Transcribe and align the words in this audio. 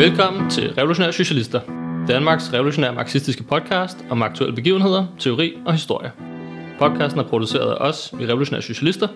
Velkommen 0.00 0.50
til 0.50 0.74
Revolutionære 0.74 1.12
Socialister, 1.12 1.60
Danmarks 2.08 2.52
revolutionære 2.52 2.94
marxistiske 2.94 3.42
podcast 3.42 3.98
om 4.10 4.22
aktuelle 4.22 4.54
begivenheder, 4.54 5.06
teori 5.18 5.54
og 5.66 5.72
historie. 5.72 6.12
Podcasten 6.78 7.20
er 7.20 7.28
produceret 7.28 7.70
af 7.70 7.88
os, 7.88 8.14
vi 8.18 8.26
Revolutionære 8.26 8.62
Socialister. 8.62 9.08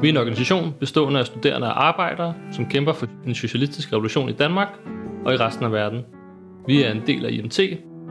Vi 0.00 0.08
er 0.08 0.12
en 0.12 0.16
organisation 0.16 0.74
bestående 0.80 1.20
af 1.20 1.26
studerende 1.26 1.66
og 1.66 1.86
arbejdere, 1.86 2.34
som 2.52 2.68
kæmper 2.68 2.92
for 2.92 3.06
en 3.26 3.34
socialistisk 3.34 3.92
revolution 3.92 4.28
i 4.28 4.32
Danmark 4.32 4.68
og 5.24 5.34
i 5.34 5.36
resten 5.36 5.64
af 5.64 5.72
verden. 5.72 6.04
Vi 6.66 6.82
er 6.82 6.92
en 6.92 7.02
del 7.06 7.26
af 7.26 7.30
IMT, 7.30 7.60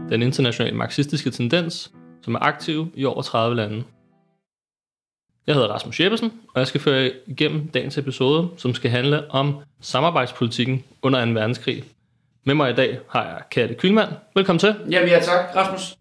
den 0.09 0.21
internationale 0.21 0.77
marxistiske 0.77 1.31
tendens, 1.31 1.91
som 2.21 2.35
er 2.35 2.39
aktiv 2.39 2.91
i 2.95 3.05
over 3.05 3.21
30 3.21 3.55
lande. 3.55 3.83
Jeg 5.47 5.55
hedder 5.55 5.69
Rasmus 5.69 5.99
Jeppesen, 5.99 6.31
og 6.53 6.59
jeg 6.59 6.67
skal 6.67 6.81
føre 6.81 7.11
igennem 7.27 7.67
dagens 7.67 7.97
episode, 7.97 8.49
som 8.57 8.73
skal 8.73 8.91
handle 8.91 9.31
om 9.31 9.55
samarbejdspolitikken 9.81 10.83
under 11.01 11.25
2. 11.25 11.31
verdenskrig. 11.31 11.83
Med 12.45 12.55
mig 12.55 12.69
i 12.71 12.73
dag 12.73 12.99
har 13.09 13.23
jeg 13.23 13.37
Katte 13.51 13.75
Kylmand. 13.75 14.09
Velkommen 14.35 14.59
til. 14.59 14.75
Jamen 14.91 15.09
ja, 15.09 15.19
tak, 15.19 15.55
Rasmus. 15.55 15.95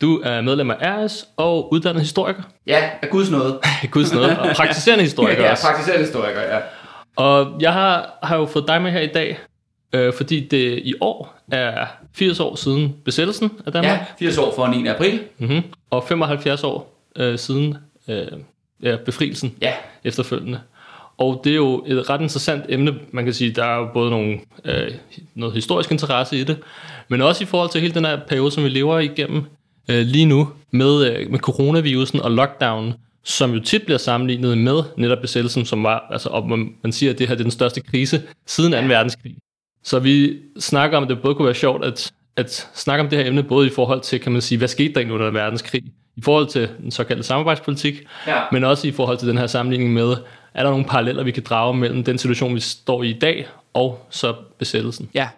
Du 0.00 0.20
er 0.24 0.40
medlem 0.40 0.70
af 0.70 0.76
RS 0.80 1.28
og 1.36 1.72
uddannet 1.72 2.02
historiker. 2.02 2.42
Ja, 2.66 2.90
af 3.02 3.10
Guds 3.10 3.30
nåde. 3.30 3.60
Guds 3.90 4.12
noget, 4.14 4.38
og 4.38 4.48
praktiserende 4.56 5.04
historiker 5.04 5.42
ja, 5.44 5.50
også. 5.50 5.66
praktiserende 5.66 6.04
historiker, 6.04 6.40
ja. 6.40 6.58
Og 7.16 7.56
jeg 7.60 7.72
har, 7.72 8.18
har 8.22 8.36
jo 8.36 8.46
fået 8.46 8.68
dig 8.68 8.82
med 8.82 8.90
her 8.90 9.00
i 9.00 9.06
dag, 9.06 9.38
øh, 9.92 10.12
fordi 10.14 10.48
det 10.48 10.78
i 10.84 10.94
år 11.00 11.38
er 11.52 11.86
80 12.14 12.40
år 12.40 12.56
siden 12.56 12.96
besættelsen 13.04 13.50
af 13.66 13.72
Danmark, 13.72 13.98
Ja, 13.98 14.04
80 14.18 14.38
år 14.38 14.54
for 14.54 14.66
9. 14.66 14.86
april. 14.86 15.20
mm-hmm. 15.38 15.62
og 15.90 16.04
75 16.08 16.64
år 16.64 16.94
øh, 17.16 17.38
siden 17.38 17.76
øh, 18.08 18.26
ja, 18.82 18.96
befrielsen 18.96 19.56
Ja, 19.62 19.72
efterfølgende. 20.04 20.60
Og 21.22 21.40
det 21.44 21.52
er 21.52 21.56
jo 21.56 21.84
et 21.86 22.10
ret 22.10 22.20
interessant 22.20 22.64
emne. 22.68 22.94
Man 23.12 23.24
kan 23.24 23.34
sige, 23.34 23.50
der 23.50 23.64
er 23.64 23.76
jo 23.78 23.88
både 23.94 24.10
nogle, 24.10 24.40
øh, 24.64 24.90
noget 25.34 25.54
historisk 25.54 25.90
interesse 25.92 26.36
i 26.38 26.44
det, 26.44 26.56
men 27.08 27.22
også 27.22 27.44
i 27.44 27.46
forhold 27.46 27.70
til 27.70 27.80
hele 27.80 27.94
den 27.94 28.04
her 28.04 28.18
periode, 28.28 28.50
som 28.50 28.64
vi 28.64 28.68
lever 28.68 28.98
igennem 28.98 29.42
øh, 29.90 30.06
lige 30.06 30.26
nu, 30.26 30.48
med, 30.70 31.06
øh, 31.10 31.30
med 31.30 31.38
coronavirusen 31.38 32.20
og 32.20 32.30
lockdown, 32.30 32.94
som 33.24 33.52
jo 33.54 33.60
tit 33.60 33.82
bliver 33.82 33.98
sammenlignet 33.98 34.58
med 34.58 34.82
netop 34.96 35.18
besættelsen, 35.20 35.64
som 35.64 35.82
var, 35.82 36.06
altså 36.10 36.28
og 36.28 36.48
man, 36.48 36.74
man 36.82 36.92
siger, 36.92 37.12
at 37.12 37.18
det 37.18 37.28
her 37.28 37.34
det 37.34 37.40
er 37.40 37.44
den 37.44 37.50
største 37.50 37.80
krise 37.80 38.22
siden 38.46 38.72
2. 38.72 38.78
verdenskrig. 38.78 39.36
Så 39.84 39.98
vi 39.98 40.36
snakker 40.60 40.96
om, 40.96 41.02
at 41.02 41.08
det 41.10 41.22
både 41.22 41.34
kunne 41.34 41.46
være 41.46 41.54
sjovt 41.54 41.84
at, 41.84 42.12
at 42.36 42.68
snakke 42.74 43.04
om 43.04 43.08
det 43.10 43.18
her 43.18 43.26
emne, 43.26 43.42
både 43.42 43.66
i 43.66 43.70
forhold 43.70 44.00
til, 44.00 44.20
kan 44.20 44.32
man 44.32 44.40
sige, 44.40 44.58
hvad 44.58 44.68
skete 44.68 44.92
der 44.94 45.00
egentlig 45.00 45.14
under 45.14 45.30
2. 45.30 45.38
verdenskrig, 45.38 45.82
i 46.16 46.20
forhold 46.22 46.46
til 46.46 46.68
den 46.82 46.90
såkaldte 46.90 47.24
samarbejdspolitik, 47.24 47.94
Ja. 48.26 48.40
men 48.52 48.64
også 48.64 48.88
i 48.88 48.90
forhold 48.90 49.18
til 49.18 49.28
den 49.28 49.38
her 49.38 49.46
sammenligning 49.46 49.92
med, 49.92 50.14
er 50.54 50.62
der 50.62 50.70
nogle 50.70 50.84
paralleller, 50.84 51.22
vi 51.22 51.30
kan 51.30 51.42
drage 51.42 51.74
mellem 51.74 52.04
den 52.04 52.18
situation, 52.18 52.54
vi 52.54 52.60
står 52.60 53.02
i 53.02 53.10
i 53.10 53.18
dag, 53.18 53.46
og 53.74 54.06
så 54.10 54.34
besættelsen. 54.58 55.08
Ja, 55.14 55.28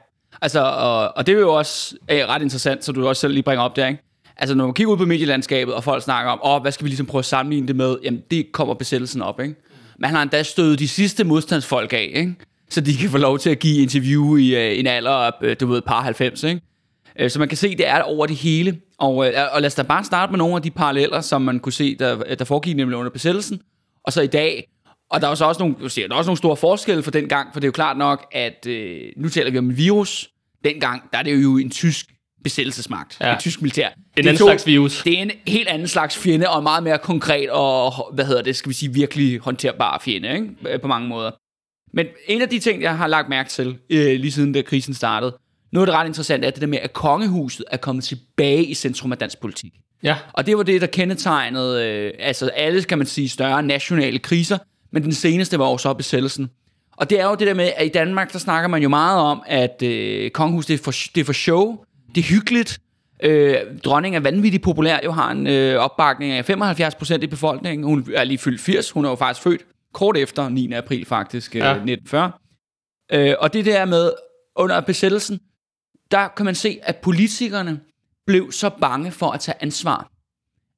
altså, 0.42 0.60
og, 0.60 1.16
og 1.16 1.26
det 1.26 1.34
er 1.34 1.38
jo 1.38 1.54
også 1.54 1.96
er 2.08 2.26
ret 2.26 2.42
interessant, 2.42 2.84
så 2.84 2.92
du 2.92 3.08
også 3.08 3.20
selv 3.20 3.32
lige 3.32 3.42
bringer 3.42 3.62
op 3.62 3.76
der, 3.76 3.86
ikke? 3.86 4.02
Altså, 4.36 4.54
når 4.54 4.64
man 4.64 4.74
kigger 4.74 4.92
ud 4.92 4.96
på 4.98 5.04
medielandskabet, 5.04 5.74
og 5.74 5.84
folk 5.84 6.02
snakker 6.02 6.32
om, 6.32 6.40
åh, 6.44 6.62
hvad 6.62 6.72
skal 6.72 6.84
vi 6.84 6.88
ligesom 6.88 7.06
prøve 7.06 7.18
at 7.18 7.24
sammenligne 7.24 7.68
det 7.68 7.76
med? 7.76 7.96
Jamen, 8.04 8.22
det 8.30 8.52
kommer 8.52 8.74
besættelsen 8.74 9.22
op, 9.22 9.40
ikke? 9.40 9.54
Man 9.98 10.10
har 10.10 10.22
endda 10.22 10.42
stødet 10.42 10.78
de 10.78 10.88
sidste 10.88 11.24
modstandsfolk 11.24 11.92
af, 11.92 12.10
ikke? 12.14 12.34
Så 12.70 12.80
de 12.80 12.96
kan 12.96 13.10
få 13.10 13.18
lov 13.18 13.38
til 13.38 13.50
at 13.50 13.58
give 13.58 13.82
interview 13.82 14.36
i 14.36 14.56
øh, 14.56 14.78
en 14.78 14.86
alder 14.86 15.10
af, 15.10 15.30
øh, 15.42 15.56
du 15.60 15.66
ved, 15.66 15.82
par 15.82 16.02
90, 16.02 16.42
ikke? 16.42 16.60
Øh, 17.18 17.30
Så 17.30 17.38
man 17.38 17.48
kan 17.48 17.56
se, 17.56 17.76
det 17.76 17.88
er 17.88 18.02
over 18.02 18.26
det 18.26 18.36
hele. 18.36 18.80
Og, 18.98 19.26
øh, 19.26 19.32
og 19.52 19.60
lad 19.60 19.66
os 19.66 19.74
da 19.74 19.82
bare 19.82 20.04
starte 20.04 20.32
med 20.32 20.38
nogle 20.38 20.56
af 20.56 20.62
de 20.62 20.70
paralleller, 20.70 21.20
som 21.20 21.42
man 21.42 21.60
kunne 21.60 21.72
se, 21.72 21.96
der, 21.96 22.34
der 22.34 22.44
foregik 22.44 22.76
nemlig 22.76 22.98
under 22.98 23.10
besættelsen, 23.10 23.60
og 24.04 24.12
så 24.12 24.22
i 24.22 24.26
dag. 24.26 24.68
Og 25.14 25.20
der 25.20 25.26
er 25.26 25.30
jo 25.30 25.34
så 25.36 25.44
også 25.44 25.62
nogle, 25.62 25.90
siger, 25.90 26.08
der 26.08 26.14
er 26.14 26.18
også 26.18 26.28
nogle 26.28 26.38
store 26.38 26.56
forskelle 26.56 27.02
for 27.02 27.10
den 27.10 27.28
gang, 27.28 27.48
for 27.52 27.60
det 27.60 27.64
er 27.64 27.68
jo 27.68 27.72
klart 27.72 27.96
nok, 27.96 28.26
at 28.32 28.66
øh, 28.66 29.00
nu 29.16 29.28
taler 29.28 29.50
vi 29.50 29.58
om 29.58 29.64
en 29.70 29.76
virus. 29.76 30.30
Dengang, 30.64 31.02
der 31.12 31.18
er 31.18 31.22
det 31.22 31.42
jo 31.42 31.56
en 31.58 31.70
tysk 31.70 32.06
besættelsesmagt. 32.44 33.16
Ja. 33.20 33.32
Et 33.34 33.38
tysk 33.40 33.62
militær. 33.62 33.88
En 33.88 33.94
Det 34.16 34.24
er 34.24 34.28
anden 34.28 34.38
to- 34.38 34.46
slags 34.46 34.66
virus. 34.66 35.02
Det 35.02 35.18
er 35.18 35.22
en 35.22 35.30
helt 35.46 35.68
anden 35.68 35.88
slags 35.88 36.18
fjende, 36.18 36.48
og 36.50 36.58
en 36.58 36.62
meget 36.62 36.82
mere 36.82 36.98
konkret 36.98 37.50
og, 37.50 38.10
hvad 38.14 38.24
hedder 38.24 38.42
det, 38.42 38.56
skal 38.56 38.68
vi 38.68 38.74
sige, 38.74 38.92
virkelig 38.94 39.38
håndterbar 39.38 40.00
fjende, 40.04 40.32
ikke? 40.34 40.48
Øh, 40.68 40.80
på 40.80 40.88
mange 40.88 41.08
måder. 41.08 41.30
Men 41.92 42.06
en 42.28 42.42
af 42.42 42.48
de 42.48 42.58
ting, 42.58 42.82
jeg 42.82 42.96
har 42.96 43.06
lagt 43.06 43.28
mærke 43.28 43.50
til, 43.50 43.78
øh, 43.90 44.20
lige 44.20 44.32
siden 44.32 44.52
da 44.52 44.62
krisen 44.62 44.94
startede, 44.94 45.36
noget 45.72 45.86
af 45.88 45.92
det 45.92 46.00
ret 46.00 46.06
interessant 46.06 46.44
er 46.44 46.50
det 46.50 46.60
der 46.60 46.66
med, 46.66 46.78
at 46.82 46.92
kongehuset 46.92 47.64
er 47.70 47.76
kommet 47.76 48.04
tilbage 48.04 48.64
i 48.64 48.74
centrum 48.74 49.12
af 49.12 49.18
dansk 49.18 49.40
politik. 49.40 49.72
Ja, 50.02 50.16
Og 50.32 50.46
det 50.46 50.56
var 50.56 50.62
det, 50.62 50.80
der 50.80 50.86
kendetegnede 50.86 51.84
øh, 51.88 52.12
altså 52.18 52.48
alle, 52.48 52.82
kan 52.82 52.98
man 52.98 53.06
sige, 53.06 53.28
større 53.28 53.62
nationale 53.62 54.18
kriser, 54.18 54.58
men 54.94 55.02
den 55.02 55.12
seneste 55.12 55.58
var 55.58 55.70
jo 55.70 55.78
så 55.78 55.94
besættelsen. 55.94 56.50
Og 56.96 57.10
det 57.10 57.20
er 57.20 57.24
jo 57.28 57.34
det 57.34 57.46
der 57.46 57.54
med, 57.54 57.70
at 57.76 57.86
i 57.86 57.88
Danmark, 57.88 58.32
der 58.32 58.38
snakker 58.38 58.68
man 58.68 58.82
jo 58.82 58.88
meget 58.88 59.20
om, 59.20 59.42
at 59.46 59.82
øh, 59.82 60.30
kongehuset 60.30 60.68
det 60.68 60.74
er, 60.80 60.84
for, 60.84 60.92
det 61.14 61.20
er 61.20 61.24
for 61.24 61.32
show, 61.32 61.76
det 62.14 62.20
er 62.20 62.24
hyggeligt, 62.24 62.78
øh, 63.22 63.56
dronningen 63.84 64.16
er 64.16 64.22
vanvittigt 64.30 64.62
populær, 64.62 64.98
jo 65.04 65.12
har 65.12 65.30
en 65.30 65.46
øh, 65.46 65.76
opbakning 65.78 66.32
af 66.32 66.50
75% 66.50 67.14
i 67.14 67.26
befolkningen, 67.26 67.84
hun 67.84 68.06
er 68.14 68.24
lige 68.24 68.38
fyldt 68.38 68.60
80, 68.60 68.90
hun 68.90 69.04
er 69.04 69.08
jo 69.08 69.14
faktisk 69.14 69.42
født 69.42 69.60
kort 69.92 70.16
efter 70.16 70.48
9. 70.48 70.72
april 70.72 71.04
faktisk, 71.06 71.56
øh, 71.56 71.58
Ja. 71.58 71.66
ja. 71.66 71.70
1940. 71.70 72.32
Øh, 73.12 73.34
og 73.38 73.52
det 73.52 73.64
der 73.64 73.84
med, 73.84 74.10
under 74.56 74.80
besættelsen, 74.80 75.40
der 76.10 76.28
kan 76.28 76.44
man 76.44 76.54
se, 76.54 76.78
at 76.82 76.96
politikerne 76.96 77.80
blev 78.26 78.52
så 78.52 78.70
bange 78.80 79.10
for 79.10 79.30
at 79.30 79.40
tage 79.40 79.56
ansvar, 79.60 80.10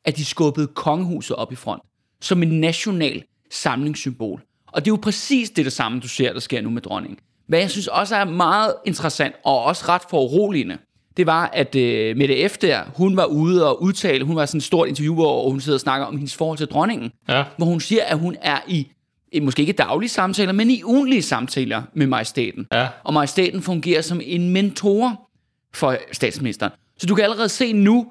at 0.05 0.17
de 0.17 0.25
skubbede 0.25 0.67
kongehuset 0.67 1.37
op 1.37 1.53
i 1.53 1.55
front, 1.55 1.83
som 2.21 2.43
en 2.43 2.61
national 2.61 3.23
samlingssymbol. 3.57 4.41
Og 4.67 4.85
det 4.85 4.91
er 4.91 4.93
jo 4.93 4.99
præcis 5.03 5.51
det, 5.51 5.65
det 5.65 5.73
samme, 5.73 6.01
du 6.01 6.09
ser, 6.09 6.33
der 6.33 6.41
sker 6.41 6.61
nu 6.61 6.71
med 6.71 6.83
dronningen. 6.83 7.19
Hvad 7.49 7.59
jeg 7.59 7.71
synes 7.71 7.87
også 7.87 8.17
er 8.17 8.25
meget 8.25 8.75
interessant, 8.87 9.35
og 9.45 9.63
også 9.63 9.85
ret 9.89 10.03
foruroligende, 10.11 10.79
det 11.17 11.27
var, 11.27 11.51
at 11.53 11.75
øh, 11.75 12.17
Mette 12.17 12.49
F. 12.49 12.59
der, 12.59 12.81
hun 12.95 13.17
var 13.17 13.25
ude 13.25 13.69
og 13.69 13.83
udtale, 13.83 14.25
hun 14.25 14.37
var 14.37 14.47
sådan 14.47 14.59
et 14.59 14.65
stort 14.65 14.89
interview, 14.89 15.15
hvor 15.15 15.51
hun 15.51 15.61
sidder 15.61 15.77
og 15.77 15.81
snakker 15.81 16.07
om 16.07 16.17
hendes 16.17 16.35
forhold 16.35 16.59
til 16.59 16.67
dronningen, 16.67 17.11
ja, 17.29 17.45
hvor 17.57 17.67
hun 17.67 17.81
siger, 17.81 18.05
at 18.05 18.19
hun 18.19 18.37
er 18.43 18.59
i, 18.69 18.89
i 19.33 19.41
måske 19.41 19.61
ikke 19.61 19.73
daglige 19.73 20.09
samtaler, 20.09 20.53
men 20.53 20.71
i 20.71 20.83
ugenlige 20.85 21.23
samtaler 21.23 21.83
med 21.95 22.07
majestæten. 22.07 22.67
ja. 22.73 22.89
Og 23.05 23.15
majestæten 23.15 23.63
fungerer 23.63 24.03
som 24.03 24.21
en 24.25 24.51
mentor 24.51 25.29
for 25.75 25.97
statsministeren. 26.13 26.73
Så 26.99 27.07
du 27.07 27.15
kan 27.15 27.25
allerede 27.25 27.49
se 27.49 27.73
nu, 27.73 28.07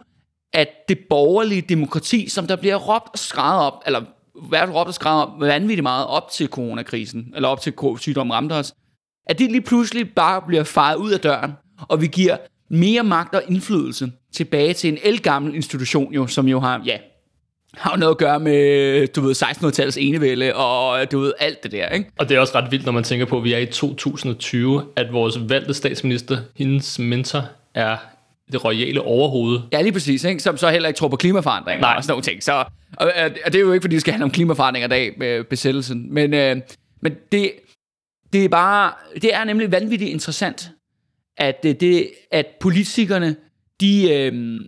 at 0.54 0.68
det 0.90 1.00
borgerlige 1.10 1.62
demokrati, 1.62 2.30
som 2.30 2.48
der 2.48 2.56
bliver 2.56 2.76
råbt 2.76 3.10
og 3.14 3.20
skrevet 3.20 3.60
op, 3.60 3.84
eller 3.86 4.02
været 4.52 4.76
råbte 4.76 4.90
og 4.90 4.94
skræmmer 4.94 5.40
vanvittigt 5.40 5.84
meget 5.84 6.08
op 6.08 6.32
til 6.32 6.48
coronakrisen, 6.48 7.34
eller 7.36 7.50
op 7.50 7.62
til 7.62 7.74
sygdommen 8.00 8.34
ramte 8.34 8.54
os, 8.54 8.74
at 9.28 9.40
det 9.40 9.52
lige 9.52 9.62
pludselig 9.62 10.14
bare 10.14 10.42
bliver 10.48 10.64
faret 10.64 10.96
ud 10.96 11.12
af 11.12 11.20
døren, 11.20 11.52
og 11.82 12.02
vi 12.02 12.08
giver 12.08 12.38
mere 12.70 13.04
magt 13.04 13.36
og 13.36 13.44
indflydelse 13.48 14.12
tilbage 14.36 14.74
til 14.74 14.92
en 14.92 14.98
elgammel 15.04 15.56
institution, 15.56 16.14
jo, 16.14 16.28
som 16.28 16.48
jo 16.48 16.60
har, 16.60 16.82
ja, 16.86 16.98
har 17.78 17.92
jo 17.92 18.00
noget 18.00 18.12
at 18.12 18.18
gøre 18.18 18.40
med, 18.40 19.08
du 19.08 19.22
ved, 19.22 19.44
1600-tallets 19.44 19.98
enevælde, 19.98 20.56
og 20.56 21.12
du 21.12 21.20
ved, 21.20 21.34
alt 21.40 21.64
det 21.64 21.72
der, 21.72 21.90
ikke? 21.90 22.12
Og 22.20 22.30
det 22.30 22.38
er 22.38 22.40
også 22.40 22.54
ret 22.56 22.72
vildt, 22.72 22.86
når 22.86 22.92
man 22.92 23.04
tænker 23.04 23.26
på, 23.26 23.38
at 23.38 23.44
vi 23.44 23.54
er 23.54 23.58
i 23.58 23.66
2020, 23.66 24.84
at 24.96 25.14
vores 25.14 25.50
valgte 25.50 25.74
statsminister, 25.74 26.38
hendes 26.56 27.00
mentor, 27.00 27.44
er 27.74 27.98
det 28.52 28.66
royale 28.66 29.02
overhoved. 29.02 29.60
Ja, 29.74 29.82
lige 29.82 29.94
præcis, 29.94 30.24
ikke? 30.24 30.44
som 30.44 30.58
så 30.58 30.70
heller 30.70 30.88
ikke 30.88 30.98
tror 30.98 31.08
på 31.08 31.16
klimaforandringer 31.16 31.82
Nej. 31.82 31.96
og 31.98 32.04
sådan 32.04 32.12
nogle 32.12 32.24
ting. 32.24 32.44
Så, 32.44 32.54
og, 32.98 33.12
og 33.46 33.54
det 33.54 33.56
er 33.56 33.60
jo 33.60 33.72
ikke, 33.72 33.84
fordi 33.84 33.96
det 33.96 34.02
skal 34.02 34.12
handle 34.14 34.24
om 34.24 34.32
klimaforandringer 34.32 34.88
i 34.88 34.90
dag 34.90 35.14
med 35.18 35.44
besættelsen. 35.44 36.14
Men, 36.14 36.34
øh, 36.34 36.58
men 37.02 37.16
det, 37.32 37.52
det 38.34 38.46
er 38.46 38.50
bare, 38.50 38.92
det 39.22 39.36
er 39.36 39.44
nemlig 39.44 39.72
vanvittigt 39.72 40.12
interessant, 40.12 40.72
at, 41.38 41.64
det, 41.64 41.82
det, 41.82 42.10
at 42.32 42.46
politikerne, 42.62 43.36
de, 43.82 44.14
øh, 44.14 44.60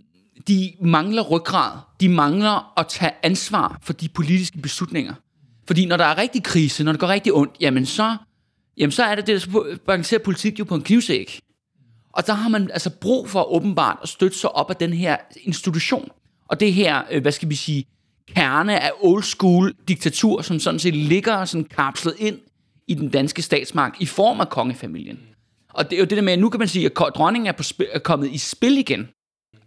de 0.48 0.72
mangler 0.82 1.22
ryggrad. 1.22 1.78
De 2.00 2.08
mangler 2.08 2.78
at 2.80 2.86
tage 2.88 3.12
ansvar 3.22 3.78
for 3.82 3.92
de 3.92 4.08
politiske 4.08 4.58
beslutninger. 4.58 5.14
Fordi 5.66 5.86
når 5.86 5.96
der 5.96 6.04
er 6.04 6.18
rigtig 6.18 6.42
krise, 6.42 6.84
når 6.84 6.92
det 6.92 7.00
går 7.00 7.08
rigtig 7.08 7.34
ondt, 7.34 7.52
jamen 7.60 7.86
så, 7.86 8.16
jamen 8.76 8.92
så 8.92 9.04
er 9.04 9.14
det 9.14 9.26
det, 9.26 9.48
der 9.52 9.76
balancerer 9.86 10.20
politik 10.20 10.58
jo 10.58 10.64
på 10.64 10.74
en 10.74 10.82
knivsæk. 10.82 11.40
Og 12.18 12.26
der 12.26 12.32
har 12.32 12.48
man 12.48 12.70
altså 12.70 12.90
brug 12.90 13.28
for 13.28 13.52
åbenbart 13.52 13.98
at 14.02 14.08
støtte 14.08 14.38
sig 14.38 14.56
op 14.56 14.70
af 14.70 14.76
den 14.76 14.92
her 14.92 15.16
institution. 15.42 16.08
Og 16.48 16.60
det 16.60 16.72
her, 16.72 17.02
øh, 17.10 17.22
hvad 17.22 17.32
skal 17.32 17.48
vi 17.48 17.54
sige, 17.54 17.84
kerne 18.34 18.80
af 18.80 18.90
old 19.00 19.22
school 19.22 19.74
diktatur, 19.88 20.42
som 20.42 20.58
sådan 20.58 20.80
set 20.80 20.94
ligger 20.96 21.44
sådan 21.44 21.64
kapslet 21.64 22.14
ind 22.18 22.38
i 22.88 22.94
den 22.94 23.08
danske 23.08 23.42
statsmagt 23.42 23.96
i 24.00 24.06
form 24.06 24.40
af 24.40 24.48
kongefamilien. 24.48 25.18
Og 25.68 25.90
det 25.90 25.96
er 25.96 26.00
jo 26.00 26.04
det 26.04 26.16
der 26.16 26.22
med, 26.22 26.32
at 26.32 26.38
nu 26.38 26.48
kan 26.48 26.58
man 26.58 26.68
sige, 26.68 26.86
at 26.86 26.92
dronningen 27.14 27.46
er, 27.46 27.52
på 27.52 27.62
spil, 27.62 27.86
er 27.92 27.98
kommet 27.98 28.30
i 28.30 28.38
spil 28.38 28.78
igen 28.78 29.08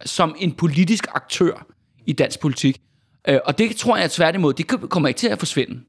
som 0.04 0.34
en 0.38 0.52
politisk 0.52 1.06
aktør 1.14 1.66
i 2.06 2.12
dansk 2.12 2.40
politik. 2.40 2.80
Øh, 3.28 3.38
og 3.44 3.58
det 3.58 3.76
tror 3.76 3.96
jeg 3.96 4.10
tværtimod, 4.10 4.54
det 4.54 4.66
kommer 4.66 5.08
ikke 5.08 5.18
til 5.18 5.28
at 5.28 5.38
forsvinde. 5.38 5.80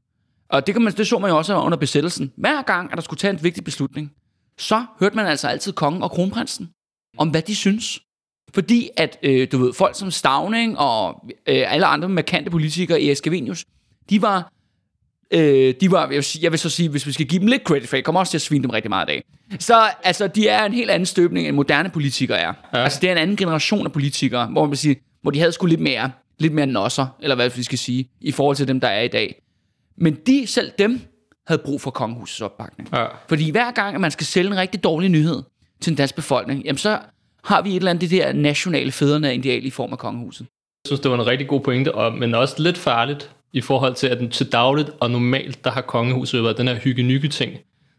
Og 0.49 0.67
det, 0.67 0.75
kan 0.75 0.81
man, 0.81 0.93
det 0.93 1.07
så 1.07 1.19
man 1.19 1.29
jo 1.29 1.37
også 1.37 1.55
under 1.55 1.77
besættelsen. 1.77 2.31
Hver 2.37 2.61
gang, 2.61 2.91
at 2.91 2.95
der 2.95 3.01
skulle 3.01 3.17
tage 3.17 3.33
en 3.33 3.43
vigtig 3.43 3.63
beslutning, 3.63 4.11
så 4.57 4.85
hørte 4.99 5.15
man 5.15 5.25
altså 5.25 5.47
altid 5.47 5.73
kongen 5.73 6.03
og 6.03 6.11
kronprinsen 6.11 6.69
om, 7.17 7.29
hvad 7.29 7.41
de 7.41 7.55
synes. 7.55 7.99
Fordi 8.53 8.89
at, 8.97 9.19
øh, 9.23 9.47
du 9.51 9.57
ved, 9.57 9.73
folk 9.73 9.95
som 9.99 10.11
Stavning 10.11 10.77
og 10.79 11.25
øh, 11.47 11.73
alle 11.73 11.85
andre 11.85 12.09
markante 12.09 12.51
politikere 12.51 13.01
i 13.01 13.11
Escavenius, 13.11 13.65
de 14.09 14.21
var 14.21 14.51
øh, 15.33 15.73
de 15.81 15.91
var, 15.91 16.01
jeg 16.01 16.09
vil, 16.09 16.25
jeg 16.41 16.51
vil 16.51 16.59
så 16.59 16.69
sige, 16.69 16.89
hvis 16.89 17.07
vi 17.07 17.11
skal 17.11 17.25
give 17.25 17.39
dem 17.39 17.47
lidt 17.47 17.63
credit 17.63 17.89
for, 17.89 17.95
jeg 17.95 18.03
kommer 18.03 18.19
også 18.19 18.31
til 18.31 18.37
at 18.37 18.41
svine 18.41 18.63
dem 18.63 18.69
rigtig 18.69 18.89
meget 18.89 19.09
af. 19.09 19.23
Så 19.59 19.89
altså, 20.03 20.27
de 20.27 20.47
er 20.47 20.65
en 20.65 20.73
helt 20.73 20.89
anden 20.89 21.05
støbning, 21.05 21.47
end 21.47 21.55
moderne 21.55 21.89
politikere 21.89 22.39
er. 22.39 22.53
Ja. 22.73 22.83
Altså, 22.83 22.99
det 23.01 23.07
er 23.07 23.11
en 23.11 23.17
anden 23.17 23.35
generation 23.35 23.85
af 23.85 23.91
politikere, 23.91 24.47
hvor 24.47 24.61
man 24.61 24.69
vil 24.69 24.77
sige, 24.77 24.95
hvor 25.21 25.31
de 25.31 25.39
havde 25.39 25.51
sgu 25.51 25.65
lidt 25.65 25.79
mere, 25.79 26.11
lidt 26.39 26.53
mere 26.53 26.65
nosser, 26.65 27.07
eller 27.21 27.35
hvad 27.35 27.49
vi 27.49 27.63
skal 27.63 27.77
sige, 27.77 28.09
i 28.21 28.31
forhold 28.31 28.55
til 28.55 28.67
dem, 28.67 28.79
der 28.79 28.87
er 28.87 29.01
i 29.01 29.07
dag. 29.07 29.41
Men 29.97 30.17
de, 30.27 30.47
selv 30.47 30.71
dem, 30.79 31.01
havde 31.47 31.61
brug 31.65 31.81
for 31.81 31.91
kongehusets 31.91 32.41
opbakning. 32.41 32.89
Ja. 32.93 33.05
Fordi 33.29 33.51
hver 33.51 33.71
gang, 33.71 33.95
at 33.95 34.01
man 34.01 34.11
skal 34.11 34.25
sælge 34.27 34.47
en 34.51 34.57
rigtig 34.57 34.83
dårlig 34.83 35.09
nyhed 35.09 35.43
til 35.81 35.91
en 35.91 35.95
dansk 35.97 36.15
befolkning, 36.15 36.63
jamen 36.65 36.77
så 36.77 36.99
har 37.43 37.61
vi 37.61 37.69
et 37.69 37.75
eller 37.75 37.89
andet 37.91 38.01
det 38.01 38.11
der 38.11 38.33
nationale 38.33 38.91
fædrene 38.91 39.35
ideal 39.35 39.65
i 39.65 39.69
form 39.69 39.91
af 39.91 39.97
kongehuset. 39.97 40.41
Jeg 40.41 40.87
synes, 40.87 40.99
det 40.99 41.11
var 41.11 41.17
en 41.17 41.27
rigtig 41.27 41.47
god 41.47 41.61
pointe, 41.61 41.95
og, 41.95 42.13
men 42.13 42.35
også 42.35 42.55
lidt 42.57 42.77
farligt 42.77 43.29
i 43.53 43.61
forhold 43.61 43.95
til, 43.95 44.07
at 44.07 44.19
den 44.19 44.29
til 44.29 44.51
dagligt 44.51 44.89
og 44.99 45.11
normalt, 45.11 45.63
der 45.63 45.71
har 45.71 45.81
kongehuset 45.81 46.43
været 46.43 46.57
den 46.57 46.67
her 46.67 46.75
hygge 46.75 47.29
ting, 47.29 47.53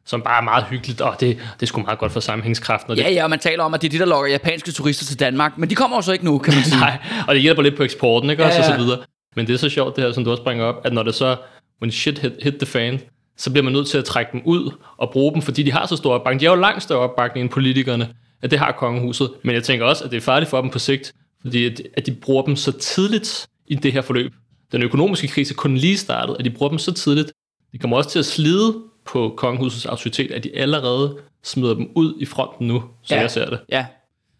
som 0.06 0.23
bare 0.23 0.38
er 0.38 0.43
meget 0.43 0.64
hyggeligt, 0.64 1.00
og 1.00 1.17
det, 1.20 1.37
det 1.37 1.62
er 1.62 1.67
sgu 1.67 1.81
meget 1.81 1.99
godt 1.99 2.12
for 2.12 2.20
sammenhængskraften. 2.20 2.90
Og 2.90 2.97
det, 2.97 3.02
Ja, 3.02 3.11
ja, 3.11 3.25
og 3.25 3.31
man 3.31 3.38
taler 3.38 3.64
om, 3.64 3.75
at 3.75 3.82
det 3.82 3.88
er 3.88 3.90
de, 3.90 3.99
der 3.99 4.05
lokker 4.05 4.31
japanske 4.31 4.73
turister 4.73 5.06
til 5.06 5.20
Danmark, 5.20 5.58
men 5.58 5.70
de 5.70 5.75
kommer 5.75 5.97
jo 5.97 6.02
så 6.02 6.12
ikke 6.12 6.25
nu, 6.25 6.38
kan 6.38 6.55
man 6.55 6.64
sige. 6.64 6.81
Nej, 6.88 6.99
og 7.29 7.35
det 7.35 7.43
hjælper 7.43 7.62
lidt 7.62 7.76
på 7.76 7.82
eksporten, 7.82 8.31
ikke? 8.31 8.44
Også, 8.44 8.58
Ja, 8.58 8.64
og 8.64 8.70
ja. 8.70 8.76
så 8.79 8.85
videre. 8.85 8.99
Men 9.37 9.47
det 9.47 9.55
er 9.55 9.58
så 9.58 9.69
sjovt, 9.69 9.97
det 9.97 10.05
her, 10.05 10.12
som 10.12 10.25
du 10.25 10.31
også 10.31 10.43
bringer 10.43 10.64
op, 10.64 10.81
at 10.85 10.93
når 10.93 11.02
det 11.02 11.14
så, 11.14 11.37
when 11.82 11.90
shit 11.90 12.19
hit, 12.19 12.32
hit 12.43 12.55
the 12.55 12.67
fan, 12.67 13.00
så 13.37 13.51
bliver 13.51 13.65
man 13.65 13.73
nødt 13.73 13.89
til 13.89 13.99
at 13.99 14.05
trække 14.05 14.33
dem 14.33 14.43
ud 14.45 14.71
og 14.97 15.11
bruge 15.13 15.33
dem, 15.35 15.43
fordi 15.43 15.63
de 15.63 15.73
har 15.73 15.87
så 15.87 15.97
stor 15.97 16.15
opbakning. 16.15 16.41
De 16.41 16.47
har 16.47 16.55
jo 16.55 16.61
langt 16.61 16.83
større 16.83 17.01
opbakning 17.01 17.45
end 17.45 17.51
politikerne, 17.51 18.15
at 18.43 18.51
det 18.51 18.59
har 18.59 18.73
kongehuset. 18.73 19.31
Men 19.43 19.55
jeg 19.55 19.63
tænker 19.65 19.87
også, 19.87 20.05
at 20.05 20.11
det 20.11 20.17
er 20.17 20.21
farligt 20.21 20.51
for 20.51 20.61
dem 20.61 20.71
på 20.71 20.79
sigt, 20.79 21.13
fordi 21.43 21.67
at, 21.67 21.83
at 21.95 22.07
de 22.07 22.13
bruger 22.13 22.43
dem 22.43 22.57
så 22.57 22.73
tidligt 22.73 23.47
i 23.67 23.75
det 23.75 23.93
her 23.93 24.01
forløb. 24.03 24.33
Den 24.73 24.83
økonomiske 24.83 25.29
krise 25.29 25.55
kun 25.55 25.77
lige 25.77 25.97
startet, 25.97 26.37
at 26.39 26.45
de 26.45 26.51
bruger 26.51 26.71
dem 26.71 26.79
så 26.79 26.93
tidligt. 26.93 27.33
De 27.73 27.79
kommer 27.79 27.97
også 27.97 28.11
til 28.11 28.19
at 28.19 28.25
slide 28.27 28.75
på 29.07 29.35
kongehusets 29.37 29.87
autoritet, 29.87 30.31
at 30.31 30.45
de 30.45 30.57
allerede 30.57 31.17
smider 31.45 31.75
dem 31.75 31.91
ud 31.95 32.15
i 32.21 32.25
fronten 32.27 32.67
nu, 32.69 32.83
Ja. 33.11 33.15
ja. 33.15 33.21
jeg 33.21 33.31
ser 33.31 33.51
det. 33.51 33.61
Ja. 33.69 33.87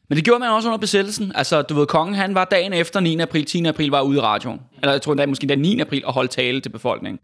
Men 0.09 0.17
det 0.17 0.25
gjorde 0.25 0.41
man 0.41 0.51
også 0.51 0.69
under 0.69 0.79
besættelsen. 0.79 1.33
Altså, 1.35 1.63
du 1.63 1.75
ved, 1.75 1.87
kongen 1.87 2.15
han 2.15 2.35
var 2.35 2.45
dagen 2.45 2.73
efter 2.73 3.01
9. 3.01 3.19
april, 3.21 3.45
10. 3.45 3.65
april 3.65 3.91
var 3.91 4.01
ude 4.03 4.17
i 4.17 4.21
radioen. 4.21 4.61
Eller 4.83 4.93
jeg 4.93 5.03
tror 5.03 5.13
endda 5.13 5.27
måske 5.27 5.47
den 5.47 5.59
9. 5.59 5.81
april 5.81 6.05
og 6.05 6.13
holdt 6.13 6.31
tale 6.31 6.61
til 6.61 6.71
befolkningen. 6.71 7.19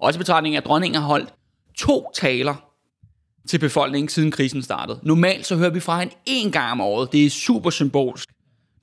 Også 0.00 0.18
i 0.18 0.20
betragtning 0.20 0.54
af, 0.54 0.60
at 0.60 0.66
dronningen 0.66 1.00
har 1.00 1.08
holdt 1.08 1.28
to 1.78 2.10
taler 2.14 2.54
til 3.48 3.58
befolkningen, 3.58 4.08
siden 4.08 4.30
krisen 4.30 4.62
startede. 4.62 4.98
Normalt 5.02 5.46
så 5.46 5.56
hører 5.56 5.70
vi 5.70 5.80
fra 5.80 5.98
hende 5.98 6.14
én 6.28 6.50
gang 6.50 6.72
om 6.72 6.80
året. 6.80 7.12
Det 7.12 7.26
er 7.26 7.30
super 7.30 7.70
symbolsk 7.70 8.28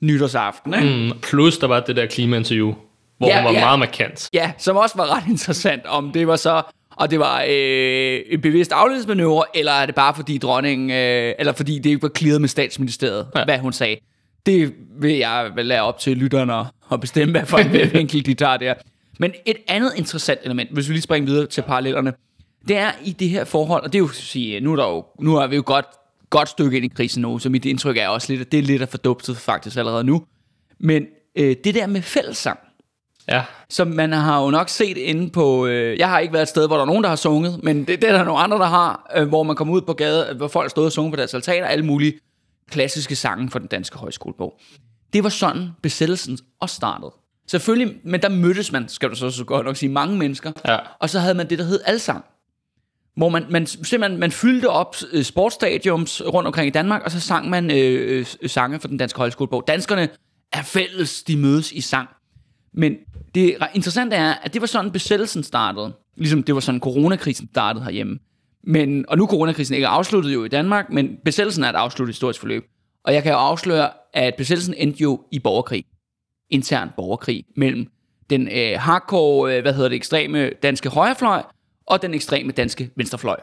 nytårsaften, 0.02 0.74
ikke? 0.74 0.88
Mm, 1.14 1.20
plus 1.22 1.58
der 1.58 1.68
var 1.68 1.80
det 1.80 1.96
der 1.96 2.06
klimainterview, 2.06 2.74
hvor 3.18 3.28
Ja, 3.28 3.38
hun 3.38 3.46
var 3.46 3.52
ja. 3.52 3.60
meget 3.66 3.80
markant. 3.80 4.30
Ja, 4.34 4.52
som 4.58 4.76
også 4.78 4.98
var 4.98 5.16
ret 5.18 5.24
interessant, 5.34 5.86
om 5.86 6.12
det 6.12 6.28
var 6.28 6.36
så, 6.36 6.62
og 6.96 7.12
det 7.12 7.20
var 7.20 7.46
øh, 7.50 8.20
en 8.30 8.42
bevidst 8.42 8.72
afledningsmanøvre, 8.72 9.44
eller 9.54 9.72
er 9.72 9.86
det 9.86 9.96
bare 9.96 10.16
fordi 10.16 10.38
dronningen, 10.38 10.90
øh, 10.92 11.34
eller 11.40 11.54
fordi 11.54 11.80
det 11.80 11.90
ikke 11.90 12.02
var 12.02 12.10
clearet 12.18 12.42
med 12.42 12.50
statsministeriet, 12.50 13.28
ja. 13.36 13.46
Hvad 13.46 13.60
hun 13.60 13.74
sagde. 13.74 13.96
Det 14.46 14.74
vil 15.02 15.12
jeg 15.18 15.52
vel 15.56 15.66
lade 15.66 15.82
op 15.82 16.00
til 16.00 16.18
lytterne 16.18 16.54
at- 16.60 16.66
at 16.92 17.00
bestemme, 17.02 17.32
hvad 17.32 17.46
for 17.46 17.58
en 17.58 17.72
vinkel 17.94 18.26
de 18.26 18.34
tager 18.34 18.58
der. 18.58 18.74
Men 19.22 19.34
et 19.46 19.58
andet 19.68 19.92
interessant 19.96 20.40
element, 20.44 20.70
hvis 20.72 20.90
vi 20.90 20.94
lige 20.94 21.02
springer 21.02 21.32
videre 21.32 21.48
til 21.48 21.62
parallellerne, 21.62 22.14
det 22.68 22.78
er 22.78 22.92
i 23.06 23.12
det 23.12 23.30
her 23.30 23.44
forhold, 23.44 23.84
og 23.84 23.94
det 23.94 23.98
er 23.98 24.04
jo 24.04 24.08
at 24.08 24.16
sige, 24.16 24.60
nu 24.60 24.72
er, 24.72 24.76
der 24.76 24.88
jo, 24.88 25.06
nu 25.20 25.36
er 25.36 25.48
vi 25.48 25.56
jo 25.56 25.64
godt, 25.66 25.86
godt 26.30 26.50
stykke 26.50 26.78
ind 26.78 26.86
i 26.86 26.88
krisen 26.88 27.22
nu, 27.22 27.40
så 27.40 27.50
mit 27.50 27.66
indtryk 27.66 27.98
er 27.98 28.08
også 28.08 28.32
lidt, 28.34 28.42
at 28.42 28.52
det 28.52 28.60
er 28.60 28.64
lidt 28.64 28.82
af 28.82 28.90
fordupset 28.90 29.38
faktisk 29.38 29.78
allerede 29.78 30.04
nu. 30.04 30.26
Men 30.80 31.06
øh, 31.36 31.56
det 31.64 31.76
der 31.76 31.88
med 31.88 32.02
fællessang, 32.02 32.60
Ja, 33.30 33.44
som 33.70 33.88
man 33.88 34.12
har 34.12 34.44
jo 34.44 34.50
nok 34.50 34.70
set 34.70 34.98
inde 34.98 35.30
på... 35.30 35.66
Øh, 35.66 36.00
jeg 36.00 36.10
har 36.10 36.20
ikke 36.20 36.34
været 36.34 36.42
et 36.42 36.50
sted, 36.50 36.68
hvor 36.68 36.76
der 36.76 36.82
er 36.82 36.88
nogen, 36.88 37.04
der 37.04 37.10
har 37.10 37.16
sunget, 37.16 37.64
men 37.64 37.80
det, 37.80 37.88
det 38.02 38.10
er 38.10 38.18
der 38.18 38.24
nogle 38.24 38.40
andre, 38.40 38.58
der 38.58 38.66
har, 38.66 39.12
øh, 39.16 39.28
hvor 39.28 39.44
man 39.44 39.56
kommer 39.56 39.74
ud 39.74 39.82
på 39.82 39.94
gade, 39.94 40.34
hvor 40.34 40.48
folk 40.48 40.70
stod 40.70 40.86
og 40.86 40.92
sunget 40.92 41.14
på 41.14 41.16
deres 41.16 41.34
altaner, 41.34 41.68
alle 41.68 41.86
mulige 41.86 42.14
klassiske 42.72 43.16
sange 43.16 43.50
fra 43.50 43.60
den 43.60 43.68
danske 43.68 43.98
højskolebog. 43.98 44.60
Det 45.14 45.24
var 45.24 45.30
sådan 45.30 45.70
besættelsen 45.82 46.38
også 46.60 46.76
startede. 46.76 47.12
Selvfølgelig, 47.52 47.96
men 48.04 48.22
der 48.22 48.30
mødtes 48.30 48.72
man, 48.72 48.90
skal 48.90 49.10
du 49.10 49.16
så, 49.16 49.30
så 49.30 49.44
godt 49.44 49.66
nok 49.66 49.76
sige, 49.76 49.90
mange 49.90 50.18
mennesker. 50.18 50.52
ja. 50.68 50.78
Og 51.00 51.10
så 51.10 51.20
havde 51.20 51.34
man 51.34 51.50
det, 51.50 51.60
der 51.60 51.66
hed 51.66 51.80
alsang. 51.86 52.26
Hvor 53.16 53.30
man, 53.30 53.46
man 53.50 53.66
simpelthen 53.66 54.20
man 54.20 54.32
fyldte 54.32 54.70
op 54.70 54.96
øh, 55.12 55.24
sportsstadiums 55.24 56.22
rundt 56.34 56.48
omkring 56.48 56.68
i 56.68 56.72
Danmark, 56.72 57.02
og 57.06 57.12
så 57.12 57.20
sang 57.20 57.50
man 57.50 57.72
øh, 57.72 58.26
øh, 58.42 58.50
sange 58.50 58.80
fra 58.80 58.88
den 58.88 58.98
danske 58.98 59.18
højskolebog. 59.18 59.64
Danskerne 59.68 60.10
er 60.52 60.62
fælles, 60.62 61.24
de 61.24 61.38
mødes 61.38 61.72
i 61.72 61.82
sang. 61.82 62.10
Men 62.74 62.96
det 63.36 63.58
interessante 63.74 64.16
er, 64.16 64.34
at 64.34 64.54
det 64.54 64.62
var 64.62 64.68
sådan, 64.68 64.92
besættelsen 64.92 65.44
startede. 65.44 65.94
Ligesom 66.18 66.44
det 66.44 66.56
var 66.56 66.62
sådan, 66.62 66.82
coronakrisen 66.82 67.50
startede 67.54 67.84
herhjemme. 67.84 68.20
Men, 68.64 69.06
og 69.08 69.18
nu 69.18 69.24
er 69.24 69.28
coronakrisen 69.28 69.76
ikke 69.76 69.88
afsluttet 69.88 70.34
jo 70.34 70.44
i 70.44 70.48
Danmark, 70.48 70.90
men 70.90 71.18
besættelsen 71.26 71.64
er 71.64 71.70
et 71.70 71.76
afsluttet 71.76 72.16
historisk 72.16 72.40
forløb. 72.40 72.64
Og 73.06 73.14
jeg 73.14 73.24
kan 73.24 73.32
jo 73.32 73.38
afsløre, 73.38 73.90
at 74.14 74.34
besættelsen 74.38 74.74
endte 74.78 75.02
jo 75.04 75.24
i 75.32 75.40
borgerkrig. 75.40 75.86
Intern 76.52 76.90
borgerkrig 76.98 77.46
mellem 77.56 77.88
den 78.30 78.48
øh, 78.48 78.80
hardcore, 78.80 79.56
øh, 79.56 79.62
hvad 79.62 79.74
hedder 79.74 79.90
det, 79.90 79.96
ekstreme 79.96 80.50
danske 80.64 80.90
højrefløj 80.90 81.44
og 81.86 82.02
den 82.02 82.14
ekstreme 82.14 82.52
danske 82.52 82.90
venstrefløj. 82.96 83.38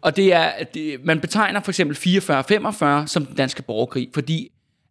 Og 0.00 0.16
det 0.16 0.32
er, 0.32 0.64
det, 0.74 1.04
man 1.04 1.20
betegner 1.20 1.60
for 1.60 1.70
eksempel 1.70 1.96
44-45 1.96 3.06
som 3.06 3.26
den 3.26 3.36
danske 3.36 3.62
borgerkrig, 3.62 4.10
fordi 4.14 4.48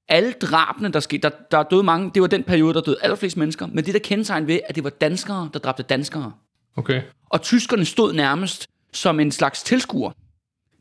alle 0.07 0.31
drabene, 0.31 0.89
der 0.89 0.99
skete, 0.99 1.21
der, 1.21 1.29
der 1.51 1.57
er 1.57 1.63
døde 1.63 1.83
mange, 1.83 2.11
det 2.13 2.21
var 2.21 2.27
den 2.27 2.43
periode, 2.43 2.73
der 2.73 2.81
døde 2.81 2.97
allerflest 3.01 3.37
mennesker, 3.37 3.67
men 3.67 3.85
det 3.85 3.93
der 3.93 3.99
kendetegn 3.99 4.47
ved, 4.47 4.59
at 4.69 4.75
det 4.75 4.83
var 4.83 4.89
danskere, 4.89 5.49
der 5.53 5.59
dræbte 5.59 5.83
danskere. 5.83 6.31
Okay. 6.75 7.01
Og 7.29 7.41
tyskerne 7.41 7.85
stod 7.85 8.13
nærmest 8.13 8.69
som 8.93 9.19
en 9.19 9.31
slags 9.31 9.63
tilskuer 9.63 10.11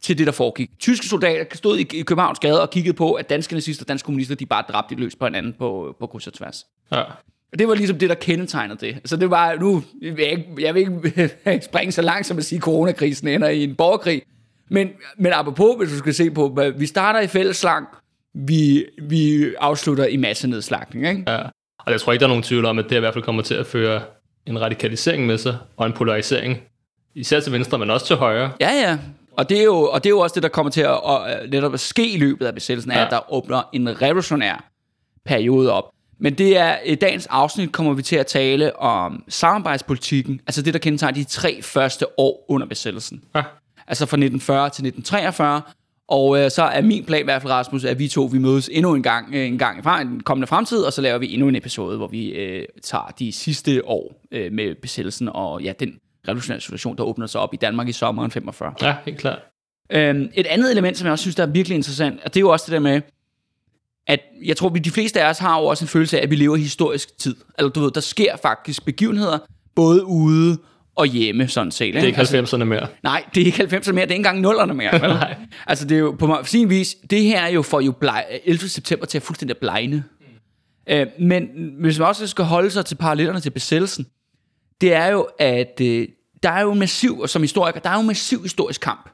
til 0.04 0.18
det, 0.18 0.26
der 0.26 0.32
foregik. 0.32 0.70
Tyske 0.78 1.06
soldater 1.06 1.56
stod 1.56 1.78
i, 1.78 2.02
Københavns 2.02 2.38
gade 2.38 2.62
og 2.62 2.70
kiggede 2.70 2.96
på, 2.96 3.12
at 3.12 3.30
danske 3.30 3.54
nazister 3.54 3.84
og 3.84 3.88
danske 3.88 4.06
kommunister, 4.06 4.34
de 4.34 4.46
bare 4.46 4.64
dræbte 4.68 4.94
løs 4.94 5.16
på 5.16 5.24
hinanden 5.24 5.54
på, 5.58 5.96
på 6.00 6.06
kryds 6.06 6.26
og 6.26 6.32
tværs. 6.32 6.66
Ja. 6.92 7.02
Og 7.52 7.58
det 7.58 7.68
var 7.68 7.74
ligesom 7.74 7.98
det, 7.98 8.08
der 8.08 8.14
kendetegnede 8.14 8.86
det. 8.86 8.98
Så 9.04 9.16
det 9.16 9.30
var, 9.30 9.54
nu, 9.54 9.82
jeg 10.02 10.16
vil 10.16 10.30
ikke, 10.30 10.44
jeg 10.58 10.74
vil 10.74 10.80
ikke 10.80 11.64
springe 11.70 11.92
så 11.92 12.02
langt 12.02 12.26
som 12.26 12.38
at 12.38 12.44
sige, 12.44 12.56
at 12.56 12.62
coronakrisen 12.62 13.28
ender 13.28 13.48
i 13.48 13.64
en 13.64 13.74
borgerkrig. 13.74 14.22
Men, 14.68 14.88
men 15.16 15.32
apropos, 15.32 15.76
hvis 15.78 15.90
du 15.90 15.98
skal 15.98 16.14
se 16.14 16.30
på, 16.30 16.58
vi 16.76 16.86
starter 16.86 17.20
i 17.20 17.26
fælleslang, 17.26 17.86
vi, 18.34 18.84
vi 19.02 19.54
afslutter 19.60 20.06
i 20.06 20.16
massenedslagning, 20.16 21.08
ikke? 21.08 21.30
ja. 21.32 21.42
Og 21.78 21.92
jeg 21.92 22.00
tror 22.00 22.12
ikke, 22.12 22.20
der 22.20 22.26
er 22.26 22.28
nogen 22.28 22.42
tvivl 22.42 22.64
om, 22.64 22.78
at 22.78 22.84
det 22.84 22.96
i 22.96 22.98
hvert 22.98 23.14
fald 23.14 23.24
kommer 23.24 23.42
til 23.42 23.54
at 23.54 23.66
føre 23.66 24.02
en 24.46 24.60
radikalisering 24.60 25.26
med 25.26 25.38
sig, 25.38 25.56
og 25.76 25.86
en 25.86 25.92
polarisering. 25.92 26.58
Især 27.14 27.40
til 27.40 27.52
venstre, 27.52 27.78
men 27.78 27.90
også 27.90 28.06
til 28.06 28.16
højre. 28.16 28.52
Ja, 28.60 28.70
ja. 28.70 28.98
Og 29.36 29.48
det, 29.48 29.60
er 29.60 29.64
jo, 29.64 29.76
og 29.90 30.04
det 30.04 30.08
er 30.08 30.14
jo 30.14 30.18
også 30.20 30.34
det, 30.34 30.42
der 30.42 30.48
kommer 30.48 30.70
til 30.70 30.80
at, 30.80 30.98
at 31.26 31.50
netop 31.50 31.74
at 31.74 31.80
ske 31.80 32.10
i 32.10 32.16
løbet 32.18 32.46
af 32.46 32.54
besættelsen, 32.54 32.92
ja. 32.92 33.04
At 33.04 33.10
der 33.10 33.32
åbner 33.32 33.62
en 33.72 34.02
revolutionær 34.02 34.70
periode 35.24 35.72
op. 35.72 35.90
Men 36.18 36.34
det 36.34 36.56
er, 36.58 36.76
i 36.84 36.94
dagens 36.94 37.26
afsnit 37.26 37.72
kommer 37.72 37.92
vi 37.92 38.02
til 38.02 38.16
at 38.16 38.26
tale 38.26 38.76
om 38.78 39.24
samarbejdspolitikken, 39.28 40.40
altså 40.46 40.62
det, 40.62 40.74
der 40.74 40.80
kendetegner 40.80 41.14
de 41.14 41.24
tre 41.24 41.62
første 41.62 42.20
år 42.20 42.44
under 42.48 42.66
besættelsen. 42.66 43.22
Ja. 43.34 43.42
Altså 43.86 44.06
fra 44.06 44.16
1940 44.16 44.64
til 44.70 44.86
1943. 44.86 45.62
Og 46.08 46.38
øh, 46.40 46.50
så 46.50 46.62
er 46.62 46.82
min 46.82 47.04
plan 47.04 47.20
i 47.20 47.24
hvert 47.24 47.42
fald, 47.42 47.52
Rasmus, 47.52 47.84
at 47.84 47.98
vi 47.98 48.08
to 48.08 48.24
vi 48.24 48.38
mødes 48.38 48.70
endnu 48.72 48.94
en 48.94 49.02
gang, 49.02 49.34
øh, 49.34 49.46
en 49.46 49.58
gang 49.58 49.78
i 49.78 49.82
fra- 49.82 50.00
en 50.00 50.20
kommende 50.20 50.46
fremtid, 50.46 50.78
og 50.82 50.92
så 50.92 51.00
laver 51.02 51.18
vi 51.18 51.32
endnu 51.34 51.48
en 51.48 51.56
episode, 51.56 51.96
hvor 51.96 52.06
vi 52.06 52.28
øh, 52.28 52.64
tager 52.82 53.12
de 53.18 53.32
sidste 53.32 53.88
år 53.88 54.20
øh, 54.32 54.52
med 54.52 54.74
besættelsen 54.74 55.28
og 55.28 55.62
ja, 55.62 55.72
den 55.80 55.98
revolutionære 56.28 56.60
situation, 56.60 56.96
der 56.96 57.04
åbner 57.04 57.26
sig 57.26 57.40
op 57.40 57.54
i 57.54 57.56
Danmark 57.56 57.88
i 57.88 57.92
sommeren 57.92 58.30
45. 58.30 58.74
Ja, 58.82 58.96
helt 59.04 59.18
klart. 59.18 59.38
Øhm, 59.92 60.28
et 60.34 60.46
andet 60.46 60.70
element, 60.70 60.96
som 60.96 61.04
jeg 61.04 61.12
også 61.12 61.22
synes, 61.22 61.36
der 61.36 61.42
er 61.42 61.46
virkelig 61.50 61.76
interessant, 61.76 62.20
og 62.24 62.34
det 62.34 62.36
er 62.36 62.40
jo 62.40 62.48
også 62.48 62.66
det 62.66 62.72
der 62.72 62.78
med, 62.78 63.00
at 64.06 64.20
jeg 64.44 64.56
tror, 64.56 64.68
vi 64.68 64.78
de 64.78 64.90
fleste 64.90 65.22
af 65.22 65.30
os 65.30 65.38
har 65.38 65.60
jo 65.60 65.66
også 65.66 65.84
en 65.84 65.88
følelse 65.88 66.18
af, 66.18 66.22
at 66.22 66.30
vi 66.30 66.36
lever 66.36 66.56
i 66.56 66.60
historisk 66.60 67.18
tid. 67.18 67.36
Eller 67.58 67.70
du 67.70 67.80
ved, 67.80 67.90
der 67.90 68.00
sker 68.00 68.36
faktisk 68.36 68.84
begivenheder, 68.84 69.38
både 69.74 70.04
ude 70.04 70.58
og 70.96 71.06
hjemme, 71.06 71.48
sådan 71.48 71.70
set. 71.70 71.86
Ikke? 71.86 72.00
Det 72.00 72.18
er 72.18 72.34
ikke 72.34 72.38
90'erne 72.38 72.64
mere. 72.64 72.86
Nej, 73.02 73.24
det 73.34 73.40
er 73.40 73.46
ikke 73.46 73.62
90'erne 73.62 73.92
mere, 73.92 74.06
det 74.06 74.10
er 74.10 74.16
ikke 74.16 74.28
engang 74.28 74.46
0'erne 74.46 74.72
mere. 74.72 74.92
vel? 74.92 75.10
Nej. 75.24 75.36
altså 75.66 75.86
det 75.86 75.94
er 75.94 75.98
jo 75.98 76.16
på 76.18 76.38
sin 76.44 76.70
vis, 76.70 76.96
det 77.10 77.22
her 77.22 77.40
er 77.40 77.48
jo 77.48 77.62
for 77.62 77.80
jo 77.80 77.92
bleg, 77.92 78.24
11. 78.44 78.68
september 78.68 79.06
til 79.06 79.18
at 79.18 79.22
fuldstændig 79.22 79.56
blegne. 79.56 80.04
Mm. 80.20 80.26
Øh, 80.86 81.06
men 81.18 81.48
hvis 81.80 81.98
man 81.98 82.08
også 82.08 82.26
skal 82.26 82.44
holde 82.44 82.70
sig 82.70 82.86
til 82.86 82.94
parallellerne 82.94 83.40
til 83.40 83.50
besættelsen, 83.50 84.06
det 84.80 84.94
er 84.94 85.06
jo, 85.06 85.28
at 85.38 85.80
øh, 85.82 86.08
der 86.44 86.50
er 86.50 86.62
jo 86.62 86.72
en 86.72 86.78
massiv, 86.78 87.20
og 87.20 87.28
som 87.28 87.42
historiker, 87.42 87.80
der 87.80 87.90
er 87.90 87.94
jo 87.94 88.00
en 88.00 88.06
massiv 88.06 88.42
historisk 88.42 88.80
kamp 88.80 89.10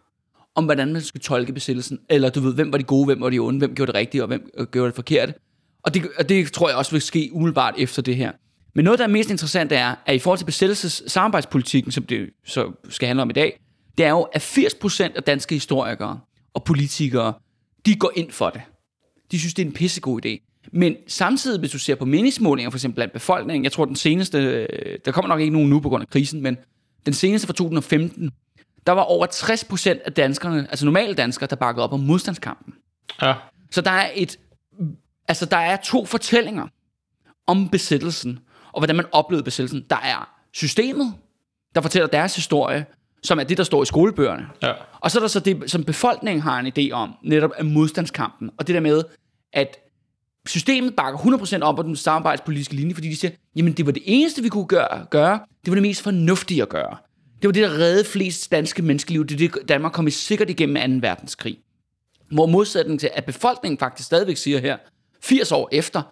om, 0.55 0.65
hvordan 0.65 0.93
man 0.93 1.03
skal 1.03 1.21
tolke 1.21 1.53
besættelsen. 1.53 1.99
Eller 2.09 2.31
du 2.31 2.41
ved, 2.41 2.55
hvem 2.55 2.73
var 2.73 2.79
de 2.79 2.85
gode, 2.85 3.07
hvem 3.07 3.21
var 3.21 3.31
de 3.31 3.39
onde, 3.39 3.59
hvem 3.59 3.75
gjorde 3.75 3.93
det 3.93 3.99
rigtige, 3.99 4.23
og 4.23 4.27
hvem 4.29 4.51
øh, 4.59 4.67
gjorde 4.67 4.87
det 4.87 4.95
forkerte. 4.95 5.35
Og 5.83 5.95
det, 5.95 6.09
og 6.19 6.29
det 6.29 6.53
tror 6.53 6.69
jeg 6.69 6.79
også 6.79 6.91
vil 6.91 7.01
ske 7.01 7.31
umiddelbart 7.33 7.75
efter 7.79 8.03
det 8.03 8.17
her. 8.17 8.33
Men 8.75 8.85
noget, 8.85 8.99
der 8.99 9.05
er 9.05 9.09
mest 9.09 9.31
interessant, 9.31 9.73
er, 9.73 9.95
at 10.07 10.15
i 10.15 10.19
forhold 10.19 10.39
til 10.39 10.45
besættelses 10.45 11.03
samarbejdspolitikken, 11.07 11.93
som 11.93 12.05
det 12.05 12.31
så 12.45 12.73
skal 12.89 13.07
handle 13.07 13.23
om 13.23 13.31
i 13.31 13.33
dag, 13.33 13.61
det 13.99 14.07
er 14.07 14.11
jo, 14.11 14.23
at 14.23 14.59
80% 14.59 15.03
af 15.17 15.23
danske 15.23 15.55
historikere 15.55 16.21
og 16.55 16.65
politikere, 16.65 17.33
de 17.87 17.97
går 17.97 18.13
ind 18.17 18.31
for 18.31 18.51
det. 18.51 18.61
De 19.31 19.39
synes, 19.39 19.55
det 19.55 19.63
er 19.63 19.67
en 19.67 19.73
pissegod 19.73 20.27
idé. 20.27 20.63
Men 20.73 20.97
samtidig, 21.07 21.61
hvis 21.61 21.71
du 21.71 21.79
ser 21.79 21.95
på 21.95 22.05
meningsmålinger, 22.05 22.71
for 22.71 22.79
eksempel 22.79 22.95
blandt 22.95 23.13
befolkningen, 23.13 23.65
jeg 23.65 23.73
tror 23.73 23.85
den 23.85 23.97
seneste, 23.97 24.39
øh, 24.39 24.99
der 25.05 25.13
kommer 25.13 25.29
nok 25.29 25.41
ikke 25.41 25.53
nogen 25.53 25.71
nu 25.71 25.81
på 25.81 25.89
grund 25.89 26.03
af 26.03 26.09
krisen, 26.09 26.43
men 26.43 26.57
den 27.07 27.15
seneste 27.15 27.47
fra 27.47 27.53
2015, 27.53 28.31
der 28.87 28.93
var 28.93 29.03
over 29.03 29.27
60% 29.27 30.05
af 30.05 30.13
danskerne, 30.13 30.67
altså 30.71 30.85
normale 30.85 31.15
danskere, 31.15 31.47
der 31.51 31.57
bakkede 31.57 31.85
op 31.85 31.93
om 31.93 32.01
modstandskampen. 32.01 32.75
Ja. 33.23 33.35
Så 33.71 33.81
der 33.81 33.91
er 33.91 34.11
et, 34.15 34.39
altså 35.29 35.47
der 35.47 35.57
er 35.57 35.77
to 35.77 36.05
fortællinger 36.05 36.67
om 37.47 37.69
besættelsen, 37.69 38.39
og 38.73 38.81
hvordan 38.81 38.97
man 38.97 39.07
oplevede 39.13 39.45
besættelsen. 39.45 39.85
Der 39.91 39.97
er 39.97 40.35
systemet, 40.53 41.15
der 41.75 41.81
fortæller 41.81 42.07
deres 42.07 42.35
historie, 42.37 42.87
som 43.23 43.39
er 43.39 43.45
det, 43.45 43.59
der 43.59 43.65
står 43.65 43.83
i 43.83 43.87
skolebøgerne. 43.87 44.49
Ja. 44.63 44.73
Og 45.01 45.11
så 45.11 45.19
er 45.19 45.21
der 45.21 45.29
så 45.29 45.41
det, 45.41 45.71
som 45.71 45.85
befolkningen 45.85 46.43
har 46.43 46.61
en 46.61 46.73
idé 46.79 46.93
om, 46.93 47.15
netop 47.23 47.51
af 47.57 47.65
modstandskampen. 47.65 48.51
Og 48.59 48.67
det 48.67 48.75
der 48.75 48.81
med, 48.81 49.03
at 49.53 49.77
systemet 50.47 50.97
bakker 50.97 51.19
100% 51.19 51.63
op 51.63 51.77
på 51.77 51.83
den 51.83 51.97
samarbejdspolitiske 51.97 52.75
linje, 52.75 52.95
fordi 52.95 53.09
de 53.09 53.17
siger, 53.17 53.33
jamen 53.57 53.73
det 53.73 53.87
var 53.87 53.93
det 53.93 54.03
eneste, 54.07 54.43
vi 54.43 54.49
kunne 54.49 54.67
gøre, 54.67 55.07
gøre. 55.11 55.41
Det 55.65 55.71
var 55.71 55.75
det 55.75 55.83
mest 55.83 56.03
fornuftige 56.03 56.63
at 56.63 56.69
gøre. 56.69 56.97
Det 57.43 57.49
var 57.49 57.53
det, 57.53 57.63
der 57.63 57.71
reddede 57.71 58.05
flest 58.05 58.51
danske 58.51 58.83
menneskeliv. 58.83 59.27
Det 59.27 59.35
er 59.35 59.49
det, 59.49 59.69
Danmark 59.69 59.93
kom 59.93 60.07
i 60.07 60.11
sikkert 60.11 60.51
igennem 60.51 61.01
2. 61.01 61.09
verdenskrig. 61.09 61.59
Hvor 62.33 62.47
modsætning 62.47 63.01
til, 63.01 63.11
at 63.15 63.25
befolkningen 63.25 63.79
faktisk 63.79 64.07
stadigvæk 64.07 64.37
siger 64.37 64.59
her, 64.59 64.77
80 65.23 65.53
år 65.53 65.69
efter, 65.73 66.03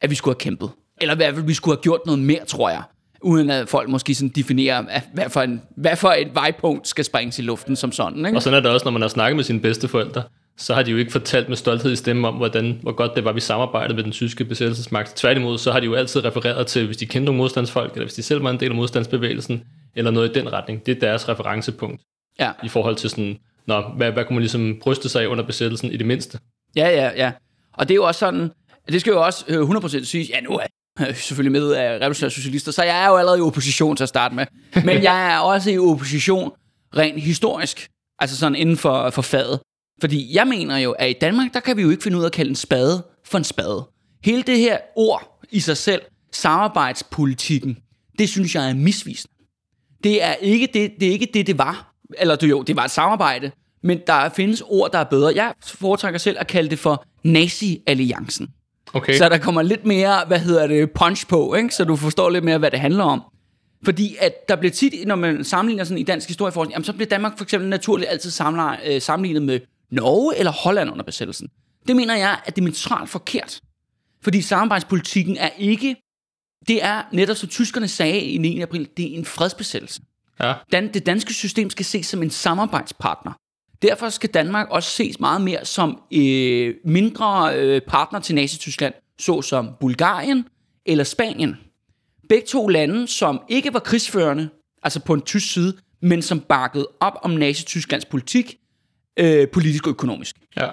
at 0.00 0.10
vi 0.10 0.14
skulle 0.14 0.34
have 0.34 0.40
kæmpet. 0.40 0.70
Eller 1.00 1.14
i 1.14 1.16
hvert 1.16 1.34
fald, 1.34 1.46
vi 1.46 1.54
skulle 1.54 1.76
have 1.76 1.82
gjort 1.82 2.00
noget 2.06 2.18
mere, 2.20 2.44
tror 2.44 2.70
jeg. 2.70 2.82
Uden 3.22 3.50
at 3.50 3.68
folk 3.68 3.88
måske 3.88 4.14
sådan 4.14 4.28
definerer, 4.28 5.00
hvad 5.14 5.30
for, 5.30 5.42
en, 5.42 5.62
hvad 5.76 5.96
for 5.96 6.08
et 6.08 6.34
vejpunkt 6.34 6.88
skal 6.88 7.04
springes 7.04 7.38
i 7.38 7.42
luften 7.42 7.76
som 7.76 7.92
sådan. 7.92 8.26
Ikke? 8.26 8.38
Og 8.38 8.42
sådan 8.42 8.56
er 8.56 8.60
det 8.60 8.70
også, 8.70 8.84
når 8.84 8.90
man 8.92 9.02
har 9.02 9.08
snakket 9.08 9.36
med 9.36 9.44
sine 9.44 9.60
bedsteforældre, 9.60 10.22
så 10.58 10.74
har 10.74 10.82
de 10.82 10.90
jo 10.90 10.96
ikke 10.96 11.12
fortalt 11.12 11.48
med 11.48 11.56
stolthed 11.56 11.92
i 11.92 11.96
stemme 11.96 12.28
om, 12.28 12.34
hvordan, 12.34 12.78
hvor 12.82 12.92
godt 12.92 13.12
det 13.16 13.24
var, 13.24 13.32
vi 13.32 13.40
samarbejdede 13.40 13.94
med 13.94 14.04
den 14.04 14.12
tyske 14.12 14.44
besættelsesmagt. 14.44 15.16
Tværtimod, 15.16 15.58
så 15.58 15.72
har 15.72 15.80
de 15.80 15.86
jo 15.86 15.94
altid 15.94 16.24
refereret 16.24 16.66
til, 16.66 16.86
hvis 16.86 16.96
de 16.96 17.06
kendte 17.06 17.24
nogle 17.24 17.38
modstandsfolk, 17.38 17.92
eller 17.92 18.04
hvis 18.04 18.14
de 18.14 18.22
selv 18.22 18.42
var 18.44 18.50
en 18.50 18.60
del 18.60 18.70
af 18.70 18.76
modstandsbevægelsen, 18.76 19.62
eller 19.96 20.10
noget 20.10 20.36
i 20.36 20.40
den 20.40 20.52
retning. 20.52 20.86
Det 20.86 20.96
er 20.96 21.00
deres 21.00 21.28
referencepunkt 21.28 22.02
Ja. 22.40 22.50
i 22.64 22.68
forhold 22.68 22.96
til 22.96 23.10
sådan, 23.10 23.38
Nå, 23.66 23.80
hvad, 23.96 24.12
hvad 24.12 24.24
kunne 24.24 24.34
man 24.34 24.42
ligesom 24.42 24.78
bryste 24.82 25.08
sig 25.08 25.22
af 25.22 25.26
under 25.26 25.44
besættelsen 25.44 25.92
i 25.92 25.96
det 25.96 26.06
mindste? 26.06 26.38
Ja, 26.76 26.88
ja, 26.88 27.10
ja. 27.16 27.32
Og 27.72 27.88
det 27.88 27.94
er 27.94 27.96
jo 27.96 28.04
også 28.04 28.18
sådan, 28.18 28.50
det 28.88 29.00
skal 29.00 29.10
jo 29.10 29.24
også 29.24 29.44
øh, 29.48 29.70
100% 29.70 30.04
sige, 30.04 30.24
ja 30.34 30.40
nu 30.40 30.50
er 30.50 30.60
jeg 30.98 31.16
selvfølgelig 31.26 31.52
med 31.52 31.72
af 31.72 31.98
revolutionære 31.98 32.30
socialister, 32.30 32.72
så 32.72 32.82
jeg 32.82 33.04
er 33.04 33.08
jo 33.08 33.16
allerede 33.16 33.38
i 33.38 33.42
opposition 33.42 33.96
til 33.96 34.02
at 34.02 34.08
starte 34.08 34.34
med. 34.34 34.46
Men 34.84 35.02
jeg 35.08 35.34
er 35.34 35.38
også 35.38 35.70
i 35.70 35.78
opposition 35.78 36.52
rent 36.96 37.20
historisk, 37.22 37.88
altså 38.18 38.36
sådan 38.36 38.54
inden 38.54 38.76
for, 38.76 39.10
for 39.10 39.22
faget. 39.22 39.60
Fordi 40.00 40.36
jeg 40.36 40.46
mener 40.46 40.78
jo, 40.78 40.92
at 40.92 41.10
i 41.10 41.14
Danmark, 41.20 41.54
der 41.54 41.60
kan 41.60 41.76
vi 41.76 41.82
jo 41.82 41.90
ikke 41.90 42.02
finde 42.02 42.18
ud 42.18 42.22
af 42.22 42.26
at 42.26 42.32
kalde 42.32 42.48
en 42.48 42.56
spade 42.56 43.06
for 43.24 43.38
en 43.38 43.44
spade. 43.44 43.88
Hele 44.24 44.42
det 44.42 44.58
her 44.58 44.78
ord 44.96 45.40
i 45.50 45.60
sig 45.60 45.76
selv, 45.76 46.02
samarbejdspolitikken, 46.32 47.78
det 48.18 48.28
synes 48.28 48.54
jeg 48.54 48.70
er 48.70 48.74
misvisende. 48.74 49.34
Det 50.04 50.24
er 50.24 50.34
ikke 50.34 50.68
det, 50.74 50.92
det, 51.00 51.08
er 51.08 51.12
ikke 51.12 51.28
det, 51.34 51.46
det 51.46 51.58
var. 51.58 51.94
Eller 52.18 52.36
det, 52.36 52.50
jo, 52.50 52.62
det 52.62 52.76
var 52.76 52.84
et 52.84 52.90
samarbejde, 52.90 53.50
men 53.82 54.00
der 54.06 54.28
findes 54.28 54.62
ord, 54.66 54.92
der 54.92 54.98
er 54.98 55.04
bedre. 55.04 55.32
Jeg 55.34 55.52
foretrækker 55.64 56.18
selv 56.18 56.36
at 56.40 56.46
kalde 56.46 56.70
det 56.70 56.78
for 56.78 57.04
nazi-alliancen. 57.22 58.48
Okay, 58.94 59.14
Så 59.14 59.28
der 59.28 59.38
kommer 59.38 59.62
lidt 59.62 59.86
mere, 59.86 60.24
hvad 60.26 60.38
hedder 60.38 60.66
det, 60.66 60.90
punch 60.90 61.26
på, 61.26 61.54
ikke? 61.54 61.74
så 61.74 61.84
du 61.84 61.96
forstår 61.96 62.30
lidt 62.30 62.44
mere, 62.44 62.58
hvad 62.58 62.70
det 62.70 62.80
handler 62.80 63.04
om. 63.04 63.22
Fordi 63.84 64.16
at 64.20 64.48
der 64.48 64.56
bliver 64.56 64.72
tit, 64.72 65.06
når 65.06 65.16
man 65.16 65.44
sammenligner 65.44 65.84
sådan 65.84 65.98
i 65.98 66.02
dansk 66.02 66.28
historieforskning, 66.28 66.72
jamen 66.72 66.84
så 66.84 66.92
bliver 66.92 67.08
Danmark 67.08 67.38
for 67.38 67.44
eksempel 67.44 67.68
naturligt 67.68 68.10
altid 68.10 68.30
sammenlignet, 68.30 68.94
øh, 68.94 69.02
sammenlignet 69.02 69.42
med 69.42 69.60
Norge 69.90 70.36
eller 70.36 70.52
Holland 70.52 70.90
under 70.90 71.04
besættelsen. 71.04 71.48
Det 71.88 71.96
mener 71.96 72.16
jeg 72.16 72.40
er 72.46 72.50
diametralt 72.50 73.10
forkert. 73.10 73.60
Fordi 74.22 74.42
samarbejdspolitikken 74.42 75.36
er 75.36 75.50
ikke, 75.58 75.96
det 76.68 76.84
er 76.84 77.02
netop 77.12 77.36
som 77.36 77.48
tyskerne 77.48 77.88
sagde 77.88 78.20
i 78.20 78.38
9. 78.38 78.60
april, 78.60 78.88
det 78.96 79.12
er 79.12 79.18
en 79.18 79.24
fredsbesættelse. 79.24 80.00
ja. 80.40 80.54
Dan, 80.72 80.94
det 80.94 81.06
danske 81.06 81.34
system 81.34 81.70
skal 81.70 81.84
ses 81.84 82.06
som 82.06 82.22
en 82.22 82.30
samarbejdspartner. 82.30 83.32
Derfor 83.82 84.08
skal 84.08 84.30
Danmark 84.30 84.68
også 84.70 84.90
ses 84.90 85.20
meget 85.20 85.40
mere 85.40 85.64
som 85.64 86.02
øh, 86.12 86.74
mindre 86.84 87.56
øh, 87.56 87.80
partner 87.80 88.20
til 88.20 88.34
Nazi-Tyskland, 88.34 88.94
såsom 89.18 89.68
Bulgarien 89.80 90.44
eller 90.86 91.04
Spanien. 91.04 91.56
Begge 92.28 92.46
to 92.46 92.68
lande, 92.68 93.08
som 93.08 93.40
ikke 93.48 93.72
var 93.72 93.80
krigsførende, 93.80 94.48
altså 94.82 95.00
på 95.00 95.14
en 95.14 95.22
tysk 95.22 95.52
side, 95.52 95.76
men 96.02 96.22
som 96.22 96.40
bakkede 96.40 96.88
op 97.00 97.18
om 97.22 97.30
Nazi-Tysklands 97.36 98.04
politik, 98.10 98.58
øh, 99.18 99.48
politisk 99.48 99.86
og 99.86 99.90
økonomisk. 99.90 100.36
ja. 100.56 100.68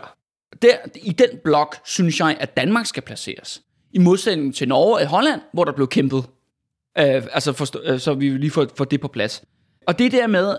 Der, 0.62 0.76
I 0.96 1.12
den 1.12 1.30
blok 1.44 1.76
synes 1.86 2.20
jeg, 2.20 2.38
at 2.40 2.58
Danmark 2.58 2.86
skal 2.86 3.04
placeres. 3.04 3.62
I 3.94 4.00
modsætning 4.00 4.56
til 4.56 4.68
Norge 4.68 4.96
og 4.96 5.08
Holland, 5.08 5.42
hvor 5.54 5.64
der 5.64 5.72
blev 5.72 5.88
kæmpet. 5.88 6.24
Øh, 6.98 7.24
altså 7.32 7.54
forstå, 7.54 7.82
øh, 7.84 8.00
så 8.00 8.14
vi 8.14 8.30
lige 8.30 8.52
får, 8.52 8.68
får 8.78 8.86
det 8.86 9.02
på 9.02 9.08
plads. 9.08 9.44
Og 9.88 10.00
det 10.00 10.12
der 10.12 10.28
med, 10.28 10.58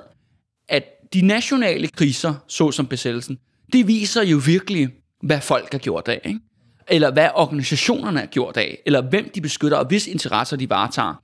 at 0.68 0.84
de 1.14 1.20
nationale 1.26 1.88
kriser, 1.88 2.34
såsom 2.48 2.86
besættelsen, 2.86 3.38
det 3.72 3.86
viser 3.86 4.22
jo 4.22 4.40
virkelig, 4.46 4.88
hvad 5.22 5.40
folk 5.40 5.72
har 5.72 5.78
gjort 5.78 6.08
af. 6.08 6.20
Ikke? 6.24 6.40
Eller 6.88 7.12
hvad 7.12 7.28
organisationerne 7.34 8.18
har 8.18 8.26
gjort 8.26 8.56
af. 8.56 8.78
Eller 8.86 9.00
hvem 9.02 9.30
de 9.34 9.40
beskytter, 9.40 9.76
og 9.76 9.86
hvis 9.86 10.06
interesser 10.06 10.56
de 10.56 10.70
varetager. 10.70 11.22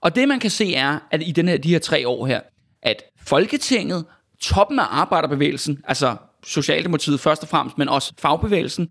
Og 0.00 0.14
det 0.14 0.28
man 0.28 0.40
kan 0.40 0.50
se 0.50 0.74
er, 0.74 0.98
at 1.10 1.22
i 1.22 1.30
den 1.30 1.48
her, 1.48 1.56
de 1.56 1.68
her 1.68 1.78
tre 1.78 2.08
år 2.08 2.26
her, 2.26 2.40
at 2.82 3.02
Folketinget, 3.20 4.04
toppen 4.40 4.78
af 4.78 4.86
arbejderbevægelsen, 4.90 5.82
altså 5.84 6.16
Socialdemokratiet 6.44 7.20
først 7.20 7.42
og 7.42 7.48
fremmest, 7.48 7.78
men 7.78 7.88
også 7.88 8.12
fagbevægelsen, 8.18 8.88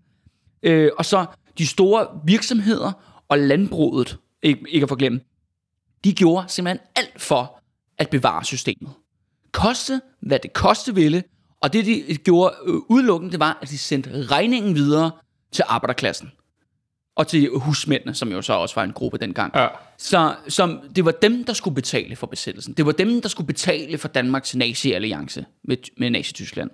øh, 0.62 0.90
og 0.98 1.04
så 1.04 1.26
de 1.58 1.66
store 1.66 2.06
virksomheder 2.24 2.92
og 3.28 3.38
landbruget, 3.38 4.18
ikke, 4.42 4.64
ikke 4.68 4.84
at 4.84 4.88
forglemme, 4.88 5.20
de 6.04 6.12
gjorde 6.12 6.48
simpelthen 6.48 6.86
alt 6.96 7.20
for 7.22 7.60
at 7.98 8.10
bevare 8.10 8.44
systemet. 8.44 8.92
Koste, 9.52 10.00
hvad 10.20 10.38
det 10.38 10.52
koste 10.52 10.94
ville, 10.94 11.22
og 11.60 11.72
det 11.72 11.86
de 11.86 12.16
gjorde 12.16 12.54
øh, 12.66 12.74
udelukkende, 12.88 13.32
det 13.32 13.40
var, 13.40 13.58
at 13.62 13.68
de 13.68 13.78
sendte 13.78 14.26
regningen 14.26 14.74
videre 14.74 15.10
til 15.52 15.64
arbejderklassen. 15.68 16.30
Og 17.16 17.26
til 17.26 17.48
husmændene, 17.54 18.14
som 18.14 18.32
jo 18.32 18.42
så 18.42 18.52
også 18.52 18.74
var 18.74 18.84
en 18.84 18.92
gruppe 18.92 19.18
dengang. 19.18 19.52
ja. 19.54 19.68
Så 19.98 20.34
som, 20.48 20.80
det 20.96 21.04
var 21.04 21.10
dem, 21.10 21.44
der 21.44 21.52
skulle 21.52 21.74
betale 21.74 22.16
for 22.16 22.26
besættelsen. 22.26 22.74
Det 22.74 22.86
var 22.86 22.92
dem, 22.92 23.22
der 23.22 23.28
skulle 23.28 23.46
betale 23.46 23.98
for 23.98 24.08
Danmarks 24.08 24.54
nazi-alliance 24.56 25.44
med, 25.64 25.76
med 25.98 26.10
Nazi-Tyskland. 26.10 26.70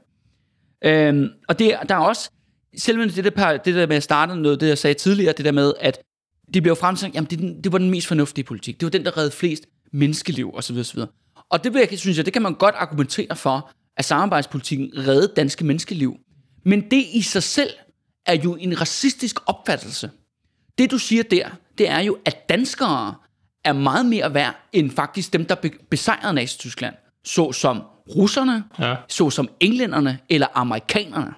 Øhm, 0.84 1.28
og 1.48 1.58
det, 1.58 1.74
der 1.88 1.94
er 1.94 1.98
også, 1.98 2.30
selvom 2.76 3.10
det 3.10 3.24
der, 3.24 3.30
par- 3.30 3.56
det 3.56 3.74
der 3.74 3.86
med 3.86 3.96
at 3.96 4.02
starte 4.02 4.36
noget, 4.36 4.60
det 4.60 4.68
jeg 4.68 4.78
sagde 4.78 4.94
tidligere, 4.94 5.34
det 5.36 5.44
der 5.44 5.52
med, 5.52 5.72
at 5.80 5.98
det 6.54 6.62
blev 6.62 6.76
fremsagt, 6.76 7.14
jamen 7.14 7.30
det, 7.30 7.64
det 7.64 7.72
var 7.72 7.78
den 7.78 7.90
mest 7.90 8.06
fornuftige 8.06 8.44
politik. 8.44 8.80
Det 8.80 8.86
var 8.86 8.90
den, 8.90 9.04
der 9.04 9.16
redde 9.16 9.30
flest 9.30 9.66
menneskeliv 9.92 10.54
osv. 10.54 10.76
osv. 10.78 11.00
Og 11.50 11.64
det 11.64 11.74
vil 11.74 11.86
jeg, 11.90 11.98
synes 11.98 12.16
jeg, 12.16 12.24
det 12.24 12.32
kan 12.32 12.42
man 12.42 12.54
godt 12.54 12.74
argumentere 12.74 13.36
for, 13.36 13.70
at 13.96 14.04
samarbejdspolitikken 14.04 14.90
redde 14.96 15.32
danske 15.36 15.64
menneskeliv. 15.64 16.16
Men 16.64 16.90
det 16.90 17.04
i 17.12 17.22
sig 17.22 17.42
selv 17.42 17.70
er 18.26 18.34
jo 18.34 18.56
en 18.56 18.80
racistisk 18.80 19.36
opfattelse. 19.46 20.10
Det 20.78 20.90
du 20.90 20.98
siger 20.98 21.22
der, 21.22 21.48
det 21.78 21.88
er 21.88 21.98
jo, 22.00 22.18
at 22.24 22.48
danskere 22.48 23.14
er 23.64 23.72
meget 23.72 24.06
mere 24.06 24.34
værd 24.34 24.54
end 24.72 24.90
faktisk 24.90 25.32
dem, 25.32 25.44
der 25.44 25.54
be- 25.54 25.70
besejrede 25.90 26.32
Nazi-Tyskland. 26.32 26.94
Såsom 27.24 27.82
russerne, 28.16 28.64
Ja. 28.78 28.94
såsom 29.08 29.48
englænderne 29.60 30.18
eller 30.28 30.46
amerikanerne. 30.54 31.34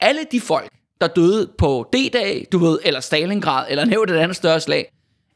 Alle 0.00 0.20
de 0.32 0.40
folk, 0.40 0.70
der 1.00 1.06
døde 1.06 1.50
på 1.58 1.88
D-dag, 1.92 2.46
du 2.52 2.58
ved, 2.58 2.78
eller 2.84 3.00
Stalingrad, 3.00 3.66
eller 3.70 3.84
nævnt 3.84 4.10
et 4.10 4.14
andet 4.16 4.36
større 4.36 4.60
slag, 4.60 4.92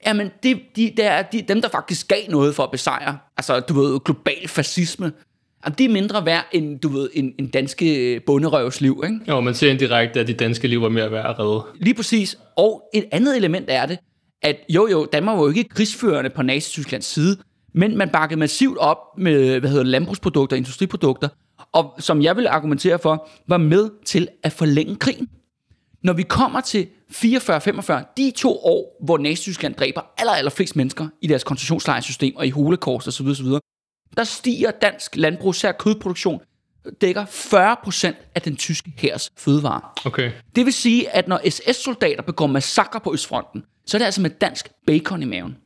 jamen 0.07 0.31
det, 0.43 0.61
de, 0.76 0.93
det 0.97 1.05
er 1.05 1.23
de, 1.23 1.43
dem, 1.43 1.62
der 1.62 1.69
faktisk 1.69 2.09
gav 2.09 2.29
noget 2.29 2.55
for 2.55 2.62
at 2.64 2.71
besejre, 2.71 3.19
altså 3.37 3.61
du 3.61 3.81
ved, 3.81 4.00
global 4.00 4.49
fascisme, 4.49 5.12
jamen, 5.64 5.75
det 5.78 5.85
er 5.85 5.88
mindre 5.88 6.26
værd 6.26 6.45
end, 6.52 6.81
du 6.81 6.88
ved, 6.88 7.11
en, 7.14 7.33
en 7.38 7.47
danske 7.47 8.21
bunderøvs 8.26 8.81
liv, 8.81 9.02
ikke? 9.04 9.21
Jo, 9.28 9.40
man 9.40 9.54
ser 9.54 9.71
indirekte, 9.71 10.21
at 10.21 10.26
de 10.26 10.33
danske 10.33 10.69
liv 10.69 10.83
var 10.83 10.88
mere 10.88 11.11
værd 11.11 11.31
at 11.31 11.38
redde. 11.38 11.62
Lige 11.81 11.95
præcis. 11.95 12.38
Og 12.57 12.83
et 12.95 13.04
andet 13.12 13.37
element 13.37 13.66
er 13.69 13.87
det, 13.87 13.99
at 14.42 14.57
jo 14.69 14.88
jo, 14.88 15.07
Danmark 15.12 15.37
var 15.37 15.42
jo 15.42 15.49
ikke 15.49 15.69
krigsførende 15.69 16.31
på 16.31 16.42
Nazi-Tysklands 16.42 17.04
side, 17.04 17.37
men 17.75 17.97
man 17.97 18.09
bakkede 18.09 18.40
massivt 18.40 18.78
op 18.78 18.99
med, 19.19 19.61
hvad 19.61 19.71
hedder 19.71 19.85
landbrugsprodukter, 19.85 20.57
industriprodukter, 20.57 21.28
og 21.73 21.95
som 21.99 22.23
jeg 22.23 22.37
vil 22.37 22.47
argumentere 22.47 22.99
for, 22.99 23.28
var 23.49 23.59
med 23.59 23.90
til 24.04 24.28
at 24.42 24.52
forlænge 24.52 24.97
krigen. 24.97 25.28
Når 26.02 26.12
vi 26.12 26.23
kommer 26.23 26.61
til 26.61 26.88
44-45, 27.12 28.14
de 28.16 28.33
to 28.37 28.59
år, 28.64 28.99
hvor 29.04 29.19
Nazi-Tyskland 29.19 29.75
dræber 29.75 30.00
aller, 30.19 30.33
aller 30.33 30.50
flest 30.50 30.76
mennesker 30.76 31.09
i 31.23 31.26
deres 31.26 31.45
koncentrationslejrsystem 31.45 32.37
og 32.37 32.47
i 32.47 32.50
holocaust 32.50 33.09
osv., 33.09 33.26
osv., 33.26 33.47
der 34.16 34.25
stiger 34.25 34.71
dansk 34.71 35.16
landbrug, 35.16 35.54
sær 35.54 35.73
kødproduktion, 35.73 36.40
dækker 37.00 37.25
40% 37.25 38.33
af 38.35 38.42
den 38.42 38.57
tyske 38.57 38.92
hærs 38.97 39.33
fødevarer. 39.37 40.00
Okay. 40.07 40.33
Det 40.57 40.64
vil 40.64 40.73
sige, 40.73 41.11
at 41.11 41.28
når 41.28 41.50
SS-soldater 41.50 42.23
begår 42.23 42.47
massakre 42.47 43.00
på 43.00 43.12
Østfronten, 43.12 43.64
så 43.87 43.97
er 43.97 43.99
det 43.99 44.04
altså 44.04 44.21
med 44.21 44.31
dansk 44.31 44.69
bacon 44.87 45.23
i 45.23 45.26
maven. 45.26 45.57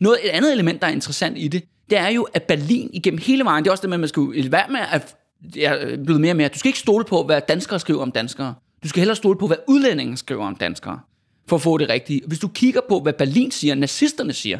Noget, 0.00 0.18
et 0.24 0.28
andet 0.28 0.52
element, 0.52 0.82
der 0.82 0.88
er 0.88 0.92
interessant 0.92 1.38
i 1.38 1.48
det, 1.48 1.64
det 1.90 1.98
er 1.98 2.08
jo, 2.08 2.22
at 2.22 2.42
Berlin 2.42 2.90
igennem 2.92 3.20
hele 3.22 3.44
vejen, 3.44 3.64
det 3.64 3.68
er 3.68 3.72
også 3.72 3.82
det 3.82 3.90
med, 3.90 3.96
at 3.96 4.00
man 4.00 4.08
skal 4.08 4.52
være 4.52 4.68
med 4.68 4.80
at 4.92 5.16
det 5.54 5.66
er 5.66 5.96
blevet 6.04 6.20
mere 6.20 6.32
og 6.32 6.36
mere. 6.36 6.48
Du 6.48 6.58
skal 6.58 6.68
ikke 6.68 6.78
stole 6.78 7.04
på, 7.04 7.22
hvad 7.22 7.40
danskere 7.48 7.80
skriver 7.80 8.02
om 8.02 8.12
danskere. 8.12 8.54
Du 8.82 8.88
skal 8.88 9.00
hellere 9.00 9.16
stole 9.16 9.38
på, 9.38 9.46
hvad 9.46 9.56
udlændinge 9.68 10.16
skriver 10.16 10.46
om 10.46 10.56
danskere, 10.56 11.00
for 11.48 11.56
at 11.56 11.62
få 11.62 11.78
det 11.78 11.88
rigtige. 11.88 12.22
Hvis 12.26 12.38
du 12.38 12.48
kigger 12.48 12.80
på, 12.88 13.00
hvad 13.00 13.12
Berlin 13.12 13.50
siger, 13.50 13.74
nazisterne 13.74 14.32
siger, 14.32 14.58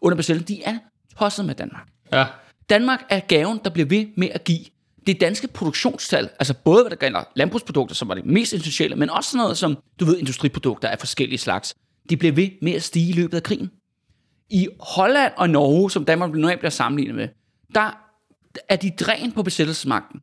under 0.00 0.16
besættelsen, 0.16 0.56
de 0.56 0.62
er 0.62 0.78
tosset 1.18 1.44
med 1.44 1.54
Danmark. 1.54 1.88
Ja. 2.12 2.26
Danmark 2.70 3.04
er 3.08 3.20
gaven, 3.20 3.60
der 3.64 3.70
bliver 3.70 3.88
ved 3.88 4.06
med 4.16 4.28
at 4.34 4.44
give. 4.44 4.60
Det 5.06 5.20
danske 5.20 5.48
produktionstal, 5.48 6.28
altså 6.38 6.54
både 6.64 6.82
hvad 6.82 6.90
der 6.90 6.96
gælder 6.96 7.24
landbrugsprodukter, 7.34 7.94
som 7.94 8.08
var 8.08 8.14
det 8.14 8.24
mest 8.26 8.54
essentielle, 8.54 8.96
men 8.96 9.10
også 9.10 9.30
sådan 9.30 9.42
noget 9.42 9.58
som, 9.58 9.78
du 10.00 10.04
ved, 10.04 10.18
industriprodukter 10.18 10.88
af 10.88 10.98
forskellige 10.98 11.38
slags, 11.38 11.74
de 12.10 12.16
bliver 12.16 12.32
ved 12.32 12.48
med 12.62 12.72
at 12.72 12.82
stige 12.82 13.08
i 13.08 13.12
løbet 13.12 13.36
af 13.36 13.42
krigen. 13.42 13.70
I 14.50 14.68
Holland 14.80 15.32
og 15.36 15.50
Norge, 15.50 15.90
som 15.90 16.04
Danmark 16.04 16.30
normalt 16.30 16.58
bliver 16.58 16.70
sammenlignet 16.70 17.16
med, 17.16 17.28
der 17.74 17.90
er 18.68 18.76
de 18.76 18.90
dræn 18.90 19.32
på 19.32 19.42
besættelsesmagten. 19.42 20.20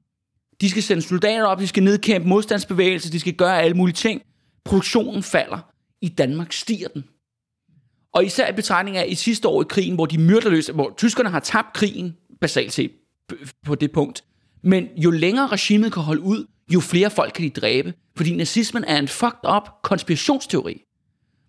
De 0.61 0.69
skal 0.69 0.83
sende 0.83 1.01
soldater 1.01 1.45
op, 1.45 1.59
de 1.59 1.67
skal 1.67 1.83
nedkæmpe 1.83 2.27
modstandsbevægelser, 2.27 3.11
de 3.11 3.19
skal 3.19 3.33
gøre 3.33 3.61
alle 3.61 3.77
mulige 3.77 3.95
ting. 3.95 4.21
Produktionen 4.65 5.23
falder. 5.23 5.59
I 6.01 6.09
Danmark 6.09 6.53
stiger 6.53 6.87
den. 6.87 7.03
Og 8.13 8.25
især 8.25 8.49
i 8.49 8.53
betragtning 8.53 8.97
af 8.97 9.05
i 9.07 9.15
sidste 9.15 9.47
år 9.47 9.61
i 9.61 9.65
krigen, 9.69 9.95
hvor 9.95 10.05
de 10.05 10.17
myrderløse, 10.17 10.73
hvor 10.73 10.93
tyskerne 10.97 11.29
har 11.29 11.39
tabt 11.39 11.73
krigen, 11.73 12.17
basalt 12.41 12.73
set 12.73 12.91
på 13.65 13.75
det 13.75 13.91
punkt. 13.91 14.23
Men 14.63 14.87
jo 14.97 15.11
længere 15.11 15.47
regimet 15.47 15.93
kan 15.93 16.03
holde 16.03 16.21
ud, 16.21 16.45
jo 16.73 16.79
flere 16.79 17.09
folk 17.09 17.33
kan 17.33 17.43
de 17.43 17.49
dræbe. 17.49 17.93
Fordi 18.17 18.35
nazismen 18.35 18.83
er 18.83 18.99
en 18.99 19.07
fucked 19.07 19.49
up 19.55 19.69
konspirationsteori. 19.83 20.81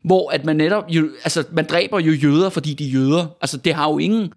Hvor 0.04 0.30
at 0.30 0.44
man 0.44 0.56
netop, 0.56 0.85
jo, 0.88 1.11
altså 1.25 1.44
man 1.52 1.66
dræber 1.66 2.00
jo 2.00 2.12
jøder, 2.12 2.50
fordi 2.50 2.75
de 2.75 2.87
er 2.87 2.90
jøder. 2.90 3.26
Altså 3.40 3.56
det 3.56 3.75
har 3.75 3.90
jo 3.90 3.99
ingen, 3.99 4.33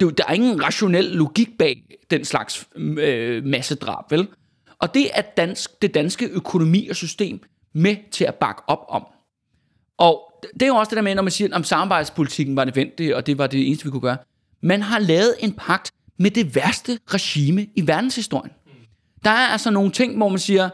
det, 0.00 0.18
der 0.18 0.24
er 0.28 0.32
ingen 0.32 0.62
rationel 0.64 1.04
logik 1.04 1.48
bag 1.58 1.82
den 2.10 2.24
slags 2.24 2.68
øh, 2.76 3.44
massedrab, 3.44 4.10
vel? 4.10 4.28
Og 4.78 4.94
det 4.94 5.10
er 5.14 5.22
dansk, 5.22 5.82
det 5.82 5.94
danske 5.94 6.26
økonomi 6.26 6.88
og 6.88 6.96
system 6.96 7.40
med 7.74 7.96
til 8.10 8.24
at 8.24 8.34
bakke 8.34 8.62
op 8.66 8.84
om. 8.88 9.06
Og 9.98 10.25
det 10.54 10.62
er 10.62 10.66
jo 10.66 10.76
også 10.76 10.90
det 10.90 10.96
der 10.96 11.02
med, 11.02 11.14
når 11.14 11.22
man 11.22 11.32
siger, 11.32 11.56
om 11.56 11.64
samarbejdspolitikken 11.64 12.56
var 12.56 12.64
nødvendig, 12.64 13.16
og 13.16 13.26
det 13.26 13.38
var 13.38 13.46
det 13.46 13.66
eneste, 13.66 13.84
vi 13.84 13.90
kunne 13.90 14.00
gøre. 14.00 14.16
Man 14.60 14.82
har 14.82 14.98
lavet 14.98 15.34
en 15.40 15.52
pagt 15.52 15.90
med 16.18 16.30
det 16.30 16.54
værste 16.54 16.98
regime 17.14 17.66
i 17.74 17.86
verdenshistorien. 17.86 18.52
Der 19.24 19.30
er 19.30 19.46
altså 19.46 19.70
nogle 19.70 19.90
ting, 19.90 20.16
hvor 20.16 20.28
man 20.28 20.38
siger, 20.38 20.68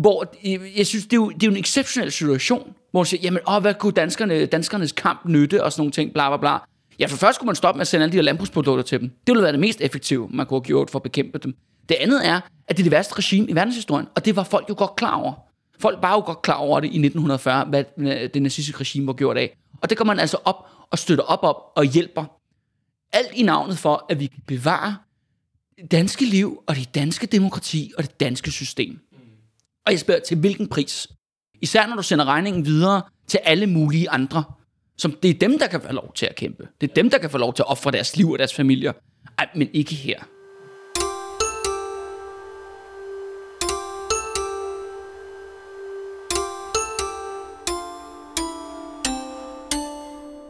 hvor 0.00 0.34
jeg 0.76 0.86
synes, 0.86 1.04
det 1.04 1.12
er 1.12 1.16
jo, 1.16 1.30
det 1.30 1.42
er 1.42 1.46
jo 1.46 1.52
en 1.52 1.60
exceptionel 1.60 2.12
situation, 2.12 2.74
hvor 2.90 3.00
man 3.00 3.06
siger, 3.06 3.20
jamen, 3.24 3.40
åh, 3.48 3.60
hvad 3.60 3.74
kunne 3.74 3.92
danskerne, 3.92 4.46
danskernes 4.46 4.92
kamp 4.92 5.20
nytte, 5.24 5.64
og 5.64 5.72
sådan 5.72 5.80
nogle 5.80 5.92
ting, 5.92 6.12
bla 6.12 6.28
bla 6.28 6.36
bla. 6.36 6.58
Ja, 6.98 7.06
for 7.06 7.16
først 7.16 7.38
kunne 7.38 7.46
man 7.46 7.56
stoppe 7.56 7.78
med 7.78 7.80
at 7.80 7.86
sende 7.88 8.02
alle 8.02 8.12
de 8.12 8.16
her 8.16 8.22
landbrugsprodukter 8.22 8.82
til 8.82 9.00
dem. 9.00 9.08
Det 9.08 9.32
ville 9.32 9.42
være 9.42 9.52
det 9.52 9.60
mest 9.60 9.80
effektive, 9.80 10.28
man 10.30 10.46
kunne 10.46 10.58
have 10.58 10.64
gjort 10.64 10.90
for 10.90 10.98
at 10.98 11.02
bekæmpe 11.02 11.38
dem. 11.38 11.54
Det 11.88 11.94
andet 11.94 12.26
er, 12.26 12.40
at 12.68 12.76
det 12.76 12.78
er 12.78 12.84
det 12.84 12.92
værste 12.92 13.18
regime 13.18 13.46
i 13.48 13.54
verdenshistorien, 13.54 14.06
og 14.14 14.24
det 14.24 14.36
var 14.36 14.42
folk 14.44 14.68
jo 14.68 14.74
godt 14.78 14.96
klar 14.96 15.14
over. 15.14 15.47
Folk 15.80 16.02
var 16.02 16.14
jo 16.14 16.22
godt 16.26 16.42
klar 16.42 16.56
over 16.56 16.80
det 16.80 16.86
i 16.86 16.98
1940, 16.98 17.64
hvad 17.64 17.84
øh, 17.98 18.30
det 18.34 18.42
nazistiske 18.42 18.80
regime 18.80 19.06
var 19.06 19.12
gjort 19.12 19.36
af. 19.36 19.56
Og 19.82 19.90
det 19.90 19.98
går 19.98 20.04
man 20.04 20.18
altså 20.18 20.36
op 20.44 20.66
og 20.90 20.98
støtter 20.98 21.24
op 21.24 21.38
op 21.42 21.56
og 21.76 21.84
hjælper. 21.84 22.24
Alt 23.12 23.30
i 23.34 23.42
navnet 23.42 23.78
for, 23.78 24.06
at 24.08 24.20
vi 24.20 24.26
kan 24.26 24.42
bevare 24.46 24.96
det 25.80 25.90
danske 25.90 26.24
liv 26.24 26.62
og 26.66 26.76
det 26.76 26.94
danske 26.94 27.26
demokrati 27.26 27.92
og 27.96 28.02
det 28.02 28.20
danske 28.20 28.50
system. 28.50 28.98
Og 29.86 29.92
jeg 29.92 30.00
spørger, 30.00 30.20
til 30.20 30.36
hvilken 30.36 30.68
pris? 30.68 31.08
Især 31.62 31.86
når 31.86 31.96
du 31.96 32.02
sender 32.02 32.24
regningen 32.24 32.64
videre 32.64 33.02
til 33.26 33.40
alle 33.44 33.66
mulige 33.66 34.10
andre. 34.10 34.44
Som 34.98 35.12
det 35.12 35.30
er 35.30 35.34
dem, 35.34 35.58
der 35.58 35.66
kan 35.66 35.80
få 35.80 35.92
lov 35.92 36.12
til 36.14 36.26
at 36.26 36.36
kæmpe. 36.36 36.68
Det 36.80 36.90
er 36.90 36.94
dem, 36.94 37.10
der 37.10 37.18
kan 37.18 37.30
få 37.30 37.38
lov 37.38 37.54
til 37.54 37.62
at 37.62 37.70
ofre 37.70 37.90
deres 37.90 38.16
liv 38.16 38.30
og 38.30 38.38
deres 38.38 38.54
familier. 38.54 38.92
Ej, 39.38 39.48
men 39.54 39.68
ikke 39.72 39.94
her. 39.94 40.18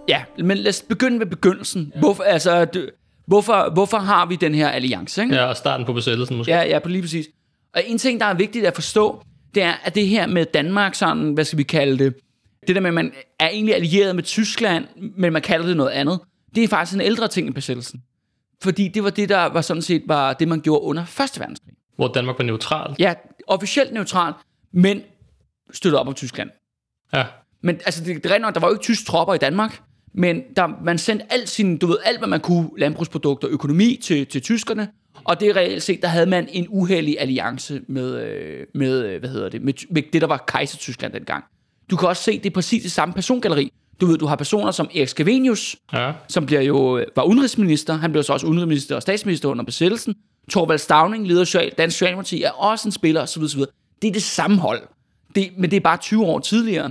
Ja, 0.09 0.25
men 0.39 0.59
lad 0.59 0.69
os 0.69 0.83
begynde 0.89 1.19
med 1.19 1.27
begyndelsen. 1.27 1.93
Ja. 1.95 2.01
Hvorfor, 2.01 2.23
altså, 2.23 2.65
du, 2.65 2.89
hvorfor, 3.27 3.71
hvorfor 3.73 3.99
har 3.99 4.27
vi 4.27 4.37
den 4.37 4.55
her 4.55 4.69
alliance? 4.69 5.23
Ikke? 5.23 5.35
Ja, 5.35 5.45
og 5.45 5.57
starten 5.57 5.87
på 5.87 5.93
besættelsen 5.93 6.37
måske. 6.37 6.53
Ja, 6.53 6.63
ja, 6.63 6.79
på 6.79 6.89
lige 6.89 7.03
præcis. 7.03 7.27
Og 7.75 7.83
en 7.87 7.99
ting, 7.99 8.21
der 8.21 8.27
er 8.27 8.35
vigtigt 8.35 8.67
at 8.67 8.75
forstå, 8.75 9.23
det 9.55 9.63
er, 9.63 9.73
at 9.85 9.95
det 9.95 10.09
her 10.09 10.27
med 10.27 10.45
Danmark, 10.45 10.95
sådan, 10.95 11.33
hvad 11.33 11.45
skal 11.45 11.59
vi 11.59 11.63
kalde 11.63 12.05
det, 12.05 12.15
det 12.67 12.77
der 12.77 12.81
med, 12.81 12.89
at 12.89 12.95
man 12.95 13.13
er 13.41 13.49
egentlig 13.49 13.75
allieret 13.75 14.15
med 14.15 14.23
Tyskland, 14.23 14.85
men 15.17 15.33
man 15.33 15.43
kalder 15.43 15.67
det 15.67 15.77
noget 15.77 15.91
andet, 15.91 16.21
det 16.55 16.65
er 16.65 16.69
faktisk 16.69 16.95
en 16.95 17.01
ældre 17.01 17.29
ting 17.29 17.49
i 17.49 17.51
besættelsen. 17.51 18.03
Fordi 18.63 18.89
det 18.89 19.05
var 19.05 19.11
det, 19.11 19.29
der 19.29 19.45
var 19.45 19.61
sådan 19.61 19.83
set 19.83 20.03
var 20.07 20.33
det, 20.33 20.49
man 20.49 20.61
gjorde 20.61 20.83
under 20.83 21.05
Første 21.05 21.41
verdenskrig. 21.41 21.75
Hvor 21.97 22.09
Danmark 22.09 22.39
var 22.39 22.45
neutral. 22.45 22.95
Ja, 22.99 23.15
officielt 23.47 23.93
neutral, 23.93 24.33
men 24.73 25.03
støttet 25.73 26.01
op 26.01 26.09
om 26.09 26.15
Tyskland. 26.15 26.51
Ja. 27.15 27.25
Men 27.63 27.81
altså, 27.87 28.05
det, 28.05 28.25
det 28.25 28.33
er 28.33 28.39
nok, 28.39 28.55
der 28.55 28.61
var 28.61 28.69
jo 28.69 28.75
ikke 28.75 28.83
tysk 28.83 29.07
tropper 29.07 29.35
i 29.35 29.39
Danmark, 29.39 29.83
men 30.15 30.43
der, 30.57 30.69
man 30.85 30.99
sendte 30.99 31.33
alt, 31.33 31.49
sin, 31.49 31.77
du 31.77 31.87
ved, 31.87 31.99
alt, 32.05 32.19
hvad 32.19 32.29
man 32.29 32.41
kunne, 32.41 32.71
landbrugsprodukter, 32.79 33.49
økonomi 33.51 34.01
til, 34.03 34.27
til 34.27 34.43
tyskerne, 34.43 34.89
og 35.25 35.41
det 35.41 35.57
reelt 35.57 35.83
set, 35.83 36.03
der 36.03 36.09
havde 36.09 36.27
man 36.27 36.49
en 36.53 36.67
uheldig 36.69 37.21
alliance 37.21 37.81
med, 37.89 38.23
øh, 38.23 38.67
med, 38.75 39.05
øh, 39.05 39.21
hvad 39.21 39.31
hedder 39.31 39.49
det, 39.49 39.63
med, 39.63 39.73
med 39.91 40.03
det, 40.13 40.21
der 40.21 40.27
var 40.29 40.45
Kejser-Tyskland 40.49 41.13
dengang. 41.13 41.45
Du 41.91 41.97
kan 41.97 42.09
også 42.09 42.23
se, 42.23 42.39
det 42.39 42.47
er 42.47 42.55
præcis 42.55 42.83
det 42.83 42.93
samme 42.93 43.15
persongalleri. 43.15 43.73
Du 44.01 44.07
ved, 44.07 44.19
du 44.19 44.27
har 44.27 44.37
personer 44.37 44.71
som 44.71 44.89
Erik 44.95 45.09
Scavenius, 45.09 45.77
Ja. 45.93 46.13
som 46.29 46.47
bliver 46.47 46.61
jo, 46.63 46.99
øh, 46.99 47.07
var 47.17 47.23
udenrigsminister. 47.23 47.95
Han 47.95 48.13
blev 48.13 48.23
så 48.23 48.33
også 48.33 48.47
udenrigsminister 48.47 48.97
og 48.97 49.03
statsminister 49.03 49.49
under 49.49 49.65
besættelsen. 49.65 50.15
Torvald 50.51 50.79
Stavning, 50.79 51.27
leder 51.29 51.57
af 51.61 51.73
Dansk 51.79 51.95
Socialdemokrati, 51.99 52.43
er 52.43 52.51
også 52.51 52.89
en 52.89 52.93
spiller, 52.93 53.23
osv. 53.23 53.43
osv. 53.43 53.61
Det 54.03 54.09
er 54.09 54.13
det 54.13 54.23
samme 54.23 54.57
hold. 54.59 54.83
Det, 55.35 55.49
men 55.59 55.71
det 55.71 55.77
er 55.77 55.81
bare 55.81 55.97
20 55.97 56.25
år 56.25 56.39
tidligere. 56.39 56.91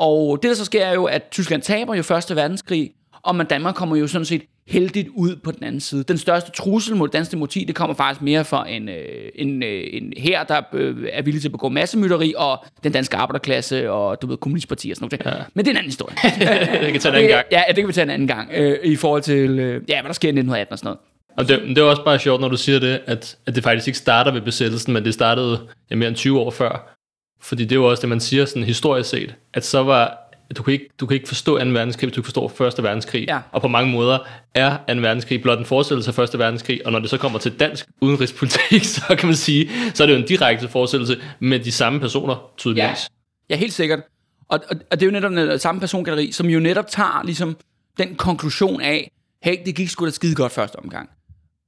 Og 0.00 0.38
det, 0.42 0.48
der 0.48 0.54
så 0.54 0.64
sker, 0.64 0.84
er 0.84 0.94
jo, 0.94 1.04
at 1.04 1.22
Tyskland 1.30 1.62
taber 1.62 1.94
jo 1.94 2.02
Første 2.02 2.36
Verdenskrig, 2.36 2.90
og 3.22 3.36
man 3.36 3.46
Danmark 3.46 3.74
kommer 3.74 3.96
jo 3.96 4.06
sådan 4.06 4.24
set 4.24 4.42
heldigt 4.68 5.08
ud 5.14 5.36
på 5.36 5.50
den 5.50 5.64
anden 5.64 5.80
side. 5.80 6.02
Den 6.02 6.18
største 6.18 6.50
trussel 6.50 6.96
mod 6.96 7.08
det 7.08 7.12
danske 7.12 7.32
demokrati, 7.32 7.64
det 7.64 7.74
kommer 7.74 7.96
faktisk 7.96 8.22
mere 8.22 8.44
fra 8.44 8.68
en, 8.68 8.88
øh, 8.88 9.28
en, 9.34 9.62
øh, 9.62 9.84
en 9.92 10.12
her, 10.16 10.44
der 10.44 10.62
øh, 10.72 10.96
er 11.12 11.22
villig 11.22 11.42
til 11.42 11.48
at 11.48 11.52
begå 11.52 11.68
massemytteri, 11.68 12.34
og 12.36 12.64
den 12.84 12.92
danske 12.92 13.16
arbejderklasse, 13.16 13.90
og 13.90 14.22
du 14.22 14.26
ved, 14.26 14.36
kommunistparti 14.36 14.90
og 14.90 14.96
sådan 14.96 15.20
noget. 15.24 15.38
Ja. 15.38 15.42
Men 15.54 15.64
det 15.64 15.70
er 15.70 15.74
en 15.74 15.76
anden 15.76 15.88
historie. 15.88 16.16
det 16.84 16.92
kan 16.92 17.00
tage 17.00 17.12
en 17.12 17.18
anden 17.18 17.30
gang. 17.30 17.46
Ja, 17.52 17.62
det 17.68 17.76
kan 17.76 17.88
vi 17.88 17.92
tage 17.92 18.02
en 18.02 18.10
anden 18.10 18.28
gang, 18.28 18.50
øh, 18.54 18.78
i 18.84 18.96
forhold 18.96 19.22
til, 19.22 19.58
øh, 19.58 19.82
ja, 19.88 20.00
hvad 20.00 20.08
der 20.08 20.14
sker 20.14 20.28
i 20.28 20.32
1918 20.32 20.72
og 20.72 20.78
sådan 20.78 20.86
noget. 20.86 20.98
Og 21.36 21.48
det, 21.48 21.76
det 21.76 21.78
er 21.78 21.82
også 21.82 22.04
bare 22.04 22.18
sjovt, 22.18 22.40
når 22.40 22.48
du 22.48 22.56
siger 22.56 22.78
det, 22.78 23.00
at, 23.06 23.36
at 23.46 23.54
det 23.54 23.62
faktisk 23.62 23.88
ikke 23.88 23.98
starter 23.98 24.32
ved 24.32 24.40
besættelsen, 24.40 24.92
men 24.92 25.04
det 25.04 25.14
startede 25.14 25.60
ja, 25.90 25.96
mere 25.96 26.08
end 26.08 26.16
20 26.16 26.40
år 26.40 26.50
før. 26.50 26.96
Fordi 27.42 27.62
det 27.62 27.72
er 27.72 27.76
jo 27.76 27.90
også 27.90 28.00
det, 28.00 28.08
man 28.08 28.20
siger 28.20 28.44
sådan 28.44 28.64
historisk 28.64 29.10
set, 29.10 29.34
at 29.54 29.64
så 29.64 29.82
var 29.82 30.30
at 30.50 30.56
du 30.56 30.62
kan, 30.62 30.72
ikke, 30.72 30.88
du 31.00 31.06
kan 31.06 31.14
ikke 31.14 31.28
forstå 31.28 31.58
2. 31.58 31.64
verdenskrig, 31.64 32.06
hvis 32.06 32.14
du 32.14 32.20
ikke 32.20 32.26
forstår 32.26 32.66
1. 32.78 32.82
verdenskrig. 32.82 33.24
Ja. 33.28 33.40
Og 33.52 33.62
på 33.62 33.68
mange 33.68 33.92
måder 33.92 34.18
er 34.54 34.76
2. 34.76 35.00
verdenskrig 35.00 35.42
blot 35.42 35.58
en 35.58 35.64
forestillelse 35.64 36.22
af 36.22 36.34
1. 36.34 36.38
verdenskrig, 36.38 36.86
og 36.86 36.92
når 36.92 36.98
det 36.98 37.10
så 37.10 37.18
kommer 37.18 37.38
til 37.38 37.60
dansk 37.60 37.88
udenrigspolitik, 38.00 38.84
så 38.96 39.16
kan 39.18 39.26
man 39.26 39.36
sige, 39.36 39.70
så 39.94 40.02
er 40.02 40.06
det 40.06 40.14
jo 40.14 40.18
en 40.18 40.26
direkte 40.26 40.68
forestillelse 40.68 41.20
med 41.40 41.60
de 41.60 41.72
samme 41.72 42.00
personer, 42.00 42.50
tydeligvis. 42.56 43.08
Ja, 43.50 43.56
helt 43.56 43.72
sikkert. 43.72 44.00
Og, 44.48 44.60
og, 44.70 44.76
og 44.90 45.00
det 45.00 45.06
er 45.06 45.06
jo 45.06 45.12
netop 45.12 45.32
den 45.32 45.58
samme 45.58 45.80
persongalleri, 45.80 46.32
som 46.32 46.46
jo 46.46 46.60
netop 46.60 46.88
tager 46.88 47.22
ligesom 47.24 47.56
den 47.98 48.14
konklusion 48.14 48.80
af, 48.80 49.10
hey, 49.42 49.56
det 49.66 49.74
gik 49.74 49.88
sgu 49.88 50.04
da 50.04 50.10
skide 50.10 50.34
godt 50.34 50.52
første 50.52 50.76
omgang. 50.76 51.10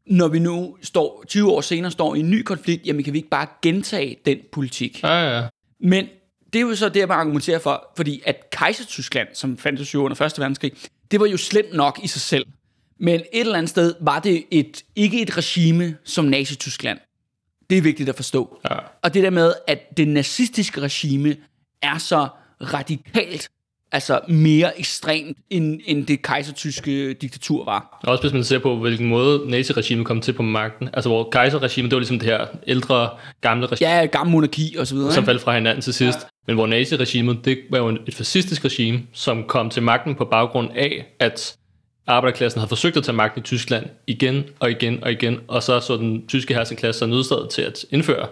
Når 0.06 0.28
vi 0.28 0.38
nu 0.38 0.76
står 0.82 1.24
20 1.28 1.52
år 1.52 1.60
senere 1.60 1.90
står 1.90 2.14
i 2.14 2.20
en 2.20 2.30
ny 2.30 2.42
konflikt, 2.42 2.86
jamen 2.86 3.04
kan 3.04 3.12
vi 3.12 3.18
ikke 3.18 3.30
bare 3.30 3.46
gentage 3.62 4.16
den 4.26 4.38
politik? 4.52 5.02
Ja, 5.02 5.36
ja. 5.36 5.46
Men 5.82 6.08
det 6.52 6.58
er 6.58 6.62
jo 6.62 6.74
så 6.74 6.88
det, 6.88 7.08
man 7.08 7.18
argumenterer 7.18 7.58
for, 7.58 7.92
fordi 7.96 8.22
at 8.26 8.36
Kejser-Tyskland, 8.50 9.28
som 9.34 9.58
fandtes 9.58 9.94
jo 9.94 10.04
under 10.04 10.22
1. 10.22 10.38
verdenskrig, 10.38 10.72
det 11.10 11.20
var 11.20 11.26
jo 11.26 11.36
slemt 11.36 11.72
nok 11.72 12.00
i 12.02 12.06
sig 12.06 12.20
selv. 12.20 12.46
Men 12.98 13.20
et 13.20 13.26
eller 13.32 13.54
andet 13.54 13.70
sted 13.70 13.94
var 14.00 14.18
det 14.18 14.44
et, 14.50 14.82
ikke 14.96 15.22
et 15.22 15.36
regime 15.36 15.96
som 16.04 16.24
Nazi-Tyskland. 16.24 16.98
Det 17.70 17.78
er 17.78 17.82
vigtigt 17.82 18.08
at 18.08 18.16
forstå. 18.16 18.60
Ja. 18.70 18.78
Og 19.02 19.14
det 19.14 19.22
der 19.22 19.30
med, 19.30 19.52
at 19.66 19.96
det 19.96 20.08
nazistiske 20.08 20.80
regime 20.80 21.36
er 21.82 21.98
så 21.98 22.28
radikalt, 22.60 23.50
altså 23.92 24.20
mere 24.28 24.78
ekstremt, 24.80 25.38
end, 25.50 25.80
end 25.86 26.06
det 26.06 26.22
kejsertyske 26.22 27.12
diktatur 27.14 27.64
var. 27.64 27.98
Og 28.02 28.08
også 28.12 28.22
hvis 28.22 28.32
man 28.32 28.44
ser 28.44 28.58
på, 28.58 28.76
hvilken 28.76 29.08
måde 29.08 29.50
naziregimet 29.50 30.06
kom 30.06 30.20
til 30.20 30.32
på 30.32 30.42
magten. 30.42 30.88
Altså 30.92 31.08
hvor 31.08 31.28
kejserregimet, 31.32 31.90
det 31.90 31.96
var 31.96 32.00
ligesom 32.00 32.18
det 32.18 32.28
her 32.28 32.46
ældre, 32.66 33.08
gamle 33.40 33.66
regime, 33.66 33.90
Ja, 33.90 34.06
gammel 34.06 34.32
monarki 34.32 34.76
og 34.78 34.86
så 34.86 34.94
videre. 34.94 35.12
som 35.12 35.24
faldt 35.24 35.42
fra 35.42 35.54
hinanden 35.54 35.82
til 35.82 35.94
sidst. 35.94 36.18
Ja. 36.18 36.24
Men 36.46 36.56
hvor 36.56 36.66
naziregimet, 36.66 37.44
det 37.44 37.58
var 37.70 37.78
jo 37.78 37.88
et 38.06 38.14
fascistisk 38.14 38.64
regime, 38.64 39.02
som 39.12 39.44
kom 39.44 39.70
til 39.70 39.82
magten 39.82 40.14
på 40.14 40.24
baggrund 40.24 40.68
af, 40.74 41.06
at 41.20 41.56
arbejderklassen 42.06 42.58
havde 42.58 42.68
forsøgt 42.68 42.96
at 42.96 43.04
tage 43.04 43.16
magten 43.16 43.40
i 43.40 43.42
Tyskland 43.42 43.86
igen 44.06 44.44
og 44.60 44.70
igen 44.70 45.04
og 45.04 45.12
igen, 45.12 45.38
og 45.48 45.62
så 45.62 45.80
så 45.80 45.96
den 45.96 46.26
tyske 46.28 46.54
hersenklasse 46.54 46.98
sig 46.98 47.08
nødstadet 47.08 47.50
til 47.50 47.62
at 47.62 47.84
indføre 47.90 48.26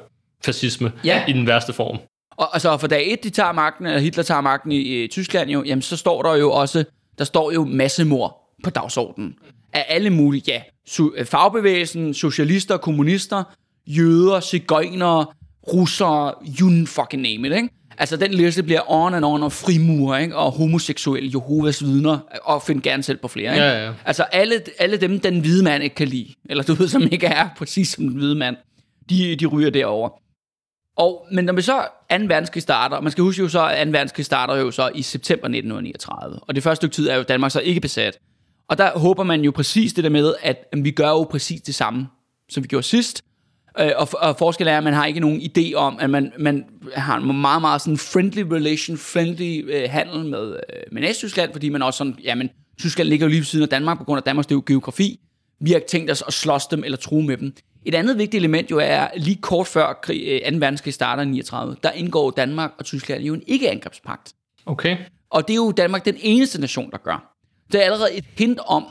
fascisme 0.44 0.92
Ja. 1.04 1.22
i 1.28 1.32
den 1.32 1.46
værste 1.46 1.72
form. 1.72 1.98
Og 2.40 2.48
altså 2.52 2.76
for 2.76 2.86
dag 2.86 3.12
et, 3.12 3.24
de 3.24 3.30
tager 3.30 3.52
magten, 3.52 3.86
eller 3.86 4.00
Hitler 4.00 4.22
tager 4.22 4.40
magten 4.40 4.72
i, 4.72 5.04
i 5.04 5.08
Tyskland 5.08 5.50
jo, 5.50 5.62
jamen 5.66 5.82
så 5.82 5.96
står 5.96 6.22
der 6.22 6.34
jo 6.34 6.52
også, 6.52 6.84
der 7.18 7.24
står 7.24 7.52
jo 7.52 7.64
massemord 7.64 8.36
på 8.64 8.70
dagsordenen. 8.70 9.34
Af 9.72 9.84
alle 9.88 10.10
mulige, 10.10 10.42
ja, 10.48 10.62
øh, 11.16 11.26
fagbevægelsen, 11.26 12.14
socialister, 12.14 12.76
kommunister, 12.76 13.42
jøder, 13.86 14.40
cigøjnere, 14.40 15.26
russere, 15.72 16.34
you 16.60 16.86
fucking 16.86 17.22
name 17.22 17.48
it, 17.48 17.54
ikke? 17.56 17.68
Altså, 17.98 18.16
den 18.16 18.34
liste 18.34 18.62
bliver 18.62 18.90
on 18.90 19.14
and 19.14 19.24
on, 19.24 19.42
og 19.42 19.52
frimur, 19.52 20.16
ikke? 20.16 20.36
og 20.36 20.52
homoseksuelle, 20.52 21.30
Jehovas 21.34 21.84
vidner, 21.84 22.18
og 22.44 22.62
find 22.62 22.82
gerne 22.82 23.02
selv 23.02 23.18
på 23.18 23.28
flere. 23.28 23.52
Ikke? 23.54 23.66
Ja, 23.66 23.86
ja. 23.86 23.92
Altså, 24.04 24.22
alle, 24.22 24.62
alle 24.78 24.96
dem, 24.96 25.20
den 25.20 25.40
hvide 25.40 25.64
mand 25.64 25.82
ikke 25.82 25.96
kan 25.96 26.08
lide, 26.08 26.34
eller 26.50 26.64
du 26.64 26.74
ved, 26.74 26.88
som 26.88 27.02
ikke 27.12 27.26
er 27.26 27.48
præcis 27.56 27.88
som 27.88 28.04
den 28.04 28.16
hvide 28.16 28.34
mand, 28.34 28.56
de, 29.10 29.36
de 29.36 29.46
ryger 29.46 29.70
derover. 29.70 30.20
Og, 31.00 31.26
men 31.32 31.44
når 31.44 31.52
vi 31.52 31.62
så 31.62 31.80
2. 32.10 32.16
verdenskrig 32.28 32.62
starter, 32.62 33.00
man 33.00 33.12
skal 33.12 33.22
huske 33.22 33.42
jo 33.42 33.48
så, 33.48 33.66
at 33.66 33.86
2. 33.86 33.90
verdenskrig 33.90 34.26
starter 34.26 34.56
jo 34.56 34.70
så 34.70 34.90
i 34.94 35.02
september 35.02 35.44
1939, 35.44 36.38
og 36.42 36.54
det 36.54 36.62
første 36.62 36.76
stykke 36.76 36.94
tid 36.94 37.08
er 37.08 37.16
jo 37.16 37.22
Danmark 37.22 37.50
så 37.50 37.60
ikke 37.60 37.80
besat. 37.80 38.18
Og 38.68 38.78
der 38.78 38.98
håber 38.98 39.22
man 39.22 39.40
jo 39.40 39.50
præcis 39.50 39.92
det 39.92 40.04
der 40.04 40.10
med, 40.10 40.34
at 40.42 40.64
vi 40.76 40.90
gør 40.90 41.08
jo 41.08 41.22
præcis 41.22 41.60
det 41.60 41.74
samme, 41.74 42.06
som 42.50 42.62
vi 42.62 42.68
gjorde 42.68 42.86
sidst, 42.86 43.24
øh, 43.80 43.90
og, 43.96 44.08
og 44.12 44.36
forskellen 44.38 44.74
er, 44.74 44.78
at 44.78 44.84
man 44.84 44.92
har 44.92 45.06
ikke 45.06 45.20
nogen 45.20 45.40
idé 45.40 45.74
om, 45.74 45.98
at 46.00 46.10
man, 46.10 46.32
man 46.38 46.64
har 46.94 47.16
en 47.16 47.40
meget, 47.40 47.60
meget 47.60 47.80
sådan 47.80 47.98
friendly 47.98 48.42
relation, 48.42 48.96
friendly 48.96 49.72
øh, 49.72 49.90
handel 49.90 50.24
med, 50.26 50.50
øh, 50.52 50.82
med 50.92 51.02
Næst-Tyskland, 51.02 51.52
fordi 51.52 51.68
man 51.68 51.82
også 51.82 51.98
sådan, 51.98 52.16
jamen, 52.24 52.50
Tyskland 52.78 53.08
ligger 53.08 53.26
jo 53.26 53.28
lige 53.28 53.38
ved 53.38 53.44
siden 53.44 53.62
af 53.62 53.68
Danmark 53.68 53.98
på 53.98 54.04
grund 54.04 54.18
af 54.18 54.22
Danmarks 54.22 54.46
geografi. 54.46 55.20
Vi 55.60 55.70
har 55.70 55.76
ikke 55.76 55.88
tænkt 55.88 56.10
os 56.10 56.22
at 56.26 56.32
slås 56.32 56.66
dem 56.66 56.84
eller 56.84 56.98
true 56.98 57.22
med 57.22 57.36
dem. 57.36 57.54
Et 57.84 57.94
andet 57.94 58.18
vigtigt 58.18 58.40
element 58.40 58.70
jo 58.70 58.78
er, 58.78 59.08
lige 59.16 59.36
kort 59.36 59.66
før 59.66 59.92
krig, 60.02 60.42
2. 60.50 60.56
verdenskrig 60.56 60.94
starter 60.94 61.22
i 61.22 61.26
39, 61.26 61.76
der 61.82 61.90
indgår 61.90 62.30
Danmark 62.30 62.70
og 62.78 62.84
Tyskland 62.84 63.22
jo 63.24 63.34
en 63.34 63.42
ikke-angrebspagt. 63.46 64.32
Okay. 64.66 64.96
Og 65.30 65.48
det 65.48 65.54
er 65.54 65.56
jo 65.56 65.72
Danmark 65.72 66.04
den 66.04 66.16
eneste 66.20 66.60
nation, 66.60 66.90
der 66.90 66.98
gør. 66.98 67.36
Det 67.72 67.80
er 67.80 67.84
allerede 67.84 68.14
et 68.14 68.24
hint 68.38 68.58
om, 68.66 68.86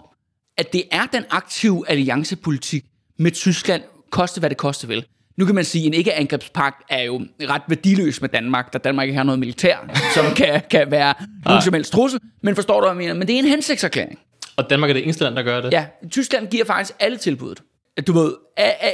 at 0.58 0.74
det 0.74 0.84
er 0.92 1.06
den 1.14 1.24
aktive 1.30 1.90
alliancepolitik 1.90 2.86
med 3.18 3.32
Tyskland, 3.32 3.84
koste 4.10 4.40
hvad 4.40 4.50
det 4.50 4.58
koste 4.58 4.88
vil. 4.88 5.06
Nu 5.38 5.46
kan 5.46 5.56
man 5.56 5.64
sige, 5.64 5.82
at 5.82 5.88
en 5.88 5.94
ikke-angrebspagt 5.94 6.84
er 6.90 7.04
jo 7.04 7.22
ret 7.42 7.62
værdiløs 7.68 8.22
med 8.22 8.30
Danmark, 8.30 8.74
da 8.74 8.78
Danmark 8.78 9.08
ikke 9.08 9.18
har 9.18 9.24
noget 9.24 9.40
militær, 9.40 9.78
som 10.16 10.26
kan, 10.36 10.62
kan 10.72 10.92
være 10.92 11.14
nogen 11.46 11.62
som 11.62 11.74
helst 11.74 11.94
trussel. 11.94 12.20
Men 12.42 12.56
forstår 12.56 12.82
du, 12.82 12.88
hvad 12.88 12.90
jeg 12.90 12.98
mener? 12.98 13.14
Men 13.14 13.28
det 13.28 13.36
er 13.36 13.40
en 13.40 13.46
hensigtserklæring. 13.46 14.20
Og 14.58 14.70
Danmark 14.70 14.90
er 14.90 14.94
det 14.94 15.04
eneste 15.04 15.24
land, 15.24 15.36
der 15.36 15.44
gør 15.44 15.62
det? 15.62 15.74
Ja, 15.74 15.86
Tyskland 16.12 16.48
giver 16.48 16.66
faktisk 16.66 16.96
alle 17.00 17.18
tilbuddet. 17.18 17.64
Du 18.08 18.14
ved, 18.14 18.34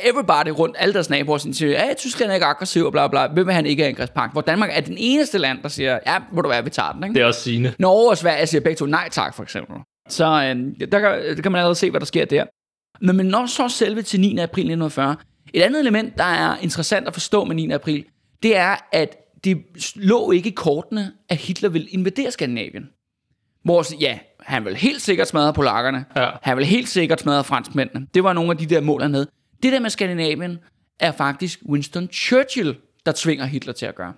everybody 0.03 0.49
rundt, 0.59 0.75
alle 0.79 0.93
deres 0.93 1.09
naboer, 1.09 1.37
sådan 1.37 1.53
siger, 1.53 1.71
ja, 1.71 1.93
Tyskland 1.93 2.31
er 2.31 2.35
ikke 2.35 2.45
aggressiv, 2.45 2.85
og 2.85 2.91
bla 2.91 3.07
bla, 3.07 3.27
hvem 3.27 3.45
vil 3.45 3.53
have 3.53 3.59
en 3.59 3.65
ikke-angrebspagt? 3.65 4.31
Hvor 4.31 4.41
Danmark 4.41 4.69
er 4.73 4.81
den 4.81 4.95
eneste 4.97 5.37
land, 5.37 5.63
der 5.63 5.69
siger, 5.69 5.99
ja, 6.05 6.17
må 6.31 6.41
du 6.41 6.49
være, 6.49 6.63
vi 6.63 6.69
tager 6.69 6.91
den, 6.91 7.03
ikke? 7.03 7.13
Det 7.13 7.21
er 7.21 7.25
også 7.25 7.41
sigende. 7.41 7.73
Norge 7.79 8.09
og 8.09 8.17
Sverige 8.17 8.47
siger 8.47 8.61
begge 8.61 8.77
to 8.77 8.85
nej 8.85 9.09
tak, 9.11 9.35
for 9.35 9.43
eksempel. 9.43 9.75
Så 10.09 10.25
øh, 10.25 10.89
der, 10.91 10.99
kan, 10.99 11.35
der 11.35 11.41
kan 11.41 11.51
man 11.51 11.59
allerede 11.59 11.75
se, 11.75 11.91
hvad 11.91 11.99
der 11.99 12.05
sker 12.05 12.25
der. 12.25 12.45
Men, 13.01 13.17
men 13.17 13.25
når 13.25 13.45
så 13.45 13.69
selve 13.69 14.01
til 14.01 14.19
9. 14.19 14.27
april 14.27 14.61
1940, 14.61 15.15
et 15.53 15.61
andet 15.61 15.79
element, 15.79 16.17
der 16.17 16.23
er 16.23 16.57
interessant 16.61 17.07
at 17.07 17.13
forstå 17.13 17.43
med 17.43 17.55
9. 17.55 17.71
april, 17.71 18.05
det 18.43 18.57
er, 18.57 18.75
at 18.91 19.17
det 19.43 19.63
lå 19.95 20.31
ikke 20.31 20.49
i 20.49 20.53
kortene, 20.53 21.11
at 21.29 21.37
Hitler 21.37 21.69
ville 21.69 21.87
invadere 21.87 22.31
Skandinavien. 22.31 22.89
Hvor, 23.63 23.85
ja, 24.01 24.19
han 24.45 24.65
vil 24.65 24.75
helt 24.75 25.01
sikkert 25.01 25.27
smadre 25.27 25.53
polakkerne. 25.53 26.05
Ja. 26.15 26.29
Han 26.41 26.57
vil 26.57 26.65
helt 26.65 26.89
sikkert 26.89 27.19
smadre 27.19 27.43
franskmændene. 27.43 28.07
Det 28.13 28.23
var 28.23 28.33
nogle 28.33 28.51
af 28.51 28.57
de 28.57 28.65
der 28.65 28.81
mål, 28.81 29.01
han 29.01 29.13
havde. 29.13 29.27
Det 29.63 29.73
der 29.73 29.79
med 29.79 29.89
Skandinavien 29.89 30.59
er 30.99 31.11
faktisk 31.11 31.59
Winston 31.69 32.07
Churchill, 32.13 32.77
der 33.05 33.11
tvinger 33.15 33.45
Hitler 33.45 33.73
til 33.73 33.85
at 33.85 33.95
gøre. 33.95 34.13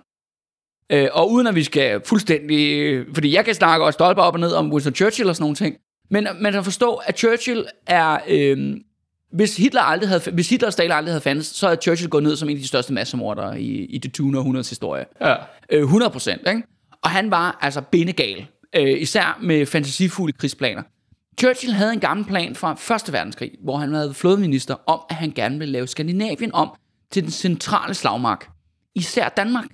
Øh, 0.92 1.08
og 1.12 1.32
uden 1.32 1.46
at 1.46 1.54
vi 1.54 1.64
skal 1.64 2.00
fuldstændig... 2.06 3.04
Fordi 3.14 3.34
jeg 3.34 3.44
kan 3.44 3.54
snakke 3.54 3.86
og 3.86 3.92
stolpe 3.92 4.22
op 4.22 4.34
og 4.34 4.40
ned 4.40 4.52
om 4.52 4.72
Winston 4.72 4.94
Churchill 4.94 5.28
og 5.28 5.36
sådan 5.36 5.42
nogle 5.42 5.56
ting. 5.56 5.76
Men 6.10 6.26
man 6.40 6.52
kan 6.52 6.64
forstå, 6.64 6.94
at 6.94 7.18
Churchill 7.18 7.66
er... 7.86 8.18
Øh, 8.28 8.76
hvis 9.32 9.56
Hitler, 9.56 9.80
aldrig 9.80 10.08
havde, 10.08 10.30
hvis 10.32 10.50
Hitler 10.50 10.66
og 10.66 10.72
Stalin 10.72 10.92
aldrig 10.92 11.12
havde 11.12 11.20
fandtes, 11.20 11.46
så 11.46 11.66
havde 11.66 11.80
Churchill 11.82 12.10
gået 12.10 12.22
ned 12.22 12.36
som 12.36 12.48
en 12.48 12.56
af 12.56 12.60
de 12.60 12.68
største 12.68 12.92
massemordere 12.92 13.60
i, 13.60 13.84
i 13.84 13.98
det 13.98 14.12
20. 14.12 14.38
århundredes 14.38 14.68
historie. 14.68 15.04
Ja. 15.20 15.34
Øh, 15.70 15.82
100 15.82 16.10
procent, 16.10 16.42
ikke? 16.48 16.62
Og 17.02 17.10
han 17.10 17.30
var 17.30 17.58
altså 17.60 17.80
bindegal. 17.80 18.46
Øh, 18.76 19.02
især 19.02 19.38
med 19.42 19.66
fantasifulde 19.66 20.32
krigsplaner. 20.32 20.82
Churchill 21.40 21.74
havde 21.74 21.92
en 21.92 22.00
gammel 22.00 22.26
plan 22.26 22.54
fra 22.54 22.72
1. 22.72 23.12
verdenskrig, 23.12 23.50
hvor 23.62 23.76
han 23.76 23.94
havde 23.94 24.14
flådeminister 24.14 24.74
om, 24.86 25.00
at 25.10 25.16
han 25.16 25.30
gerne 25.30 25.58
ville 25.58 25.72
lave 25.72 25.86
Skandinavien 25.86 26.54
om 26.54 26.70
til 27.10 27.22
den 27.22 27.30
centrale 27.30 27.94
slagmark. 27.94 28.48
Især 28.94 29.28
Danmark. 29.28 29.64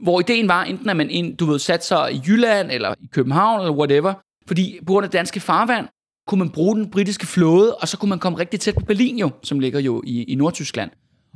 Hvor 0.00 0.20
ideen 0.20 0.48
var 0.48 0.64
enten, 0.64 0.90
at 0.90 0.96
man 0.96 1.10
ind, 1.10 1.36
du 1.36 1.46
ved, 1.46 1.58
satte 1.58 1.86
sig 1.86 2.12
i 2.14 2.20
Jylland, 2.26 2.70
eller 2.70 2.94
i 3.00 3.06
København, 3.12 3.60
eller 3.60 3.74
whatever. 3.74 4.14
Fordi 4.46 4.78
på 4.86 4.92
grund 4.92 5.04
af 5.04 5.10
danske 5.10 5.40
farvand, 5.40 5.88
kunne 6.26 6.38
man 6.38 6.50
bruge 6.50 6.76
den 6.76 6.90
britiske 6.90 7.26
flåde, 7.26 7.74
og 7.74 7.88
så 7.88 7.98
kunne 7.98 8.08
man 8.08 8.18
komme 8.18 8.38
rigtig 8.38 8.60
tæt 8.60 8.74
på 8.74 8.84
Berlin 8.84 9.18
jo, 9.18 9.30
som 9.42 9.60
ligger 9.60 9.80
jo 9.80 10.02
i, 10.06 10.22
i 10.22 10.34
Nordtyskland. 10.34 10.90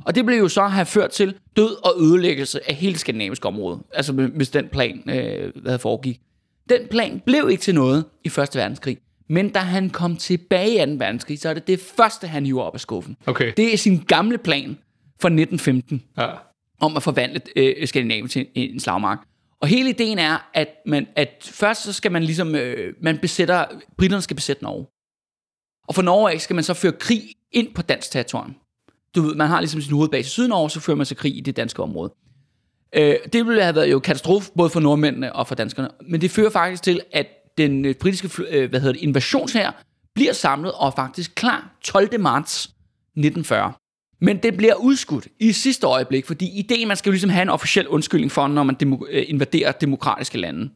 Og 0.05 0.15
det 0.15 0.25
blev 0.25 0.37
jo 0.37 0.47
så 0.47 0.67
have 0.67 0.85
ført 0.85 1.11
til 1.11 1.35
død 1.55 1.85
og 1.85 1.93
ødelæggelse 1.99 2.69
af 2.69 2.75
hele 2.75 2.93
det 2.93 2.99
skandinaviske 2.99 3.47
område. 3.47 3.79
Altså 3.93 4.13
hvis 4.13 4.49
den 4.49 4.67
plan 4.67 5.09
øh, 5.09 5.51
havde 5.65 5.79
foregik. 5.79 6.21
Den 6.69 6.87
plan 6.91 7.21
blev 7.25 7.49
ikke 7.49 7.61
til 7.61 7.75
noget 7.75 8.05
i 8.23 8.27
1. 8.27 8.37
verdenskrig. 8.37 8.97
Men 9.29 9.49
da 9.49 9.59
han 9.59 9.89
kom 9.89 10.17
tilbage 10.17 10.83
i 10.83 10.85
2. 10.85 10.91
verdenskrig, 10.91 11.39
så 11.39 11.49
er 11.49 11.53
det 11.53 11.67
det 11.67 11.79
første, 11.79 12.27
han 12.27 12.45
hiver 12.45 12.61
op 12.63 12.73
af 12.73 12.79
skuffen. 12.79 13.17
Okay. 13.25 13.53
Det 13.57 13.73
er 13.73 13.77
sin 13.77 13.97
gamle 14.07 14.37
plan 14.37 14.77
fra 15.21 15.27
1915 15.29 16.03
Ja. 16.17 16.27
om 16.81 16.97
at 16.97 17.03
forvandle 17.03 17.41
øh, 17.55 17.87
Skandinavien 17.87 18.27
til 18.27 18.47
en, 18.55 18.69
en 18.73 18.79
slagmark. 18.79 19.19
Og 19.61 19.67
hele 19.67 19.89
ideen 19.89 20.19
er, 20.19 20.49
at, 20.53 20.67
man, 20.85 21.07
at 21.15 21.29
først 21.51 21.83
så 21.83 21.93
skal 21.93 22.11
man 22.11 22.23
ligesom, 22.23 22.55
øh, 22.55 22.93
man 23.01 23.17
besætter, 23.17 23.65
britterne 23.97 24.21
skal 24.21 24.35
besætte 24.35 24.63
Norge. 24.63 24.85
Og 25.87 25.95
for 25.95 26.01
Norge 26.01 26.31
af 26.31 26.41
skal 26.41 26.53
man 26.55 26.63
så 26.63 26.73
føre 26.73 26.91
krig 26.91 27.21
ind 27.51 27.73
på 27.73 27.81
dansk 27.81 28.11
territorium. 28.11 28.55
Du 29.15 29.21
ved, 29.21 29.35
man 29.35 29.47
har 29.47 29.59
ligesom 29.61 29.81
sin 29.81 29.93
hovedbase 29.93 30.27
i 30.27 30.29
Sydnorge, 30.29 30.69
så 30.69 30.79
fører 30.79 30.97
man 30.97 31.05
så 31.05 31.15
krig 31.15 31.37
i 31.37 31.41
det 31.41 31.55
danske 31.57 31.83
område. 31.83 32.13
Øh, 32.95 33.15
det 33.33 33.45
ville 33.45 33.63
have 33.63 33.75
været 33.75 33.91
jo 33.91 33.99
katastrofe, 33.99 34.51
både 34.57 34.69
for 34.69 34.79
nordmændene 34.79 35.33
og 35.33 35.47
for 35.47 35.55
danskerne. 35.55 35.89
Men 36.07 36.21
det 36.21 36.31
fører 36.31 36.49
faktisk 36.49 36.83
til, 36.83 37.01
at 37.11 37.27
den 37.57 37.85
øh, 37.85 37.95
britiske 37.95 38.29
øh, 38.49 38.69
hvad 38.69 38.79
hedder 38.79 38.93
det, 38.93 39.01
invasionshær 39.01 39.83
bliver 40.15 40.33
samlet 40.33 40.71
og 40.71 40.87
er 40.87 40.91
faktisk 40.91 41.35
klar 41.35 41.77
12. 41.83 42.19
marts 42.19 42.63
1940. 42.65 43.73
Men 44.21 44.37
det 44.37 44.57
bliver 44.57 44.73
udskudt 44.75 45.27
i 45.39 45.51
sidste 45.51 45.87
øjeblik, 45.87 46.25
fordi 46.25 46.59
ideen, 46.59 46.87
man 46.87 46.97
skal 46.97 47.09
jo 47.09 47.11
ligesom 47.11 47.29
have 47.29 47.41
en 47.41 47.49
officiel 47.49 47.87
undskyldning 47.87 48.31
for, 48.31 48.47
når 48.47 48.63
man 48.63 48.75
demo, 48.79 48.97
øh, 49.09 49.23
invaderer 49.27 49.71
demokratiske 49.71 50.37
lande 50.37 50.69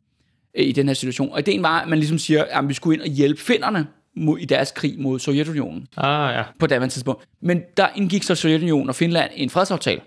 øh, 0.57 0.65
i 0.65 0.71
den 0.71 0.87
her 0.87 0.93
situation. 0.93 1.31
Og 1.31 1.39
ideen 1.39 1.63
var, 1.63 1.79
at 1.79 1.87
man 1.87 1.99
ligesom 1.99 2.17
siger, 2.17 2.43
at 2.49 2.69
vi 2.69 2.73
skulle 2.73 2.95
ind 2.95 3.01
og 3.01 3.07
hjælpe 3.07 3.41
finnerne 3.41 3.87
mod, 4.15 4.39
i 4.39 4.45
deres 4.45 4.71
krig 4.71 4.95
mod 4.99 5.19
Sovjetunionen 5.19 5.87
Ah, 5.97 6.35
ja. 6.35 6.43
på 6.59 6.67
daværende 6.67 6.93
tidspunkt. 6.93 7.23
Men 7.41 7.61
der 7.77 7.87
indgik 7.95 8.23
så 8.23 8.35
Sovjetunionen 8.35 8.89
og 8.89 8.95
Finland 8.95 9.31
en 9.35 9.49
fredsaftale. 9.49 10.01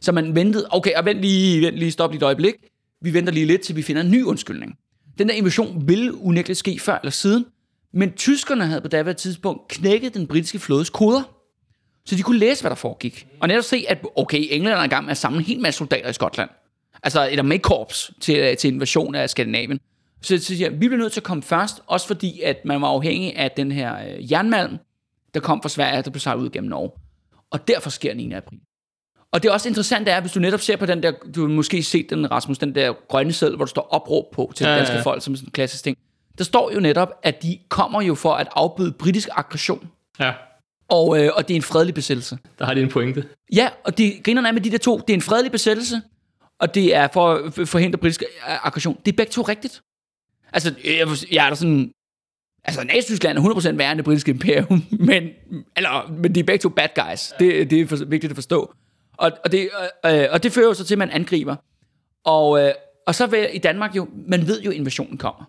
Så 0.00 0.12
man 0.12 0.34
ventede, 0.34 0.66
okay, 0.70 0.94
og 0.96 1.04
vent 1.04 1.20
lige, 1.20 1.66
vent 1.66 1.76
lige, 1.76 1.90
stop 1.90 2.10
lige 2.10 2.18
et 2.18 2.22
øjeblik. 2.22 2.54
Vi 3.02 3.14
venter 3.14 3.32
lige 3.32 3.46
lidt, 3.46 3.60
til 3.60 3.76
vi 3.76 3.82
finder 3.82 4.02
en 4.02 4.10
ny 4.10 4.22
undskyldning. 4.22 4.78
Den 5.18 5.28
der 5.28 5.34
invasion 5.34 5.88
ville 5.88 6.14
unægteligt 6.14 6.58
ske 6.58 6.78
før 6.78 6.98
eller 6.98 7.10
siden, 7.10 7.46
men 7.92 8.12
tyskerne 8.12 8.66
havde 8.66 8.80
på 8.80 8.88
daværende 8.88 9.20
tidspunkt 9.20 9.68
knækket 9.68 10.14
den 10.14 10.26
britiske 10.26 10.58
flådes 10.58 10.90
koder. 10.90 11.22
Så 12.06 12.16
de 12.16 12.22
kunne 12.22 12.38
læse, 12.38 12.62
hvad 12.62 12.70
der 12.70 12.76
foregik. 12.76 13.26
Og 13.40 13.48
netop 13.48 13.64
se, 13.64 13.84
at 13.88 13.98
okay, 14.16 14.46
englænderne 14.50 14.80
er 14.80 14.84
i 14.84 14.88
gang 14.88 15.04
med 15.04 15.10
at 15.10 15.16
samle 15.16 15.38
en 15.38 15.44
hel 15.44 15.60
masse 15.60 15.78
soldater 15.78 16.08
i 16.08 16.12
Skotland. 16.12 16.50
Altså 17.02 17.28
et 17.28 17.38
armékorps 17.38 18.12
til, 18.20 18.56
til 18.56 18.72
invasion 18.72 19.14
af 19.14 19.30
Skandinavien. 19.30 19.80
Så, 20.22 20.38
så 20.38 20.44
siger 20.44 20.70
vi 20.70 20.88
blev 20.88 20.98
nødt 20.98 21.12
til 21.12 21.20
at 21.20 21.24
komme 21.24 21.42
først, 21.42 21.80
også 21.86 22.06
fordi, 22.06 22.40
at 22.40 22.64
man 22.64 22.80
var 22.80 22.88
afhængig 22.88 23.36
af 23.36 23.50
den 23.50 23.72
her 23.72 23.96
øh, 24.08 24.32
jernmalm, 24.32 24.78
der 25.34 25.40
kom 25.40 25.62
fra 25.62 25.68
Sverige, 25.68 26.02
der 26.02 26.10
blev 26.10 26.20
sejlet 26.20 26.42
ud 26.42 26.50
gennem 26.50 26.70
Norge. 26.70 26.90
Og 27.50 27.68
derfor 27.68 27.90
sker 27.90 28.14
9. 28.14 28.32
april. 28.32 28.58
Og 29.34 29.42
det 29.42 29.48
er 29.48 29.52
også 29.52 29.68
interessant, 29.68 30.08
er, 30.08 30.20
hvis 30.20 30.32
du 30.32 30.40
netop 30.40 30.60
ser 30.60 30.76
på 30.76 30.86
den 30.86 31.02
der, 31.02 31.12
du 31.34 31.40
har 31.40 31.48
måske 31.48 31.82
set 31.82 32.10
den, 32.10 32.30
Rasmus, 32.30 32.58
den 32.58 32.74
der 32.74 32.92
grønne 33.08 33.32
seddel, 33.32 33.56
hvor 33.56 33.64
der 33.64 33.70
står 33.70 33.88
opråb 33.90 34.24
på 34.32 34.52
til 34.56 34.64
Ja, 34.64 34.70
ja, 34.70 34.74
ja, 34.74 34.78
danske 34.78 34.96
ja. 34.96 35.02
folk, 35.02 35.22
som 35.22 35.36
sådan 35.36 35.48
en 35.48 35.52
klassisk 35.52 35.84
ting. 35.84 35.98
Der 36.38 36.44
står 36.44 36.72
jo 36.72 36.80
netop, 36.80 37.08
at 37.22 37.42
de 37.42 37.58
kommer 37.68 38.02
jo 38.02 38.14
for 38.14 38.34
at 38.34 38.48
afbøde 38.56 38.92
britisk 38.92 39.28
aggression. 39.32 39.90
Ja, 40.20 40.32
Og, 40.88 41.24
øh, 41.24 41.30
og 41.36 41.48
det 41.48 41.54
er 41.54 41.56
en 41.56 41.62
fredelig 41.62 41.94
besættelse. 41.94 42.38
der 42.58 42.64
har 42.64 42.74
de 42.74 42.80
en 42.80 42.88
pointe. 42.88 43.24
Ja, 43.52 43.68
og 43.84 43.98
de 43.98 44.20
grinerne 44.24 44.48
er 44.48 44.52
med 44.52 44.60
de 44.60 44.70
der 44.70 44.78
to. 44.78 44.98
Det 44.98 45.10
er 45.10 45.14
en 45.14 45.22
fredelig 45.22 45.52
besættelse, 45.52 46.02
og 46.58 46.74
det 46.74 46.94
er 46.94 47.08
for 47.12 47.32
at 47.34 47.68
forhindre 47.68 47.98
britisk 47.98 48.22
aggression. 48.46 48.98
Det 49.06 49.12
er 49.12 49.16
begge 49.16 49.30
to 49.30 49.42
rigtigt. 49.42 49.80
Altså, 50.52 50.74
jeg, 50.84 51.08
jeg 51.32 51.44
er 51.44 51.48
der 51.48 51.56
sådan... 51.56 51.90
Altså, 52.64 52.84
Nazi-Tyskland 52.84 53.38
er 53.38 53.42
100% 53.42 53.76
værre 53.76 53.92
end 53.92 53.98
det 53.98 54.04
britiske 54.04 54.30
imperium, 54.30 54.84
men, 55.10 55.28
eller, 55.76 56.12
men 56.18 56.34
de 56.34 56.40
er 56.40 56.44
begge 56.44 56.62
to 56.62 56.68
bad 56.68 56.88
guys. 56.94 57.32
Det, 57.38 57.70
det 57.70 57.80
er 57.80 57.86
for, 57.86 58.04
vigtigt 58.04 58.30
at 58.30 58.36
forstå. 58.36 58.74
Og, 59.16 59.32
og, 59.44 59.52
det, 59.52 59.70
øh, 60.06 60.24
og 60.30 60.42
det 60.42 60.52
fører 60.52 60.66
jo 60.66 60.74
så 60.74 60.84
til, 60.84 60.94
at 60.94 60.98
man 60.98 61.10
angriber. 61.10 61.56
Og, 62.24 62.60
øh, 62.60 62.72
og 63.06 63.14
så 63.14 63.26
vil 63.26 63.48
i 63.52 63.58
Danmark 63.58 63.96
jo, 63.96 64.08
man 64.28 64.46
ved 64.46 64.62
jo, 64.62 64.70
at 64.70 64.76
invasionen 64.76 65.18
kommer. 65.18 65.44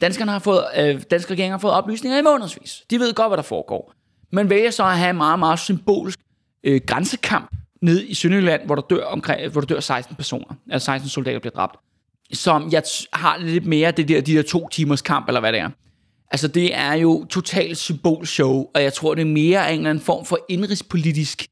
Danskerne 0.00 0.32
har 0.32 0.38
fået, 0.38 0.64
øh, 0.78 1.02
danske 1.10 1.32
regeringer 1.32 1.56
har 1.56 1.60
fået 1.60 1.72
oplysninger 1.72 2.18
i 2.18 2.22
månedsvis. 2.22 2.82
De 2.90 2.98
ved 2.98 3.14
godt, 3.14 3.28
hvad 3.28 3.36
der 3.36 3.42
foregår. 3.42 3.92
Man 4.32 4.50
vælger 4.50 4.70
så 4.70 4.84
at 4.84 4.98
have 4.98 5.10
en 5.10 5.16
meget, 5.16 5.38
meget 5.38 5.58
symbolisk 5.58 6.18
øh, 6.64 6.80
grænsekamp 6.86 7.50
ned 7.82 8.04
i 8.04 8.14
Sønderjylland, 8.14 8.66
hvor 8.66 8.74
der 8.74 8.82
dør, 8.82 9.04
omkring, 9.04 9.52
hvor 9.52 9.60
der 9.60 9.66
dør 9.66 9.80
16 9.80 10.16
personer. 10.16 10.54
Altså 10.70 10.86
16 10.86 11.08
soldater 11.10 11.38
bliver 11.38 11.52
dræbt. 11.52 11.76
Som 12.32 12.68
jeg 12.72 12.82
har 13.12 13.38
lidt 13.38 13.66
mere 13.66 13.90
det 13.90 14.08
der, 14.08 14.20
de 14.20 14.34
der 14.34 14.42
to 14.42 14.68
timers 14.68 15.02
kamp, 15.02 15.28
eller 15.28 15.40
hvad 15.40 15.52
det 15.52 15.60
er. 15.60 15.70
Altså 16.30 16.48
det 16.48 16.74
er 16.74 16.92
jo 16.92 17.24
totalt 17.24 17.78
symbolshow, 17.78 18.66
og 18.74 18.82
jeg 18.82 18.92
tror, 18.92 19.14
det 19.14 19.20
er 19.22 19.26
mere 19.26 19.66
af 19.66 19.72
en 19.72 19.78
eller 19.78 19.90
anden 19.90 20.04
form 20.04 20.24
for 20.24 20.38
indrigspolitisk 20.48 21.46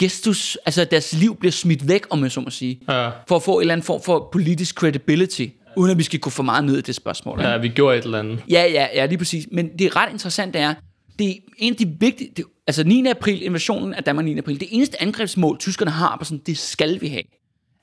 gestus, 0.00 0.58
altså 0.66 0.84
deres 0.84 1.12
liv 1.12 1.36
bliver 1.36 1.52
smidt 1.52 1.88
væk, 1.88 2.06
om 2.10 2.22
jeg 2.22 2.30
så 2.32 2.40
må 2.40 2.50
sige, 2.50 2.80
Ja. 2.88 3.10
for 3.28 3.36
at 3.36 3.42
få 3.42 3.54
en 3.56 3.60
eller 3.60 3.72
anden 3.74 3.84
form 3.84 4.02
for 4.02 4.28
politisk 4.32 4.74
credibility, 4.74 5.46
uden 5.76 5.90
at 5.90 5.98
vi 5.98 6.02
skal 6.02 6.20
gå 6.20 6.30
for 6.30 6.42
meget 6.42 6.64
ned 6.64 6.78
i 6.78 6.80
det 6.80 6.94
spørgsmål. 6.94 7.38
ikke? 7.38 7.50
Ja, 7.50 7.58
vi 7.58 7.68
gjorde 7.68 7.98
et 7.98 8.04
eller 8.04 8.18
andet. 8.18 8.44
Ja, 8.50 8.64
ja, 8.72 8.86
ja, 8.94 9.06
lige 9.06 9.18
præcis. 9.18 9.48
Men 9.52 9.78
det 9.78 9.96
ret 9.96 10.12
interessant, 10.12 10.54
det 10.54 10.62
er, 10.62 10.74
det 11.18 11.28
er 11.30 11.34
en 11.58 11.72
af 11.72 11.76
de 11.76 11.88
vigtige, 12.00 12.30
det, 12.36 12.44
altså 12.66 12.84
9. 12.84 13.06
april, 13.06 13.42
invasionen 13.42 13.94
af 13.94 14.04
Danmark 14.04 14.24
9. 14.24 14.38
april, 14.38 14.60
det 14.60 14.68
eneste 14.70 15.02
angrebsmål, 15.02 15.58
tyskerne 15.58 15.90
har, 15.90 16.16
på 16.18 16.24
sådan, 16.24 16.42
det 16.46 16.58
skal 16.58 17.00
vi 17.00 17.08
have. 17.08 17.22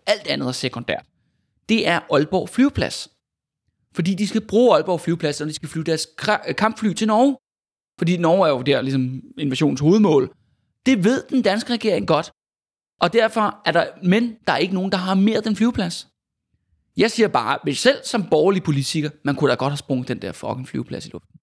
Alt 0.08 0.28
andet 0.28 0.48
er 0.48 0.52
sekundært. 0.52 1.06
Det 1.70 1.88
er 1.88 2.00
Aalborg 2.14 2.50
flyveplads. 2.50 3.10
Fordi 3.96 4.14
de 4.14 4.28
skal 4.28 4.42
bruge 4.42 4.76
Aalborg 4.76 5.02
flyveplads, 5.02 5.42
og 5.42 5.48
de 5.48 5.54
skal 5.54 5.70
flyve 5.70 5.84
deres 5.84 6.08
kampfly 6.58 6.94
til 6.94 7.08
Norge. 7.08 7.36
Fordi 8.00 8.18
Norge 8.18 8.48
er 8.48 8.52
jo 8.52 8.62
der 8.62 8.82
ligesom 8.82 9.22
invasionens 9.38 9.80
hovedmål. 9.80 10.32
Det 10.88 11.04
ved 11.04 11.24
den 11.30 11.42
danske 11.42 11.74
regering 11.74 12.08
godt. 12.08 12.32
Og 13.02 13.14
derfor 13.14 13.62
er 13.66 13.72
der, 13.72 13.86
men 14.04 14.36
der 14.48 14.54
er 14.54 14.58
ikke 14.58 14.74
nogen, 14.74 14.92
der 14.92 14.98
har 14.98 15.16
mere 15.16 15.42
den 15.42 15.56
flyveplads. 15.56 16.08
Jeg 16.98 17.12
siger 17.12 17.28
bare, 17.28 17.58
hvis 17.64 17.80
selv 17.80 17.98
som 18.04 18.24
borgerlig 18.24 18.64
politiker, 18.64 19.10
man 19.24 19.36
kunne 19.36 19.50
da 19.50 19.56
godt 19.56 19.72
have 19.72 19.78
sprunget 19.78 20.08
den 20.08 20.22
der 20.22 20.32
fucking 20.32 20.68
flyveplads 20.68 21.06
i 21.06 21.10
luften. 21.10 21.40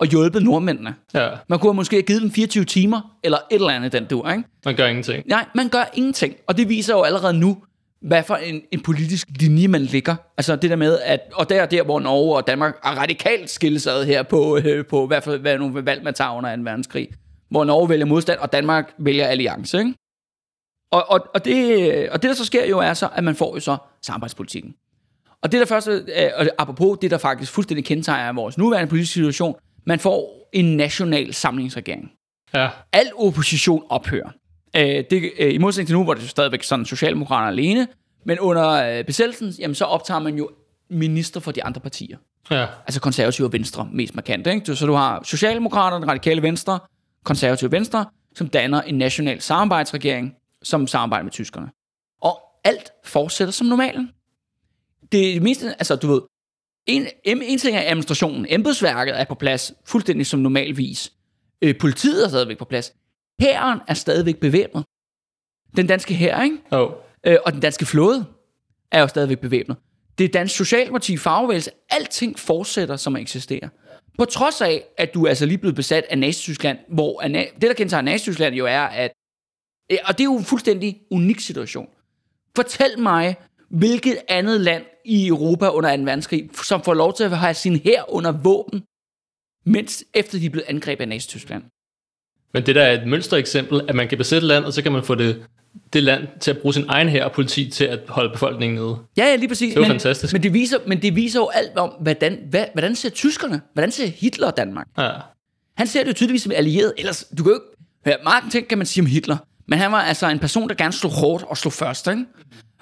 Og 0.00 0.06
hjulpet 0.06 0.42
nordmændene. 0.42 0.94
Ja, 1.14 1.28
Man 1.48 1.58
kunne 1.58 1.74
måske 1.74 1.96
have 1.96 2.02
givet 2.02 2.22
dem 2.22 2.30
24 2.30 2.64
timer, 2.64 3.16
eller 3.24 3.38
et 3.50 3.54
eller 3.54 3.68
andet 3.68 3.92
den 3.92 4.04
du, 4.04 4.28
ikke? 4.28 4.44
man 4.64 4.76
gør 4.76 4.86
ingenting. 4.86 5.26
Nej, 5.26 5.46
man 5.54 5.68
gør 5.68 5.84
ingenting. 5.94 6.34
Og 6.46 6.56
det 6.56 6.68
viser 6.68 6.94
jo 6.94 7.02
allerede 7.02 7.34
nu, 7.34 7.62
hvad 8.02 8.22
for 8.22 8.34
en, 8.34 8.62
en 8.72 8.80
politisk 8.80 9.28
linje 9.40 9.68
man 9.68 9.82
ligger. 9.82 10.16
Altså 10.36 10.56
det 10.56 10.70
der 10.70 10.76
med, 10.76 10.98
at, 11.04 11.20
og 11.34 11.48
der 11.48 11.62
er 11.62 11.66
der, 11.66 11.82
hvor 11.82 12.00
Norge 12.00 12.36
og 12.36 12.46
Danmark 12.46 12.74
er 12.84 12.90
radikalt 12.90 13.50
skilles 13.50 13.86
ad 13.86 14.04
her 14.04 14.22
på, 14.22 14.58
øh, 14.64 14.86
på 14.86 15.06
hvad 15.06 15.20
for 15.22 15.36
hvad 15.36 15.58
nogle 15.58 15.86
valg 15.86 16.04
man 16.04 16.14
tager 16.14 16.30
under 16.30 16.56
2. 16.56 16.62
verdenskrig. 16.62 17.08
Hvor 17.50 17.64
Norge 17.64 17.88
vælger 17.88 18.06
modstand, 18.06 18.38
og 18.38 18.52
Danmark 18.52 18.94
vælger 18.98 19.26
alliance, 19.26 19.78
ikke? 19.78 19.94
Og, 20.92 21.04
og, 21.10 21.26
og, 21.34 21.44
det, 21.44 22.10
og 22.10 22.22
det, 22.22 22.28
der 22.28 22.34
så 22.34 22.44
sker 22.44 22.66
jo, 22.66 22.78
er 22.78 22.94
så, 22.94 23.08
at 23.14 23.24
man 23.24 23.34
får 23.34 23.54
jo 23.54 23.60
så 23.60 23.76
samarbejdspolitikken. 24.02 24.74
Og 25.42 25.52
det 25.52 25.60
der 25.60 25.66
første, 25.66 25.90
øh, 25.92 26.30
og 26.36 26.46
apropos 26.58 26.98
det, 27.02 27.10
der 27.10 27.18
faktisk 27.18 27.52
fuldstændig 27.52 27.84
kendetegner 27.84 28.32
vores 28.32 28.58
nuværende 28.58 28.88
politiske 28.88 29.12
situation, 29.12 29.56
man 29.84 29.98
får 29.98 30.48
en 30.52 30.76
national 30.76 31.34
samlingsregering 31.34 32.10
Ja, 32.54 32.68
al 32.92 33.10
opposition 33.16 33.84
ophører. 33.88 34.30
Øh, 34.76 35.04
det, 35.10 35.30
øh, 35.38 35.54
I 35.54 35.58
modsætning 35.58 35.86
til 35.86 35.96
nu, 35.96 36.04
hvor 36.04 36.14
det 36.14 36.22
er 36.22 36.26
stadigvæk 36.26 36.62
sådan 36.62 36.84
Socialdemokraterne 36.84 37.50
alene, 37.50 37.88
men 38.24 38.38
under 38.38 39.02
besættelsen, 39.02 39.54
jamen, 39.58 39.74
så 39.74 39.84
optager 39.84 40.20
man 40.20 40.34
jo 40.34 40.50
minister 40.90 41.40
for 41.40 41.52
de 41.52 41.64
andre 41.64 41.80
partier. 41.80 42.16
ja, 42.50 42.66
Altså 42.86 43.00
konservative 43.00 43.46
og 43.46 43.52
venstre, 43.52 43.88
mest 43.92 44.14
markant. 44.14 44.46
Ikke? 44.46 44.76
Så 44.76 44.86
du 44.86 44.92
har 44.92 45.20
Socialdemokraterne, 45.24 46.06
Radikale 46.06 46.42
Venstre, 46.42 46.78
konservative 47.24 47.72
Venstre, 47.72 48.06
som 48.34 48.48
danner 48.48 48.82
en 48.82 48.98
national 48.98 49.40
samarbejdsregering, 49.40 50.34
som 50.62 50.86
samarbejder 50.86 51.24
med 51.24 51.32
tyskerne. 51.32 51.70
Og 52.22 52.40
alt 52.64 52.90
fortsætter 53.04 53.52
som 53.52 53.66
normalen. 53.66 54.10
Det, 55.02 55.34
det 55.34 55.42
meste, 55.42 55.68
altså 55.68 55.96
du 55.96 56.06
ved, 56.06 56.20
en, 56.86 57.06
en, 57.24 57.42
en 57.42 57.58
ting 57.58 57.76
er 57.76 57.82
administrationen. 57.86 58.46
Embedsværket 58.48 59.20
er 59.20 59.24
på 59.24 59.34
plads 59.34 59.72
fuldstændig 59.84 60.26
som 60.26 60.40
normalvis. 60.40 61.12
Øh, 61.62 61.78
politiet 61.78 62.24
er 62.24 62.28
stadigvæk 62.28 62.58
på 62.58 62.64
plads. 62.64 62.92
Hæren 63.40 63.80
er 63.88 63.94
stadigvæk 63.94 64.36
bevæbnet. 64.36 64.84
Den 65.76 65.86
danske 65.86 66.14
hær, 66.14 66.42
ikke? 66.42 66.58
oh, 66.70 66.92
Øh, 67.26 67.36
og 67.44 67.52
den 67.52 67.60
danske 67.60 67.86
flåde 67.86 68.24
er 68.92 69.00
jo 69.00 69.08
stadigvæk 69.08 69.38
bevæbnet. 69.38 69.76
Det 70.18 70.32
danske 70.32 70.56
socialdemokrati, 70.56 71.16
fagbevægelse, 71.16 71.70
alting 71.90 72.38
fortsætter 72.38 72.96
som 72.96 73.16
at 73.16 73.22
eksistere. 73.22 73.68
På 74.20 74.24
trods 74.24 74.60
af, 74.60 74.84
at 74.98 75.14
du 75.14 75.24
er 75.24 75.28
altså 75.28 75.46
lige 75.46 75.58
blevet 75.58 75.76
besat 75.76 76.04
af 76.10 76.18
Nazi-Tyskland, 76.18 76.78
hvor 76.88 77.20
det, 77.20 77.62
der 77.62 77.74
kendetegner 77.74 78.12
Nazi-Tyskland 78.12 78.54
jo 78.54 78.66
er, 78.66 78.80
at... 78.80 79.10
Og 80.04 80.18
det 80.18 80.20
er 80.20 80.24
jo 80.24 80.36
en 80.36 80.44
fuldstændig 80.44 81.00
unik 81.10 81.40
situation. 81.40 81.88
Fortæl 82.56 82.98
mig, 82.98 83.36
hvilket 83.70 84.18
andet 84.28 84.60
land 84.60 84.84
i 85.04 85.26
Europa 85.26 85.68
under 85.68 85.96
2. 85.96 86.02
verdenskrig, 86.02 86.50
som 86.64 86.82
får 86.82 86.94
lov 86.94 87.14
til 87.14 87.24
at 87.24 87.38
have 87.38 87.54
sin 87.54 87.76
her 87.76 88.12
under 88.12 88.32
våben, 88.32 88.82
mens 89.64 90.04
efter 90.14 90.38
de 90.38 90.46
er 90.46 90.50
blevet 90.50 90.68
angrebet 90.68 91.02
af 91.02 91.08
Nazi-Tyskland. 91.08 91.62
Men 92.54 92.66
det 92.66 92.74
der 92.74 92.82
er 92.82 93.02
et 93.02 93.08
mønstereksempel, 93.08 93.80
at 93.88 93.94
man 93.94 94.08
kan 94.08 94.18
besætte 94.18 94.46
land, 94.46 94.64
og 94.64 94.72
så 94.72 94.82
kan 94.82 94.92
man 94.92 95.04
få 95.04 95.14
det, 95.14 95.46
det 95.92 96.02
land 96.02 96.28
til 96.40 96.50
at 96.50 96.58
bruge 96.58 96.74
sin 96.74 96.84
egen 96.88 97.08
her 97.08 97.24
og 97.24 97.32
politi 97.32 97.70
til 97.70 97.84
at 97.84 98.00
holde 98.08 98.30
befolkningen 98.30 98.78
nede. 98.78 98.96
Ja, 99.16 99.24
ja, 99.24 99.36
lige 99.36 99.48
præcis. 99.48 99.74
Det 99.74 99.80
var 99.80 99.88
men, 99.88 99.90
fantastisk. 99.90 100.32
Men 100.32 100.42
det, 100.42 100.54
viser, 100.54 100.78
men 100.86 101.02
det 101.02 101.16
viser 101.16 101.40
jo 101.40 101.50
alt 101.54 101.76
om, 101.76 101.92
hvordan, 102.00 102.38
hvad, 102.50 102.64
hvordan 102.72 102.96
ser 102.96 103.10
tyskerne, 103.10 103.60
hvordan 103.72 103.90
ser 103.90 104.06
Hitler 104.06 104.50
Danmark? 104.50 104.86
Ja, 104.98 105.10
Han 105.76 105.86
ser 105.86 106.00
det 106.00 106.08
jo 106.08 106.14
tydeligvis 106.14 106.42
som 106.42 106.52
allieret. 106.56 106.92
Ellers, 106.98 107.24
du 107.38 107.42
kan 107.42 107.52
jo 107.52 107.54
ikke... 107.54 107.66
Hør, 108.06 108.22
meget 108.22 108.44
ting 108.52 108.68
kan 108.68 108.78
man 108.78 108.86
sige 108.86 109.02
om 109.02 109.06
Hitler. 109.06 109.36
Men 109.68 109.78
han 109.78 109.92
var 109.92 110.02
altså 110.02 110.28
en 110.28 110.38
person, 110.38 110.68
der 110.68 110.74
gerne 110.74 110.92
slog 110.92 111.12
hårdt 111.12 111.44
og 111.44 111.56
slog 111.56 111.72
først, 111.72 112.06
ikke? 112.06 112.24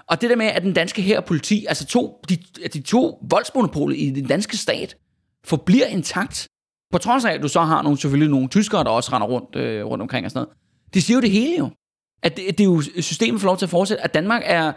Og 0.06 0.20
det 0.20 0.30
der 0.30 0.36
med, 0.36 0.46
at 0.46 0.62
den 0.62 0.72
danske 0.72 1.02
her 1.02 1.18
og 1.18 1.24
politi, 1.24 1.66
altså 1.68 1.86
to, 1.86 2.24
de, 2.28 2.36
de 2.72 2.82
to 2.82 3.26
voldsmonopoler 3.30 3.96
i 3.96 4.10
den 4.10 4.26
danske 4.26 4.56
stat, 4.56 4.96
forbliver 5.44 5.86
intakt. 5.86 6.48
På 6.92 6.98
trods 6.98 7.24
af, 7.24 7.32
at 7.32 7.42
du 7.42 7.48
så 7.48 7.60
har 7.60 7.82
nogle, 7.82 7.98
selvfølgelig 7.98 8.30
nogle 8.30 8.48
tyskere, 8.48 8.84
der 8.84 8.90
også 8.90 9.12
render 9.12 9.26
rundt, 9.28 9.56
øh, 9.56 9.84
rundt 9.84 10.02
omkring 10.02 10.24
og 10.24 10.30
sådan 10.30 10.40
noget. 10.44 10.56
Det 10.94 11.02
siger 11.02 11.16
jo 11.16 11.20
det 11.20 11.30
hele 11.30 11.58
jo. 11.58 11.70
At 12.22 12.36
det, 12.36 12.58
det 12.58 12.60
er 12.60 12.64
jo 12.64 12.82
systemet 13.00 13.40
får 13.40 13.46
lov 13.46 13.56
til 13.56 13.66
at 13.66 13.70
fortsætte, 13.70 14.04
at 14.04 14.14
Danmark 14.14 14.42
er, 14.44 14.72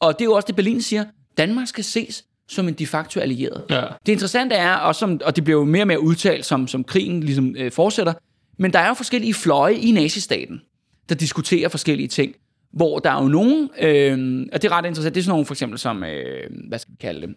og 0.00 0.12
det 0.12 0.20
er 0.20 0.24
jo 0.24 0.32
også 0.32 0.46
det, 0.46 0.56
Berlin 0.56 0.82
siger, 0.82 1.04
Danmark 1.38 1.68
skal 1.68 1.84
ses 1.84 2.24
som 2.48 2.68
en 2.68 2.74
de 2.74 2.86
facto 2.86 3.20
allieret. 3.20 3.64
ja, 3.70 3.82
Det 4.06 4.12
interessante 4.12 4.54
er, 4.54 4.74
også 4.74 4.98
som, 4.98 5.20
og 5.24 5.36
det 5.36 5.44
bliver 5.44 5.58
jo 5.58 5.64
mere 5.64 5.82
og 5.82 5.86
mere 5.86 6.02
udtalt, 6.02 6.44
som, 6.44 6.68
som 6.68 6.84
krigen 6.84 7.20
ligesom, 7.20 7.54
øh, 7.58 7.72
fortsætter, 7.72 8.12
men 8.58 8.72
der 8.72 8.78
er 8.78 8.88
jo 8.88 8.94
forskellige 8.94 9.34
fløje 9.34 9.74
i 9.74 9.90
nazistaten, 9.90 10.60
der 11.08 11.14
diskuterer 11.14 11.68
forskellige 11.68 12.08
ting, 12.08 12.34
hvor 12.72 12.98
der 12.98 13.10
er 13.10 13.22
jo 13.22 13.28
nogen, 13.28 13.70
øh, 13.80 14.46
og 14.52 14.62
det 14.62 14.70
er 14.70 14.72
ret 14.72 14.86
interessant, 14.86 15.14
det 15.14 15.20
er 15.20 15.24
sådan 15.24 15.32
nogle 15.32 15.46
for 15.46 15.54
eksempel 15.54 15.78
som, 15.78 16.04
øh, 16.04 16.50
hvad 16.68 16.78
skal 16.78 16.92
vi 16.92 16.96
kalde 17.00 17.26
det, 17.26 17.34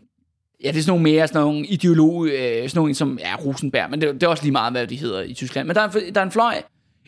ja, 0.63 0.67
det 0.67 0.77
er 0.77 0.81
sådan 0.81 0.91
nogle 0.91 1.03
mere 1.03 1.27
sådan 1.27 1.41
nogle 1.41 1.65
ideolog, 1.65 2.27
øh, 2.27 2.69
sådan 2.69 2.71
nogle 2.75 2.95
som, 2.95 3.19
ja, 3.19 3.35
Rosenberg, 3.35 3.89
men 3.89 4.01
det, 4.01 4.13
det 4.13 4.23
er 4.23 4.27
også 4.27 4.43
lige 4.43 4.51
meget, 4.51 4.73
hvad 4.73 4.87
de 4.87 4.95
hedder 4.95 5.21
i 5.21 5.33
Tyskland, 5.33 5.67
men 5.67 5.75
der 5.75 5.81
er, 5.81 5.87
der 5.87 6.21
er 6.21 6.25
en 6.25 6.31
fløj 6.31 6.53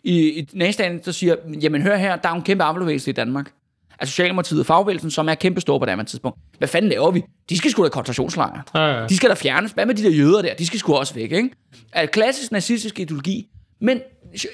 i, 0.04 0.40
i 0.40 0.48
nazistaten, 0.54 1.00
der 1.06 1.12
siger, 1.12 1.36
jamen 1.62 1.82
hør 1.82 1.96
her, 1.96 2.16
der 2.16 2.30
er 2.30 2.34
en 2.34 2.42
kæmpe 2.42 2.64
arbejderbevægelse 2.64 3.10
i 3.10 3.14
Danmark, 3.14 3.52
altså 4.00 4.12
Socialdemokratiet 4.12 4.60
og 4.60 4.66
fagbevægelsen, 4.66 5.12
som 5.12 5.30
er 5.30 5.36
kæmpe 5.36 5.62
store 5.62 5.80
på 5.80 5.86
det 5.86 5.96
her 5.96 6.04
tidspunkt. 6.04 6.38
Hvad 6.58 6.68
fanden 6.68 6.90
laver 6.90 7.12
vi? 7.12 7.24
De 7.50 7.58
skal 7.58 7.72
sgu 7.72 7.84
da 7.84 7.90
koncentrationslejre. 7.90 8.62
ja, 8.76 9.00
ja. 9.02 9.08
De 9.08 9.18
skal 9.18 9.30
da 9.30 9.36
fjernes. 9.36 9.72
Hvad 9.72 9.86
med 9.86 9.96
de 9.96 10.04
der 10.04 10.10
jøder 10.10 10.42
der? 10.42 10.54
De 10.54 10.66
skal 10.66 10.80
sgu 10.80 10.94
også 10.94 11.14
væk, 11.14 11.32
ikke? 11.32 11.50
Er 11.92 12.06
klassisk 12.06 12.52
nazistisk 12.52 13.00
ideologi. 13.00 13.48
Men 13.82 14.02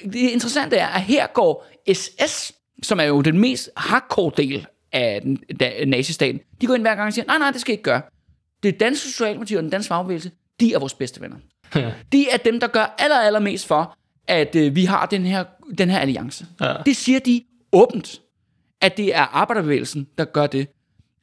det 0.04 0.14
interessante 0.14 0.76
er, 0.76 0.86
at 0.86 1.00
her 1.00 1.26
går 1.26 1.66
SS, 1.92 2.52
som 2.82 3.00
er 3.00 3.04
jo 3.04 3.20
den 3.20 3.38
mest 3.38 3.70
hardcore 3.76 4.32
del 4.36 4.66
af 4.92 5.20
den, 5.22 5.38
da, 5.60 5.84
nazistaten, 5.86 6.40
de 6.60 6.66
går 6.66 6.74
ind 6.74 6.82
hver 6.82 6.94
gang 6.94 7.06
og 7.06 7.12
siger, 7.12 7.24
nej, 7.24 7.38
nej, 7.38 7.50
det 7.50 7.60
skal 7.60 7.72
I 7.72 7.72
ikke 7.72 7.82
gøre. 7.82 8.02
Det 8.62 8.80
danske 8.80 9.08
socialdemokrati 9.08 9.54
og 9.54 9.62
den 9.62 9.70
danske 9.70 9.88
fagbevægelse, 9.88 10.30
de 10.60 10.74
er 10.74 10.78
vores 10.78 10.94
bedste 10.94 11.20
venner. 11.20 11.36
De 12.12 12.30
er 12.30 12.36
dem, 12.36 12.60
der 12.60 12.66
gør 12.66 12.94
aller, 12.98 13.16
aller 13.16 13.40
mest 13.40 13.66
for, 13.66 13.96
at 14.28 14.56
øh, 14.56 14.76
vi 14.76 14.84
har 14.84 15.06
den 15.06 15.26
her, 15.26 15.44
den 15.78 15.90
her 15.90 15.98
alliance. 15.98 16.46
Ja. 16.60 16.74
Det 16.86 16.96
siger 16.96 17.18
de 17.18 17.42
åbent, 17.72 18.20
at 18.80 18.96
det 18.96 19.14
er 19.14 19.22
arbejderbevægelsen, 19.22 20.08
der 20.18 20.24
gør 20.24 20.46
det. 20.46 20.68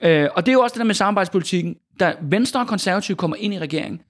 Øh, 0.01 0.29
og 0.35 0.45
det 0.45 0.51
er 0.51 0.53
jo 0.53 0.61
også 0.61 0.73
det 0.73 0.79
der 0.79 0.85
med 0.85 0.95
samarbejdspolitikken. 0.95 1.75
Da 1.99 2.13
Venstre 2.21 2.59
og 2.59 2.67
Konservative 2.67 3.17
kommer 3.17 3.37
ind 3.37 3.53
i 3.53 3.59
regeringen, 3.59 4.01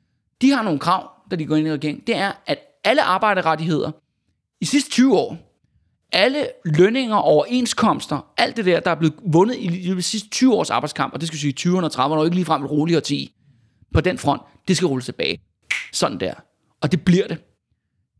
de 0.42 0.52
har 0.52 0.64
nogle 0.64 0.80
krav, 0.80 1.12
da 1.32 1.36
de 1.36 1.46
går 1.46 1.56
ind 1.56 1.68
i 1.68 1.72
regeringen. 1.72 2.04
Det 2.08 2.16
er, 2.16 2.32
at 2.46 2.60
alle 2.84 3.02
arbejderrettigheder 3.02 3.92
i 4.62 4.66
sidste 4.66 4.92
20 4.92 5.18
år, 5.18 5.38
alle 6.12 6.48
lønninger, 6.66 7.16
overenskomster, 7.16 8.26
alt 8.38 8.58
det 8.58 8.66
der, 8.66 8.80
der 8.80 8.92
er 8.92 8.96
blevet 8.96 9.16
vundet 9.26 9.56
i 9.60 9.68
de 9.68 10.02
sidste 10.02 10.30
20 10.30 10.54
års 10.54 10.70
arbejdskamp, 10.70 11.14
og 11.14 11.20
det 11.20 11.28
skal 11.28 11.40
sige 11.40 11.54
20'erne 11.60 11.84
og 11.84 11.92
30'erne, 11.96 12.00
og 12.00 12.26
ikke 12.26 12.36
ligefrem 12.36 12.64
et 12.64 12.72
roligt 12.72 12.98
årti, 12.98 13.32
på 13.94 14.02
den 14.02 14.18
front, 14.18 14.42
det 14.68 14.78
skal 14.78 14.88
rulles 14.88 15.06
tilbage. 15.06 15.42
Sådan 15.94 16.20
der. 16.20 16.34
Og 16.82 16.92
det 16.92 17.06
bliver 17.06 17.28
det. 17.28 17.38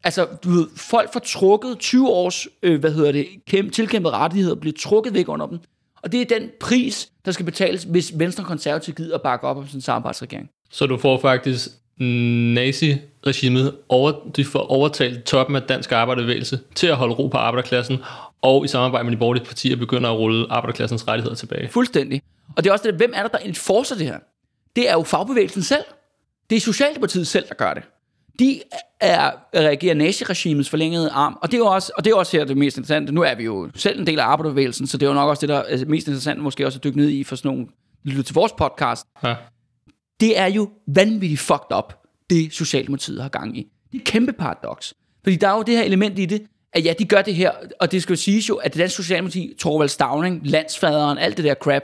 Altså, 0.06 0.28
du 0.44 0.50
ved, 0.50 0.68
folk 0.78 1.14
får 1.14 1.20
trukket 1.20 1.80
20 1.80 2.10
års, 2.10 2.48
øh, 2.64 2.80
hvad 2.80 2.92
hedder 2.92 3.12
det, 3.12 3.28
kæmpe, 3.48 3.72
tilkæmpede 3.72 4.14
rettigheder, 4.14 4.56
bliver 4.56 4.74
trukket 4.80 5.14
væk 5.14 5.30
under 5.30 5.48
dem. 5.48 5.60
Og 6.04 6.12
det 6.12 6.22
er 6.22 6.40
den 6.40 6.50
pris, 6.60 7.10
der 7.26 7.32
skal 7.32 7.46
betales, 7.46 7.84
hvis 7.84 8.12
Venstre 8.16 8.44
og 8.44 8.48
Konservative 8.48 8.96
gider 8.96 9.16
at 9.16 9.22
bakke 9.22 9.48
op 9.48 9.58
om 9.58 9.68
sådan 9.68 9.78
en 9.78 9.82
samarbejdsregering. 9.82 10.50
Så 10.72 10.86
du 10.86 10.98
får 10.98 11.20
faktisk 11.20 11.68
nazi-regimet, 11.98 13.76
over, 13.90 14.12
de 14.36 14.46
får 14.46 14.60
overtalt 14.60 15.24
toppen 15.24 15.56
af 15.56 15.62
dansk 15.62 15.92
arbejderbevægelse 15.92 16.60
til 16.76 16.88
at 16.88 16.96
holde 16.96 17.14
ro 17.16 17.28
på 17.28 17.38
arbejderklassen, 17.38 17.98
og 18.42 18.66
i 18.66 18.68
samarbejde 18.68 19.04
med 19.04 19.12
de 19.12 19.18
borgerlige 19.18 19.46
partier 19.46 19.76
begynder 19.76 20.10
at 20.10 20.18
rulle 20.18 20.48
arbejderklassens 20.50 21.08
rettigheder 21.08 21.36
tilbage. 21.36 21.70
Fuldstændig. 21.70 22.22
Og 22.58 22.64
det 22.64 22.70
er 22.70 22.74
også 22.74 22.88
det, 22.88 22.96
hvem 22.96 23.14
er 23.16 23.22
der, 23.22 23.28
der 23.28 23.38
enforcer 23.38 23.96
det 23.96 24.06
her? 24.06 24.20
Det 24.76 24.90
er 24.90 24.94
jo 24.94 25.04
fagbevægelsen 25.04 25.64
selv. 25.64 25.84
Det 26.50 26.56
er 26.56 26.60
Socialdemokratiet 26.60 27.28
selv, 27.28 27.48
der 27.48 27.56
gør 27.56 27.74
det. 27.74 27.84
De 28.40 28.62
er 29.00 29.32
reagerer 29.56 29.94
naziregimets 29.94 30.70
forlængede 30.70 31.10
arm, 31.10 31.38
og 31.42 31.52
det 31.52 31.58
er 31.58 31.60
jo 31.60 31.66
også, 31.66 31.92
og 31.98 32.06
det 32.06 32.12
er 32.12 32.16
også 32.16 32.38
her 32.38 32.46
det 32.46 32.58
mest 32.58 32.78
interessante. 32.78 33.12
Nu 33.12 33.22
er 33.22 33.36
vi 33.36 33.44
jo 33.44 33.70
selv 33.76 34.00
en 34.00 34.08
del 34.08 34.20
af 34.20 34.26
arbejderbevægelsen, 34.26 34.88
så 34.88 34.98
det 34.98 35.06
er 35.06 35.10
jo 35.10 35.14
nok 35.14 35.30
også 35.30 35.42
det, 35.42 35.50
der 35.50 35.56
er 35.56 35.86
mest 35.86 36.08
interessant 36.08 36.40
måske 36.40 36.66
også 36.66 36.80
at 36.80 36.84
dykke 36.84 36.98
ned 36.98 37.10
i 37.10 37.24
for 37.24 37.36
sådan 37.36 37.50
nogle, 37.50 37.68
lytte 38.04 38.24
til 38.24 38.34
vores 38.34 38.52
podcast. 38.52 39.06
Ja. 39.24 39.36
Det 40.20 40.40
er 40.40 40.46
jo 40.46 40.70
vanvittigt 40.88 41.42
fucked 41.42 41.78
up, 41.78 41.94
det 42.30 42.54
Socialdemokratiet 42.54 43.22
har 43.22 43.30
gang 43.30 43.58
i. 43.58 43.62
Det 43.92 43.98
er 43.98 44.02
et 44.02 44.04
kæmpe 44.04 44.34
paradoks. 44.34 44.94
Fordi 45.24 45.36
der 45.36 45.48
er 45.48 45.56
jo 45.56 45.64
det 45.64 45.78
her 45.78 45.84
element 45.84 46.20
i 46.20 46.26
det, 46.26 46.42
at 46.74 46.86
ja, 46.86 46.94
de 47.00 47.06
gør 47.06 47.22
det 47.22 47.36
her, 47.36 47.52
og 47.80 47.92
det 47.92 48.02
skal 48.04 48.14
jo 48.14 48.18
siges 48.18 48.50
jo, 48.50 48.56
at 48.56 48.74
det 48.74 48.80
danske 48.80 48.96
Socialdemokrati, 48.96 49.54
Torvald 49.60 49.90
Stavning, 49.90 50.42
landsfaderen, 50.48 51.18
alt 51.18 51.38
det 51.38 51.46
der 51.46 51.56
crap, 51.56 51.84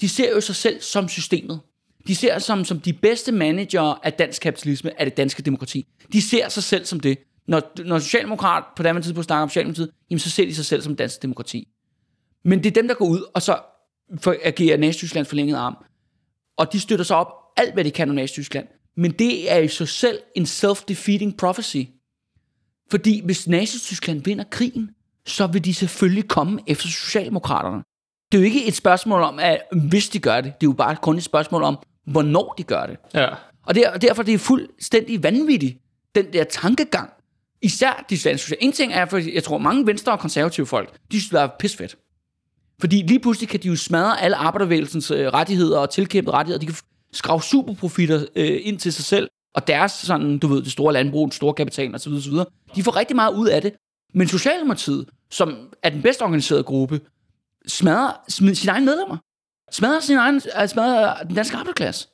de 0.00 0.08
ser 0.08 0.30
jo 0.34 0.40
sig 0.40 0.56
selv 0.56 0.80
som 0.80 1.08
systemet. 1.08 1.60
De 2.06 2.14
ser 2.14 2.32
sig 2.34 2.42
som, 2.42 2.64
som 2.64 2.80
de 2.80 2.92
bedste 2.92 3.32
manager 3.32 4.00
af 4.02 4.12
dansk 4.12 4.42
kapitalisme, 4.42 5.00
af 5.00 5.06
det 5.06 5.16
danske 5.16 5.42
demokrati. 5.42 5.86
De 6.12 6.22
ser 6.22 6.48
sig 6.48 6.62
selv 6.62 6.84
som 6.84 7.00
det. 7.00 7.18
Når, 7.46 7.82
når 7.84 7.98
Socialdemokrat 7.98 8.64
på 8.76 8.82
det 8.82 9.02
tidspunkt 9.02 9.26
snakker 9.26 9.42
om 9.42 9.48
Socialdemokratiet, 9.48 9.90
jamen 10.10 10.18
så 10.18 10.30
ser 10.30 10.44
de 10.44 10.54
sig 10.54 10.64
selv 10.64 10.82
som 10.82 10.96
dansk 10.96 11.22
demokrati. 11.22 11.68
Men 12.44 12.58
det 12.58 12.66
er 12.66 12.80
dem, 12.80 12.88
der 12.88 12.94
går 12.94 13.06
ud, 13.06 13.22
og 13.34 13.42
så 13.42 13.58
for, 14.20 14.36
agerer 14.42 14.76
Nazi-Tysklands 14.76 15.28
forlænget 15.28 15.56
arm. 15.56 15.76
Og 16.56 16.72
de 16.72 16.80
støtter 16.80 17.04
sig 17.04 17.16
op 17.16 17.26
alt, 17.56 17.74
hvad 17.74 17.84
de 17.84 17.90
kan 17.90 18.08
om 18.08 18.14
Nazi-Tyskland. 18.14 18.66
Men 18.96 19.10
det 19.10 19.52
er 19.52 19.58
i 19.58 19.68
sig 19.68 19.88
selv 19.88 20.18
en 20.34 20.44
self-defeating 20.44 21.36
prophecy. 21.38 21.82
Fordi 22.90 23.24
hvis 23.24 23.48
Nazi-Tyskland 23.48 24.24
vinder 24.24 24.44
krigen, 24.50 24.90
så 25.26 25.46
vil 25.46 25.64
de 25.64 25.74
selvfølgelig 25.74 26.28
komme 26.28 26.60
efter 26.66 26.88
Socialdemokraterne. 26.88 27.82
Det 28.32 28.38
er 28.38 28.42
jo 28.42 28.46
ikke 28.46 28.66
et 28.66 28.74
spørgsmål 28.74 29.22
om, 29.22 29.38
at 29.38 29.62
hvis 29.88 30.08
de 30.08 30.18
gør 30.18 30.40
det, 30.40 30.44
det 30.44 30.66
er 30.66 30.70
jo 30.70 30.72
bare 30.72 30.96
kun 30.96 31.16
et 31.16 31.22
spørgsmål 31.22 31.62
om, 31.62 31.78
hvornår 32.06 32.54
de 32.58 32.62
gør 32.62 32.86
det. 32.86 32.96
Ja. 33.14 33.28
Og, 33.66 33.74
der, 33.74 33.90
og 33.90 34.02
derfor 34.02 34.22
det 34.22 34.34
er 34.34 34.38
fuldstændig 34.38 35.22
vanvittigt, 35.22 35.78
den 36.14 36.32
der 36.32 36.44
tankegang. 36.44 37.10
Især 37.62 38.04
de 38.10 38.18
svenske 38.18 38.56
En 38.62 38.72
ting 38.72 38.92
er, 38.92 39.06
for 39.06 39.18
jeg 39.34 39.44
tror, 39.44 39.58
mange 39.58 39.86
venstre 39.86 40.12
og 40.12 40.18
konservative 40.18 40.66
folk, 40.66 40.96
de 41.12 41.20
synes, 41.20 41.30
det 41.30 41.40
er 41.40 41.48
pisfedt. 41.58 41.96
Fordi 42.80 43.02
lige 43.02 43.20
pludselig 43.20 43.48
kan 43.48 43.60
de 43.60 43.68
jo 43.68 43.76
smadre 43.76 44.20
alle 44.20 44.36
arbejdervægelsens 44.36 45.10
øh, 45.10 45.26
rettigheder 45.26 45.78
og 45.78 45.90
tilkæmpede 45.90 46.36
rettigheder. 46.36 46.60
De 46.60 46.66
kan 46.66 46.74
skrave 47.12 47.42
superprofitter 47.42 48.26
øh, 48.36 48.60
ind 48.62 48.78
til 48.78 48.92
sig 48.92 49.04
selv, 49.04 49.28
og 49.54 49.66
deres, 49.66 49.92
sådan, 49.92 50.38
du 50.38 50.46
ved, 50.46 50.62
det 50.62 50.72
store 50.72 50.92
landbrug, 50.92 51.26
den 51.26 51.32
store 51.32 51.54
kapital 51.54 51.94
osv. 51.94 52.12
osv. 52.12 52.32
De 52.76 52.82
får 52.82 52.96
rigtig 52.96 53.16
meget 53.16 53.34
ud 53.34 53.48
af 53.48 53.62
det. 53.62 53.72
Men 54.14 54.28
Socialdemokratiet, 54.28 55.08
som 55.30 55.68
er 55.82 55.90
den 55.90 56.02
bedst 56.02 56.22
organiserede 56.22 56.62
gruppe, 56.62 57.00
smadrer 57.66 58.12
sine 58.28 58.70
egne 58.70 58.86
medlemmer. 58.86 59.16
Smadrer, 59.72 60.00
sin 60.00 60.16
egen, 60.16 60.34
altså 60.54 60.72
smadrer 60.72 61.22
den 61.22 61.34
danske 61.34 61.56
arbejderklasse. 61.56 62.08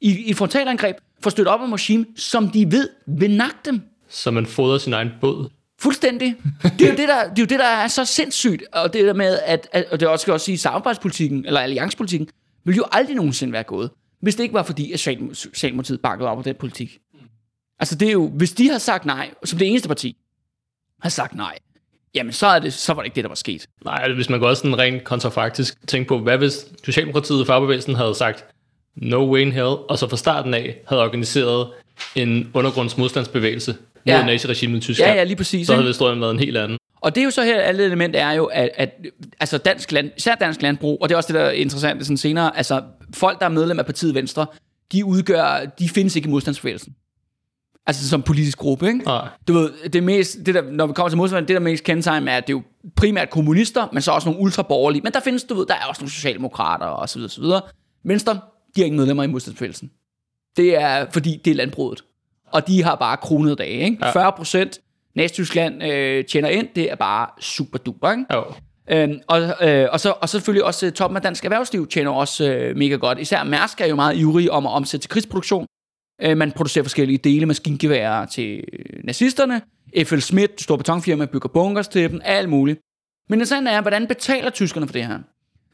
I, 0.00 0.30
i 0.30 0.34
frontalangreb 0.34 0.96
for 1.20 1.28
at 1.28 1.32
støtte 1.32 1.48
op 1.48 1.60
om 1.60 1.72
regime, 1.72 2.06
som 2.16 2.50
de 2.50 2.72
ved 2.72 2.88
vil 3.06 3.36
nakke 3.36 3.58
dem. 3.64 3.80
Så 4.08 4.30
man 4.30 4.46
fodrer 4.46 4.78
sin 4.78 4.92
egen 4.92 5.10
båd. 5.20 5.50
Fuldstændig. 5.80 6.36
Det 6.62 6.82
er 6.82 6.90
jo 6.90 6.96
det, 6.96 7.08
der, 7.08 7.28
det 7.28 7.38
er, 7.38 7.42
jo 7.42 7.44
det, 7.44 7.58
der 7.58 7.64
er 7.64 7.88
så 7.88 8.04
sindssygt. 8.04 8.62
Og 8.72 8.92
det 8.92 9.04
der 9.04 9.12
med, 9.12 9.38
at, 9.44 9.68
at 9.72 9.84
og 9.90 10.00
det 10.00 10.08
også 10.08 10.22
skal 10.22 10.32
også 10.32 10.46
sige, 10.46 10.58
samarbejdspolitikken, 10.58 11.46
eller 11.46 11.60
alliancepolitikken, 11.60 12.28
vil 12.64 12.76
jo 12.76 12.84
aldrig 12.92 13.16
nogensinde 13.16 13.52
være 13.52 13.62
gået, 13.62 13.90
hvis 14.20 14.34
det 14.34 14.42
ikke 14.42 14.54
var 14.54 14.62
fordi, 14.62 14.92
at 14.92 15.00
Socialdemokratiet 15.00 16.00
bakkede 16.00 16.28
op 16.28 16.36
på 16.36 16.42
den 16.42 16.54
politik. 16.54 16.98
Altså 17.78 17.94
det 17.94 18.08
er 18.08 18.12
jo, 18.12 18.28
hvis 18.28 18.52
de 18.52 18.70
har 18.70 18.78
sagt 18.78 19.04
nej, 19.04 19.30
som 19.44 19.58
det 19.58 19.68
eneste 19.68 19.88
parti, 19.88 20.16
har 21.00 21.08
sagt 21.08 21.34
nej, 21.34 21.58
jamen 22.14 22.32
så, 22.32 22.46
er 22.46 22.58
det, 22.58 22.72
så 22.72 22.94
var 22.94 23.02
det 23.02 23.06
ikke 23.06 23.14
det, 23.16 23.24
der 23.24 23.28
var 23.28 23.34
sket. 23.34 23.66
Nej, 23.84 23.98
altså, 24.02 24.14
hvis 24.14 24.30
man 24.30 24.40
går 24.40 24.48
også 24.48 24.60
sådan 24.60 24.78
rent 24.78 25.04
kontrafaktisk 25.04 25.74
tænke 25.88 26.08
på, 26.08 26.18
hvad 26.18 26.38
hvis 26.38 26.66
Socialdemokratiet 26.84 27.40
og 27.40 27.46
fagbevægelsen 27.46 27.94
havde 27.94 28.14
sagt, 28.14 28.44
no 28.96 29.32
way 29.32 29.40
in 29.40 29.52
hell, 29.52 29.66
og 29.66 29.98
så 29.98 30.08
fra 30.08 30.16
starten 30.16 30.54
af 30.54 30.76
havde 30.88 31.02
organiseret 31.02 31.68
en 32.14 32.50
undergrundsmodstandsbevægelse 32.54 33.70
mod 33.70 33.78
Ja. 34.06 34.26
naziregimet 34.26 34.76
i 34.78 34.80
Tyskland, 34.80 35.10
Ja, 35.10 35.16
ja, 35.16 35.24
lige 35.24 35.36
præcis. 35.36 35.66
så 35.66 35.74
havde 35.74 35.86
historien 35.86 36.20
været 36.20 36.30
en 36.30 36.38
helt 36.38 36.56
anden. 36.56 36.78
Og 37.00 37.14
det 37.14 37.20
er 37.20 37.24
jo 37.24 37.30
så 37.30 37.42
her, 37.44 37.60
alle 37.60 37.84
element 37.84 38.16
er 38.16 38.32
jo, 38.32 38.44
at, 38.44 38.70
at 38.74 38.90
altså 39.40 39.58
dansk 39.58 39.92
land, 39.92 40.10
især 40.16 40.34
dansk 40.34 40.62
landbrug, 40.62 40.98
og 41.02 41.08
det 41.08 41.12
er 41.14 41.16
også 41.16 41.26
det, 41.26 41.34
der 41.34 41.40
er 41.40 41.50
interessant 41.50 42.02
sådan 42.06 42.16
senere, 42.16 42.56
altså 42.56 42.82
folk, 43.14 43.38
der 43.38 43.44
er 43.44 43.50
medlem 43.50 43.78
af 43.78 43.86
partiet 43.86 44.14
Venstre, 44.14 44.46
de 44.92 45.04
udgør, 45.04 45.64
de 45.78 45.88
findes 45.88 46.16
ikke 46.16 46.26
i 46.26 46.30
modstandsbevægelsen. 46.30 46.94
Altså 47.86 48.08
som 48.08 48.22
politisk 48.22 48.58
gruppe, 48.58 48.86
ikke? 48.86 48.98
Nej. 48.98 49.28
Du 49.48 49.52
ved, 49.52 49.88
det 49.88 50.02
mest, 50.02 50.36
det 50.46 50.54
der, 50.54 50.62
når 50.62 50.86
vi 50.86 50.92
kommer 50.92 51.08
til 51.08 51.16
modstand, 51.18 51.46
det 51.46 51.54
der 51.54 51.60
mest 51.60 51.84
kendetegn 51.84 52.28
er, 52.28 52.36
at 52.36 52.46
det 52.46 52.52
er 52.52 52.56
jo 52.56 52.62
primært 52.96 53.30
kommunister, 53.30 53.88
men 53.92 54.02
så 54.02 54.12
også 54.12 54.28
nogle 54.28 54.40
ultraborgerlige. 54.40 55.02
Men 55.02 55.12
der 55.12 55.20
findes, 55.20 55.44
du 55.44 55.54
ved, 55.54 55.66
der 55.66 55.74
er 55.74 55.86
også 55.88 56.02
nogle 56.02 56.10
socialdemokrater 56.10 56.86
og 56.86 57.08
så 57.08 57.18
videre, 57.18 57.30
så 57.30 57.40
videre. 57.40 57.60
Venstre, 58.04 58.32
de 58.76 58.80
har 58.80 58.84
ikke 58.84 58.96
medlemmer 58.96 59.22
i 59.22 59.26
modstandsbevægelsen. 59.26 59.90
Det 60.56 60.80
er, 60.80 61.06
fordi 61.10 61.40
det 61.44 61.50
er 61.50 61.54
landbruget. 61.54 62.04
Og 62.52 62.66
de 62.66 62.82
har 62.82 62.94
bare 62.94 63.16
kronet 63.16 63.58
dage, 63.58 63.84
ikke? 63.84 63.98
Ja. 64.02 64.10
40 64.10 64.32
procent 64.32 64.80
Næst-Tyskland 65.16 65.82
øh, 65.82 66.24
tjener 66.24 66.48
ind, 66.48 66.68
det 66.74 66.90
er 66.90 66.94
bare 66.94 67.26
super 67.40 67.78
duper, 67.78 68.10
ikke? 68.10 68.24
Jo. 68.34 68.44
Øhm, 68.90 69.20
og, 69.28 69.40
øh, 69.68 69.88
og, 69.92 70.00
så, 70.00 70.14
og 70.20 70.28
så 70.28 70.32
selvfølgelig 70.32 70.64
også 70.64 70.86
øh, 70.86 70.92
toppen 70.92 71.16
af 71.16 71.22
dansk 71.22 71.44
erhvervsliv 71.44 71.88
tjener 71.88 72.10
også 72.10 72.52
øh, 72.52 72.76
mega 72.76 72.94
godt. 72.94 73.18
Især 73.18 73.44
Mærsk 73.44 73.80
er 73.80 73.86
jo 73.86 73.96
meget 73.96 74.16
ivrig 74.16 74.50
om 74.50 74.66
at 74.66 74.72
omsætte 74.72 75.04
til 75.04 75.10
krigsproduktion. 75.10 75.66
Øh, 76.22 76.36
man 76.36 76.52
producerer 76.52 76.84
forskellige 76.84 77.18
dele, 77.18 77.46
maskingeværer 77.46 78.26
til 78.26 78.64
nazisterne. 79.04 79.62
F.L. 80.04 80.20
Schmidt, 80.20 80.60
store 80.62 80.78
betonfirma, 80.78 81.24
bygger 81.24 81.48
bunkers 81.48 81.88
til 81.88 82.10
dem, 82.10 82.20
alt 82.24 82.48
muligt. 82.48 82.80
Men 83.28 83.40
det 83.40 83.48
sande 83.48 83.70
er, 83.70 83.80
hvordan 83.80 84.06
betaler 84.06 84.50
tyskerne 84.50 84.86
for 84.86 84.92
det 84.92 85.06
her? 85.06 85.18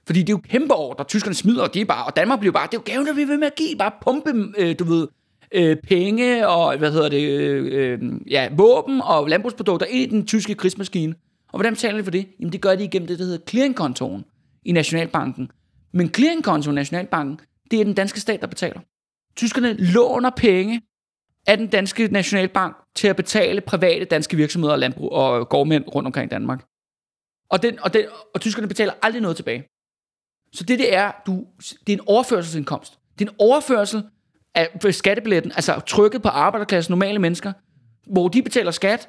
Fordi 0.07 0.21
det 0.21 0.29
er 0.29 0.33
jo 0.33 0.41
kæmpe 0.51 0.75
ordre, 0.75 1.05
tyskerne 1.05 1.35
smider, 1.35 1.63
og, 1.63 1.75
de 1.75 1.81
er 1.81 1.85
bare, 1.85 2.07
og 2.07 2.17
Danmark 2.17 2.41
bliver 2.41 2.53
bare, 2.53 2.67
det 2.67 2.77
er 2.77 2.81
jo 2.81 2.93
gaven, 2.93 3.07
der 3.07 3.13
vi 3.13 3.25
vil 3.25 3.39
med 3.39 3.47
at 3.47 3.55
give, 3.55 3.77
bare 3.79 3.93
pumpe, 4.03 4.53
øh, 4.59 4.79
du 4.79 4.85
ved, 4.85 5.09
øh, 5.53 5.77
penge 5.77 6.49
og, 6.49 6.77
hvad 6.79 6.93
hedder 6.93 7.09
det, 7.09 7.29
øh, 7.29 7.67
øh, 7.73 7.99
ja, 8.31 8.49
våben 8.57 9.01
og 9.01 9.29
landbrugsprodukter 9.29 9.87
ind 9.87 10.13
i 10.13 10.17
den 10.17 10.27
tyske 10.27 10.55
krigsmaskine. 10.55 11.15
Og 11.53 11.59
hvordan 11.59 11.73
betaler 11.73 11.99
de 11.99 12.05
for 12.05 12.11
det? 12.11 12.27
Jamen 12.41 12.53
det 12.53 12.61
gør 12.61 12.75
de 12.75 12.85
igennem 12.85 13.07
det, 13.07 13.19
der 13.19 13.25
hedder 13.25 13.39
clearingkontoen 13.49 14.25
i 14.65 14.73
Nationalbanken. 14.73 15.51
Men 15.93 16.15
clearingkontoen 16.15 16.75
i 16.75 16.79
Nationalbanken, 16.81 17.41
det 17.71 17.81
er 17.81 17.85
den 17.85 17.95
danske 17.95 18.21
stat, 18.21 18.41
der 18.41 18.47
betaler. 18.47 18.81
Tyskerne 19.39 19.73
låner 19.73 20.31
penge 20.31 20.83
af 21.47 21.57
den 21.57 21.67
danske 21.67 22.09
Nationalbank 22.09 22.77
til 22.97 23.09
at 23.09 23.17
betale 23.17 23.61
private 23.61 24.05
danske 24.05 24.37
virksomheder 24.37 24.73
og 24.73 24.79
landbrug 24.79 25.13
og 25.13 25.49
gårdmænd 25.49 25.85
rundt 25.95 26.07
omkring 26.07 26.27
i 26.27 26.35
Danmark. 26.35 26.65
Og, 27.51 27.63
den, 27.63 27.79
og, 27.81 27.95
den, 27.95 28.05
og 28.35 28.41
tyskerne 28.41 28.69
betaler 28.69 28.93
aldrig 29.03 29.23
noget 29.23 29.37
tilbage. 29.37 29.65
Så 30.53 30.65
det, 30.65 30.79
det 30.79 30.95
er, 30.95 31.13
du, 31.27 31.45
det 31.87 31.93
er 31.93 31.97
en 31.97 32.05
overførselsindkomst. 32.07 32.99
Det 33.19 33.27
er 33.27 33.31
en 33.31 33.37
overførsel 33.39 34.03
af 34.55 34.95
skattebilletten, 34.95 35.53
altså 35.53 35.81
trykket 35.87 36.23
på 36.23 36.29
arbejderklassen, 36.29 36.93
normale 36.93 37.19
mennesker, 37.19 37.53
hvor 38.07 38.29
de 38.29 38.43
betaler 38.43 38.71
skat. 38.71 39.09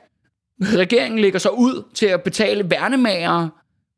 Regeringen 0.62 1.20
lægger 1.20 1.40
sig 1.40 1.52
ud 1.54 1.84
til 1.94 2.06
at 2.06 2.24
betale 2.24 2.70
værnemager, 2.70 3.50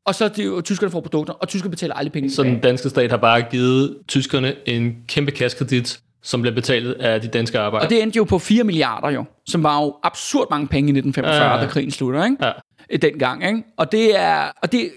og 0.04 0.14
så 0.14 0.28
de, 0.28 0.52
og 0.52 0.64
tyskerne 0.64 0.90
får 0.90 1.00
produkter, 1.00 1.32
og 1.32 1.48
tyskerne 1.48 1.70
betaler 1.70 1.94
aldrig 1.94 2.12
penge 2.12 2.30
Så 2.30 2.42
den 2.42 2.60
danske 2.60 2.88
stat 2.88 3.10
har 3.10 3.18
bare 3.18 3.42
givet 3.42 3.98
tyskerne 4.08 4.68
en 4.68 4.96
kæmpe 5.08 5.32
kaskredit, 5.32 6.00
som 6.22 6.40
bliver 6.40 6.54
betalt 6.54 7.00
af 7.00 7.20
de 7.20 7.28
danske 7.28 7.58
arbejdere. 7.58 7.86
Og 7.86 7.90
det 7.90 8.02
endte 8.02 8.16
jo 8.16 8.24
på 8.24 8.38
4 8.38 8.64
milliarder 8.64 9.10
jo, 9.10 9.24
som 9.46 9.62
var 9.62 9.82
jo 9.82 9.96
absurd 10.02 10.46
mange 10.50 10.66
penge 10.66 10.88
i 10.88 10.92
1945, 10.98 11.54
Ja, 11.54 11.64
da 11.64 11.66
krigen 11.70 11.90
slutter, 11.90 12.24
ikke? 12.24 12.36
Ja. 12.40 12.52
Ja. 12.90 12.96
Dengang, 12.96 13.46
ikke? 13.46 13.62
Og 13.76 13.92
det 13.92 14.18
er, 14.18 14.50
og 14.62 14.72
det, 14.72 14.92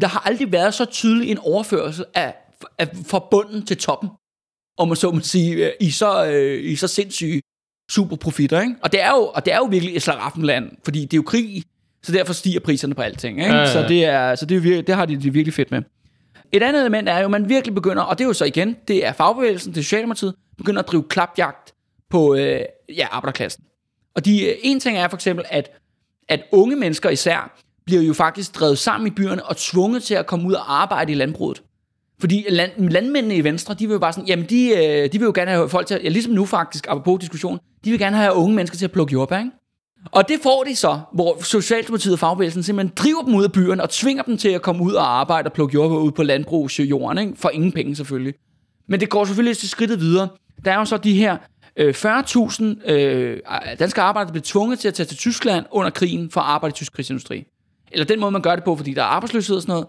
der 0.00 0.06
har 0.06 0.22
aldrig 0.26 0.52
været 0.52 0.74
så 0.74 0.84
tydelig 0.84 1.30
en 1.30 1.38
overførsel 1.38 2.04
af, 2.14 2.34
af 2.78 2.88
fra 3.06 3.26
bunden 3.30 3.66
til 3.66 3.76
toppen, 3.76 4.08
om 4.78 4.88
man 4.88 4.96
så 4.96 5.10
må 5.10 5.20
sige, 5.20 5.66
øh, 5.66 5.72
i 5.80 5.90
så, 5.90 6.26
øh, 6.26 6.70
i 6.70 6.76
så 6.76 6.88
sindssyge 6.88 7.42
superprofitter, 7.90 8.60
ikke? 8.60 8.74
Og 8.82 8.92
det 8.92 9.02
er 9.02 9.10
jo, 9.10 9.30
og 9.34 9.44
det 9.44 9.52
er 9.52 9.56
jo 9.56 9.64
virkelig 9.64 9.96
et 9.96 10.02
slaraffenland, 10.02 10.70
fordi 10.84 11.00
det 11.00 11.12
er 11.12 11.16
jo 11.16 11.22
krig, 11.22 11.62
så 12.02 12.12
derfor 12.12 12.32
stiger 12.32 12.60
priserne 12.60 12.94
på 12.94 13.02
alting, 13.02 13.38
ikke? 13.38 13.50
Ja, 13.50 13.56
ja, 13.56 13.60
ja. 13.60 13.72
Så 13.72 13.88
det 13.88 14.04
er, 14.04 14.34
så 14.34 14.46
det, 14.46 14.56
er 14.56 14.60
virkelig, 14.60 14.86
det 14.86 14.94
har 14.94 15.06
de 15.06 15.14
det 15.16 15.34
virkelig 15.34 15.54
fedt 15.54 15.70
med. 15.70 15.82
Et 16.52 16.62
andet 16.62 16.80
element 16.80 17.08
er 17.08 17.18
jo, 17.18 17.24
at 17.24 17.30
man 17.30 17.48
virkelig 17.48 17.74
begynder, 17.74 18.02
og 18.02 18.18
det 18.18 18.24
er 18.24 18.28
jo 18.28 18.32
så 18.32 18.44
igen, 18.44 18.76
det 18.88 19.06
er 19.06 19.12
fagbevægelsen, 19.12 19.72
det 19.72 19.78
er 19.78 19.82
Socialdemokratiet, 19.82 20.34
begynder 20.58 20.82
at 20.82 20.88
drive 20.88 21.02
klapjagt 21.02 21.74
på 22.10 22.34
øh, 22.34 22.60
ja, 22.96 23.06
arbejderklassen. 23.10 23.64
Og 24.14 24.24
de, 24.24 24.46
øh, 24.46 24.54
en 24.62 24.80
ting 24.80 24.98
er 24.98 25.08
for 25.08 25.16
eksempel, 25.16 25.44
at, 25.48 25.70
at 26.28 26.40
unge 26.52 26.76
mennesker 26.76 27.10
især, 27.10 27.58
bliver 27.86 28.02
jo 28.02 28.14
faktisk 28.14 28.54
drevet 28.54 28.78
sammen 28.78 29.06
i 29.06 29.10
byerne 29.10 29.44
og 29.44 29.56
tvunget 29.56 30.02
til 30.02 30.14
at 30.14 30.26
komme 30.26 30.48
ud 30.48 30.52
og 30.52 30.82
arbejde 30.82 31.12
i 31.12 31.14
landbruget. 31.14 31.62
Fordi 32.20 32.46
land, 32.48 32.90
landmændene 32.90 33.36
i 33.36 33.44
Venstre, 33.44 33.74
de 33.74 33.86
vil 33.86 33.92
jo 33.92 33.98
bare 33.98 34.12
sådan, 34.12 34.26
jamen 34.26 34.46
de, 34.46 34.68
øh, 34.68 35.12
de 35.12 35.18
vil 35.18 35.26
jo 35.26 35.32
gerne 35.34 35.50
have 35.50 35.68
folk 35.68 35.86
til, 35.86 35.94
at, 35.94 36.04
ja, 36.04 36.08
ligesom 36.08 36.32
nu 36.32 36.44
faktisk, 36.44 36.86
apropos 36.88 37.20
diskussion, 37.20 37.58
de 37.84 37.90
vil 37.90 37.98
gerne 37.98 38.16
have 38.16 38.34
unge 38.34 38.56
mennesker 38.56 38.76
til 38.76 38.84
at 38.84 38.92
plukke 38.92 39.12
jordbær, 39.12 39.38
ikke? 39.38 39.50
Og 40.04 40.28
det 40.28 40.36
får 40.42 40.64
de 40.64 40.76
så, 40.76 41.00
hvor 41.12 41.42
Socialdemokratiet 41.42 42.12
og 42.12 42.18
fagbevægelsen 42.18 42.62
simpelthen 42.62 42.94
driver 42.96 43.22
dem 43.22 43.34
ud 43.34 43.44
af 43.44 43.52
byerne 43.52 43.82
og 43.82 43.90
tvinger 43.90 44.22
dem 44.22 44.38
til 44.38 44.48
at 44.48 44.62
komme 44.62 44.84
ud 44.84 44.92
og 44.92 45.20
arbejde 45.20 45.46
og 45.46 45.52
plukke 45.52 45.74
jord 45.74 45.90
ud 45.90 46.12
på 46.12 46.22
landbrugsjorden, 46.22 47.18
ikke? 47.18 47.32
For 47.36 47.48
ingen 47.48 47.72
penge 47.72 47.96
selvfølgelig. 47.96 48.34
Men 48.88 49.00
det 49.00 49.08
går 49.08 49.24
selvfølgelig 49.24 49.56
til 49.56 49.68
skridtet 49.68 50.00
videre. 50.00 50.28
Der 50.64 50.72
er 50.72 50.76
jo 50.76 50.84
så 50.84 50.96
de 50.96 51.14
her 51.14 51.36
øh, 51.76 51.94
40.000 51.96 52.92
øh, 52.92 53.40
danske 53.78 54.00
arbejdere, 54.00 54.26
der 54.26 54.32
bliver 54.32 54.44
tvunget 54.44 54.78
til 54.78 54.88
at 54.88 54.94
tage 54.94 55.06
til 55.06 55.16
Tyskland 55.16 55.66
under 55.70 55.90
krigen 55.90 56.30
for 56.30 56.40
at 56.40 56.46
arbejde 56.46 56.72
i 56.72 56.74
tysk 56.74 56.92
krigsindustri. 56.92 57.44
Eller 57.92 58.04
den 58.04 58.20
måde, 58.20 58.30
man 58.30 58.42
gør 58.42 58.54
det 58.54 58.64
på, 58.64 58.76
fordi 58.76 58.94
der 58.94 59.02
er 59.02 59.06
arbejdsløshed 59.06 59.56
og 59.56 59.62
sådan 59.62 59.72
noget. 59.72 59.86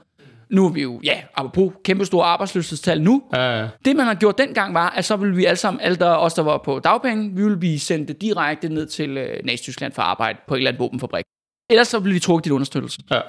Nu 0.52 0.66
er 0.66 0.70
vi 0.70 0.82
jo, 0.82 1.00
ja, 1.04 1.22
apropos 1.36 1.74
kæmpe 1.84 2.06
store 2.06 2.26
arbejdsløshedstal 2.26 3.02
nu. 3.02 3.24
Ja. 3.36 3.68
Det, 3.86 3.96
man 3.96 4.06
har 4.06 4.14
gjort 4.14 4.38
dengang, 4.38 4.74
var, 4.74 4.90
at 4.90 5.06
så 5.06 5.16
ville 5.16 5.36
vi 5.36 5.46
alle 5.46 5.58
sammen, 5.58 5.82
alle 5.82 5.98
der, 5.98 6.12
os, 6.12 6.34
der 6.34 6.44
var 6.44 6.58
på 6.58 6.80
dagpenge, 6.80 7.36
vi 7.36 7.44
ville 7.44 7.58
blive 7.58 7.80
sendt 7.80 8.22
direkte 8.22 8.70
ned 8.70 8.88
til 8.88 9.18
øh, 9.18 9.40
Nazi-Tyskland 9.46 9.94
for 9.94 10.02
at 10.02 10.08
arbejde 10.08 10.40
på 10.48 10.54
en 10.54 10.58
eller 10.58 10.72
anden 10.72 10.80
våbenfabrik. 10.80 11.26
Ellers 11.70 11.88
så 11.88 12.00
ville 12.00 12.16
de 12.16 12.20
trukket 12.20 12.46
dit 12.46 12.52
understøttelse. 12.52 13.00
ja. 13.12 13.22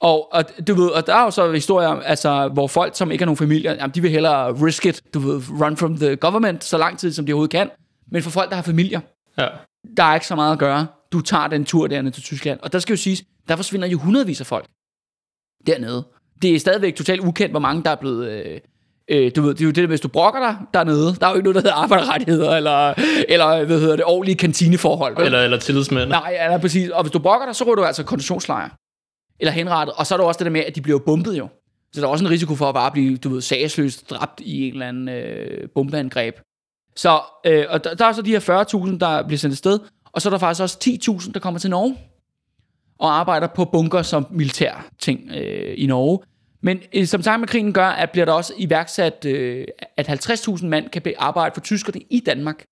Og, 0.00 0.32
og, 0.32 0.44
du 0.68 0.74
ved, 0.74 0.88
og 0.88 1.06
der 1.06 1.14
er 1.14 1.22
jo 1.22 1.30
så 1.30 1.52
historier, 1.52 1.88
altså, 1.88 2.48
hvor 2.48 2.66
folk, 2.66 2.96
som 2.96 3.10
ikke 3.10 3.22
har 3.22 3.26
nogen 3.26 3.36
familie, 3.36 3.72
jamen, 3.72 3.94
de 3.94 4.02
vil 4.02 4.10
hellere 4.10 4.52
risk 4.52 4.86
it, 4.86 5.02
du 5.14 5.18
ved, 5.18 5.42
run 5.60 5.76
from 5.76 5.96
the 5.96 6.16
government, 6.16 6.64
så 6.64 6.78
lang 6.78 6.98
tid, 6.98 7.12
som 7.12 7.26
de 7.26 7.32
overhovedet 7.32 7.50
kan. 7.52 7.70
Men 8.12 8.22
for 8.22 8.30
folk, 8.30 8.50
der 8.50 8.56
har 8.56 8.62
familier, 8.62 9.00
ja. 9.38 9.48
der 9.96 10.02
er 10.02 10.14
ikke 10.14 10.26
så 10.26 10.34
meget 10.34 10.52
at 10.52 10.58
gøre. 10.58 10.86
Du 11.12 11.20
tager 11.20 11.46
den 11.46 11.64
tur 11.64 11.86
dernede 11.86 12.14
til 12.14 12.22
Tyskland. 12.22 12.60
Og 12.62 12.72
der 12.72 12.78
skal 12.78 12.92
jo 12.92 12.96
siges, 12.96 13.24
Der 13.48 13.56
forsvinder 13.56 13.88
jo 13.88 13.98
hundredvis 13.98 14.40
af 14.40 14.46
folk 14.46 14.66
dernede. 15.66 16.04
Det 16.42 16.54
er 16.54 16.58
stadigvæk 16.58 16.94
totalt 16.94 17.20
ukendt, 17.20 17.52
hvor 17.52 17.60
mange 17.60 17.82
der 17.84 17.90
er 17.90 17.94
blevet... 17.94 18.30
Øh, 18.30 18.60
øh, 19.08 19.30
du 19.36 19.42
ved, 19.42 19.54
det 19.54 19.60
er 19.60 19.64
jo 19.64 19.70
det, 19.70 19.76
der, 19.76 19.86
hvis 19.86 20.00
du 20.00 20.08
brokker 20.08 20.40
dig 20.40 20.56
dernede, 20.74 21.16
der 21.20 21.26
er 21.26 21.30
jo 21.30 21.36
ikke 21.36 21.44
noget, 21.44 21.54
der 21.54 21.60
hedder 21.60 21.74
arbejderrettigheder, 21.74 22.56
eller, 22.56 22.94
eller 23.28 23.64
hvad 23.64 23.80
hedder 23.80 23.96
det, 23.96 24.04
ordentlige 24.04 24.36
kantineforhold. 24.36 25.16
vel? 25.16 25.24
Eller, 25.24 25.40
eller 25.40 25.58
tillidsmænd. 25.58 26.08
Nej, 26.08 26.48
nej, 26.48 26.58
præcis. 26.58 26.90
Og 26.90 27.02
hvis 27.02 27.12
du 27.12 27.18
brokker 27.18 27.46
dig, 27.46 27.56
så 27.56 27.64
ryger 27.64 27.74
du 27.74 27.84
altså 27.84 28.02
konditionslejr. 28.02 28.68
Eller 29.40 29.52
henrettet. 29.52 29.94
Og 29.96 30.06
så 30.06 30.14
er 30.14 30.16
der 30.16 30.24
også 30.24 30.38
det 30.38 30.44
der 30.44 30.52
med, 30.52 30.60
at 30.60 30.76
de 30.76 30.80
bliver 30.80 30.98
bombet 30.98 31.38
jo. 31.38 31.48
Så 31.92 32.00
der 32.00 32.06
er 32.06 32.10
også 32.10 32.24
en 32.24 32.30
risiko 32.30 32.54
for 32.54 32.68
at 32.68 32.74
bare 32.74 32.90
blive, 32.90 33.16
du 33.16 33.28
ved, 33.28 33.40
sagsløst 33.40 34.10
dræbt 34.10 34.40
i 34.40 34.66
en 34.66 34.72
eller 34.72 34.88
anden 34.88 35.08
øh, 35.08 35.68
bombeangreb. 35.74 36.34
Så, 36.96 37.20
øh, 37.46 37.64
og 37.68 37.84
der, 37.84 37.94
der, 37.94 38.04
er 38.04 38.12
så 38.12 38.22
de 38.22 38.30
her 38.30 38.64
40.000, 38.90 38.98
der 38.98 39.26
bliver 39.26 39.38
sendt 39.38 39.52
afsted. 39.52 39.78
Og 40.12 40.22
så 40.22 40.28
er 40.28 40.30
der 40.30 40.38
faktisk 40.38 40.62
også 40.62 40.78
10.000, 40.84 41.32
der 41.32 41.40
kommer 41.40 41.60
til 41.60 41.70
Norge. 41.70 41.96
Og 42.98 43.18
arbejder 43.18 43.46
på 43.46 43.64
bunker 43.64 44.02
som 44.02 44.26
militær 44.30 44.86
ting 44.98 45.30
øh, 45.36 45.74
i 45.76 45.86
Norge. 45.86 46.18
Men 46.62 46.80
øh, 46.94 47.06
som 47.06 47.22
sagt 47.22 47.40
med 47.40 47.48
krigen 47.48 47.72
gør, 47.72 47.86
at 47.86 48.10
bliver 48.10 48.24
der 48.24 48.32
også 48.32 48.52
iværksat, 48.58 49.24
øh, 49.24 49.64
at 49.96 50.08
50.000 50.08 50.66
mand 50.66 50.88
kan 50.88 51.02
be- 51.02 51.14
arbejde 51.18 51.54
for 51.54 51.60
tyskerne 51.60 52.00
i 52.10 52.20
Danmark. 52.26 52.64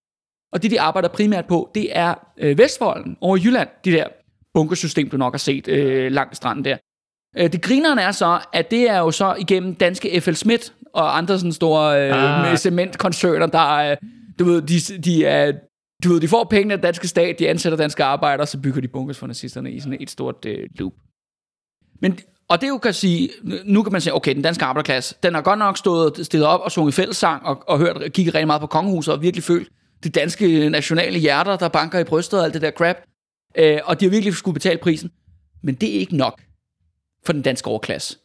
Og 0.53 0.63
det, 0.63 0.71
de 0.71 0.81
arbejder 0.81 1.09
primært 1.09 1.47
på, 1.47 1.71
det 1.75 1.89
er 1.99 2.15
øh, 2.39 2.59
Vestvolden 2.59 3.17
over 3.21 3.37
Jylland. 3.37 3.69
De 3.85 3.93
der 3.93 4.07
bunkersystem, 4.55 5.11
du 5.11 5.17
nok 5.17 5.33
har 5.33 5.39
set 5.39 5.69
øh, 5.69 6.13
langt 6.13 6.37
stranden 6.37 6.65
der. 6.65 6.77
Øh, 7.39 7.53
det 7.53 7.63
grinerne 7.63 8.01
er 8.03 8.11
så, 8.11 8.39
at 8.53 8.71
det 8.71 8.91
er 8.91 8.99
jo 8.99 9.11
så 9.11 9.35
igennem 9.39 9.75
danske 9.75 10.21
F.L. 10.21 10.33
Schmidt 10.35 10.73
og 10.95 11.17
andre 11.19 11.39
sådan 11.39 11.53
store 11.53 12.09
øh, 12.09 12.51
Ah. 12.51 12.57
cementkoncerner, 12.59 13.47
der 13.47 13.79
er, 13.79 13.97
du 14.39 14.45
ved, 14.45 14.63
de, 14.63 15.03
de 15.03 15.25
er, 15.25 15.53
du 16.05 16.09
ved, 16.09 16.21
de 16.21 16.29
får 16.29 16.45
pengene 16.45 16.75
af 16.75 16.79
den 16.79 16.83
danske 16.83 17.09
stat, 17.09 17.39
de 17.39 17.49
ansætter 17.49 17.77
danske 17.77 18.05
arbejdere, 18.05 18.47
så 18.47 18.61
bygger 18.61 18.81
de 18.81 18.89
bunkers 18.89 19.19
for 19.19 19.27
nazisterne 19.27 19.73
i 19.73 19.81
sådan 19.81 19.97
et 20.01 20.11
stort 20.11 20.45
øh, 20.47 20.69
loop. 20.75 20.93
Men, 22.01 22.19
og 22.49 22.61
det 22.61 22.69
jo 22.69 22.79
kan 22.79 22.95
sige, 22.95 23.31
nu 23.65 23.83
kan 23.83 23.93
man 23.93 24.01
sige, 24.01 24.15
okay, 24.15 24.35
den 24.35 24.43
danske 24.43 24.65
arbejderklasse, 24.65 25.15
den 25.23 25.35
har 25.35 25.43
godt 25.43 25.59
nok 25.59 25.79
stået 25.79 26.27
stillet 26.27 26.49
op 26.49 26.61
og 26.61 26.73
sunget 26.73 26.95
fællessang 26.95 27.47
og, 27.47 27.63
og 27.69 27.79
hørt, 27.79 28.13
kigget 28.13 28.35
rigtig 28.35 28.47
meget 28.47 28.61
på 28.61 28.67
kongehuset 28.67 29.15
og 29.15 29.23
virkelig 29.23 29.45
følt 29.45 29.69
de 30.05 30.09
danske 30.09 30.71
nationale 30.71 31.19
hjerter, 31.19 31.57
der 31.57 31.69
banker 31.69 31.99
i 31.99 32.05
brystet 32.05 32.39
og 32.39 32.45
alt 32.45 32.55
det 32.55 32.63
der 32.63 32.71
crap. 32.71 32.97
Øh, 33.59 33.79
og 33.85 34.01
de 34.01 34.05
har 34.05 34.11
virkelig 34.11 34.35
skulle 34.35 34.55
betale 34.55 34.79
prisen. 34.79 35.11
Men 35.63 35.75
det 35.75 35.97
er 35.97 36.01
ikke 36.01 36.17
nok 36.17 36.41
for 37.25 37.33
den 37.33 37.43
danske 37.43 37.69
overklasse. 37.69 38.19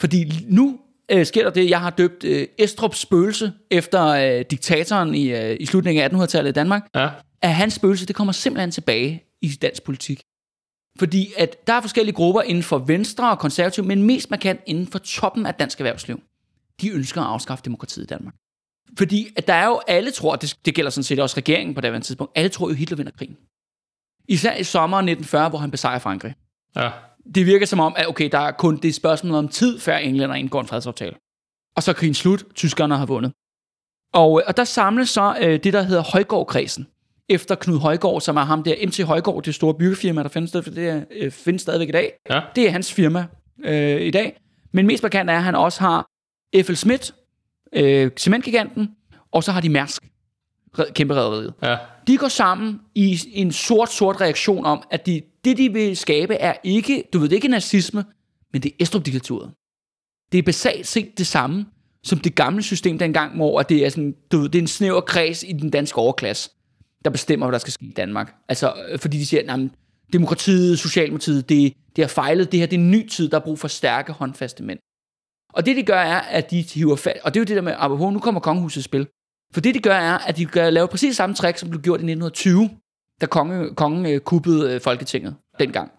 Fordi 0.00 0.32
nu 0.48 0.78
øh, 1.12 1.26
sker 1.26 1.42
der 1.44 1.50
det, 1.50 1.70
jeg 1.70 1.80
har 1.80 1.90
døbt 1.90 2.24
øh, 2.24 2.46
Estrups 2.58 2.98
spøgelse 2.98 3.52
efter 3.70 4.06
øh, 4.06 4.44
diktatoren 4.50 5.14
i, 5.14 5.28
øh, 5.30 5.56
i 5.60 5.66
slutningen 5.66 6.04
af 6.04 6.08
1800-tallet 6.08 6.50
i 6.50 6.52
Danmark, 6.52 6.82
Ja. 6.94 7.08
at 7.42 7.54
hans 7.54 7.74
spøgelse, 7.74 8.06
det 8.06 8.16
kommer 8.16 8.32
simpelthen 8.32 8.70
tilbage 8.70 9.24
i 9.42 9.48
dansk 9.48 9.82
politik. 9.82 10.22
Fordi 10.98 11.32
at 11.36 11.66
der 11.66 11.72
er 11.72 11.80
forskellige 11.80 12.14
grupper 12.14 12.42
inden 12.42 12.62
for 12.62 12.78
Venstre 12.78 13.30
og 13.30 13.38
konservativ, 13.38 13.84
men 13.84 14.02
mest 14.02 14.30
markant 14.30 14.60
inden 14.66 14.86
for 14.86 14.98
toppen 14.98 15.46
af 15.46 15.54
dansk 15.54 15.80
erhvervsliv. 15.80 16.20
De 16.80 16.90
ønsker 16.90 17.20
at 17.20 17.26
afskaffe 17.26 17.64
demokratiet 17.64 18.04
i 18.04 18.06
Danmark. 18.06 18.34
Fordi 18.98 19.28
at 19.36 19.46
der 19.46 19.54
er 19.54 19.66
jo, 19.66 19.80
alle 19.88 20.10
tror, 20.10 20.36
det, 20.36 20.56
det 20.64 20.74
gælder 20.74 20.90
sådan 20.90 21.04
set 21.04 21.18
også 21.20 21.36
regeringen 21.36 21.74
på 21.74 21.80
det 21.80 22.04
tidspunkt, 22.04 22.32
alle 22.36 22.48
tror 22.48 22.68
jo, 22.68 22.74
Hitler 22.74 22.96
vinder 22.96 23.12
krigen. 23.12 23.36
Især 24.28 24.54
i 24.56 24.64
sommeren 24.64 25.08
1940, 25.08 25.48
hvor 25.48 25.58
han 25.58 25.70
besejrer 25.70 25.98
Frankrig. 25.98 26.34
Ja. 26.76 26.90
Det 27.34 27.46
virker 27.46 27.66
som 27.66 27.80
om, 27.80 27.94
at 27.96 28.08
okay, 28.08 28.28
der 28.32 28.38
er 28.38 28.50
kun 28.52 28.76
det 28.76 28.84
et 28.84 28.94
spørgsmål 28.94 29.34
om 29.34 29.48
tid, 29.48 29.80
før 29.80 29.96
englænder 29.96 30.34
indgår 30.34 30.60
en 30.60 30.66
fredsaftale. 30.66 31.14
Og 31.76 31.82
så 31.82 31.90
er 31.90 31.94
krigen 31.94 32.14
slut, 32.14 32.44
tyskerne 32.54 32.96
har 32.96 33.06
vundet. 33.06 33.32
Og, 34.12 34.42
og 34.46 34.56
der 34.56 34.64
samles 34.64 35.10
så 35.10 35.36
øh, 35.40 35.64
det, 35.64 35.72
der 35.72 35.82
hedder 35.82 36.02
Højgaard-kredsen. 36.02 36.86
Efter 37.28 37.54
Knud 37.54 37.78
Højgaard, 37.78 38.20
som 38.20 38.36
er 38.36 38.44
ham 38.44 38.62
der, 38.62 38.74
MC 38.86 39.02
Højgaard, 39.02 39.42
det 39.42 39.54
store 39.54 39.74
byggefirma, 39.74 40.22
der 40.22 40.28
findes, 40.28 40.50
det 40.50 40.78
er, 40.78 41.04
øh, 41.10 41.30
findes 41.30 41.62
stadigvæk 41.62 41.88
i 41.88 41.92
dag. 41.92 42.12
Ja. 42.30 42.40
Det 42.56 42.66
er 42.66 42.70
hans 42.70 42.92
firma 42.92 43.26
øh, 43.64 44.00
i 44.00 44.10
dag. 44.10 44.40
Men 44.72 44.86
mest 44.86 45.02
markant 45.02 45.30
er, 45.30 45.36
at 45.36 45.42
han 45.42 45.54
også 45.54 45.80
har 45.80 46.06
F.L. 46.62 46.74
Schmidt, 46.74 47.14
øh, 47.72 48.10
cementgiganten, 48.16 48.90
og 49.32 49.44
så 49.44 49.52
har 49.52 49.60
de 49.60 49.68
Mærsk, 49.68 50.02
kæmpe 50.94 51.14
rederiet. 51.14 51.54
Ja. 51.62 51.76
De 52.06 52.16
går 52.16 52.28
sammen 52.28 52.80
i 52.94 53.20
en 53.32 53.52
sort-sort 53.52 54.20
reaktion 54.20 54.64
om, 54.64 54.82
at 54.90 55.06
de, 55.06 55.22
det, 55.44 55.58
de 55.58 55.72
vil 55.72 55.96
skabe, 55.96 56.34
er 56.34 56.54
ikke, 56.64 57.04
du 57.12 57.18
ved, 57.18 57.28
det 57.28 57.34
er 57.34 57.36
ikke 57.36 57.48
nazisme, 57.48 58.04
men 58.52 58.62
det 58.62 58.72
er 58.72 58.76
Estrup-diktaturet. 58.82 59.50
Det 60.32 60.38
er 60.38 60.42
basalt 60.42 60.86
set 60.86 61.18
det 61.18 61.26
samme, 61.26 61.66
som 62.02 62.18
det 62.18 62.34
gamle 62.34 62.62
system 62.62 62.98
dengang, 62.98 63.36
hvor 63.36 63.62
det 63.62 63.86
er, 63.86 63.90
sådan, 63.90 64.14
du 64.32 64.38
ved, 64.38 64.48
det 64.48 64.58
er 64.58 64.62
en 64.62 64.68
snæver 64.68 65.00
kreds 65.00 65.42
i 65.42 65.52
den 65.52 65.70
danske 65.70 65.98
overklasse, 65.98 66.50
der 67.04 67.10
bestemmer, 67.10 67.46
hvad 67.46 67.52
der 67.52 67.58
skal 67.58 67.72
ske 67.72 67.84
i 67.84 67.92
Danmark. 67.92 68.34
Altså, 68.48 68.72
øh, 68.88 68.98
fordi 68.98 69.18
de 69.18 69.26
siger, 69.26 69.52
at 69.54 69.60
demokratiet, 70.12 70.78
socialdemokratiet, 70.78 71.48
det, 71.48 71.74
det 71.96 72.04
har 72.04 72.08
fejlet, 72.08 72.52
det 72.52 72.60
her 72.60 72.66
det 72.66 72.76
er 72.76 72.80
en 72.80 72.90
ny 72.90 73.08
tid, 73.08 73.28
der 73.28 73.36
er 73.36 73.44
brug 73.44 73.58
for 73.58 73.68
stærke, 73.68 74.12
håndfaste 74.12 74.62
mænd. 74.62 74.78
Og 75.52 75.66
det, 75.66 75.76
de 75.76 75.82
gør, 75.82 76.00
er, 76.00 76.20
at 76.20 76.50
de 76.50 76.62
hiver 76.62 76.96
fat, 76.96 77.18
og 77.22 77.34
det 77.34 77.40
er 77.40 77.40
jo 77.40 77.44
det 77.44 77.56
der 77.56 77.62
med, 77.62 77.74
apropos, 77.76 78.12
nu 78.12 78.18
kommer 78.18 78.40
kongehuset 78.40 78.80
i 78.80 78.82
spil. 78.82 79.06
For 79.54 79.60
det, 79.60 79.74
de 79.74 79.80
gør, 79.80 79.94
er, 79.94 80.18
at 80.18 80.36
de 80.36 80.44
gør, 80.44 80.70
laver 80.70 80.86
præcis 80.86 81.16
samme 81.16 81.34
trick, 81.34 81.58
som 81.58 81.70
blev 81.70 81.82
gjort 81.82 82.00
i 82.00 82.04
1920, 82.04 82.70
da 83.20 83.26
konge, 83.26 83.74
kongen 83.74 84.06
øh, 84.06 84.20
kuppede 84.20 84.74
øh, 84.74 84.80
Folketinget 84.80 85.34
dengang. 85.58 85.90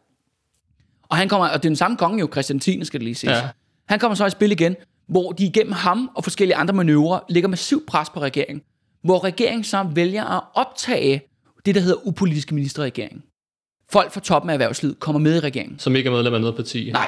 Og 1.10 1.18
han 1.18 1.30
kommer, 1.30 1.48
og 1.48 1.54
det 1.54 1.66
er 1.66 1.70
den 1.70 1.76
samme 1.76 1.98
konge 1.98 2.20
jo, 2.20 2.30
Christian 2.32 2.60
10. 2.60 2.86
skal 2.86 3.00
det 3.00 3.06
lige 3.06 3.16
ses. 3.16 3.30
Ja. 3.30 3.50
Han 3.88 4.00
kommer 4.00 4.16
så 4.16 4.26
i 4.26 4.30
spil 4.30 4.52
igen, 4.52 4.76
hvor 5.08 5.32
de 5.32 5.46
igennem 5.46 5.72
ham 5.72 6.12
og 6.16 6.24
forskellige 6.24 6.56
andre 6.56 6.74
manøvrer 6.74 7.20
lægger 7.30 7.50
massiv 7.50 7.86
pres 7.88 8.10
på 8.10 8.22
regeringen. 8.22 8.62
Hvor 9.04 9.24
regeringen 9.24 9.64
så 9.64 9.84
vælger 9.94 10.26
at 10.26 10.44
optage 10.54 11.22
det, 11.66 11.76
der 11.76 11.82
hedder 11.82 12.08
upolitiske 12.08 12.56
ministerregering. 12.56 13.24
Folk 13.92 14.12
fra 14.12 14.20
toppen 14.20 14.50
af 14.50 14.54
erhvervslivet 14.54 15.00
kommer 15.00 15.20
med 15.20 15.36
i 15.36 15.40
regeringen. 15.40 15.80
Som 15.80 15.96
ikke 15.96 16.08
er 16.08 16.12
medlem 16.12 16.34
af 16.34 16.42
noget 16.42 16.56
parti. 16.56 16.92
Nej. 16.92 17.08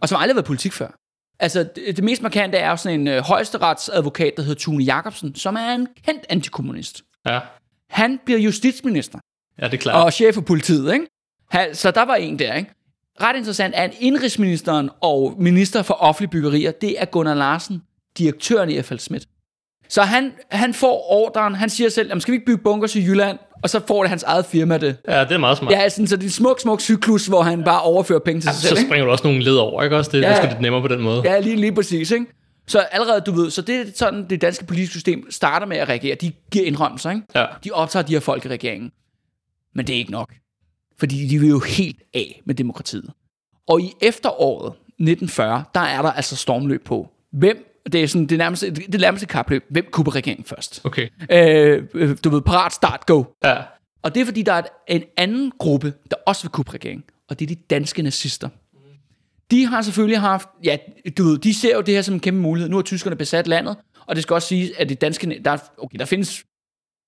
Og 0.00 0.08
som 0.08 0.16
aldrig 0.16 0.30
har 0.30 0.34
været 0.34 0.46
politik 0.46 0.72
før. 0.72 0.97
Altså, 1.40 1.58
det, 1.76 1.96
det 1.96 2.04
mest 2.04 2.22
markante 2.22 2.56
er 2.58 2.76
sådan 2.76 3.00
en 3.00 3.08
øh, 3.08 3.22
højesteretsadvokat, 3.22 4.32
der 4.36 4.42
hedder 4.42 4.58
Tune 4.58 4.84
Jacobsen, 4.84 5.34
som 5.34 5.54
er 5.56 5.74
en 5.74 5.88
kendt 6.06 6.26
antikommunist. 6.28 7.02
Ja. 7.26 7.40
Han 7.90 8.20
bliver 8.24 8.40
justitsminister 8.40 9.18
Ja, 9.60 9.66
det 9.66 9.74
er 9.74 9.78
klart. 9.78 10.04
og 10.04 10.12
chef 10.12 10.34
for 10.34 10.40
politiet, 10.40 10.92
ikke? 10.92 11.06
Han, 11.50 11.74
så 11.74 11.90
der 11.90 12.02
var 12.04 12.14
en 12.14 12.38
der, 12.38 12.54
ikke? 12.54 12.70
Ret 13.20 13.36
interessant 13.36 13.74
er, 13.76 13.82
at 13.82 13.94
indrigsministeren 14.00 14.90
og 15.00 15.34
minister 15.38 15.82
for 15.82 15.94
offentlige 15.94 16.30
byggerier, 16.30 16.70
det 16.70 17.00
er 17.00 17.04
Gunnar 17.04 17.34
Larsen, 17.34 17.82
direktøren 18.18 18.70
i 18.70 18.82
F.L. 18.82 18.98
Schmidt. 18.98 19.28
Så 19.88 20.02
han, 20.02 20.32
han 20.50 20.74
får 20.74 21.06
ordren, 21.12 21.54
han 21.54 21.70
siger 21.70 21.90
selv, 21.90 22.08
"Jamen, 22.08 22.20
skal 22.20 22.32
vi 22.32 22.36
ikke 22.36 22.46
bygge 22.46 22.62
bunkers 22.62 22.96
i 22.96 23.00
Jylland? 23.00 23.38
Og 23.62 23.70
så 23.70 23.80
får 23.86 24.02
det 24.02 24.10
hans 24.10 24.22
eget 24.22 24.46
firma 24.46 24.78
det. 24.78 24.96
Ja, 25.08 25.20
det 25.24 25.32
er 25.32 25.38
meget 25.38 25.58
smart. 25.58 25.72
Ja, 25.72 25.88
sådan, 25.88 26.06
så 26.06 26.16
det 26.16 26.22
er 26.22 26.26
en 26.26 26.30
smuk, 26.30 26.60
smuk 26.60 26.80
cyklus, 26.80 27.26
hvor 27.26 27.42
han 27.42 27.64
bare 27.64 27.80
overfører 27.80 28.18
penge 28.18 28.40
til 28.40 28.50
sig 28.50 28.54
så 28.54 28.68
selv. 28.68 28.78
Ikke? 28.78 28.88
springer 28.88 29.04
du 29.04 29.10
også 29.12 29.24
nogle 29.26 29.42
led 29.44 29.56
over, 29.56 29.82
ikke 29.82 29.96
også? 29.96 30.10
Det, 30.10 30.22
Ja, 30.22 30.28
det 30.28 30.32
er 30.32 30.36
ja. 30.36 30.42
sgu 30.42 30.48
lidt 30.48 30.60
nemmere 30.60 30.82
på 30.82 30.88
den 30.88 31.00
måde. 31.02 31.22
Ja, 31.24 31.40
lige, 31.40 31.56
lige 31.56 31.74
præcis, 31.74 32.10
ikke? 32.10 32.26
Så 32.66 32.78
allerede, 32.78 33.20
du 33.20 33.32
ved, 33.32 33.50
så 33.50 33.62
det 33.62 33.76
er 33.80 33.84
sådan, 33.94 34.26
det 34.30 34.40
danske 34.42 34.66
politiske 34.66 34.92
system 34.92 35.30
starter 35.30 35.66
med 35.66 35.76
at 35.76 35.88
reagere. 35.88 36.14
De 36.14 36.32
giver 36.50 36.64
indrømmelser, 36.66 37.10
ikke? 37.10 37.22
Ja. 37.34 37.46
De 37.64 37.70
optager 37.70 38.02
de 38.02 38.12
her 38.12 38.20
folk 38.20 38.44
i 38.44 38.48
regeringen. 38.48 38.90
Men 39.74 39.86
det 39.86 39.94
er 39.94 39.98
ikke 39.98 40.12
nok. 40.12 40.34
Fordi 40.98 41.28
de 41.28 41.38
vil 41.38 41.48
jo 41.48 41.58
helt 41.58 42.02
af 42.14 42.42
med 42.46 42.54
demokratiet. 42.54 43.10
Og 43.68 43.80
i 43.80 43.92
efteråret 44.02 44.72
1940, 44.72 45.64
der 45.74 45.80
er 45.80 46.02
der 46.02 46.12
altså 46.12 46.36
stormløb 46.36 46.84
på. 46.84 47.08
Hvem, 47.32 47.67
det 47.92 48.02
er 48.02 48.06
sådan 48.08 48.26
det 48.26 48.38
nærmeste, 48.38 48.70
det 48.70 48.94
er 48.94 48.98
nærmeste 48.98 49.26
kapløb, 49.26 49.64
hvem 49.70 49.86
kupper 49.92 50.14
regeringen 50.14 50.44
først? 50.44 50.80
Okay. 50.84 51.08
Øh, 51.30 51.82
øh, 51.94 52.16
du 52.24 52.30
ved, 52.30 52.40
parat, 52.42 52.72
start, 52.72 53.06
go. 53.06 53.24
Ja. 53.44 53.56
Og 54.02 54.14
det 54.14 54.20
er 54.20 54.24
fordi, 54.24 54.42
der 54.42 54.52
er 54.52 54.62
en 54.88 55.02
anden 55.16 55.52
gruppe, 55.58 55.92
der 56.10 56.16
også 56.26 56.42
vil 56.42 56.50
kuppe 56.50 56.74
regeringen. 56.74 57.04
Og 57.30 57.38
det 57.38 57.50
er 57.50 57.54
de 57.56 57.60
danske 57.70 58.02
nazister. 58.02 58.48
De 59.50 59.66
har 59.66 59.82
selvfølgelig 59.82 60.20
haft, 60.20 60.48
ja, 60.64 60.76
du 61.18 61.24
ved, 61.24 61.38
de 61.38 61.54
ser 61.54 61.74
jo 61.74 61.80
det 61.80 61.94
her 61.94 62.02
som 62.02 62.14
en 62.14 62.20
kæmpe 62.20 62.40
mulighed. 62.40 62.68
Nu 62.70 62.76
har 62.76 62.82
tyskerne 62.82 63.16
besat 63.16 63.46
landet, 63.46 63.76
og 64.06 64.14
det 64.16 64.22
skal 64.22 64.34
også 64.34 64.48
sige, 64.48 64.80
at 64.80 64.88
det 64.88 65.00
danske, 65.00 65.40
der, 65.44 65.50
er- 65.50 65.70
okay, 65.78 65.98
der 65.98 66.04
findes 66.04 66.44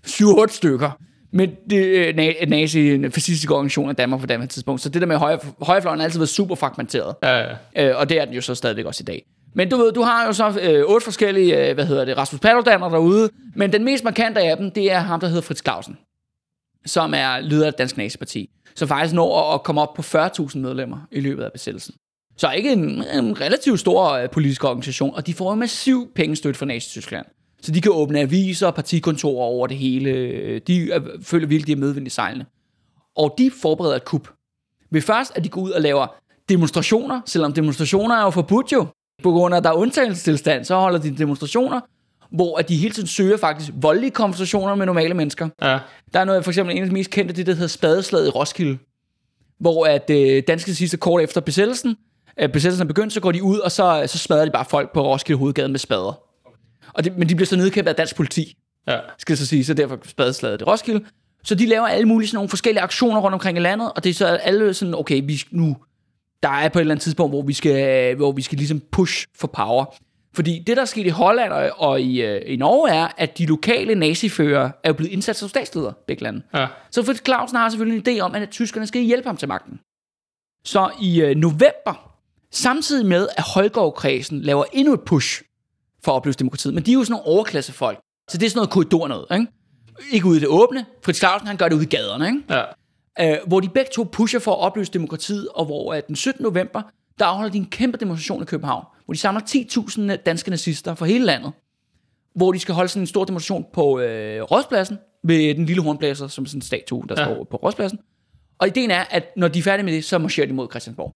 7-8 0.07 0.47
stykker, 0.49 0.91
men 1.33 1.51
det 1.71 1.77
øh, 1.87 2.09
na- 2.15 2.45
nazi 2.45 3.03
fascistiske 3.11 3.55
organisationer 3.55 3.93
i 3.93 3.95
Danmark 3.95 4.21
på 4.21 4.27
det 4.27 4.51
tidspunkt. 4.51 4.81
Så 4.81 4.89
det 4.89 5.03
der 5.03 5.09
med 5.09 5.17
højre, 5.17 5.39
højrefløjen 5.63 6.01
har 6.01 6.05
altid 6.05 6.19
været 6.19 6.29
super 6.29 6.55
fragmenteret. 6.55 7.15
Ja, 7.23 7.39
ja. 7.77 7.89
Øh, 7.91 7.97
og 7.99 8.09
det 8.09 8.21
er 8.21 8.25
den 8.25 8.35
jo 8.35 8.41
så 8.41 8.55
stadigvæk 8.55 8.85
også 8.85 9.03
i 9.03 9.05
dag. 9.05 9.25
Men 9.55 9.69
du 9.69 9.77
ved, 9.77 9.93
du 9.93 10.03
har 10.03 10.27
jo 10.27 10.33
så 10.33 10.61
øh, 10.63 10.85
otte 10.85 11.05
forskellige, 11.05 11.69
øh, 11.69 11.75
hvad 11.75 11.87
hedder 11.87 12.05
det, 12.05 12.17
Rasmus 12.17 12.41
Paludaner 12.41 12.89
derude, 12.89 13.31
men 13.55 13.73
den 13.73 13.85
mest 13.85 14.05
markante 14.05 14.41
af 14.41 14.57
dem, 14.57 14.71
det 14.71 14.93
er 14.93 14.99
ham, 14.99 15.21
der 15.21 15.27
hedder 15.27 15.43
Fritz 15.43 15.63
Clausen, 15.63 15.99
som 16.87 17.15
er 17.15 17.41
leder 17.41 17.67
af 17.67 17.75
Dansk 17.75 17.97
Naziparti, 17.97 18.51
som 18.75 18.89
faktisk 18.89 19.15
når 19.15 19.55
at 19.55 19.63
komme 19.63 19.81
op 19.81 19.95
på 19.95 20.03
40.000 20.03 20.59
medlemmer 20.59 20.99
i 21.13 21.21
løbet 21.21 21.43
af 21.43 21.53
besættelsen. 21.53 21.95
Så 22.37 22.51
ikke 22.51 22.73
en, 22.73 23.05
en 23.15 23.41
relativt 23.41 23.81
stor 23.81 24.11
øh, 24.11 24.31
politisk 24.31 24.65
organisation, 24.65 25.15
og 25.15 25.27
de 25.27 25.35
får 25.35 25.51
jo 25.51 25.55
massiv 25.55 26.13
pengestøtte 26.15 26.59
fra 26.59 26.67
Nazi-Tyskland. 26.67 27.27
Så 27.63 27.73
de 27.73 27.81
kan 27.81 27.93
åbne 27.93 28.21
aviser 28.21 28.67
og 28.67 28.75
partikontorer 28.75 29.45
over 29.45 29.67
det 29.67 29.77
hele. 29.77 30.59
De 30.59 30.79
øh, 30.79 31.01
føler 31.23 31.47
virkelig, 31.47 31.67
de 31.67 31.73
er 31.73 31.87
medvind 31.87 32.07
i 32.07 32.11
sejlene. 32.11 32.47
Og 33.17 33.35
de 33.39 33.51
forbereder 33.51 33.97
et 33.97 34.05
kup. 34.05 34.29
Ved 34.91 35.03
først, 35.03 35.33
at 35.37 35.45
de 35.45 35.49
går 35.49 35.61
ud 35.61 35.71
og 35.71 35.81
laver 35.81 36.07
demonstrationer, 36.49 37.21
selvom 37.27 37.53
demonstrationer 37.53 38.15
er 38.15 38.23
jo 38.23 38.31
forbudt 38.31 38.73
jo. 38.73 38.87
På 39.23 39.31
grund 39.31 39.55
af, 39.55 39.59
at 39.59 39.65
der 39.65 39.71
er 39.71 39.75
undtagelsestilstand, 39.75 40.65
så 40.65 40.75
holder 40.75 40.99
de 40.99 41.17
demonstrationer, 41.17 41.81
hvor 42.31 42.59
at 42.59 42.69
de 42.69 42.77
hele 42.77 42.95
tiden 42.95 43.07
søger 43.09 43.37
faktisk 43.37 43.71
voldelige 43.75 44.11
konversationer 44.11 44.75
med 44.75 44.87
normale 44.87 45.15
mennesker. 45.15 45.49
ja. 45.63 45.79
Der 46.13 46.21
er 46.21 46.25
noget, 46.25 46.45
for 46.45 46.51
eksempel 46.51 46.77
en 46.77 46.83
af 46.83 46.89
de 46.89 46.95
mest 46.95 47.11
kendte, 47.11 47.35
det 47.35 47.47
der 47.47 47.53
hedder 47.53 47.67
Spadeslaget 47.69 48.27
i 48.27 48.31
Roskilde, 48.31 48.79
hvor 49.61 49.87
at 49.87 50.11
øh, 50.11 50.43
danske 50.49 50.75
sidste 50.75 50.97
kort 50.97 51.23
efter 51.23 51.41
besættelsen, 51.41 51.97
øh, 52.41 52.49
besættelsen 52.49 52.83
er 52.83 52.89
begyndt, 52.89 53.13
så 53.13 53.21
går 53.21 53.33
de 53.33 53.43
ud, 53.43 53.59
og 53.59 53.73
så, 53.73 54.05
så 54.07 54.19
smadrer 54.19 54.45
de 54.45 54.51
bare 54.51 54.65
folk 54.65 54.93
på 54.95 55.03
Roskilde 55.13 55.39
Hovedgade 55.39 55.69
med 55.69 55.79
spader. 55.79 56.21
Og 56.93 57.05
det, 57.05 57.19
men 57.19 57.29
de 57.29 57.35
bliver 57.35 57.47
så 57.47 57.57
nedkæmpet 57.57 57.89
af 57.89 57.97
dansk 57.97 58.17
politi, 58.17 58.57
Ja. 58.89 58.99
skal 59.19 59.33
jeg 59.33 59.39
så 59.39 59.47
sige, 59.47 59.65
så 59.65 59.75
derfor 59.75 59.99
spadeslaget 60.05 60.61
i 60.61 60.65
Roskilde. 60.65 61.05
Så 61.45 61.55
de 61.55 61.67
laver 61.67 61.87
alle 61.87 62.09
mulige 62.09 62.29
sådan 62.29 62.37
nogle 62.37 62.49
forskellige 62.49 62.83
aktioner 62.83 63.21
rundt 63.21 63.35
omkring 63.35 63.59
i 63.59 63.61
landet, 63.61 63.93
og 63.97 64.05
det 64.05 64.11
er 64.11 64.15
så 64.15 64.27
alle 64.27 64.75
sådan, 64.75 64.95
okay, 64.95 65.21
vi 65.25 65.43
nu, 65.51 65.77
der 66.43 66.49
er 66.49 66.69
på 66.69 66.79
et 66.79 66.81
eller 66.81 66.95
andet 66.95 67.03
tidspunkt, 67.03 67.33
hvor 67.33 67.43
vi 67.43 67.53
skal, 67.53 68.15
hvor 68.15 68.33
vi 68.33 68.43
skal 68.43 68.59
ligesom 68.59 68.81
push 68.93 69.27
for 69.37 69.47
power. 69.47 69.85
Fordi 70.35 70.63
det, 70.67 70.77
der 70.77 70.83
er 70.83 70.87
sket 70.87 71.07
i 71.07 71.09
Holland 71.09 71.53
og, 71.53 71.71
og 71.77 72.01
i, 72.01 72.23
øh, 72.23 72.43
i 72.47 72.57
Norge, 72.57 72.91
er, 72.91 73.09
at 73.17 73.39
de 73.39 73.47
lokale 73.47 73.95
nazifører 73.95 74.71
er 74.85 74.89
jo 74.89 74.93
blevet 74.93 75.13
indsat 75.13 75.37
som 75.37 75.49
statsledere, 75.49 75.93
begge 76.07 76.23
lande. 76.23 76.43
Ja. 76.55 76.67
Så 76.91 77.03
Fritz 77.03 77.25
Clausen 77.25 77.57
har 77.57 77.69
selvfølgelig 77.69 78.09
en 78.09 78.19
idé 78.19 78.21
om, 78.21 78.35
at 78.35 78.51
tyskerne 78.51 78.87
skal 78.87 79.03
hjælpe 79.03 79.29
ham 79.29 79.37
til 79.37 79.49
magten. 79.49 79.81
Så 80.65 80.91
i 81.03 81.23
øh, 81.23 81.37
november, 81.37 82.17
samtidig 82.51 83.07
med, 83.07 83.29
at 83.37 83.45
Højgaard-kredsen 83.55 84.41
laver 84.41 84.65
endnu 84.73 84.95
et 84.95 85.01
push 85.01 85.43
for 86.05 86.13
at 86.13 86.17
opløse 86.17 86.39
demokratiet, 86.39 86.75
men 86.75 86.83
de 86.83 86.91
er 86.91 86.95
jo 86.95 87.05
sådan 87.05 87.13
nogle 87.13 87.27
overklassefolk, 87.27 87.99
så 88.31 88.39
det 88.39 88.47
er 88.47 88.51
sådan 88.51 88.59
noget 88.59 88.71
korridor 88.71 89.09
noget, 89.09 89.27
ikke? 89.33 89.47
Ikke 90.13 90.27
ude 90.27 90.37
i 90.37 90.41
det 90.41 90.49
åbne. 90.49 90.87
Fritz 91.05 91.19
Clausen, 91.19 91.47
han 91.47 91.57
gør 91.57 91.69
det 91.69 91.77
ude 91.77 91.85
i 91.85 91.87
gaderne, 91.87 92.27
ikke? 92.27 92.43
Ja. 92.51 92.63
Øh, 93.23 93.37
hvor 93.47 93.61
de 93.61 93.69
begge 93.69 93.91
to 93.95 94.05
pusher 94.13 94.41
for 94.41 94.51
at 94.53 94.59
opløse 94.59 94.93
demokratiet, 94.93 95.49
og 95.55 95.65
hvor 95.65 95.95
øh, 95.95 96.03
den 96.09 96.17
17. 96.17 96.43
november, 96.43 96.83
der 97.19 97.25
afholder 97.25 97.51
de 97.53 97.59
en 97.59 97.67
kæmpe 97.67 97.99
demonstration 97.99 98.43
i 98.43 98.45
København, 98.47 98.85
hvor 99.05 99.15
de 99.15 99.19
samler 99.21 99.41
10.000 100.13 100.23
danske 100.23 100.51
nazister 100.51 100.95
fra 100.95 101.07
hele 101.07 101.25
landet, 101.25 101.53
hvor 102.35 102.53
de 102.53 102.59
skal 102.59 102.75
holde 102.75 102.89
sådan 102.89 103.03
en 103.03 103.07
stor 103.07 103.25
demonstration 103.25 103.67
på 103.73 104.01
øh, 104.01 104.43
Rådspladsen, 104.43 104.99
ved 105.25 105.55
den 105.55 105.67
lille 105.67 105.83
hornblæser, 105.83 106.27
som 106.29 106.45
er 106.45 106.49
sådan 106.49 106.59
en 106.59 106.63
statue, 106.63 107.05
der 107.09 107.15
Ja. 107.19 107.25
står 107.25 107.45
på 107.51 107.57
Rådspladsen. 107.57 107.99
Og 108.59 108.67
ideen 108.67 108.91
er, 108.91 109.05
at 109.11 109.25
når 109.37 109.49
de 109.49 109.59
er 109.59 109.63
færdige 109.63 109.85
med 109.85 109.93
det, 109.93 110.05
så 110.05 110.19
marcherer 110.19 110.47
de 110.47 110.53
mod 110.53 110.69
Christiansborg. 110.71 111.13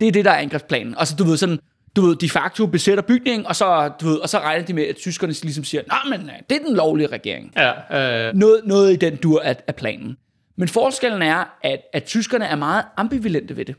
Det 0.00 0.08
er 0.08 0.12
det, 0.12 0.24
der 0.24 0.30
er 0.30 0.36
angrebsplanen. 0.38 0.94
Altså, 0.98 1.16
du 1.16 1.24
ved, 1.24 1.36
sådan, 1.36 1.58
du 1.96 2.00
ved, 2.06 2.16
de 2.16 2.30
facto 2.30 2.66
besætter 2.66 3.02
bygningen, 3.02 3.46
og 3.46 3.56
så, 3.56 3.88
du 4.00 4.06
ved, 4.08 4.16
og 4.18 4.28
så 4.28 4.38
regner 4.38 4.64
de 4.66 4.72
med, 4.72 4.84
at 4.86 4.96
tyskerne 4.96 5.32
ligesom 5.32 5.64
siger, 5.64 5.82
nej, 5.88 6.18
men 6.18 6.28
øh, 6.28 6.34
det 6.50 6.56
er 6.60 6.64
den 6.66 6.76
lovlige 6.76 7.06
regering. 7.06 7.52
Ja. 7.56 8.28
Øh, 8.28 8.34
Noget, 8.34 8.60
noget 8.64 8.92
i 8.92 8.96
den 8.96 9.16
dur 9.16 9.40
af, 9.40 9.56
af 9.66 9.74
planen. 9.76 10.16
Men 10.56 10.68
forskellen 10.68 11.22
er, 11.22 11.44
at, 11.62 11.80
at 11.92 12.04
tyskerne 12.04 12.44
er 12.44 12.56
meget 12.56 12.84
ambivalente 12.96 13.56
ved 13.56 13.64
det. 13.64 13.76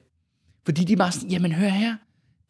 Fordi 0.65 0.83
de 0.83 0.93
er 0.93 0.97
bare 0.97 1.11
sådan, 1.11 1.29
jamen 1.29 1.51
hør 1.51 1.67
her, 1.67 1.95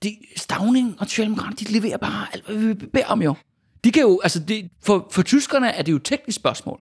de, 0.04 0.18
Stavning 0.36 0.96
og 1.00 1.08
Socialdemokraterne, 1.08 1.56
de 1.56 1.72
leverer 1.72 1.98
bare 1.98 2.28
alt, 2.34 2.46
hvad 2.46 2.56
vi 2.56 2.74
beder 2.74 3.06
om 3.06 3.22
jo. 3.22 3.36
De 3.84 3.92
kan 3.92 4.02
jo, 4.02 4.20
altså 4.24 4.40
det, 4.40 4.70
for, 4.84 5.08
for 5.12 5.22
tyskerne 5.22 5.68
er 5.72 5.82
det 5.82 5.92
jo 5.92 5.96
et 5.96 6.04
teknisk 6.04 6.36
spørgsmål. 6.36 6.80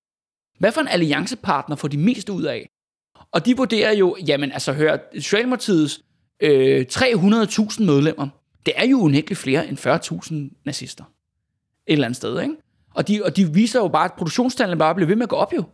Hvad 0.59 0.72
for 0.72 0.80
en 0.80 0.88
alliancepartner 0.88 1.76
får 1.76 1.88
de 1.88 1.99
mest 1.99 2.28
ud 2.28 2.42
af? 2.42 2.68
Og 3.32 3.47
de 3.47 3.57
vurderer 3.57 3.92
jo, 3.92 4.16
jamen 4.26 4.53
altså 4.53 4.72
hør, 4.72 4.97
Socialdemokratiets 5.14 6.01
øh, 6.40 6.86
300.000 6.92 7.82
medlemmer, 7.82 8.28
det 8.66 8.74
er 8.76 8.86
jo 8.86 9.01
unægteligt 9.01 9.40
flere 9.40 9.68
end 9.68 9.78
40.000 9.78 10.62
nazister. 10.64 11.05
Et 11.86 11.92
eller 11.92 12.05
andet 12.05 12.16
sted, 12.16 12.40
ikke? 12.40 12.55
Og 12.94 13.09
de, 13.09 13.24
og 13.24 13.36
de 13.36 13.53
viser 13.55 13.80
jo 13.80 13.88
bare, 13.88 14.05
at 14.05 14.12
produktionstallene 14.12 14.78
bare 14.78 14.94
bliver 14.94 15.09
ved 15.09 15.16
med 15.16 15.22
at 15.22 15.28
gå 15.28 15.36
op 15.36 15.53
jo. 15.55 15.64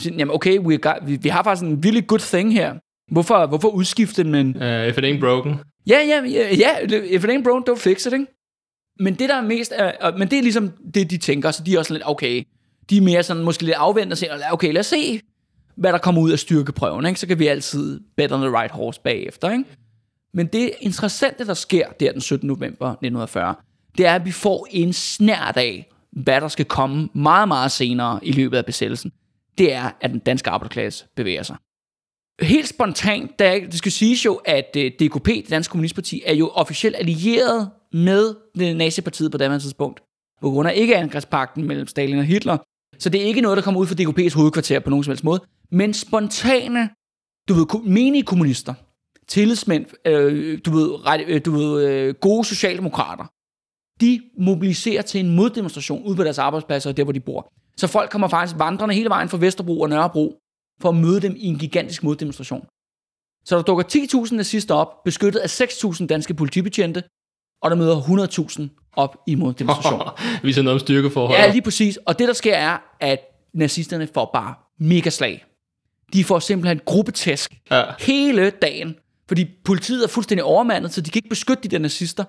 Så, 0.00 0.10
jamen 0.18 0.34
okay, 0.34 0.58
we 0.58 0.78
got, 0.78 0.94
vi, 1.06 1.16
vi 1.22 1.28
har 1.28 1.42
faktisk 1.42 1.64
en 1.66 1.80
really 1.84 2.02
good 2.06 2.18
thing 2.20 2.52
her. 2.52 2.74
Hvorfor, 3.12 3.46
hvorfor 3.46 3.68
udskifte 3.68 4.22
den 4.22 4.32
med 4.32 4.40
en... 4.40 4.62
øh, 4.62 4.88
if 4.88 4.98
it 4.98 5.04
ain't 5.04 5.20
broken. 5.20 5.54
Ja, 5.86 5.98
ja, 6.06 6.22
ja, 6.30 6.54
ja, 6.56 6.98
if 7.04 7.24
it 7.24 7.30
ain't 7.30 7.42
broke, 7.42 7.70
don't 7.72 7.78
fix 7.78 8.06
it, 8.06 8.12
ikke? 8.12 8.26
Men 9.00 9.14
det 9.14 9.28
der 9.28 9.36
er 9.36 9.42
mest, 9.42 9.72
er, 9.76 9.92
og- 10.00 10.18
men 10.18 10.28
det 10.30 10.38
er 10.38 10.42
ligesom 10.42 10.72
det, 10.94 11.10
de 11.10 11.16
tænker, 11.18 11.50
så 11.50 11.62
de 11.62 11.74
er 11.74 11.78
også 11.78 11.92
lidt, 11.92 12.02
okay, 12.06 12.42
de 12.90 12.96
er 12.96 13.00
mere 13.02 13.22
sådan, 13.22 13.42
måske 13.44 13.62
lidt 13.62 13.76
afventende 13.76 14.14
og 14.14 14.18
siger, 14.18 14.32
okay, 14.52 14.72
lad 14.72 14.80
os 14.80 14.86
se, 14.86 15.20
hvad 15.76 15.92
der 15.92 15.98
kommer 15.98 16.20
ud 16.22 16.30
af 16.30 16.38
styrkeprøven, 16.38 17.06
ikke? 17.06 17.20
Så 17.20 17.26
kan 17.26 17.38
vi 17.38 17.46
altid 17.46 18.00
bet 18.16 18.32
on 18.32 18.40
the 18.40 18.50
right 18.58 18.72
horse 18.72 19.00
bagefter, 19.04 19.50
ikke? 19.50 19.64
Men 20.34 20.46
det 20.46 20.70
interessante, 20.80 21.46
der 21.46 21.54
sker 21.54 21.86
der 22.00 22.12
den 22.12 22.20
17. 22.20 22.46
november 22.46 22.86
1940, 22.90 23.54
det 23.98 24.06
er, 24.06 24.14
at 24.14 24.24
vi 24.24 24.30
får 24.30 24.66
en 24.70 24.92
snært 24.92 25.56
af, 25.56 25.88
hvad 26.12 26.40
der 26.40 26.48
skal 26.48 26.64
komme 26.64 27.08
meget, 27.14 27.48
meget 27.48 27.70
senere 27.72 28.20
i 28.22 28.32
løbet 28.32 28.56
af 28.56 28.66
besættelsen. 28.66 29.12
Det 29.58 29.72
er, 29.72 29.90
at 30.00 30.10
den 30.10 30.18
danske 30.18 30.50
arbejderklasse 30.50 31.06
bevæger 31.16 31.42
sig. 31.42 31.56
Helt 32.40 32.68
spontant, 32.68 33.38
der, 33.38 33.60
det 33.60 33.74
skal 33.74 33.92
siges 33.92 34.24
jo, 34.24 34.34
at 34.34 34.76
øh, 34.76 34.90
DKP, 34.90 35.26
det 35.26 35.50
danske 35.50 35.70
kommunistparti, 35.70 36.22
er 36.26 36.34
jo 36.34 36.48
officielt 36.48 36.96
allieret 36.96 37.70
med 37.92 38.34
det 38.58 38.76
nazipartiet 38.76 39.32
på 39.32 39.38
daværende 39.38 39.64
tidspunkt. 39.64 40.02
På 40.40 40.50
grund 40.50 40.68
af 40.68 40.72
ikke 40.76 40.96
angrebspakten 40.96 41.64
mellem 41.64 41.86
Stalin 41.86 42.18
og 42.18 42.24
Hitler. 42.24 42.58
Så 42.98 43.10
det 43.10 43.22
er 43.22 43.24
ikke 43.24 43.40
noget, 43.40 43.56
der 43.56 43.62
kommer 43.62 43.80
ud 43.80 43.86
fra 43.86 43.94
DKP's 43.94 44.36
hovedkvarter 44.36 44.80
på 44.80 44.90
nogen 44.90 45.04
som 45.04 45.10
helst 45.10 45.24
måde. 45.24 45.40
Men 45.70 45.94
spontane, 45.94 46.90
du 47.48 47.54
ved, 47.54 47.84
menige 47.84 48.22
kommunister, 48.22 48.74
tillidsmænd, 49.28 49.86
øh, 50.04 50.58
du 50.66 50.70
ved, 50.70 51.06
ret, 51.06 51.24
øh, 51.26 51.40
du 51.44 51.50
ved 51.50 51.88
øh, 51.88 52.14
gode 52.14 52.44
socialdemokrater, 52.44 53.24
de 54.00 54.20
mobiliserer 54.38 55.02
til 55.02 55.20
en 55.20 55.36
moddemonstration 55.36 56.02
ude 56.02 56.16
på 56.16 56.24
deres 56.24 56.38
arbejdspladser, 56.38 56.90
og 56.90 56.96
der 56.96 57.04
hvor 57.04 57.12
de 57.12 57.20
bor. 57.20 57.52
Så 57.78 57.86
folk 57.86 58.10
kommer 58.10 58.28
faktisk 58.28 58.58
vandrende 58.58 58.94
hele 58.94 59.08
vejen 59.08 59.28
fra 59.28 59.38
Vesterbro 59.38 59.80
og 59.80 59.88
Nørrebro, 59.88 60.38
for 60.80 60.88
at 60.88 60.94
møde 60.94 61.20
dem 61.20 61.34
i 61.36 61.46
en 61.46 61.58
gigantisk 61.58 62.02
moddemonstration. 62.02 62.66
Så 63.44 63.56
der 63.56 63.62
dukker 63.62 63.84
10.000 64.24 64.34
nazister 64.34 64.74
op, 64.74 65.04
beskyttet 65.04 65.40
af 65.40 65.60
6.000 65.60 66.06
danske 66.06 66.34
politibetjente, 66.34 67.02
og 67.62 67.70
der 67.70 67.76
møder 67.76 68.00
100.000 68.00 68.92
op 68.96 69.16
i 69.26 69.34
moddemonstrationen. 69.34 70.06
Viser 70.42 70.62
noget 70.62 70.74
om 70.74 70.78
styrkeforhold. 70.80 71.38
Ja, 71.38 71.52
lige 71.52 71.62
præcis. 71.62 71.96
Og 72.06 72.18
det, 72.18 72.28
der 72.28 72.34
sker, 72.34 72.54
er, 72.54 72.78
at 73.00 73.20
nazisterne 73.54 74.08
får 74.14 74.30
bare 74.34 74.54
mega 74.80 75.10
slag. 75.10 75.44
De 76.12 76.24
får 76.24 76.38
simpelthen 76.38 76.80
gruppetæsk 76.84 77.54
Ja. 77.70 77.84
hele 77.98 78.50
dagen. 78.50 78.94
Fordi 79.28 79.46
politiet 79.64 80.04
er 80.04 80.08
fuldstændig 80.08 80.44
overmandet, 80.44 80.92
så 80.94 81.00
de 81.00 81.10
kan 81.10 81.18
ikke 81.18 81.28
beskytte 81.28 81.62
de 81.62 81.68
der 81.68 81.78
nazister. 81.78 82.24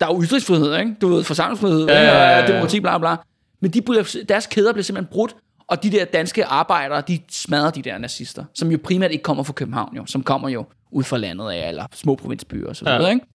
Der 0.00 0.06
er 0.06 0.14
jo 0.14 0.22
ytringsfrihed, 0.22 0.76
ikke? 0.78 0.96
Du 1.00 1.08
ved, 1.08 1.24
forsamlingsfrihed, 1.24 1.86
ja, 1.86 2.02
ja, 2.02 2.14
ja. 2.14 2.38
ja, 2.38 2.46
demokrati, 2.46 2.80
bla 2.80 2.98
bla. 2.98 3.16
Men 3.64 3.70
de 3.70 3.82
bliver, 3.82 4.16
deres 4.28 4.46
kæder 4.46 4.72
bliver 4.72 4.82
simpelthen 4.84 5.12
brudt, 5.12 5.36
og 5.66 5.82
de 5.82 5.90
der 5.90 6.04
danske 6.04 6.44
arbejdere, 6.44 7.00
de 7.08 7.18
smadrer 7.30 7.70
de 7.70 7.82
der 7.82 7.98
nazister, 7.98 8.44
som 8.54 8.70
jo 8.70 8.78
primært 8.84 9.10
ikke 9.12 9.22
kommer 9.22 9.42
fra 9.42 9.52
København, 9.52 9.96
jo, 9.96 10.06
som 10.06 10.22
kommer 10.22 10.48
jo 10.48 10.64
ud 10.90 11.04
fra 11.04 11.18
landet 11.18 11.50
af, 11.50 11.68
eller 11.68 11.86
små 11.92 12.14
provinsbyer 12.14 12.68
og 12.68 12.76
så 12.76 12.84
videre, 12.84 13.02
Ja. 13.02 13.10
ikke? 13.10 13.26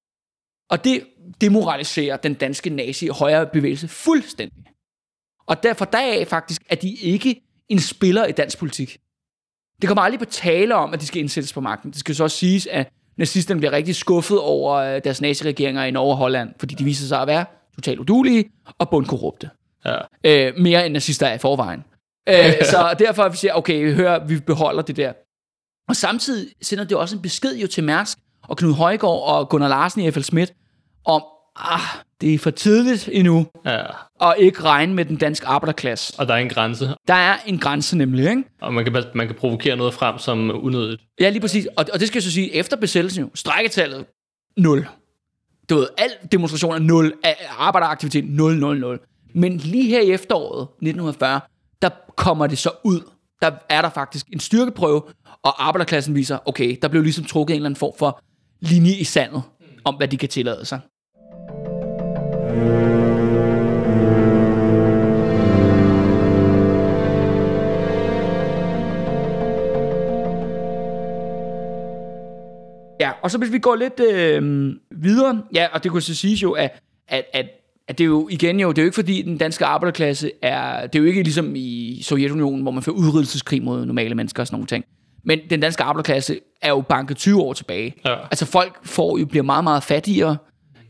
Og 0.70 0.84
det 0.84 1.04
demoraliserer 1.42 2.18
den 2.18 2.34
danske 2.34 2.70
nazi-højre 2.70 3.46
bevægelse 3.54 3.88
fuldstændig. 3.88 4.64
Og 5.48 5.64
derfor 5.64 5.86
deraf 5.86 6.28
faktisk, 6.28 6.62
at 6.70 6.82
de 6.82 6.94
ikke 6.96 7.42
en 7.70 7.80
spiller 7.80 8.26
i 8.26 8.32
dansk 8.32 8.58
politik. 8.60 8.98
Det 9.82 9.88
kommer 9.88 10.02
aldrig 10.02 10.20
på 10.20 10.26
tale 10.26 10.76
om, 10.76 10.94
at 10.94 11.02
de 11.02 11.06
skal 11.06 11.22
indsættes 11.22 11.54
på 11.54 11.62
magten. 11.62 11.92
Det 11.92 12.00
skal 12.00 12.16
så 12.16 12.24
også 12.24 12.38
siges, 12.38 12.68
at 12.68 12.92
nazisterne 13.18 13.60
bliver 13.60 13.72
rigtig 13.72 13.96
skuffet 13.96 14.40
over 14.40 14.74
øh, 14.76 15.02
deres 15.04 15.22
naziregeringer 15.22 15.84
i 15.84 15.92
Norge 15.92 16.12
og 16.14 16.18
Holland, 16.18 16.50
fordi 16.60 16.76
de 16.76 16.84
viser 16.84 17.08
sig 17.08 17.22
at 17.22 17.28
være 17.28 17.46
totalt 17.76 18.00
udulige 18.00 18.46
og 18.80 18.90
bundkorrupte. 18.90 19.50
Ja. 19.86 19.98
Øh, 20.24 20.54
mere 20.58 20.86
end 20.86 20.94
nazister 20.94 21.28
er 21.28 21.34
i 21.34 21.38
forvejen. 21.38 21.84
Øh, 22.30 22.36
så 22.72 22.96
derfor 23.00 23.30
vi 23.30 23.38
siger 23.38 23.54
okay, 23.54 23.94
hør, 23.94 24.26
vi 24.26 24.40
beholder 24.40 24.82
det 24.82 24.98
der. 24.98 25.14
Og 25.90 25.96
samtidig 25.96 26.48
sender 26.62 26.84
det 26.84 26.98
også 26.98 27.16
en 27.16 27.22
besked 27.22 27.56
jo 27.56 27.68
til 27.68 27.84
Mærsk 27.84 28.18
og 28.44 28.58
Knud 28.58 28.74
Højgaard 28.74 29.24
og 29.24 29.50
Gunnar 29.50 29.68
Larsen 29.68 30.02
i 30.02 30.12
F.L. 30.12 30.22
Schmidt 30.22 30.54
om, 31.06 31.24
ah, 31.56 31.80
det 32.22 32.34
er 32.34 32.40
for 32.40 32.50
tidligt 32.52 33.10
endnu 33.12 33.48
ja. 33.66 33.82
at 34.22 34.36
ikke 34.38 34.64
regne 34.64 34.94
med 34.94 35.06
den 35.06 35.16
danske 35.18 35.48
arbejderklasse. 35.48 36.14
Og 36.20 36.28
der 36.28 36.34
er 36.34 36.38
en 36.38 36.50
grænse, 36.50 36.96
Der 37.08 37.14
er 37.14 37.38
en 37.46 37.60
grænse 37.60 37.98
nemlig, 37.98 38.30
ikke? 38.30 38.44
og 38.62 38.74
man 38.74 38.84
kan, 38.86 39.04
man 39.16 39.28
kan 39.28 39.36
provokere 39.36 39.76
noget 39.76 39.94
frem 39.94 40.18
som 40.18 40.66
unødigt. 40.66 41.02
Ja, 41.20 41.30
lige 41.30 41.42
præcis. 41.42 41.68
Og, 41.78 41.86
og 41.94 42.00
det 42.00 42.08
skal 42.08 42.18
jeg 42.18 42.24
så 42.24 42.32
sige, 42.32 42.54
efter 42.56 42.78
besættelsen 42.78 43.24
jo, 43.24 43.30
strækketallet 43.36 44.06
0. 44.58 44.88
Du 45.70 45.76
ved, 45.76 45.88
al 45.98 46.10
demonstration 46.32 46.74
er 46.76 46.80
0, 46.80 47.14
a- 47.24 47.34
arbejderaktivitet 47.58 48.26
0, 48.30 48.56
0, 48.60 48.80
0. 48.80 49.00
Men 49.34 49.58
lige 49.58 49.90
her 49.90 50.02
i 50.02 50.12
efteråret 50.12 50.62
1940, 50.62 51.42
der 51.82 51.90
kommer 52.16 52.48
det 52.48 52.58
så 52.58 52.72
ud. 52.84 53.02
Der 53.42 53.52
er 53.70 53.82
der 53.82 53.90
faktisk 53.90 54.28
en 54.34 54.40
styrkeprøve, 54.40 55.02
og 55.44 55.68
arbejderklassen 55.68 56.16
viser, 56.16 56.38
okay, 56.46 56.78
der 56.82 56.88
blev 56.88 57.04
ligesom 57.04 57.26
trukket 57.26 57.54
en 57.54 57.56
eller 57.56 57.70
anden 57.70 57.80
form 57.80 57.94
for 58.00 58.22
linje 58.60 58.94
i 58.94 59.04
sandet, 59.04 59.42
om 59.84 59.96
hvad 59.96 60.08
de 60.08 60.18
kan 60.18 60.30
tillade 60.30 60.66
sig. 60.66 60.80
Ja, 73.00 73.12
og 73.22 73.32
så 73.32 73.38
hvis 73.38 73.52
vi 73.52 73.60
går 73.60 73.76
lidt 73.76 74.00
øh, 74.00 74.72
videre, 74.92 75.44
ja, 75.54 75.68
og 75.74 75.84
det 75.84 75.92
kunne 75.92 76.02
så 76.02 76.16
siges 76.16 76.44
jo, 76.44 76.52
at, 76.52 76.80
at, 77.08 77.26
at, 77.34 77.46
at 77.90 77.98
det 77.98 78.04
er 78.04 78.08
jo 78.08 78.28
igen 78.32 78.60
jo, 78.60 78.70
det 78.70 78.78
er 78.78 78.82
jo 78.82 78.86
ikke 78.88 78.96
fordi 78.96 79.22
den 79.22 79.38
danske 79.38 79.66
arbejderklasse 79.66 80.32
er, 80.42 80.88
det 80.88 81.00
er 81.00 81.04
jo 81.04 81.06
ikke 81.06 81.24
ligesom 81.24 81.54
i 81.56 82.00
Sovjetunionen, 82.04 82.62
hvor 82.62 82.72
man 82.72 82.84
får 82.84 82.92
udryddelseskrig 82.92 83.64
mod 83.64 83.86
normale 83.86 84.16
mennesker 84.16 84.44
og 84.44 84.48
sådan 84.48 84.56
nogle 84.56 84.68
ting. 84.68 84.84
Men 85.24 85.40
den 85.50 85.60
danske 85.60 85.84
arbejderklasse 85.84 86.40
er 86.62 86.70
jo 86.70 86.82
banket 86.82 87.18
20 87.18 87.42
år 87.42 87.54
tilbage. 87.54 87.96
Ja. 88.06 88.16
Altså 88.16 88.46
folk 88.46 88.86
får 88.86 89.18
jo, 89.18 89.26
bliver 89.26 89.44
meget, 89.44 89.64
meget 89.64 89.84
fattigere 89.84 90.38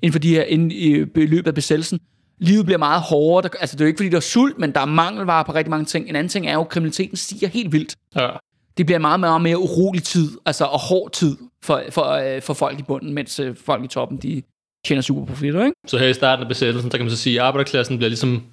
inden 0.01 0.11
for 0.11 0.19
de 0.19 0.29
her, 0.29 0.43
inden 0.43 0.71
i 0.71 1.05
løbet 1.15 1.47
af 1.47 1.53
besættelsen. 1.55 1.99
Livet 2.39 2.65
bliver 2.65 2.77
meget 2.77 3.01
hårdere. 3.01 3.49
Der, 3.53 3.57
altså 3.59 3.75
det 3.75 3.81
er 3.81 3.85
jo 3.85 3.87
ikke 3.87 3.97
fordi, 3.97 4.09
der 4.09 4.17
er 4.17 4.21
sult, 4.21 4.59
men 4.59 4.71
der 4.71 4.79
er 4.79 4.85
mangelvarer 4.85 5.43
på 5.43 5.53
rigtig 5.53 5.69
mange 5.69 5.85
ting. 5.85 6.09
En 6.09 6.15
anden 6.15 6.29
ting 6.29 6.47
er 6.47 6.53
jo, 6.53 6.61
at 6.61 6.69
kriminaliteten 6.69 7.17
stiger 7.17 7.47
helt 7.47 7.71
vildt 7.71 7.95
Ja. 8.15 8.29
det 8.77 8.85
bliver 8.85 8.99
meget, 8.99 9.19
meget 9.19 9.41
mere 9.41 9.57
urolig 9.57 10.03
tid, 10.03 10.29
altså 10.45 10.65
og 10.65 10.79
hård 10.79 11.11
tid 11.11 11.37
for, 11.63 11.81
for, 11.89 12.35
øh, 12.35 12.41
for 12.41 12.53
folk 12.53 12.79
i 12.79 12.83
bunden, 12.83 13.13
mens 13.13 13.39
øh, 13.39 13.55
folk 13.65 13.83
i 13.83 13.87
toppen, 13.87 14.17
de 14.17 14.41
tjener 14.85 15.01
super 15.01 15.25
profitter, 15.25 15.65
ikke? 15.65 15.75
Så 15.87 15.97
her 15.97 16.07
i 16.07 16.13
starten 16.13 16.43
af 16.43 16.47
besættelsen, 16.47 16.91
der 16.91 16.97
kan 16.97 17.05
man 17.05 17.11
så 17.11 17.17
sige, 17.17 17.41
at 17.41 17.45
arbejderklassen 17.45 17.97
bliver 17.97 18.09
ligesom, 18.09 18.43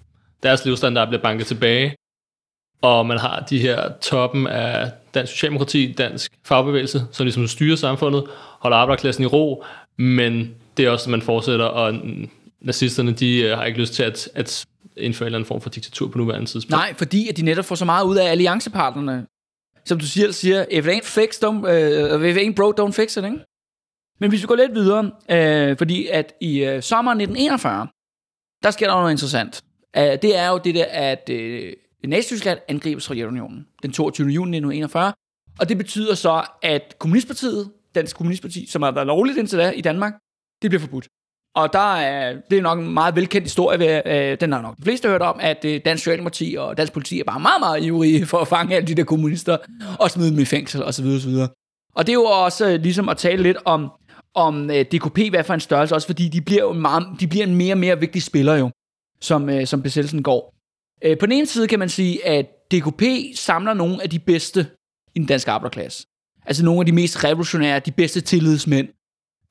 deres 0.42 0.64
levestandard 0.64 1.08
bliver 1.08 1.22
banket 1.22 1.46
tilbage, 1.46 1.94
og 2.82 3.06
man 3.06 3.18
har 3.18 3.40
de 3.50 3.58
her 3.58 3.92
toppen 4.02 4.46
af 4.46 4.90
dansk 5.14 5.32
socialdemokrati, 5.32 5.92
dansk 5.92 6.32
fagbevægelse, 6.44 7.06
som 7.12 7.24
ligesom 7.24 7.46
styrer 7.46 7.76
samfundet, 7.76 8.24
holder 8.58 8.76
arbejderklassen 8.76 9.24
i 9.24 9.26
ro, 9.26 9.64
men 9.96 10.54
det 10.76 10.84
er 10.84 10.90
også, 10.90 11.04
at 11.04 11.10
man 11.10 11.22
fortsætter, 11.22 11.64
og 11.64 11.94
nazisterne, 12.60 13.12
de 13.12 13.42
øh, 13.42 13.56
har 13.58 13.64
ikke 13.64 13.80
lyst 13.80 13.94
til 13.94 14.02
at, 14.02 14.28
at 14.34 14.66
indføre 14.96 15.26
en 15.26 15.28
eller 15.28 15.38
anden 15.38 15.48
form 15.48 15.60
for 15.60 15.70
diktatur 15.70 16.08
på 16.08 16.18
nuværende 16.18 16.46
tidspunkt. 16.46 16.70
Nej, 16.70 16.94
fordi 16.94 17.28
at 17.28 17.36
de 17.36 17.42
netop 17.42 17.64
får 17.64 17.74
så 17.74 17.84
meget 17.84 18.04
ud 18.04 18.16
af 18.16 18.30
alliancepartnerne. 18.30 19.26
Som 19.84 19.98
du 19.98 20.06
siger, 20.06 20.32
siger 20.32 20.64
if 20.70 20.86
it 20.86 20.90
ain't 20.90 21.04
fixed, 21.04 21.44
don't, 21.44 21.48
uh, 21.48 22.24
if 22.28 22.36
it 22.36 22.42
ain't 22.42 22.54
broke, 22.54 22.82
don't 22.82 22.92
fix 22.92 23.16
it, 23.16 23.24
ikke? 23.24 23.38
Men 24.18 24.30
hvis 24.30 24.42
vi 24.42 24.46
går 24.46 24.56
lidt 24.56 24.74
videre, 24.74 25.10
øh, 25.30 25.76
fordi 25.78 26.06
at 26.06 26.34
i 26.40 26.64
øh, 26.64 26.82
sommeren 26.82 27.20
1941, 27.20 27.88
der 28.62 28.70
sker 28.70 28.86
der 28.86 28.94
noget 28.94 29.10
interessant. 29.10 29.62
Uh, 29.98 30.02
det 30.02 30.38
er 30.38 30.48
jo 30.48 30.60
det 30.64 30.74
der, 30.74 30.84
at 30.84 31.30
øh, 31.30 31.72
Nazi-Tyskland 32.06 32.58
angriber 32.68 33.00
Sovjetunionen 33.00 33.66
den 33.82 33.92
22. 33.92 34.28
juni 34.28 34.56
1941. 34.56 35.12
Og 35.58 35.68
det 35.68 35.78
betyder 35.78 36.14
så, 36.14 36.44
at 36.62 36.94
Kommunistpartiet, 36.98 37.70
Dansk 37.94 38.16
Kommunistparti, 38.16 38.66
som 38.66 38.82
har 38.82 38.90
været 38.90 39.06
lovligt 39.06 39.38
indtil 39.38 39.58
da 39.58 39.70
i 39.70 39.80
Danmark, 39.80 40.12
det 40.62 40.70
bliver 40.70 40.80
forbudt. 40.80 41.08
Og 41.54 41.72
der 41.72 41.94
er, 41.94 42.36
det 42.50 42.58
er 42.58 42.62
nok 42.62 42.78
en 42.78 42.94
meget 42.94 43.16
velkendt 43.16 43.44
historie, 43.44 43.78
ved, 43.78 44.02
øh, 44.06 44.40
den 44.40 44.52
har 44.52 44.62
nok 44.62 44.76
de 44.76 44.82
fleste 44.82 45.08
hørt 45.08 45.22
om, 45.22 45.38
at 45.40 45.64
øh, 45.64 45.80
Dansk 45.84 46.04
Socialdemokrati 46.04 46.56
og 46.58 46.76
Dansk 46.76 46.92
Politi 46.92 47.20
er 47.20 47.24
bare 47.24 47.40
meget, 47.40 47.60
meget 47.60 47.84
ivrige 47.84 48.26
for 48.26 48.38
at 48.38 48.48
fange 48.48 48.76
alle 48.76 48.88
de 48.88 48.94
der 48.94 49.04
kommunister 49.04 49.56
og 49.98 50.10
smide 50.10 50.30
dem 50.30 50.38
i 50.38 50.44
fængsel 50.44 50.84
osv. 50.84 51.06
osv. 51.06 51.32
Og 51.94 52.06
det 52.06 52.08
er 52.08 52.14
jo 52.14 52.24
også 52.24 52.68
øh, 52.68 52.80
ligesom 52.80 53.08
at 53.08 53.16
tale 53.16 53.42
lidt 53.42 53.56
om, 53.64 53.90
om 54.36 54.70
øh, 54.70 54.84
DKP, 54.84 55.18
hvad 55.30 55.44
for 55.44 55.54
en 55.54 55.60
størrelse, 55.60 55.94
også 55.94 56.08
fordi 56.08 56.28
de 56.28 56.40
bliver 56.40 56.62
jo 56.62 56.72
meget, 56.72 57.06
de 57.20 57.26
bliver 57.26 57.46
en 57.46 57.54
mere 57.54 57.74
og 57.74 57.78
mere 57.78 58.00
vigtig 58.00 58.22
spiller 58.22 58.54
jo, 58.54 58.70
som, 59.20 59.48
øh, 59.48 59.66
som 59.66 59.82
besættelsen 59.82 60.22
går. 60.22 60.54
Øh, 61.04 61.18
på 61.18 61.26
den 61.26 61.32
ene 61.32 61.46
side 61.46 61.68
kan 61.68 61.78
man 61.78 61.88
sige, 61.88 62.26
at 62.26 62.46
DKP 62.72 63.02
samler 63.34 63.74
nogle 63.74 64.02
af 64.02 64.10
de 64.10 64.18
bedste 64.18 64.66
i 65.14 65.18
den 65.18 65.26
danske 65.26 65.50
arbejderklasse. 65.50 66.06
Altså 66.46 66.64
nogle 66.64 66.80
af 66.80 66.86
de 66.86 66.92
mest 66.92 67.24
revolutionære, 67.24 67.78
de 67.78 67.92
bedste 67.92 68.20
tillidsmænd. 68.20 68.88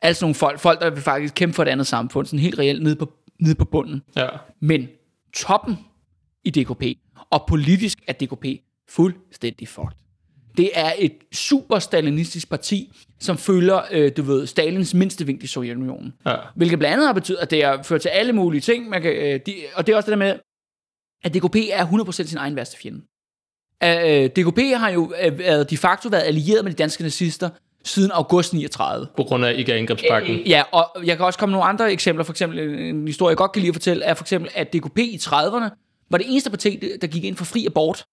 Altså 0.02 0.26
nogle 0.26 0.36
folk, 0.36 0.60
folk 0.60 0.82
der 0.82 0.90
vil 0.90 1.02
faktisk 1.02 1.34
kæmpe 1.34 1.56
for 1.56 1.64
et 1.64 1.68
andet 1.68 1.88
samfund, 1.88 2.26
sådan 2.26 2.40
helt 2.40 2.60
reelt 2.60 2.84
nede 2.84 2.96
på, 2.96 3.14
nede 3.40 3.56
på 3.56 3.66
bunden. 3.66 4.02
Ja. 4.16 4.28
Men 4.62 4.88
toppen 5.34 5.78
i 6.44 6.50
DKP, 6.50 6.84
og 7.30 7.46
politisk 7.48 8.00
er 8.08 8.14
DKP 8.14 8.46
fuldstændig 8.90 9.68
fucked. 9.68 10.05
Det 10.58 10.70
er 10.74 10.92
et 10.98 11.14
super 11.34 11.80
stalinistisk 11.80 12.50
parti, 12.50 12.94
som 13.20 13.38
følger, 13.38 13.82
øh, 13.92 14.12
du 14.18 14.22
ved, 14.22 14.48
Stalins 14.48 14.94
mindste 14.94 15.26
vinkel 15.26 15.44
i 15.44 15.48
Sovjetunionen. 15.48 16.14
Ja. 16.26 16.36
Hvilket 16.56 16.80
blandt 16.80 16.94
andet 16.94 17.08
har 17.08 17.14
betydet, 17.14 17.40
at 17.40 17.52
det 17.52 17.66
har 17.66 17.84
ført 17.84 18.02
til 18.02 18.10
alle 18.10 18.34
mulige 18.34 18.62
ting. 18.62 18.90
Man 18.90 19.02
kan, 19.02 19.12
øh, 19.12 19.40
de, 19.46 19.54
og 19.76 19.88
det 19.88 19.94
er 19.94 19.98
også 19.98 20.12
det 20.12 20.20
der 20.20 20.26
med, 20.26 20.40
at 21.24 21.34
DKP 21.34 21.56
er 21.72 21.86
100% 21.86 22.12
sin 22.12 22.38
egen 22.38 22.56
værste 22.56 22.78
fjende. 22.78 23.02
Øh, 23.84 24.30
DKP 24.30 24.60
har 24.78 24.90
jo 24.90 25.14
øh, 25.22 25.66
de 25.70 25.78
facto 25.78 26.10
været 26.10 26.24
allieret 26.24 26.64
med 26.64 26.72
de 26.72 26.78
danske 26.78 27.04
nazister 27.04 27.50
siden 27.84 28.12
august 28.12 28.54
39. 28.54 29.08
På 29.18 29.24
grund 29.24 29.46
af 29.46 29.54
ikke 29.54 29.74
angrebspakken. 29.74 30.40
Ja, 30.40 30.64
og 30.72 31.06
jeg 31.06 31.18
kan 31.18 31.26
også 31.26 31.40
komme 31.40 31.52
nogle 31.52 31.66
andre 31.68 31.92
eksempler. 31.92 32.24
For 32.24 32.34
eksempel 32.34 32.60
en 32.60 33.08
historie, 33.08 33.30
jeg 33.30 33.38
godt 33.38 33.52
kan 33.52 33.60
lide 33.60 33.70
at 33.70 33.76
fortælle, 33.76 34.04
er 34.04 34.14
for 34.14 34.24
eksempel, 34.24 34.52
at 34.56 34.74
DKP 34.74 34.98
i 34.98 35.20
30'erne 35.22 35.70
var 36.10 36.18
det 36.18 36.28
eneste 36.30 36.50
parti, 36.50 36.80
der 37.02 37.08
gik 37.08 37.24
ind 37.24 37.36
for 37.36 37.46
fri 37.46 37.66
abort. 37.66 38.06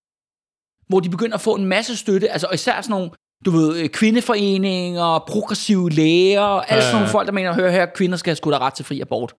Hvor 0.92 1.00
de 1.00 1.10
begyndte 1.10 1.34
at 1.34 1.40
få 1.40 1.54
en 1.54 1.66
masse 1.66 1.96
støtte, 1.96 2.30
altså 2.30 2.48
især 2.54 2.80
sådan 2.80 2.90
nogle, 2.90 3.10
du 3.44 3.50
ved, 3.50 3.88
kvindeforeninger, 3.88 5.24
progressive 5.28 5.90
læger, 5.90 6.42
alle 6.42 6.82
sådan 6.82 6.96
nogle 6.96 7.08
folk, 7.08 7.26
der 7.26 7.32
mener, 7.32 7.54
hør 7.54 7.70
her, 7.70 7.86
kvinder 7.86 8.16
skal 8.16 8.36
sgu 8.36 8.50
da 8.50 8.58
ret 8.58 8.74
til 8.74 8.84
fri 8.84 9.00
abort. 9.00 9.34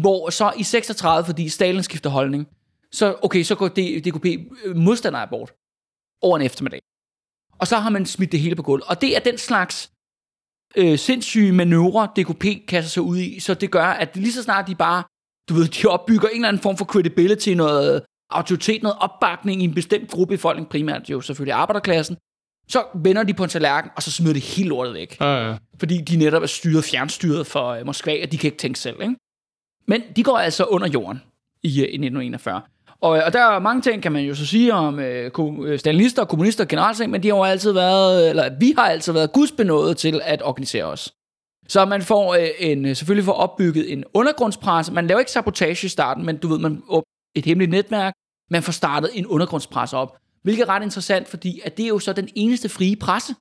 Hvor 0.00 0.30
så 0.30 0.52
i 0.56 0.62
36, 0.62 1.26
fordi 1.26 1.48
Stalin 1.48 1.82
skifter 1.82 2.10
holdning, 2.10 2.48
så, 2.92 3.16
okay, 3.22 3.42
så 3.42 3.54
går 3.54 3.68
DKP 3.68 4.26
modstander 4.76 5.18
af 5.18 5.22
abort 5.22 5.52
over 6.22 6.36
en 6.36 6.42
eftermiddag. 6.42 6.80
Og 7.58 7.66
så 7.66 7.76
har 7.76 7.90
man 7.90 8.06
smidt 8.06 8.32
det 8.32 8.40
hele 8.40 8.56
på 8.56 8.62
gulvet. 8.62 8.86
Og 8.88 9.00
det 9.00 9.16
er 9.16 9.20
den 9.20 9.38
slags 9.38 9.90
øh, 10.76 10.98
sindssyge 10.98 11.52
manøvre, 11.52 12.08
DKP 12.16 12.44
kaster 12.68 12.90
sig 12.90 13.02
ud 13.02 13.18
i, 13.18 13.40
så 13.40 13.54
det 13.54 13.70
gør, 13.70 13.86
at 13.86 14.16
lige 14.16 14.32
så 14.32 14.42
snart 14.42 14.66
de 14.66 14.74
bare, 14.74 15.02
du 15.48 15.54
ved, 15.54 15.68
de 15.68 15.86
opbygger 15.86 16.28
en 16.28 16.34
eller 16.34 16.48
anden 16.48 16.62
form 16.62 16.76
for 16.76 16.84
credibility, 16.84 17.48
noget 17.48 18.02
autoritet, 18.30 18.82
noget 18.82 18.98
opbakning 19.00 19.62
i 19.62 19.64
en 19.64 19.74
bestemt 19.74 20.10
gruppe 20.10 20.34
i 20.34 20.36
folk, 20.36 20.68
primært 20.68 21.10
jo 21.10 21.20
selvfølgelig 21.20 21.54
arbejderklassen, 21.54 22.16
så 22.68 22.84
vender 22.94 23.22
de 23.22 23.34
på 23.34 23.42
en 23.44 23.50
tallerken, 23.50 23.90
og 23.96 24.02
så 24.02 24.12
smider 24.12 24.34
de 24.34 24.40
helt 24.40 24.68
lortet 24.68 24.94
væk. 24.94 25.20
Ja, 25.20 25.48
ja. 25.48 25.56
Fordi 25.78 25.98
de 25.98 26.16
netop 26.16 26.42
er 26.42 26.46
styret, 26.46 26.84
fjernstyret 26.84 27.46
for 27.46 27.68
øh, 27.68 27.86
Moskva, 27.86 28.22
og 28.22 28.32
de 28.32 28.38
kan 28.38 28.48
ikke 28.48 28.58
tænke 28.58 28.78
selv. 28.78 29.02
Ikke? 29.02 29.14
Men 29.86 30.02
de 30.16 30.22
går 30.22 30.38
altså 30.38 30.64
under 30.64 30.88
jorden 30.88 31.22
i, 31.62 31.68
øh, 31.68 31.88
i 31.88 31.98
1941. 32.06 32.62
Og, 33.00 33.10
og 33.10 33.32
der 33.32 33.42
er 33.42 33.58
mange 33.58 33.82
ting, 33.82 34.02
kan 34.02 34.12
man 34.12 34.24
jo 34.24 34.34
så 34.34 34.46
sige 34.46 34.74
om 34.74 34.98
øh, 34.98 35.30
øh, 35.64 35.78
stalinister 35.78 36.22
og 36.22 36.28
kommunister 36.28 36.64
generelt 36.64 36.96
set, 36.96 37.10
men 37.10 37.22
de 37.22 37.28
har 37.28 37.36
jo 37.36 37.44
altid 37.44 37.72
været, 37.72 38.30
eller 38.30 38.50
vi 38.60 38.74
har 38.78 38.84
altid 38.84 39.12
været 39.12 39.32
gudsbenået 39.32 39.96
til 39.96 40.20
at 40.24 40.42
organisere 40.42 40.84
os. 40.84 41.14
Så 41.68 41.84
man 41.84 42.02
får 42.02 42.34
øh, 42.34 42.48
en, 42.58 42.94
selvfølgelig 42.94 43.24
får 43.24 43.32
opbygget 43.32 43.92
en 43.92 44.04
undergrundspres. 44.14 44.90
Man 44.90 45.06
laver 45.06 45.18
ikke 45.18 45.30
sabotage 45.32 45.86
i 45.86 45.88
starten, 45.88 46.26
men 46.26 46.36
du 46.36 46.48
ved, 46.48 46.58
man 46.58 46.82
et 47.34 47.44
hemmeligt 47.44 47.70
netværk. 47.70 48.14
Man 48.50 48.62
får 48.62 48.72
startet 48.72 49.10
en 49.14 49.26
undergrundspres 49.26 49.92
op. 49.92 50.16
Hvilket 50.42 50.62
er 50.62 50.68
ret 50.68 50.82
interessant, 50.82 51.28
fordi 51.28 51.60
at 51.64 51.76
det 51.76 51.84
er 51.84 51.88
jo 51.88 51.98
så 51.98 52.12
den 52.12 52.28
eneste 52.34 52.68
frie 52.68 52.96
presse, 52.96 53.34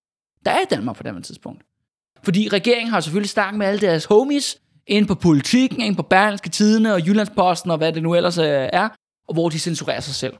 der 0.46 0.52
er 0.52 0.60
i 0.60 0.66
Danmark 0.70 0.96
på 0.96 1.04
det 1.04 1.24
tidspunkt. 1.24 1.64
Fordi 2.24 2.50
regeringen 2.54 2.90
har 2.92 3.00
selvfølgelig 3.00 3.30
snakket 3.30 3.58
med 3.58 3.68
alle 3.68 3.82
deres 3.82 4.06
homies, 4.06 4.58
ind 4.88 5.08
på 5.08 5.16
politikken, 5.16 5.82
ind 5.82 5.96
på 5.96 6.04
Berlingske 6.04 6.50
Tidene 6.50 6.94
og 6.94 7.08
Jyllandsposten 7.08 7.72
og 7.72 7.78
hvad 7.78 7.94
det 7.94 8.04
nu 8.04 8.16
ellers 8.16 8.38
øh, 8.38 8.46
er, 8.74 8.90
og 9.28 9.34
hvor 9.34 9.50
de 9.50 9.60
censurerer 9.60 10.00
sig 10.00 10.16
selv. 10.16 10.34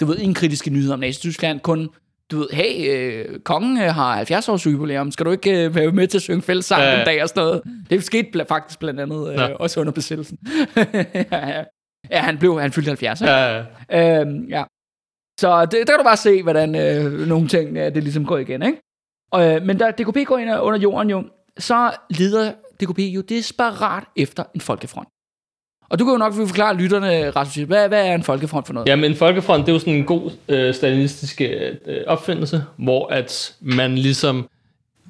Du 0.00 0.06
ved, 0.06 0.18
ingen 0.18 0.34
kritiske 0.34 0.70
nyheder 0.70 0.94
om 0.94 1.00
Nazi-Tyskland, 1.00 1.60
kun, 1.60 1.88
du 2.30 2.38
ved, 2.38 2.48
hey, 2.52 2.90
øh, 2.90 3.40
kongen 3.40 3.82
øh, 3.82 3.94
har 3.94 4.16
70 4.16 4.48
års 4.48 4.66
jubilæum, 4.66 5.10
skal 5.10 5.26
du 5.26 5.30
ikke 5.30 5.64
øh, 5.64 5.74
være 5.74 5.92
med 5.92 6.08
til 6.08 6.18
at 6.18 6.22
synge 6.22 6.42
fællessang 6.42 6.82
ja. 6.82 6.96
den 6.96 7.06
dag 7.06 7.22
og 7.22 7.28
sådan 7.28 7.42
noget? 7.44 7.62
Det 7.90 8.04
skete 8.04 8.28
bl- 8.36 8.48
faktisk 8.48 8.78
blandt 8.78 9.00
andet 9.00 9.30
øh, 9.30 9.36
Nå. 9.36 9.42
også 9.42 9.80
under 9.80 9.92
besættelsen. 9.92 10.38
ja, 11.32 11.48
ja. 11.48 11.64
Ja, 12.10 12.20
han 12.20 12.38
blev, 12.38 12.60
han 12.60 12.72
fyldte 12.72 12.88
70, 12.88 13.20
ikke? 13.20 13.32
Ja, 13.32 13.64
ja. 13.90 14.20
Øhm, 14.20 14.44
ja. 14.48 14.64
Så 15.40 15.64
det, 15.64 15.72
der 15.72 15.84
kan 15.84 15.98
du 15.98 16.04
bare 16.04 16.16
se, 16.16 16.42
hvordan 16.42 16.74
øh, 16.74 17.28
nogle 17.28 17.48
ting, 17.48 17.76
øh, 17.76 17.94
det 17.94 18.02
ligesom 18.02 18.26
går 18.26 18.38
igen, 18.38 18.62
ikke? 18.62 18.78
Og, 19.32 19.54
øh, 19.54 19.62
men 19.62 19.78
da 19.78 19.90
DKP 19.90 20.26
går 20.26 20.38
ind 20.38 20.50
under 20.50 20.78
jorden 20.78 21.10
jo, 21.10 21.24
så 21.58 21.90
leder 22.10 22.52
DKP 22.82 22.98
jo 22.98 23.20
desperat 23.20 24.04
efter 24.16 24.44
en 24.54 24.60
folkefront. 24.60 25.08
Og 25.88 25.98
du 25.98 26.04
kan 26.04 26.12
jo 26.12 26.18
nok 26.18 26.34
forklare 26.34 26.76
lytterne, 26.76 27.30
Rasmus, 27.30 27.66
hvad, 27.66 27.88
hvad 27.88 28.06
er 28.06 28.14
en 28.14 28.22
folkefront 28.22 28.66
for 28.66 28.74
noget? 28.74 28.88
Ja, 28.88 28.96
men 28.96 29.14
Folkefront, 29.14 29.66
det 29.66 29.68
er 29.68 29.72
jo 29.72 29.78
sådan 29.78 29.94
en 29.94 30.04
god 30.04 30.30
øh, 30.48 30.74
stalinistisk 30.74 31.40
øh, 31.40 31.74
opfindelse, 32.06 32.64
hvor 32.76 33.06
at 33.06 33.54
man 33.60 33.98
ligesom, 33.98 34.48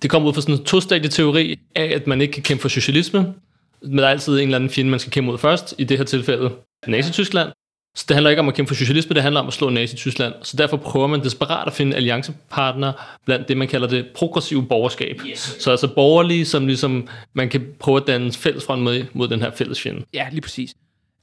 det 0.03 0.11
kommer 0.11 0.29
ud 0.29 0.35
fra 0.35 0.41
sådan 0.41 0.55
en 0.55 0.65
to 0.65 0.81
teori 0.81 1.59
af, 1.75 1.93
at 1.95 2.07
man 2.07 2.21
ikke 2.21 2.33
kan 2.33 2.43
kæmpe 2.43 2.63
for 2.63 2.69
socialisme, 2.69 3.35
men 3.83 3.99
der 3.99 4.05
er 4.05 4.11
altid 4.11 4.33
en 4.33 4.41
eller 4.41 4.57
anden 4.57 4.71
fjende, 4.71 4.91
man 4.91 5.01
skal 5.01 5.13
kæmpe 5.13 5.31
mod 5.31 5.39
først, 5.39 5.75
i 5.79 5.85
det 5.85 5.99
her 5.99 6.05
tilfælde 6.05 6.51
Nazi-Tyskland. 6.87 7.53
Så 7.97 8.05
det 8.09 8.15
handler 8.15 8.31
ikke 8.31 8.41
om 8.41 8.49
at 8.49 8.55
kæmpe 8.55 8.69
for 8.69 8.75
socialisme, 8.75 9.15
det 9.15 9.23
handler 9.23 9.41
om 9.41 9.47
at 9.47 9.53
slå 9.53 9.71
Nazi-Tyskland. 9.71 10.35
Så 10.43 10.57
derfor 10.57 10.77
prøver 10.77 11.07
man 11.07 11.25
desperat 11.25 11.67
at 11.67 11.73
finde 11.73 11.97
alliancepartnere 11.97 12.93
blandt 13.25 13.49
det, 13.49 13.57
man 13.57 13.69
kalder 13.69 13.89
det 13.89 14.07
progressive 14.15 14.67
borgerskab. 14.67 15.21
Yes. 15.27 15.57
Så 15.61 15.71
altså 15.71 15.89
borgerlige, 15.95 16.45
som 16.45 16.67
ligesom 16.67 17.09
man 17.33 17.49
kan 17.49 17.67
prøve 17.79 17.97
at 17.97 18.07
danne 18.07 18.33
fællesfront 18.33 18.83
med 18.83 19.05
mod 19.13 19.29
den 19.29 19.41
her 19.41 19.51
fælles 19.51 19.81
fjende. 19.81 20.05
Ja, 20.15 20.27
lige 20.31 20.41
præcis. 20.41 20.75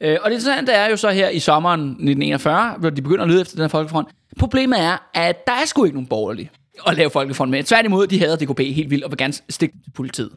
Øh, 0.02 0.18
og 0.22 0.30
det 0.30 0.36
interessante 0.36 0.72
er 0.72 0.90
jo 0.90 0.98
så 0.98 1.10
her 1.10 1.30
i 1.30 1.40
sommeren 1.40 1.82
1941, 1.82 2.76
hvor 2.80 2.90
de 2.90 3.02
begynder 3.02 3.24
at 3.24 3.30
lede 3.30 3.42
efter 3.42 3.56
den 3.56 3.64
her 3.64 3.68
folkefront. 3.68 4.08
Problemet 4.40 4.80
er, 4.80 5.10
at 5.14 5.48
der 5.48 5.54
er 5.54 5.66
sgu 5.66 5.84
ikke 5.84 5.96
nogen 5.96 6.08
borgerlige 6.08 6.52
at 6.88 6.98
lave 6.98 7.10
folkefront 7.10 7.52
med. 7.52 7.64
Tværtimod, 7.64 8.08
de 8.08 8.20
hader 8.20 8.36
DKP 8.36 8.60
helt 8.60 8.90
vildt 8.90 9.04
og 9.04 9.12
vil 9.12 9.18
gerne 9.18 9.34
stikke 9.50 9.76
til 9.84 9.92
politiet. 9.92 10.32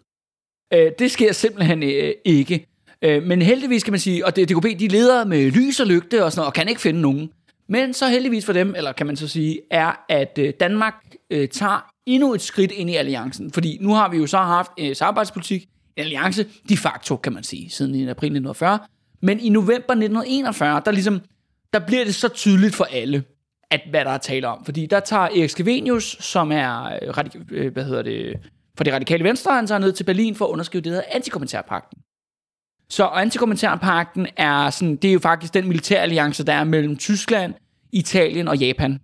Øh, 0.75 0.93
det 0.99 1.11
sker 1.11 1.33
simpelthen 1.33 1.83
øh, 1.83 2.13
ikke. 2.25 2.67
Øh, 3.03 3.23
men 3.23 3.43
heldigvis 3.43 3.83
kan 3.85 3.93
man 3.93 4.01
sige, 4.01 4.27
og 4.27 4.37
det- 4.37 4.49
DKP 4.49 4.79
de 4.81 4.89
leder 4.89 5.25
med 5.25 5.51
lys 5.51 5.81
og 5.81 5.87
lygte 5.87 6.25
og 6.25 6.33
sådan 6.33 6.41
noget, 6.41 6.47
og 6.47 6.55
kan 6.55 6.69
ikke 6.69 6.81
finde 6.81 7.01
nogen. 7.01 7.31
Men 7.69 7.95
så 7.95 8.09
heldigvis 8.09 8.47
for 8.47 8.53
dem, 8.53 8.75
eller 8.77 8.93
kan 8.93 9.07
man 9.07 9.17
så 9.17 9.29
sige, 9.29 9.61
er, 9.71 10.05
at 10.09 10.39
øh, 10.39 10.53
Danmark 10.61 10.95
øh, 11.31 11.49
tager 11.49 11.87
endnu 12.07 12.35
et 12.35 12.41
skridt 12.43 12.71
ind 12.73 12.91
i 12.91 12.95
alliancen. 12.95 13.53
Fordi 13.53 13.79
nu 13.81 13.95
har 13.95 14.09
vi 14.09 14.17
jo 14.17 14.27
så 14.27 14.39
haft 14.39 14.71
øh, 14.81 14.97
samarbejdspolitik, 14.97 15.63
en 15.97 16.03
alliance 16.05 16.47
de 16.69 16.77
facto, 16.77 17.17
kan 17.17 17.33
man 17.33 17.43
sige, 17.43 17.71
siden 17.71 17.95
i 17.95 18.03
april 18.09 18.27
1940. 18.27 18.79
Men 19.23 19.41
i 19.41 19.49
november 19.49 19.75
1941, 19.93 20.83
der, 20.85 20.91
ligesom, 20.91 21.21
der 21.73 21.79
bliver 21.79 22.05
det 22.05 22.15
så 22.15 22.29
tydeligt 22.29 22.75
for 22.75 22.85
alle, 22.85 23.25
at 23.71 23.81
hvad 23.91 24.05
der 24.05 24.11
er 24.11 24.19
tale 24.19 24.49
om. 24.49 24.65
Fordi 24.65 24.87
der 24.87 25.01
tager 25.01 25.23
Erik 25.23 25.51
Skevenius, 25.51 26.17
som 26.21 26.53
er 26.53 26.85
øh, 26.85 27.09
radik- 27.19 27.39
øh, 27.51 27.73
hvad 27.73 27.85
hedder 27.85 28.03
det, 28.03 28.35
for 28.77 28.85
det 28.85 28.93
radikale 28.93 29.25
venstre, 29.25 29.55
han 29.55 29.67
tager 29.67 29.79
ned 29.79 29.93
til 29.93 30.05
Berlin 30.05 30.35
for 30.35 30.45
at 30.45 30.51
underskrive 30.51 30.81
det, 30.81 30.85
der 30.85 30.91
hedder 30.97 31.09
antikommentarpakten. 31.13 31.99
Så 32.89 33.07
antikommentærpakten 33.07 34.27
er 34.37 34.71
sådan, 34.71 34.97
det 34.97 35.09
er 35.09 35.13
jo 35.13 35.19
faktisk 35.19 35.55
den 35.55 35.69
militæralliance, 35.69 36.45
der 36.45 36.53
er 36.53 36.65
mellem 36.65 36.97
Tyskland, 36.97 37.55
Italien 37.93 38.49
og 38.49 38.57
Japan. 38.57 39.01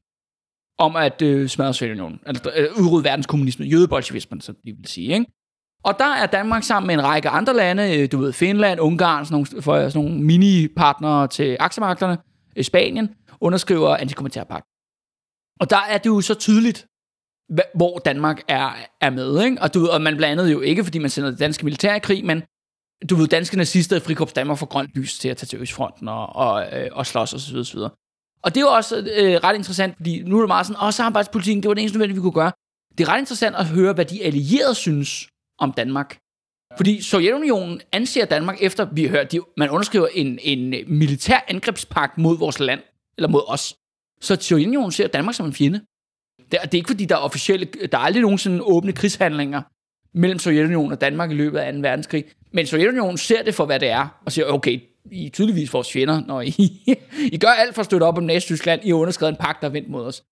om 0.79 0.97
at 0.97 1.23
øh, 1.23 1.49
smadre 1.49 1.75
Sovjetunionen, 1.75 2.21
eller 2.27 2.41
øh, 2.57 2.69
udrydde 2.81 3.05
verdenskommunismen, 3.05 3.69
jødebolsjevismen, 3.69 4.41
som 4.41 4.55
de 4.65 4.73
vil 4.73 4.87
sige, 4.87 5.13
ikke? 5.13 5.27
Og 5.85 5.95
der 5.99 6.15
er 6.15 6.27
Danmark 6.27 6.63
sammen 6.63 6.87
med 6.87 6.95
en 6.95 7.03
række 7.03 7.29
andre 7.29 7.57
lande, 7.57 7.99
øh, 7.99 8.09
du 8.13 8.19
ved, 8.19 8.33
Finland, 8.33 8.81
Ungarn, 8.81 9.25
sådan 9.25 9.35
nogle, 9.35 9.63
for, 9.63 9.89
sådan 9.89 10.09
nogle 10.09 10.25
mini-partnere 10.25 11.29
til 11.29 11.57
aktiemagterne, 11.61 12.19
øh, 12.57 12.65
Spanien, 12.65 13.09
underskriver 13.41 13.97
antikommentærpagt. 13.97 14.65
Og 15.61 15.71
der 15.71 15.81
er 15.91 15.99
det 15.99 16.07
jo 16.07 16.21
så 16.21 16.35
tydeligt, 16.35 16.87
hvor 17.75 17.99
Danmark 17.99 18.41
er, 18.49 18.71
er 19.01 19.11
med, 19.11 19.45
ikke? 19.45 19.63
Og, 19.63 19.75
du 19.75 19.81
ved, 19.81 19.89
og 19.89 20.03
man 20.03 20.17
blandt 20.17 20.41
andet 20.41 20.53
jo 20.53 20.61
ikke, 20.61 20.85
fordi 20.85 20.99
man 20.99 21.11
sender 21.11 21.31
det 21.31 21.39
danske 21.39 21.65
militær 21.65 21.95
i 21.95 21.99
krig, 21.99 22.25
men 22.25 22.43
du 23.09 23.17
ved, 23.17 23.29
danske 23.29 23.57
nazister 23.57 23.97
i 23.97 24.01
Frikorps 24.01 24.33
Danmark 24.33 24.59
får 24.59 24.67
grønt 24.67 24.91
lys 24.95 25.19
til 25.19 25.29
at 25.29 25.37
tage 25.37 25.47
til 25.47 25.59
Østfronten 25.59 26.09
og, 26.09 26.37
og, 26.37 26.81
øh, 26.81 26.89
og 26.93 27.07
slås 27.07 27.35
osv. 27.35 27.57
osv. 27.57 27.79
Og 28.43 28.55
det 28.55 28.57
er 28.57 28.61
jo 28.61 28.73
også 28.73 28.97
øh, 28.97 29.35
ret 29.45 29.55
interessant, 29.55 29.97
fordi 29.97 30.23
nu 30.23 30.37
er 30.37 30.41
det 30.41 30.49
meget 30.49 30.67
sådan, 30.67 30.83
åh, 30.83 30.93
samarbejdspolitikken, 30.93 31.63
det 31.63 31.69
var 31.69 31.75
det 31.75 31.81
eneste 31.81 31.99
nødvendige, 31.99 32.17
vi 32.17 32.23
kunne 32.23 32.33
gøre. 32.33 32.53
Det 32.99 33.09
er 33.09 33.13
ret 33.13 33.19
interessant 33.19 33.57
at 33.57 33.67
høre, 33.67 33.93
hvad 33.93 34.05
de 34.05 34.25
allierede 34.25 34.75
synes 34.75 35.29
om 35.59 35.73
Danmark. 35.73 36.19
Fordi 36.77 37.03
Sovjetunionen 37.03 37.81
anser 37.93 38.25
Danmark 38.25 38.57
efter, 38.61 38.85
vi 38.93 39.03
har 39.03 39.11
hørt, 39.11 39.33
de, 39.33 39.41
man 39.57 39.71
underskriver 39.71 40.07
en, 40.15 40.39
en 40.43 40.75
øh, 40.75 40.89
militær 40.89 41.45
angrebspagt 41.49 42.19
mod 42.19 42.39
vores 42.39 42.61
land, 42.61 42.81
eller 43.19 43.29
mod 43.29 43.43
os. 43.47 43.75
Så 44.21 44.37
Sovjetunionen 44.41 44.93
ser 44.93 45.09
Danmark 45.09 45.35
som 45.35 45.47
en 45.47 45.53
fjende. 45.53 45.81
Det 46.51 46.59
er, 46.63 46.65
det 46.65 46.75
er 46.75 46.79
ikke 46.79 46.89
fordi, 46.89 47.05
der 47.05 47.15
er 47.15 47.21
officielle, 47.21 47.65
der 47.93 47.99
er 47.99 48.03
aldrig 48.03 48.23
nogen 48.23 48.39
sådan 48.39 48.61
åbne 48.63 48.93
krigshandlinger 48.93 49.63
mellem 50.15 50.39
Sovjetunionen 50.39 50.93
og 50.93 51.01
Danmark 51.01 51.31
i 51.31 51.35
løbet 51.35 51.59
af 51.59 51.73
2. 51.73 51.79
verdenskrig. 51.79 52.25
Men 52.53 52.67
Sovjetunionen 52.67 53.19
ser 53.19 53.43
det 53.43 53.55
for, 53.55 53.67
hvad 53.67 53.81
det 53.81 53.89
er, 53.89 54.21
og 54.27 54.33
siger, 54.33 54.47
okay, 54.47 54.81
I 55.11 55.27
er 55.27 55.31
tydeligvis 55.31 55.73
vores 55.73 55.93
fjender, 55.93 56.23
når 56.27 56.41
I, 56.41 56.55
I 57.33 57.39
gør 57.39 57.49
alt 57.49 57.75
for 57.75 57.81
at 57.81 57.87
støtte 57.87 58.05
op 58.05 58.19
om 58.19 58.25
Nazi-Tyskland. 58.25 58.81
I 58.85 58.89
har 58.89 58.97
underskrevet 58.97 59.31
en 59.31 59.37
pagt, 59.37 59.61
der 59.61 59.69
er 59.69 59.73
vendt 59.73 59.89
mod 59.89 60.07
os. 60.07 60.23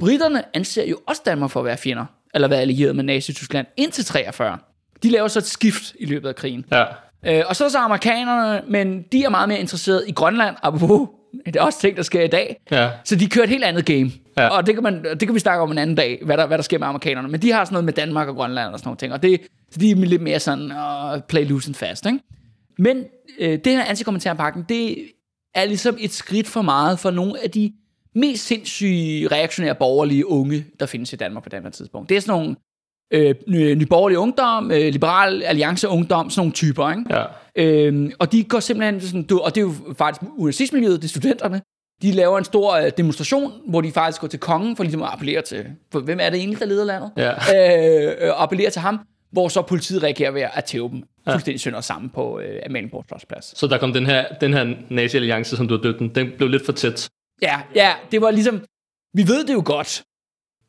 Britterne 0.00 0.56
anser 0.56 0.84
jo 0.84 0.98
også 1.06 1.22
Danmark 1.26 1.50
for 1.50 1.60
at 1.60 1.66
være 1.66 1.76
fjender, 1.76 2.04
eller 2.34 2.48
være 2.48 2.60
allieret 2.60 2.96
med 2.96 3.04
Nazi-Tyskland 3.04 3.66
indtil 3.76 4.04
43. 4.04 4.58
De 5.02 5.10
laver 5.10 5.28
så 5.28 5.38
et 5.38 5.44
skift 5.44 5.94
i 5.98 6.06
løbet 6.06 6.28
af 6.28 6.36
krigen. 6.36 6.64
Ja. 6.72 6.84
Øh, 7.26 7.44
og 7.46 7.56
så 7.56 7.64
er 7.64 7.68
så 7.68 7.78
amerikanerne, 7.78 8.62
men 8.68 9.02
de 9.12 9.24
er 9.24 9.28
meget 9.28 9.48
mere 9.48 9.58
interesseret 9.58 10.04
i 10.06 10.12
Grønland, 10.12 10.56
apropos, 10.62 11.08
det 11.46 11.56
er 11.56 11.62
også 11.62 11.80
ting, 11.80 11.96
der 11.96 12.02
sker 12.02 12.22
i 12.22 12.26
dag. 12.26 12.60
Ja. 12.70 12.90
Så 13.04 13.16
de 13.16 13.28
kører 13.28 13.44
et 13.44 13.50
helt 13.50 13.64
andet 13.64 13.86
game. 13.86 14.10
Ja. 14.38 14.48
Og 14.48 14.66
det 14.66 14.74
kan, 14.74 14.82
man, 14.82 15.04
det 15.04 15.20
kan 15.20 15.34
vi 15.34 15.40
snakke 15.40 15.62
om 15.62 15.72
en 15.72 15.78
anden 15.78 15.96
dag, 15.96 16.20
hvad 16.24 16.36
der, 16.36 16.46
hvad 16.46 16.58
der 16.58 16.62
sker 16.62 16.78
med 16.78 16.86
amerikanerne. 16.86 17.28
Men 17.28 17.42
de 17.42 17.52
har 17.52 17.64
sådan 17.64 17.74
noget 17.74 17.84
med 17.84 17.92
Danmark 17.92 18.28
og 18.28 18.34
Grønland 18.34 18.72
og 18.72 18.78
sådan 18.78 18.88
nogle 18.88 18.98
ting. 18.98 19.12
Og 19.12 19.22
det, 19.22 19.40
så 19.70 19.80
de 19.80 19.90
er 19.90 19.94
lidt 19.94 20.22
mere 20.22 20.40
sådan, 20.40 20.72
uh, 20.72 21.20
play 21.28 21.48
loose 21.48 21.68
and 21.68 21.74
fast. 21.74 22.06
Ikke? 22.06 22.18
Men 22.78 23.04
øh, 23.38 23.58
det 23.64 23.66
her 23.66 23.84
antikommentærpakken, 23.84 24.64
det 24.68 24.96
er 25.54 25.64
ligesom 25.64 25.96
et 26.00 26.12
skridt 26.12 26.46
for 26.46 26.62
meget 26.62 26.98
for 26.98 27.10
nogle 27.10 27.42
af 27.44 27.50
de 27.50 27.72
mest 28.14 28.46
sindssyge 28.46 29.28
reaktionære 29.28 29.74
borgerlige 29.74 30.28
unge, 30.28 30.66
der 30.80 30.86
findes 30.86 31.12
i 31.12 31.16
Danmark 31.16 31.42
på 31.42 31.48
det 31.48 31.62
her 31.62 31.70
tidspunkt. 31.70 32.08
Det 32.08 32.16
er 32.16 32.20
sådan 32.20 32.40
nogle 32.40 32.56
øh, 33.10 33.34
ny, 33.48 33.74
nyborgerlige 33.74 34.18
ungdom, 34.18 34.70
øh, 34.70 34.92
liberal 34.92 35.42
alliance 35.42 35.88
ungdom, 35.88 36.30
sådan 36.30 36.40
nogle 36.40 36.52
typer, 36.52 36.90
ikke? 36.90 37.04
Ja. 37.10 37.24
Øhm, 37.56 38.12
og 38.18 38.32
de 38.32 38.44
går 38.44 38.60
simpelthen 38.60 39.00
sådan, 39.00 39.22
du, 39.22 39.38
og 39.38 39.54
det 39.54 39.60
er 39.60 39.64
jo 39.64 39.74
faktisk 39.98 40.30
universitetsmiljøet, 40.36 41.02
det 41.02 41.08
er 41.08 41.08
studenterne, 41.08 41.62
de 42.04 42.12
laver 42.12 42.38
en 42.38 42.44
stor 42.44 42.72
øh, 42.72 42.90
demonstration, 42.96 43.52
hvor 43.68 43.80
de 43.80 43.92
faktisk 43.92 44.20
går 44.20 44.28
til 44.28 44.40
kongen 44.40 44.76
for 44.76 44.82
ligesom 44.84 45.02
at 45.02 45.08
appellere 45.12 45.42
til, 45.42 45.66
for 45.92 46.00
hvem 46.00 46.18
er 46.20 46.30
det 46.30 46.38
egentlig, 46.38 46.60
der 46.60 46.66
leder 46.66 46.84
landet? 46.84 47.10
Ja. 47.16 47.30
Øh, 47.30 48.14
øh, 48.28 48.32
appellere 48.42 48.70
til 48.70 48.80
ham, 48.82 49.00
hvor 49.32 49.48
så 49.48 49.62
politiet 49.62 50.02
reagerer 50.02 50.30
ved 50.30 50.42
at 50.54 50.64
tæve 50.64 50.88
dem 50.90 51.02
fuldstændig 51.30 51.60
sønder 51.60 51.80
sammen 51.80 52.10
på 52.10 52.40
øh, 52.40 52.60
Amalienborg 52.66 53.04
Slottsplads. 53.08 53.58
Så 53.58 53.66
der 53.66 53.78
kom 53.78 53.92
den 53.92 54.06
her, 54.06 54.24
den 54.40 54.54
her 54.54 54.74
nazi-alliance, 54.90 55.56
som 55.56 55.68
du 55.68 55.74
har 55.76 55.82
døbt 55.82 55.98
den, 55.98 56.08
den 56.14 56.30
blev 56.36 56.48
lidt 56.48 56.64
for 56.64 56.72
tæt. 56.72 57.08
Ja, 57.42 57.60
ja, 57.74 57.92
det 58.12 58.20
var 58.20 58.30
ligesom, 58.30 58.64
vi 59.14 59.22
ved 59.28 59.44
det 59.46 59.54
jo 59.54 59.62
godt, 59.64 60.02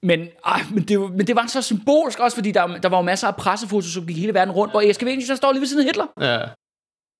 men, 0.04 0.28
ah, 0.44 0.60
men, 0.74 0.84
det, 0.84 1.00
var- 1.00 1.08
men 1.08 1.28
det 1.28 1.36
var 1.36 1.46
så 1.48 1.62
symbolsk 1.62 2.20
også, 2.20 2.38
fordi 2.38 2.52
der, 2.52 2.68
der 2.78 2.90
var 2.90 2.98
jo 2.98 3.02
masser 3.04 3.28
af 3.28 3.36
pressefotos, 3.36 3.92
som 3.94 4.06
gik 4.08 4.18
hele 4.18 4.34
verden 4.34 4.54
rundt, 4.54 4.74
hvor 4.74 4.82
Eske 4.82 5.06
Venus, 5.06 5.26
der 5.28 5.36
står 5.36 5.52
lige 5.52 5.62
ved 5.62 5.68
siden 5.68 5.82
af 5.82 5.86
Hitler. 5.86 6.06
Ja. 6.22 6.40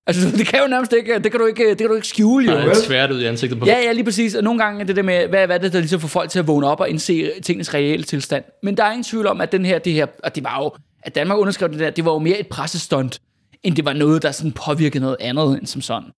Altså, 0.06 0.30
det 0.38 0.46
kan 0.46 0.60
jo 0.60 0.66
nærmest 0.66 0.92
ikke, 0.92 1.18
det 1.18 1.30
kan 1.30 1.40
du 1.40 1.46
ikke, 1.46 1.68
det 1.68 1.78
kan 1.78 1.88
du 1.88 1.94
ikke 1.94 2.06
skjule, 2.06 2.46
jo. 2.46 2.52
Der 2.52 2.70
er 2.70 2.74
svært 2.74 3.10
ud 3.10 3.20
i 3.20 3.24
ansigtet 3.24 3.58
på 3.58 3.66
Ja, 3.66 3.78
ja, 3.78 3.92
lige 3.92 4.04
præcis. 4.04 4.34
Og 4.34 4.44
nogle 4.44 4.62
gange 4.62 4.80
er 4.80 4.84
det 4.84 4.96
der 4.96 5.02
med, 5.02 5.28
hvad, 5.28 5.46
hvad 5.46 5.56
er 5.56 5.60
det, 5.60 5.72
der 5.72 5.78
ligesom 5.78 6.00
får 6.00 6.08
folk 6.08 6.30
til 6.30 6.38
at 6.38 6.46
vågne 6.46 6.66
op 6.66 6.80
og 6.80 6.90
indse 6.90 7.30
tingens 7.42 7.74
reelle 7.74 8.04
tilstand. 8.04 8.44
Men 8.62 8.76
der 8.76 8.84
er 8.84 8.90
ingen 8.90 9.04
tvivl 9.04 9.26
om, 9.26 9.40
at 9.40 9.52
den 9.52 9.64
her, 9.64 9.78
det 9.78 9.92
her, 9.92 10.06
og 10.24 10.34
det 10.34 10.44
var 10.44 10.62
jo, 10.62 10.72
at 11.02 11.14
Danmark 11.14 11.38
underskrev 11.38 11.68
det 11.68 11.78
der, 11.78 11.90
det 11.90 12.04
var 12.04 12.12
jo 12.12 12.18
mere 12.18 12.38
et 12.38 12.46
pressestunt, 12.46 13.20
end 13.62 13.76
det 13.76 13.84
var 13.84 13.92
noget, 13.92 14.22
der 14.22 14.30
sådan 14.30 14.52
påvirkede 14.52 15.02
noget 15.02 15.16
andet 15.20 15.58
end 15.58 15.66
som 15.66 15.80
sådan. 15.80 16.10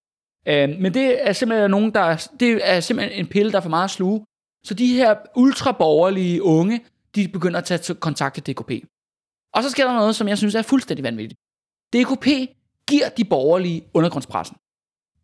Øh, 0.48 0.68
men 0.80 0.94
det 0.94 1.28
er 1.28 1.32
simpelthen 1.32 1.70
nogen, 1.70 1.94
der, 1.94 2.28
det 2.40 2.60
er 2.64 2.80
simpelthen 2.80 3.20
en 3.20 3.26
pille, 3.26 3.52
der 3.52 3.58
er 3.58 3.62
for 3.62 3.68
meget 3.70 3.84
at 3.84 3.90
sluge. 3.90 4.24
Så 4.64 4.74
de 4.74 4.94
her 4.94 5.14
ultraborgerlige 5.36 6.42
unge, 6.42 6.80
de 7.14 7.28
begynder 7.28 7.58
at 7.58 7.64
tage 7.64 7.94
kontakt 7.94 8.34
til 8.34 8.54
DKP. 8.54 8.70
Og 9.54 9.62
så 9.62 9.70
sker 9.70 9.84
der 9.84 9.94
noget, 9.94 10.16
som 10.16 10.28
jeg 10.28 10.38
synes 10.38 10.54
er 10.54 10.62
fuldstændig 10.62 11.04
vanvittigt. 11.04 11.40
DKP 11.94 12.26
giver 12.88 13.08
de 13.08 13.24
borgerlige 13.24 13.82
undergrundspressen. 13.94 14.56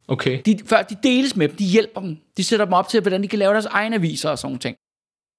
Okay. 0.09 0.41
De, 0.47 0.59
før 0.67 0.83
de 0.83 0.97
deles 1.03 1.37
med 1.37 1.49
dem, 1.49 1.57
de 1.57 1.65
hjælper 1.65 2.01
dem. 2.01 2.17
De 2.37 2.45
sætter 2.45 2.67
dem 2.67 2.73
op 2.73 2.89
til, 2.89 3.01
hvordan 3.01 3.23
de 3.23 3.29
kan 3.29 3.39
lave 3.39 3.53
deres 3.53 3.67
egne 3.67 3.97
aviser 3.97 4.31
og 4.31 4.39
sådan 4.39 4.49
nogle 4.49 4.59
ting. 4.59 4.77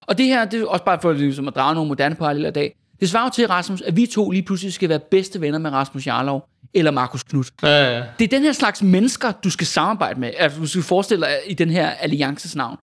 Og 0.08 0.18
det 0.18 0.26
her, 0.26 0.46
det 0.46 0.62
er 0.62 0.66
også 0.66 0.86
bare 0.86 1.02
for 1.02 1.14
ligesom 1.14 1.48
at 1.48 1.56
drage 1.56 1.76
nogle 1.76 1.88
moderne 1.88 2.16
paralleller 2.16 2.50
i 2.50 2.54
dag. 2.54 2.76
Det 3.00 3.10
svarer 3.10 3.24
jo 3.26 3.30
til, 3.30 3.48
Rasmus, 3.48 3.82
at 3.82 3.96
vi 3.96 4.06
to 4.06 4.30
lige 4.32 4.44
pludselig 4.44 4.74
skal 4.74 4.90
være 4.90 5.00
bedste 5.12 5.42
venner 5.42 5.60
med 5.60 5.72
Rasmus 5.72 6.08
Jarlov 6.08 6.50
eller 6.74 6.92
Markus 6.92 7.24
Knudt. 7.24 7.52
Ja, 7.64 7.98
ja. 7.98 8.04
Det 8.20 8.26
er 8.26 8.30
den 8.38 8.42
her 8.42 8.52
slags 8.52 8.82
mennesker, 8.84 9.32
du 9.32 9.50
skal 9.50 9.68
samarbejde 9.68 10.20
med. 10.20 10.32
Altså, 10.38 10.60
du 10.60 10.68
skal 10.68 10.84
forestille 10.84 11.26
dig 11.26 11.38
i 11.48 11.54
den 11.54 11.70
her 11.70 11.90
alliances 11.90 12.56
navn. 12.56 12.78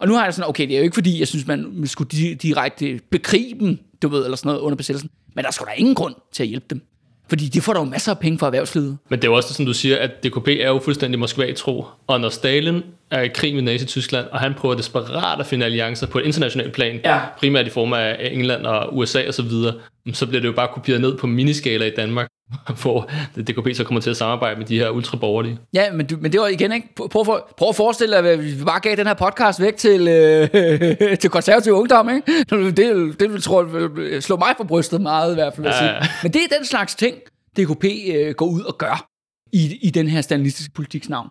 Og 0.00 0.08
nu 0.08 0.14
har 0.14 0.24
jeg 0.24 0.34
sådan, 0.34 0.48
okay, 0.48 0.66
det 0.68 0.74
er 0.74 0.78
jo 0.78 0.82
ikke 0.84 0.94
fordi, 0.94 1.18
jeg 1.18 1.28
synes, 1.28 1.46
man 1.46 1.86
skulle 1.86 2.10
di- 2.12 2.34
direkte 2.34 3.00
bekrige 3.10 3.60
dem, 3.60 3.78
du 4.02 4.08
ved, 4.08 4.24
eller 4.24 4.36
sådan 4.36 4.48
noget 4.48 4.60
under 4.60 4.76
besættelsen. 4.76 5.10
Men 5.34 5.44
der 5.44 5.50
skal 5.50 5.66
der 5.66 5.72
ingen 5.72 5.94
grund 5.94 6.14
til 6.32 6.42
at 6.42 6.48
hjælpe 6.48 6.66
dem. 6.70 6.82
Fordi 7.28 7.48
de 7.48 7.60
får 7.60 7.72
der 7.72 7.80
jo 7.80 7.84
masser 7.86 8.12
af 8.12 8.18
penge 8.18 8.38
fra 8.38 8.46
erhvervslivet. 8.46 8.98
Men 9.08 9.18
det 9.18 9.24
er 9.24 9.30
jo 9.30 9.36
også 9.36 9.46
det, 9.46 9.56
som 9.56 9.66
du 9.66 9.72
siger, 9.72 9.98
at 9.98 10.24
DKP 10.24 10.48
er 10.48 10.68
jo 10.68 10.80
fuldstændig 10.84 11.20
Moskva-tro. 11.20 11.84
Og 12.06 12.20
når 12.20 12.28
Stalin 12.28 12.82
er 13.10 13.20
i 13.20 13.28
krig 13.28 13.54
med 13.54 13.62
Nazi-Tyskland, 13.62 14.26
og 14.26 14.40
han 14.40 14.54
prøver 14.54 14.74
desperat 14.74 15.40
at 15.40 15.46
finde 15.46 15.66
alliancer 15.66 16.06
på 16.06 16.18
et 16.18 16.24
internationalt 16.24 16.72
plan, 16.72 17.00
Ja. 17.04 17.20
primært 17.38 17.66
i 17.66 17.70
form 17.70 17.92
af 17.92 18.16
England 18.32 18.66
og 18.66 18.96
USA 18.96 19.28
osv., 19.28 19.48
så, 19.50 19.72
så 20.12 20.26
bliver 20.26 20.40
det 20.40 20.48
jo 20.48 20.52
bare 20.52 20.68
kopieret 20.74 21.00
ned 21.00 21.18
på 21.18 21.26
miniskala 21.26 21.84
i 21.86 21.90
Danmark, 21.96 22.28
hvor 22.82 23.10
DKP 23.36 23.68
så 23.76 23.84
kommer 23.84 24.00
til 24.00 24.10
at 24.10 24.16
samarbejde 24.16 24.58
med 24.58 24.66
de 24.66 24.78
her 24.78 24.90
ultraborgerlige. 24.90 25.58
Ja, 25.74 25.92
men, 25.92 26.06
du, 26.06 26.16
men 26.20 26.32
det 26.32 26.40
var 26.40 26.46
igen 26.46 26.72
ikke. 26.72 26.88
Prøv, 26.96 27.08
prøv, 27.08 27.24
for, 27.24 27.54
prøv 27.58 27.68
at 27.68 27.76
forestille 27.76 28.16
dig, 28.16 28.26
at 28.30 28.44
vi 28.44 28.64
bare 28.64 28.80
gav 28.80 28.96
den 28.96 29.06
her 29.06 29.14
podcast 29.14 29.60
væk 29.60 29.76
til, 29.76 30.08
øh, 30.08 31.16
til 31.22 31.30
konservativ 31.30 31.72
ungdom, 31.72 32.08
ikke? 32.08 32.44
Det, 32.50 32.76
det 33.20 33.32
vil, 33.32 33.42
tror 33.42 33.62
jeg, 33.62 33.96
vil 33.96 34.22
slå 34.22 34.36
mig 34.36 34.54
på 34.58 34.64
brystet 34.64 35.00
meget 35.00 35.32
i 35.32 35.34
hvert 35.34 35.52
fald. 35.56 35.66
Ja, 35.66 35.78
sige. 35.78 36.10
Men 36.22 36.32
det 36.32 36.40
er 36.42 36.56
den 36.56 36.66
slags 36.66 36.94
ting, 36.94 37.16
DKP 37.58 37.84
øh, 38.14 38.34
går 38.34 38.46
ud 38.46 38.60
og 38.62 38.78
gør 38.78 39.06
i, 39.52 39.78
i 39.82 39.90
den 39.90 40.08
her 40.08 40.20
stalinistiske 40.20 40.72
politiks 40.74 41.08
navn. 41.08 41.28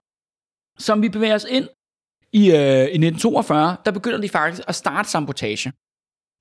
Som 0.80 1.02
vi 1.02 1.10
bevæger 1.10 1.36
os 1.36 1.46
ind 1.50 1.68
i, 2.34 2.52
øh, 2.52 2.88
i 2.96 2.98
1942, 2.98 3.76
der 3.86 3.92
begynder 3.92 4.22
de 4.22 4.30
faktisk 4.30 4.62
at 4.68 4.76
starte 4.76 5.10
sabotage. 5.10 5.72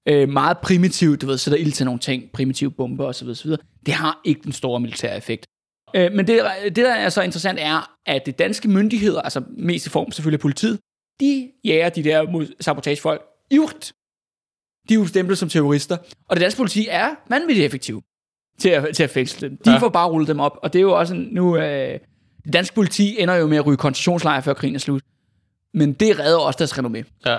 Øh, 0.09 0.29
meget 0.29 0.59
primitivt, 0.59 1.21
du 1.21 1.27
ved, 1.27 1.39
sætter 1.39 1.59
ild 1.59 1.73
til 1.73 1.85
nogle 1.85 2.01
ting, 2.01 2.33
primitive 2.33 2.71
bomber 2.71 3.05
osv. 3.05 3.29
osv. 3.29 3.51
Det 3.87 3.95
har 3.95 4.21
ikke 4.25 4.41
den 4.45 4.53
store 4.53 4.81
militære 4.81 5.17
effekt. 5.17 5.47
Øh, 5.95 6.13
men 6.13 6.27
det, 6.27 6.43
det, 6.65 6.77
der 6.77 6.95
er 6.95 7.09
så 7.09 7.23
interessant, 7.23 7.59
er, 7.63 7.97
at 8.07 8.27
det 8.27 8.39
danske 8.39 8.69
myndigheder, 8.69 9.23
altså 9.23 9.43
mest 9.59 9.87
i 9.87 9.91
form 9.91 10.13
selvfølgelig 10.13 10.41
politiet, 10.41 10.79
de 11.21 11.51
jager 11.65 11.89
de 11.89 12.05
der 12.05 12.31
mod 12.31 12.47
sabotagefolk 12.61 13.23
ivrigt. 13.51 13.93
De 14.89 14.95
er 14.95 14.99
jo 14.99 15.07
stemplet 15.07 15.39
som 15.39 15.49
terrorister. 15.49 15.97
Og 16.29 16.37
det 16.37 16.41
danske 16.41 16.59
politi 16.59 16.87
er 16.91 17.15
vanvittigt 17.29 17.67
effektivt 17.67 18.05
til 18.59 18.69
at, 18.69 18.97
til 18.97 19.03
at 19.03 19.11
fængsle 19.11 19.49
dem. 19.49 19.57
De 19.65 19.71
ja. 19.71 19.79
får 19.79 19.89
bare 19.89 20.09
rullet 20.09 20.29
dem 20.29 20.41
op. 20.41 20.59
Og 20.63 20.73
det 20.73 20.79
er 20.79 20.83
jo 20.83 20.99
også 20.99 21.15
en, 21.15 21.29
nu... 21.33 21.57
Øh, 21.57 21.99
det 22.45 22.53
danske 22.53 22.75
politi 22.75 23.17
ender 23.23 23.35
jo 23.35 23.47
med 23.47 23.57
at 23.57 23.67
ryge 23.67 23.77
koncentrationslejre, 23.77 24.43
før 24.43 24.55
krigen 24.55 24.75
er 24.75 24.79
slut. 24.79 25.03
Men 25.75 25.93
det 25.93 26.19
redder 26.19 26.39
også 26.39 26.57
deres 26.59 26.73
renommé. 26.79 27.21
Ja. 27.27 27.39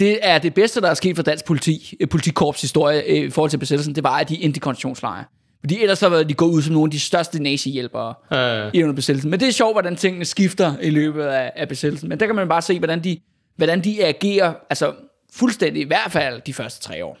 Det 0.00 0.18
er 0.22 0.38
det 0.38 0.54
bedste, 0.54 0.80
der 0.80 0.90
er 0.90 0.94
sket 0.94 1.16
for 1.16 1.22
dansk 1.22 1.44
politi, 1.44 1.94
øh, 2.00 2.08
politikorps 2.08 2.60
historie 2.60 3.02
øh, 3.02 3.16
i 3.16 3.30
forhold 3.30 3.50
til 3.50 3.58
besættelsen, 3.58 3.94
det 3.94 4.04
var, 4.04 4.18
at 4.18 4.28
de 4.28 4.42
endte 4.44 4.58
i 4.58 4.60
koncentrationslejre. 4.60 5.24
Fordi 5.60 5.82
ellers 5.82 5.98
så 5.98 6.08
var 6.08 6.22
de 6.22 6.34
gået 6.34 6.50
ud 6.50 6.62
som 6.62 6.72
nogle 6.72 6.86
af 6.86 6.90
de 6.90 7.00
største 7.00 7.42
nazi-hjælpere 7.42 8.14
Ja. 8.32 8.70
i 8.74 8.82
under 8.82 8.94
besættelsen. 8.94 9.30
Men 9.30 9.40
det 9.40 9.48
er 9.48 9.52
sjovt, 9.52 9.74
hvordan 9.74 9.96
tingene 9.96 10.24
skifter 10.24 10.78
i 10.78 10.90
løbet 10.90 11.24
af, 11.24 11.52
af 11.56 11.68
besættelsen. 11.68 12.08
Men 12.08 12.20
der 12.20 12.26
kan 12.26 12.34
man 12.34 12.48
bare 12.48 12.62
se, 12.62 12.78
hvordan 12.78 13.04
de, 13.04 13.18
hvordan 13.56 13.84
de 13.84 14.04
agerer, 14.04 14.54
altså 14.70 14.94
fuldstændig, 15.32 15.82
i 15.82 15.86
hvert 15.86 16.12
fald 16.12 16.40
de 16.46 16.54
første 16.54 16.80
tre 16.88 17.04
år 17.04 17.18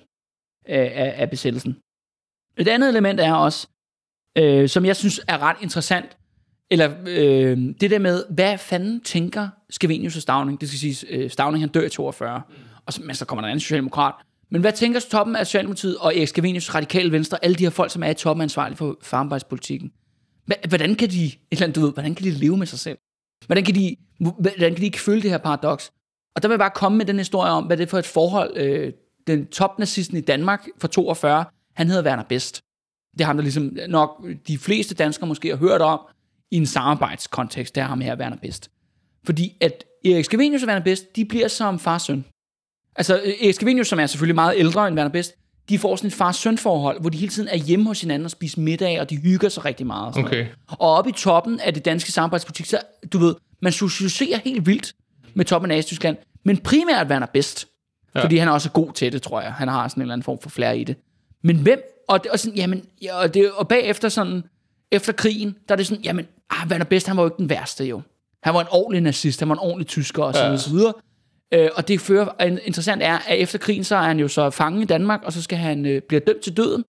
af, 0.66 0.92
af, 0.94 1.14
af 1.22 1.30
besættelsen. 1.30 1.76
Et 2.58 2.68
andet 2.68 2.88
element 2.88 3.20
er 3.20 3.34
også, 3.34 3.66
øh, 4.38 4.68
som 4.68 4.84
jeg 4.84 4.96
synes 4.96 5.20
er 5.28 5.38
ret 5.42 5.56
interessant, 5.62 6.16
eller 6.70 6.90
øh, 7.06 7.58
det 7.80 7.90
der 7.90 7.98
med, 7.98 8.24
hvad 8.30 8.58
fanden 8.58 9.00
tænker 9.00 9.48
Skavenius 9.70 10.16
og 10.16 10.22
Stavning? 10.22 10.60
Det 10.60 10.68
skal 10.68 10.78
siges, 10.78 11.04
øh, 11.10 11.30
Stavning 11.30 11.62
han 11.62 11.68
dør 11.68 11.82
i 11.82 11.88
42, 11.88 12.42
og 12.86 12.92
så, 12.92 13.02
men 13.02 13.14
så 13.14 13.24
kommer 13.24 13.40
der 13.40 13.46
en 13.46 13.50
anden 13.50 13.60
socialdemokrat. 13.60 14.14
Men 14.50 14.60
hvad 14.60 14.72
tænker 14.72 15.00
toppen 15.00 15.36
af 15.36 15.46
Socialdemokratiet 15.46 15.96
og 15.98 16.16
Erik 16.16 16.28
Skavenius, 16.28 16.74
Radikale 16.74 17.12
Venstre, 17.12 17.44
alle 17.44 17.54
de 17.54 17.64
her 17.64 17.70
folk, 17.70 17.90
som 17.90 18.02
er 18.02 18.10
i 18.10 18.14
toppen 18.14 18.42
ansvarlige 18.42 18.76
for 18.76 18.98
farmarbejdspolitikken? 19.02 19.92
Hvordan 20.68 20.94
kan 20.94 21.10
de, 21.10 21.24
et 21.24 21.38
eller 21.50 21.62
andet, 21.62 21.76
du 21.76 21.80
ved, 21.80 21.92
hvordan 21.92 22.14
kan 22.14 22.24
de 22.24 22.30
leve 22.30 22.56
med 22.56 22.66
sig 22.66 22.78
selv? 22.78 22.98
Hvordan 23.46 23.64
kan 23.64 23.74
de, 23.74 23.96
hvordan 24.18 24.70
kan 24.72 24.76
de 24.76 24.84
ikke 24.84 25.00
føle 25.00 25.22
det 25.22 25.30
her 25.30 25.38
paradoks? 25.38 25.92
Og 26.36 26.42
der 26.42 26.48
vil 26.48 26.52
jeg 26.52 26.58
bare 26.58 26.70
komme 26.74 26.98
med 26.98 27.06
den 27.06 27.18
historie 27.18 27.50
om, 27.52 27.64
hvad 27.64 27.76
det 27.76 27.82
er 27.82 27.88
for 27.88 27.98
et 27.98 28.06
forhold, 28.06 28.56
øh, 28.56 28.92
den 29.26 29.46
topnazisten 29.46 30.16
i 30.16 30.20
Danmark 30.20 30.66
fra 30.78 30.88
42, 30.88 31.44
han 31.74 31.88
hedder 31.88 32.04
Werner 32.04 32.22
Best. 32.22 32.60
Det 33.12 33.20
er 33.20 33.26
ham, 33.26 33.36
der 33.36 33.42
ligesom 33.42 33.76
nok 33.88 34.26
de 34.48 34.58
fleste 34.58 34.94
danskere 34.94 35.26
måske 35.28 35.48
har 35.48 35.56
hørt 35.56 35.80
om 35.80 36.00
i 36.50 36.56
en 36.56 36.66
samarbejdskontekst, 36.66 37.74
det 37.74 37.80
er 37.80 37.84
ham 37.86 38.00
her, 38.00 38.16
Werner 38.16 38.36
Best. 38.36 38.70
Fordi 39.24 39.52
at 39.60 39.84
Erik 40.04 40.24
Scavenius 40.24 40.62
og 40.62 40.68
Werner 40.68 40.84
Best, 40.84 41.16
de 41.16 41.24
bliver 41.24 41.48
som 41.48 41.78
far 41.78 41.98
søn. 41.98 42.24
Altså 42.96 43.14
Erik 43.42 43.54
Scavenius, 43.54 43.88
som 43.88 44.00
er 44.00 44.06
selvfølgelig 44.06 44.34
meget 44.34 44.54
ældre 44.56 44.88
end 44.88 44.96
Werner 44.96 45.10
Best, 45.10 45.34
de 45.68 45.78
får 45.78 45.96
sådan 45.96 46.08
et 46.08 46.14
far-søn 46.14 46.58
forhold, 46.58 47.00
hvor 47.00 47.10
de 47.10 47.18
hele 47.18 47.32
tiden 47.32 47.48
er 47.48 47.56
hjemme 47.56 47.86
hos 47.86 48.00
hinanden 48.00 48.24
og 48.24 48.30
spiser 48.30 48.60
middag, 48.60 49.00
og 49.00 49.10
de 49.10 49.16
hygger 49.16 49.48
sig 49.48 49.64
rigtig 49.64 49.86
meget. 49.86 50.06
Og, 50.06 50.14
sådan 50.14 50.26
Okay. 50.26 50.36
noget. 50.36 50.54
og 50.68 50.90
oppe 50.90 51.10
i 51.10 51.12
toppen 51.12 51.60
af 51.60 51.74
det 51.74 51.84
danske 51.84 52.12
samarbejdspolitik, 52.12 52.66
så 52.66 52.78
du 53.12 53.18
ved, 53.18 53.34
man 53.62 53.72
socialiserer 53.72 54.38
helt 54.44 54.66
vildt 54.66 54.94
med 55.34 55.44
toppen 55.44 55.70
af 55.70 55.78
Østtyskland, 55.78 56.16
men 56.44 56.56
primært 56.58 57.06
Werner 57.06 57.26
Best, 57.26 57.68
ja. 58.14 58.22
fordi 58.24 58.36
han 58.36 58.48
er 58.48 58.52
også 58.52 58.70
god 58.70 58.92
til 58.92 59.12
det, 59.12 59.22
tror 59.22 59.40
jeg. 59.40 59.52
Han 59.52 59.68
har 59.68 59.88
sådan 59.88 60.00
en 60.00 60.02
eller 60.02 60.12
anden 60.12 60.24
form 60.24 60.38
for 60.42 60.50
flere 60.50 60.78
i 60.78 60.84
det. 60.84 60.96
Men 61.42 61.56
hvem? 61.56 61.82
Og, 62.08 62.22
det, 62.24 62.30
og, 62.32 62.38
sådan, 62.38 62.56
jamen, 62.56 62.84
ja, 63.02 63.16
og, 63.16 63.34
det, 63.34 63.50
og 63.52 63.68
bagefter 63.68 64.08
sådan, 64.08 64.42
efter 64.90 65.12
krigen, 65.12 65.56
der 65.68 65.74
er 65.74 65.76
det 65.76 65.86
sådan, 65.86 66.04
jamen, 66.04 66.26
ah, 66.50 66.68
Werner 66.70 66.84
Best, 66.84 67.06
han 67.06 67.16
var 67.16 67.22
jo 67.22 67.26
ikke 67.26 67.38
den 67.38 67.50
værste 67.50 67.84
jo. 67.84 68.00
Han 68.42 68.54
var 68.54 68.60
en 68.60 68.66
ordentlig 68.70 69.02
nazist, 69.02 69.40
han 69.40 69.48
var 69.48 69.54
en 69.54 69.58
ordentlig 69.60 69.86
tysker 69.86 70.22
og 70.22 70.34
så, 70.34 70.44
Ja. 70.44 70.56
så 70.56 70.70
videre. 70.70 70.92
Øh, 71.54 71.68
og 71.74 71.88
det 71.88 72.00
fører, 72.00 72.42
interessant 72.64 73.02
er, 73.02 73.18
at 73.28 73.38
efter 73.38 73.58
krigen, 73.58 73.84
så 73.84 73.96
er 73.96 74.02
han 74.02 74.18
jo 74.18 74.28
så 74.28 74.50
fanget 74.50 74.82
i 74.82 74.84
Danmark, 74.86 75.20
og 75.24 75.32
så 75.32 75.42
skal 75.42 75.58
han 75.58 75.86
øh, 75.86 76.02
blive 76.08 76.20
dømt 76.26 76.40
til 76.40 76.56
døden. 76.56 76.84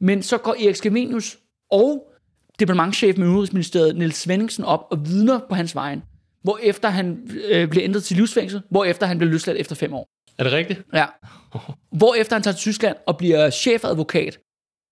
Men 0.00 0.22
så 0.22 0.38
går 0.38 0.52
Erik 0.52 0.76
Scavenius 0.76 1.38
og 1.70 2.12
departementchef 2.60 3.16
med 3.18 3.28
Udenrigsministeriet, 3.28 3.96
Niels 3.96 4.16
Svendingsen, 4.16 4.64
op 4.64 4.86
og 4.90 5.06
vidner 5.08 5.40
på 5.48 5.54
hans 5.54 5.74
vejen. 5.74 6.02
Hvorefter 6.42 6.88
han 6.88 7.30
øh, 7.48 7.68
bliver 7.68 7.84
ændret 7.84 8.04
til 8.04 8.16
livsfængsel, 8.16 8.62
hvorefter 8.70 9.06
han 9.06 9.18
bliver 9.18 9.30
løsladt 9.30 9.58
efter 9.58 9.74
fem 9.76 9.92
år. 9.94 10.08
Er 10.38 10.44
det 10.44 10.52
rigtigt? 10.52 10.82
Ja. 10.94 11.06
Hvorefter 11.98 12.34
han 12.36 12.42
tager 12.42 12.54
til 12.54 12.60
Tyskland 12.60 12.96
og 13.06 13.16
bliver 13.16 13.50
chefadvokat 13.50 14.38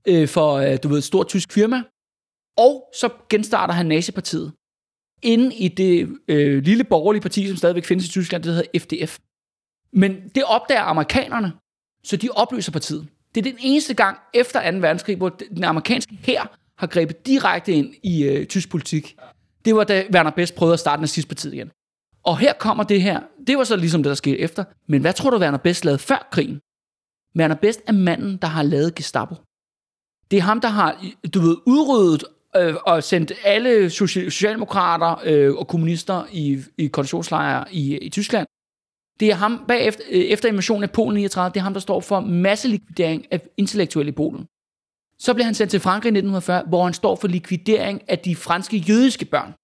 øh, 0.08 0.28
for, 0.28 0.54
øh, 0.54 0.78
du 0.82 0.88
ved, 0.88 0.98
et 0.98 1.04
stort 1.04 1.28
tysk 1.28 1.52
firma. 1.52 1.82
Og 2.58 2.90
så 2.94 3.08
genstarter 3.30 3.74
han 3.74 3.86
nazipartiet. 3.86 4.52
Inde 5.22 5.54
i 5.56 5.68
det 5.68 6.08
øh, 6.28 6.62
lille 6.62 6.84
borgerlige 6.84 7.22
parti, 7.22 7.48
som 7.48 7.56
stadigvæk 7.56 7.84
findes 7.84 8.06
i 8.06 8.10
Tyskland, 8.10 8.42
det 8.42 8.54
hedder 8.54 8.78
FDF. 8.80 9.18
Men 9.92 10.28
det 10.34 10.44
opdager 10.44 10.82
amerikanerne, 10.82 11.52
så 12.04 12.16
de 12.16 12.28
opløser 12.30 12.72
partiet. 12.72 13.08
Det 13.34 13.46
er 13.46 13.50
den 13.50 13.58
eneste 13.60 13.94
gang 13.94 14.18
efter 14.34 14.72
2. 14.72 14.78
verdenskrig, 14.78 15.16
hvor 15.16 15.28
den 15.28 15.64
amerikanske 15.64 16.18
hær 16.22 16.58
har 16.78 16.86
grebet 16.86 17.26
direkte 17.26 17.72
ind 17.72 17.94
i 18.02 18.24
øh, 18.24 18.46
tysk 18.46 18.70
politik. 18.70 19.16
Det 19.64 19.74
var 19.74 19.84
da 19.84 20.04
Werner 20.14 20.30
Best 20.30 20.54
prøvede 20.54 20.72
at 20.72 20.80
starte 20.80 21.02
nazistpartiet 21.02 21.54
igen. 21.54 21.70
Og 22.22 22.38
her 22.38 22.52
kommer 22.52 22.84
det 22.84 23.02
her. 23.02 23.20
Det 23.46 23.58
var 23.58 23.64
så 23.64 23.76
ligesom 23.76 24.02
det, 24.02 24.10
der 24.10 24.14
skete 24.14 24.38
efter. 24.38 24.64
Men 24.86 25.00
hvad 25.00 25.12
tror 25.12 25.30
du, 25.30 25.38
Werner 25.38 25.58
Best 25.58 25.84
lavede 25.84 25.98
før 25.98 26.28
krigen? 26.30 26.60
Werner 27.38 27.54
Best 27.54 27.80
er 27.86 27.92
manden, 27.92 28.36
der 28.36 28.48
har 28.48 28.62
lavet 28.62 28.94
Gestapo. 28.94 29.34
Det 30.30 30.36
er 30.36 30.40
ham, 30.42 30.60
der 30.60 30.68
har, 30.68 31.04
du 31.34 31.40
ved, 31.40 31.56
udryddet 31.66 32.24
øh, 32.56 32.74
og 32.86 33.04
sendt 33.04 33.32
alle 33.44 33.90
socialdemokrater 33.90 35.22
øh, 35.24 35.54
og 35.54 35.68
kommunister 35.68 36.24
i, 36.32 36.58
i 36.78 36.86
koncentrationslejre 36.86 37.64
i, 37.74 37.98
i 37.98 38.08
Tyskland. 38.08 38.46
Det 39.20 39.30
er 39.30 39.34
ham, 39.34 39.64
bagefter, 39.68 40.04
øh, 40.10 40.20
efter 40.20 40.48
invasionen 40.48 40.82
af 40.82 40.90
Polen 40.90 41.16
i 41.16 41.20
39, 41.20 41.52
det 41.54 41.60
er 41.60 41.64
ham, 41.64 41.72
der 41.72 41.80
står 41.80 42.00
for 42.00 42.20
masselikvidering 42.20 43.26
af 43.30 43.40
intellektuelle 43.56 44.08
i 44.08 44.14
Polen. 44.14 44.46
Så 45.18 45.34
bliver 45.34 45.44
han 45.44 45.54
sendt 45.54 45.70
til 45.70 45.80
Frankrig 45.80 46.08
i 46.08 46.18
1940, 46.18 46.62
hvor 46.68 46.84
han 46.84 46.94
står 46.94 47.16
for 47.16 47.28
likvidering 47.28 48.02
af 48.08 48.18
de 48.18 48.36
franske 48.36 48.76
jødiske 48.76 49.24
børn. 49.24 49.54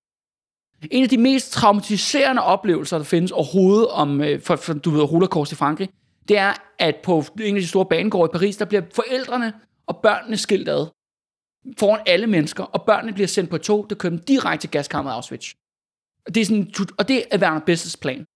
En 0.91 1.03
af 1.03 1.09
de 1.09 1.19
mest 1.19 1.53
traumatiserende 1.53 2.43
oplevelser, 2.43 2.99
der 2.99 3.05
findes 3.05 3.31
overhovedet 3.31 3.89
om, 3.89 4.21
øh, 4.21 4.41
for, 4.41 4.57
for, 4.57 4.75
du 4.75 4.91
ved, 4.91 5.07
holocaust 5.07 5.53
i 5.53 5.55
Frankrig, 5.55 5.89
det 6.29 6.39
er, 6.39 6.53
at 6.79 6.97
på 6.97 7.25
en 7.41 7.57
af 7.57 7.63
de 7.63 7.69
store 7.69 7.87
banegårde 7.87 8.31
i 8.31 8.33
Paris, 8.33 8.57
der 8.57 8.65
bliver 8.65 8.83
forældrene 8.95 9.53
og 9.87 9.97
børnene 9.97 10.37
skilt 10.37 10.69
ad 10.69 10.87
foran 11.79 12.01
alle 12.07 12.27
mennesker, 12.27 12.65
og 12.65 12.83
børnene 12.83 13.13
bliver 13.13 13.27
sendt 13.27 13.51
på 13.51 13.57
et 13.57 13.63
tog, 13.63 13.87
der 13.91 13.97
kører 13.97 14.11
dem 14.11 14.19
direkte 14.19 14.63
til 14.63 14.71
gaskammeret 14.71 15.15
Auschwitz. 15.15 15.53
Og 16.27 16.35
det 16.35 16.41
er, 16.41 16.45
sådan, 16.45 16.73
og 16.99 17.09
det 17.09 17.25
er 17.31 17.39
Werner 17.39 17.61
Bestes 17.61 17.97
plan. 17.97 18.27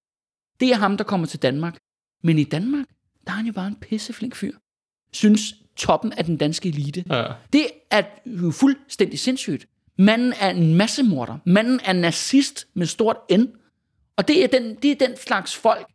Det 0.61 0.70
er 0.70 0.76
ham, 0.76 0.97
der 0.97 1.05
kommer 1.05 1.26
til 1.26 1.43
Danmark. 1.43 1.76
Men 2.22 2.39
i 2.39 2.45
Danmark, 2.45 2.87
der 3.26 3.33
er 3.33 3.37
han 3.37 3.47
jo 3.47 3.53
bare 3.53 3.66
en 3.66 3.76
pisseflink 3.76 4.37
fyr. 4.37 4.53
Synes 5.12 5.55
toppen 5.76 6.12
af 6.12 6.24
den 6.24 6.37
danske 6.37 6.68
elite. 6.68 7.05
Ja. 7.11 7.24
Det 7.53 7.66
er 7.91 8.03
jo 8.26 8.51
fuldstændig 8.51 9.18
sindssygt. 9.18 9.66
Manden 9.99 10.33
er 10.41 10.51
en 10.51 10.74
massemorder. 10.74 11.39
Manden 11.47 11.81
er 11.85 11.93
nazist 11.93 12.66
med 12.74 12.87
stort 12.87 13.16
N. 13.33 13.43
Og 14.16 14.29
det 14.29 14.45
er 14.45 14.49
den, 14.49 14.74
det 14.74 14.91
er 14.91 15.07
den 15.07 15.16
slags 15.16 15.57
folk, 15.57 15.87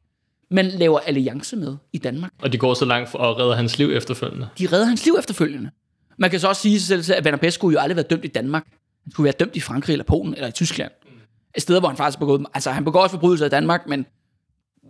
man 0.52 0.66
laver 0.66 1.00
alliance 1.00 1.56
med 1.56 1.78
i 1.94 1.98
Danmark. 1.98 2.32
Og 2.42 2.54
de 2.54 2.58
går 2.58 2.74
så 2.74 2.86
langt 2.86 3.10
for 3.10 3.20
at 3.20 3.38
redde 3.38 3.56
hans 3.56 3.78
liv 3.78 3.92
efterfølgende. 3.92 4.50
De 4.58 4.68
redder 4.68 4.86
hans 4.86 5.06
liv 5.06 5.16
efterfølgende. 5.20 5.72
Man 6.18 6.30
kan 6.30 6.40
så 6.40 6.48
også 6.48 6.62
sige 6.62 6.80
sig 6.80 6.88
selv, 6.88 7.04
til, 7.04 7.14
at 7.14 7.24
Werner 7.26 7.38
Best 7.38 7.56
skulle 7.56 7.74
jo 7.74 7.82
aldrig 7.82 7.96
være 7.96 8.06
dømt 8.10 8.26
i 8.26 8.28
Danmark. 8.28 8.68
Han 9.04 9.12
skulle 9.12 9.26
være 9.26 9.34
dømt 9.40 9.56
i 9.56 9.60
Frankrig 9.60 9.94
eller 9.94 10.04
Polen 10.04 10.34
eller 10.34 10.48
i 10.48 10.52
Tyskland. 10.52 10.92
Et 11.56 11.62
sted, 11.62 11.80
hvor 11.80 11.88
han 11.88 11.98
faktisk 11.98 12.20
begået... 12.20 12.46
Altså, 12.54 12.72
han 12.72 12.86
begår 12.86 13.02
også 13.02 13.14
forbrydelser 13.14 13.46
i 13.46 13.50
Danmark, 13.50 13.88
men 13.88 14.06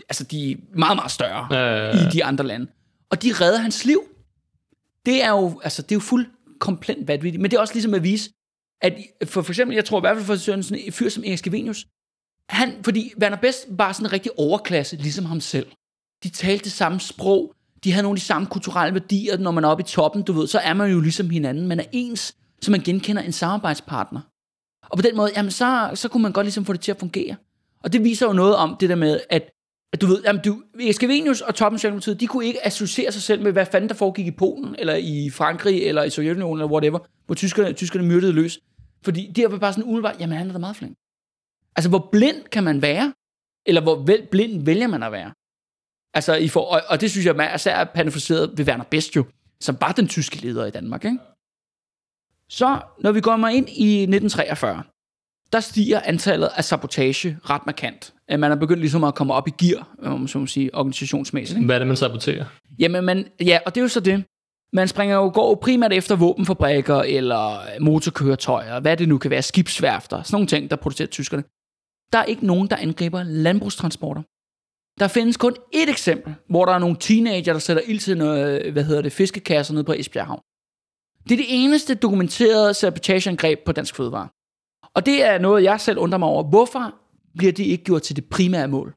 altså, 0.09 0.23
de 0.23 0.51
er 0.51 0.55
meget, 0.75 0.97
meget 0.97 1.11
større 1.11 1.47
Ja, 1.51 1.75
ja, 1.75 1.85
ja. 1.85 2.07
i 2.07 2.11
de 2.11 2.23
andre 2.23 2.43
lande. 2.43 2.67
Og 3.09 3.23
de 3.23 3.33
redder 3.33 3.57
hans 3.57 3.85
liv. 3.85 4.01
Det 5.05 5.23
er 5.23 5.29
jo, 5.29 5.61
altså, 5.63 5.81
det 5.81 5.91
er 5.91 5.95
jo 5.95 5.99
fuld 5.99 6.25
komplet 6.59 7.07
vanvittigt. 7.07 7.41
Men 7.41 7.51
det 7.51 7.57
er 7.57 7.61
også 7.61 7.73
ligesom 7.73 7.93
at 7.93 8.03
vise, 8.03 8.31
at 8.81 8.93
for, 9.25 9.41
for 9.41 9.51
eksempel, 9.51 9.75
jeg 9.75 9.85
tror 9.85 9.99
i 9.99 10.01
hvert 10.01 10.15
fald 10.15 10.25
for 10.25 10.35
sådan 10.35 10.63
en 10.85 10.91
fyr 10.91 11.09
som 11.09 11.23
Erik 11.23 11.37
Scavenius, 11.37 11.85
han, 12.49 12.83
fordi 12.83 13.13
Werner 13.21 13.37
Best 13.37 13.65
var 13.69 13.91
sådan 13.91 14.05
en 14.05 14.13
rigtig 14.13 14.31
overklasse, 14.39 14.95
ligesom 14.95 15.25
ham 15.25 15.39
selv. 15.39 15.67
De 16.23 16.29
talte 16.29 16.63
det 16.63 16.71
samme 16.71 16.99
sprog, 16.99 17.53
de 17.83 17.91
havde 17.91 18.03
nogle 18.03 18.15
af 18.15 18.19
de 18.19 18.25
samme 18.25 18.47
kulturelle 18.47 18.93
værdier, 18.93 19.37
når 19.37 19.51
man 19.51 19.63
er 19.63 19.67
oppe 19.67 19.83
i 19.83 19.85
toppen, 19.85 20.23
du 20.23 20.33
ved, 20.33 20.47
så 20.47 20.59
er 20.59 20.73
man 20.73 20.91
jo 20.91 20.99
ligesom 20.99 21.29
hinanden. 21.29 21.67
Man 21.67 21.79
er 21.79 21.83
ens, 21.91 22.35
så 22.61 22.71
man 22.71 22.79
genkender 22.79 23.21
en 23.21 23.31
samarbejdspartner. 23.31 24.21
Og 24.89 24.97
på 24.97 25.01
den 25.01 25.15
måde, 25.15 25.31
jamen 25.35 25.51
så, 25.51 25.91
så 25.95 26.09
kunne 26.09 26.23
man 26.23 26.31
godt 26.31 26.45
ligesom 26.45 26.65
få 26.65 26.73
det 26.73 26.81
til 26.81 26.91
at 26.91 26.99
fungere. 26.99 27.35
Og 27.83 27.93
det 27.93 28.03
viser 28.03 28.27
jo 28.27 28.33
noget 28.33 28.55
om 28.55 28.77
det 28.79 28.89
der 28.89 28.95
med, 28.95 29.19
at, 29.29 29.49
at 29.93 30.01
du 30.01 30.07
ved, 30.07 30.23
jamen 30.25 30.41
du, 30.45 30.61
Eskevenius 30.79 31.41
og 31.41 31.55
toppen 31.55 31.79
Socialdemokratiet, 31.79 32.19
de 32.19 32.27
kunne 32.27 32.45
ikke 32.45 32.65
associere 32.65 33.11
sig 33.11 33.21
selv 33.21 33.43
med, 33.43 33.51
hvad 33.51 33.65
fanden 33.65 33.89
der 33.89 33.95
foregik 33.95 34.27
i 34.27 34.31
Polen, 34.31 34.75
eller 34.79 34.95
i 34.95 35.29
Frankrig, 35.29 35.83
eller 35.83 36.03
i 36.03 36.09
Sovjetunionen, 36.09 36.61
eller 36.61 36.71
whatever, 36.71 36.99
hvor 37.25 37.35
tyskerne, 37.35 37.73
tyskerne 37.73 38.05
myrdede 38.05 38.33
løs. 38.33 38.59
Fordi 39.03 39.31
det 39.35 39.51
var 39.51 39.57
bare 39.57 39.73
sådan 39.73 39.83
umiddelbart, 39.83 40.19
jamen 40.19 40.37
han 40.37 40.47
er 40.47 40.53
da 40.53 40.59
meget 40.59 40.75
flink. 40.75 40.97
Altså, 41.75 41.89
hvor 41.89 42.09
blind 42.11 42.43
kan 42.51 42.63
man 42.63 42.81
være? 42.81 43.13
Eller 43.65 43.81
hvor 43.81 43.95
vel, 43.95 44.27
blind 44.31 44.65
vælger 44.65 44.87
man 44.87 45.03
at 45.03 45.11
være? 45.11 45.31
Altså, 46.13 46.35
i 46.35 46.47
for, 46.47 46.59
og, 46.59 46.81
og 46.87 47.01
det 47.01 47.11
synes 47.11 47.25
jeg, 47.25 47.35
man 47.35 47.47
er 47.47 47.55
især 47.55 47.83
personificeret 47.83 48.51
ved 48.57 48.65
Werner 48.67 48.83
Best 48.83 49.15
jo, 49.15 49.25
som 49.59 49.77
var 49.81 49.91
den 49.91 50.07
tyske 50.07 50.41
leder 50.41 50.65
i 50.65 50.71
Danmark. 50.71 51.05
Ikke? 51.05 51.17
Så, 52.49 52.79
når 52.99 53.11
vi 53.11 53.21
går 53.21 53.47
ind 53.47 53.69
i 53.69 54.01
1943, 54.01 54.83
der 55.53 55.59
stiger 55.59 55.99
antallet 56.05 56.49
af 56.55 56.63
sabotage 56.63 57.37
ret 57.49 57.65
markant. 57.65 58.13
At 58.27 58.39
man 58.39 58.51
er 58.51 58.55
begyndt 58.55 58.79
ligesom 58.79 59.03
at 59.03 59.15
komme 59.15 59.33
op 59.33 59.47
i 59.47 59.51
gear, 59.57 59.95
om 60.03 60.19
man 60.19 60.27
så 60.27 60.39
må 60.39 60.45
sige, 60.45 60.75
organisationsmæssigt. 60.75 61.57
Ikke? 61.57 61.65
Hvad 61.65 61.75
er 61.75 61.79
det, 61.79 61.87
man 61.87 61.97
saboterer? 61.97 62.45
Jamen, 62.79 63.03
man, 63.03 63.27
ja, 63.41 63.59
og 63.65 63.75
det 63.75 63.81
er 63.81 63.83
jo 63.83 63.87
så 63.87 63.99
det. 63.99 64.23
Man 64.73 64.87
springer 64.87 65.15
jo, 65.15 65.31
går 65.33 65.55
primært 65.55 65.93
efter 65.93 66.15
våbenfabrikker 66.15 66.95
eller 66.95 67.59
motorkøretøjer, 67.79 68.79
hvad 68.79 68.97
det 68.97 69.09
nu 69.09 69.17
kan 69.17 69.31
være, 69.31 69.41
skibsværfter, 69.41 70.23
sådan 70.23 70.35
nogle 70.35 70.47
ting, 70.47 70.69
der 70.69 70.75
producerer 70.75 71.07
tyskerne. 71.07 71.43
Der 72.13 72.19
er 72.19 72.23
ikke 72.23 72.45
nogen, 72.45 72.67
der 72.69 72.75
angriber 72.75 73.23
landbrugstransporter. 73.23 74.21
Der 74.99 75.07
findes 75.07 75.37
kun 75.37 75.55
et 75.71 75.89
eksempel, 75.89 76.35
hvor 76.49 76.65
der 76.65 76.73
er 76.73 76.79
nogle 76.79 76.97
teenager, 76.99 77.53
der 77.53 77.59
sætter 77.59 77.83
ild 77.85 77.99
til 77.99 78.17
noget, 78.17 78.71
hvad 78.71 78.83
hedder 78.83 79.01
det, 79.01 79.11
fiskekasser 79.11 79.73
nede 79.73 79.83
på 79.83 79.93
Esbjerg 79.93 80.25
Havn. 80.25 80.41
Det 81.23 81.31
er 81.31 81.37
det 81.37 81.45
eneste 81.49 81.95
dokumenterede 81.95 82.73
sabotageangreb 82.73 83.59
på 83.65 83.71
dansk 83.71 83.95
fødevare. 83.95 84.27
Og 84.95 85.05
det 85.05 85.23
er 85.23 85.37
noget, 85.37 85.63
jeg 85.63 85.81
selv 85.81 85.99
undrer 85.99 86.17
mig 86.17 86.27
over. 86.27 86.43
Hvorfor 86.43 86.93
bliver 87.37 87.53
de 87.53 87.63
ikke 87.63 87.83
gjort 87.83 88.01
til 88.01 88.15
det 88.15 88.25
primære 88.29 88.67
mål? 88.67 88.93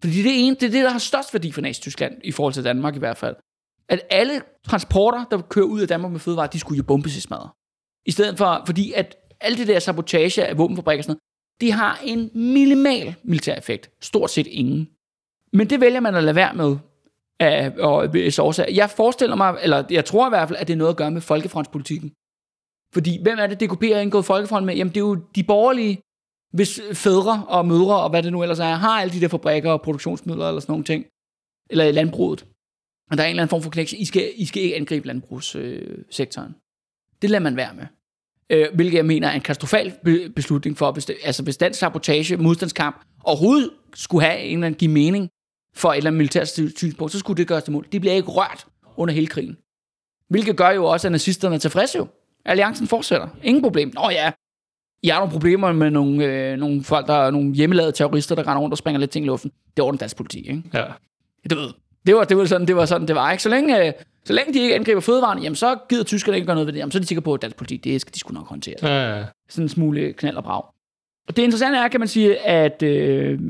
Fordi 0.00 0.22
det 0.22 0.30
er, 0.30 0.34
en, 0.34 0.54
det 0.54 0.62
er 0.62 0.70
det, 0.70 0.84
der 0.84 0.90
har 0.90 0.98
størst 0.98 1.34
værdi 1.34 1.52
for 1.52 1.60
Nazi-Tyskland, 1.60 2.14
i 2.24 2.32
forhold 2.32 2.54
til 2.54 2.64
Danmark 2.64 2.96
i 2.96 2.98
hvert 2.98 3.16
fald. 3.16 3.36
At 3.88 4.00
alle 4.10 4.42
transporter, 4.68 5.24
der 5.24 5.40
kører 5.42 5.66
ud 5.66 5.80
af 5.80 5.88
Danmark 5.88 6.12
med 6.12 6.20
fødevarer, 6.20 6.46
de 6.46 6.58
skulle 6.58 6.76
jo 6.76 6.82
bombes 6.82 7.16
i 7.16 7.20
smadret. 7.20 7.50
I 8.06 8.10
stedet 8.10 8.38
for, 8.38 8.62
fordi 8.66 8.92
at 8.92 9.16
alle 9.40 9.58
det 9.58 9.66
der 9.66 9.78
sabotage 9.78 10.46
af 10.46 10.58
våbenfabrikker 10.58 11.00
og 11.00 11.04
sådan 11.04 11.12
noget, 11.12 11.22
de 11.60 11.72
har 11.72 12.00
en 12.04 12.30
minimal 12.34 13.14
militær 13.24 13.54
effekt. 13.54 13.90
Stort 14.00 14.30
set 14.30 14.46
ingen. 14.46 14.88
Men 15.52 15.70
det 15.70 15.80
vælger 15.80 16.00
man 16.00 16.14
at 16.14 16.24
lade 16.24 16.36
være 16.36 16.54
med 16.54 16.76
af, 17.40 17.70
og 17.78 18.02
af 18.02 18.38
årsager. 18.38 18.74
Jeg 18.74 18.90
forestiller 18.90 19.36
mig, 19.36 19.58
eller 19.62 19.84
jeg 19.90 20.04
tror 20.04 20.26
i 20.26 20.30
hvert 20.30 20.48
fald, 20.48 20.58
at 20.58 20.66
det 20.66 20.72
er 20.72 20.78
noget 20.78 20.90
at 20.90 20.96
gøre 20.96 21.10
med 21.10 21.20
folkefrontspolitikken. 21.20 22.12
Fordi 22.94 23.22
hvem 23.22 23.38
er 23.38 23.46
det, 23.46 23.60
DKP 23.60 23.82
har 23.82 24.00
indgået 24.00 24.24
folkefront 24.24 24.66
med? 24.66 24.74
Jamen 24.74 24.94
det 24.94 24.96
er 24.96 25.06
jo 25.06 25.14
de 25.34 25.44
borgerlige, 25.44 26.00
hvis 26.52 26.80
fædre 26.92 27.44
og 27.48 27.66
mødre 27.66 28.00
og 28.00 28.10
hvad 28.10 28.22
det 28.22 28.32
nu 28.32 28.42
ellers 28.42 28.58
er, 28.58 28.74
har 28.74 29.00
alle 29.00 29.12
de 29.14 29.20
der 29.20 29.28
fabrikker 29.28 29.70
og 29.70 29.82
produktionsmidler 29.82 30.48
eller 30.48 30.60
sådan 30.60 30.72
nogle 30.72 30.84
ting. 30.84 31.04
Eller 31.70 31.84
i 31.84 31.92
landbruget. 31.92 32.46
Og 33.10 33.16
der 33.16 33.22
er 33.22 33.26
en 33.26 33.30
eller 33.30 33.42
anden 33.42 33.50
form 33.50 33.62
for 33.62 33.70
connection. 33.70 34.00
I 34.00 34.04
skal, 34.04 34.32
I 34.36 34.44
skal 34.44 34.62
ikke 34.62 34.76
angribe 34.76 35.06
landbrugssektoren. 35.06 36.54
det 37.22 37.30
lader 37.30 37.42
man 37.42 37.56
være 37.56 37.74
med. 37.74 37.86
Øh, 38.50 38.74
hvilket 38.74 38.96
jeg 38.96 39.06
mener 39.06 39.28
er 39.28 39.32
en 39.32 39.40
katastrofal 39.40 39.94
beslutning 40.36 40.78
for, 40.78 40.92
hvis, 40.92 41.04
det, 41.04 41.16
altså 41.24 41.42
hvis 41.42 41.56
dansk 41.56 41.80
sabotage, 41.80 42.36
modstandskamp, 42.36 43.04
overhovedet 43.24 43.70
skulle 43.94 44.24
have 44.24 44.40
en 44.40 44.58
eller 44.58 44.66
anden 44.66 44.78
give 44.78 44.90
mening, 44.90 45.28
for 45.76 45.92
et 45.92 45.96
eller 45.96 46.10
andet 46.10 46.18
militært 46.18 46.48
synspunkt, 46.76 47.12
så 47.12 47.18
skulle 47.18 47.36
det 47.36 47.48
gøres 47.48 47.64
til 47.64 47.72
mål. 47.72 47.86
De 47.92 48.00
bliver 48.00 48.14
ikke 48.14 48.28
rørt 48.28 48.66
under 48.96 49.14
hele 49.14 49.26
krigen. 49.26 49.56
Hvilket 50.28 50.56
gør 50.56 50.70
jo 50.70 50.84
også, 50.84 51.08
at 51.08 51.12
nazisterne 51.12 51.54
er 51.54 51.58
tilfredse 51.58 51.98
jo. 51.98 52.06
Alliancen 52.44 52.86
fortsætter. 52.86 53.28
Ingen 53.42 53.62
problem. 53.62 53.92
Nå 53.94 54.10
ja, 54.10 54.30
I 55.02 55.08
har 55.08 55.18
nogle 55.18 55.32
problemer 55.32 55.72
med 55.72 55.90
nogle, 55.90 56.24
øh, 56.24 56.58
nogle 56.58 56.84
folk, 56.84 57.06
der 57.06 57.14
er 57.14 57.30
nogle 57.30 57.54
hjemmelavede 57.54 57.92
terrorister, 57.92 58.34
der 58.34 58.42
render 58.42 58.62
rundt 58.62 58.72
og 58.72 58.78
springer 58.78 59.00
lidt 59.00 59.10
ting 59.10 59.24
i 59.24 59.28
luften. 59.28 59.50
Det 59.76 59.84
var 59.84 59.90
den 59.90 59.98
dansk 59.98 60.16
politi, 60.16 60.38
ikke? 60.38 60.62
Ja. 60.74 60.84
Du 61.50 61.54
ved, 61.54 61.68
det 62.06 62.16
var, 62.16 62.24
det 62.24 62.36
var, 62.36 62.44
sådan, 62.44 62.66
det 62.66 62.76
var 62.76 62.86
sådan, 62.86 63.08
det 63.08 63.16
var, 63.16 63.30
ikke? 63.30 63.42
Så 63.42 63.48
længe, 63.48 63.86
øh, 63.86 63.92
så 64.24 64.32
længe 64.32 64.54
de 64.54 64.58
ikke 64.60 64.74
angriber 64.74 65.00
fødevarene, 65.00 65.42
jamen 65.42 65.56
så 65.56 65.78
gider 65.88 66.04
tyskerne 66.04 66.36
ikke 66.36 66.46
gøre 66.46 66.56
noget 66.56 66.66
ved 66.66 66.72
det. 66.72 66.78
Jamen 66.78 66.92
så 66.92 66.98
er 66.98 67.00
de 67.00 67.06
sikre 67.06 67.22
på, 67.22 67.34
at 67.34 67.42
dansk 67.42 67.56
politi, 67.56 67.76
det 67.76 68.00
skal 68.00 68.14
de 68.14 68.18
skulle 68.18 68.38
nok 68.38 68.48
håndtere. 68.48 68.74
Ja, 68.82 69.18
ja. 69.18 69.24
Sådan 69.48 69.64
en 69.64 69.68
smule 69.68 70.12
knald 70.12 70.36
og 70.36 70.44
brag. 70.44 70.62
Og 71.28 71.36
det 71.36 71.42
interessante 71.42 71.78
er, 71.78 71.88
kan 71.88 72.00
man 72.00 72.08
sige, 72.08 72.38
at 72.38 72.82
øh, 72.82 73.40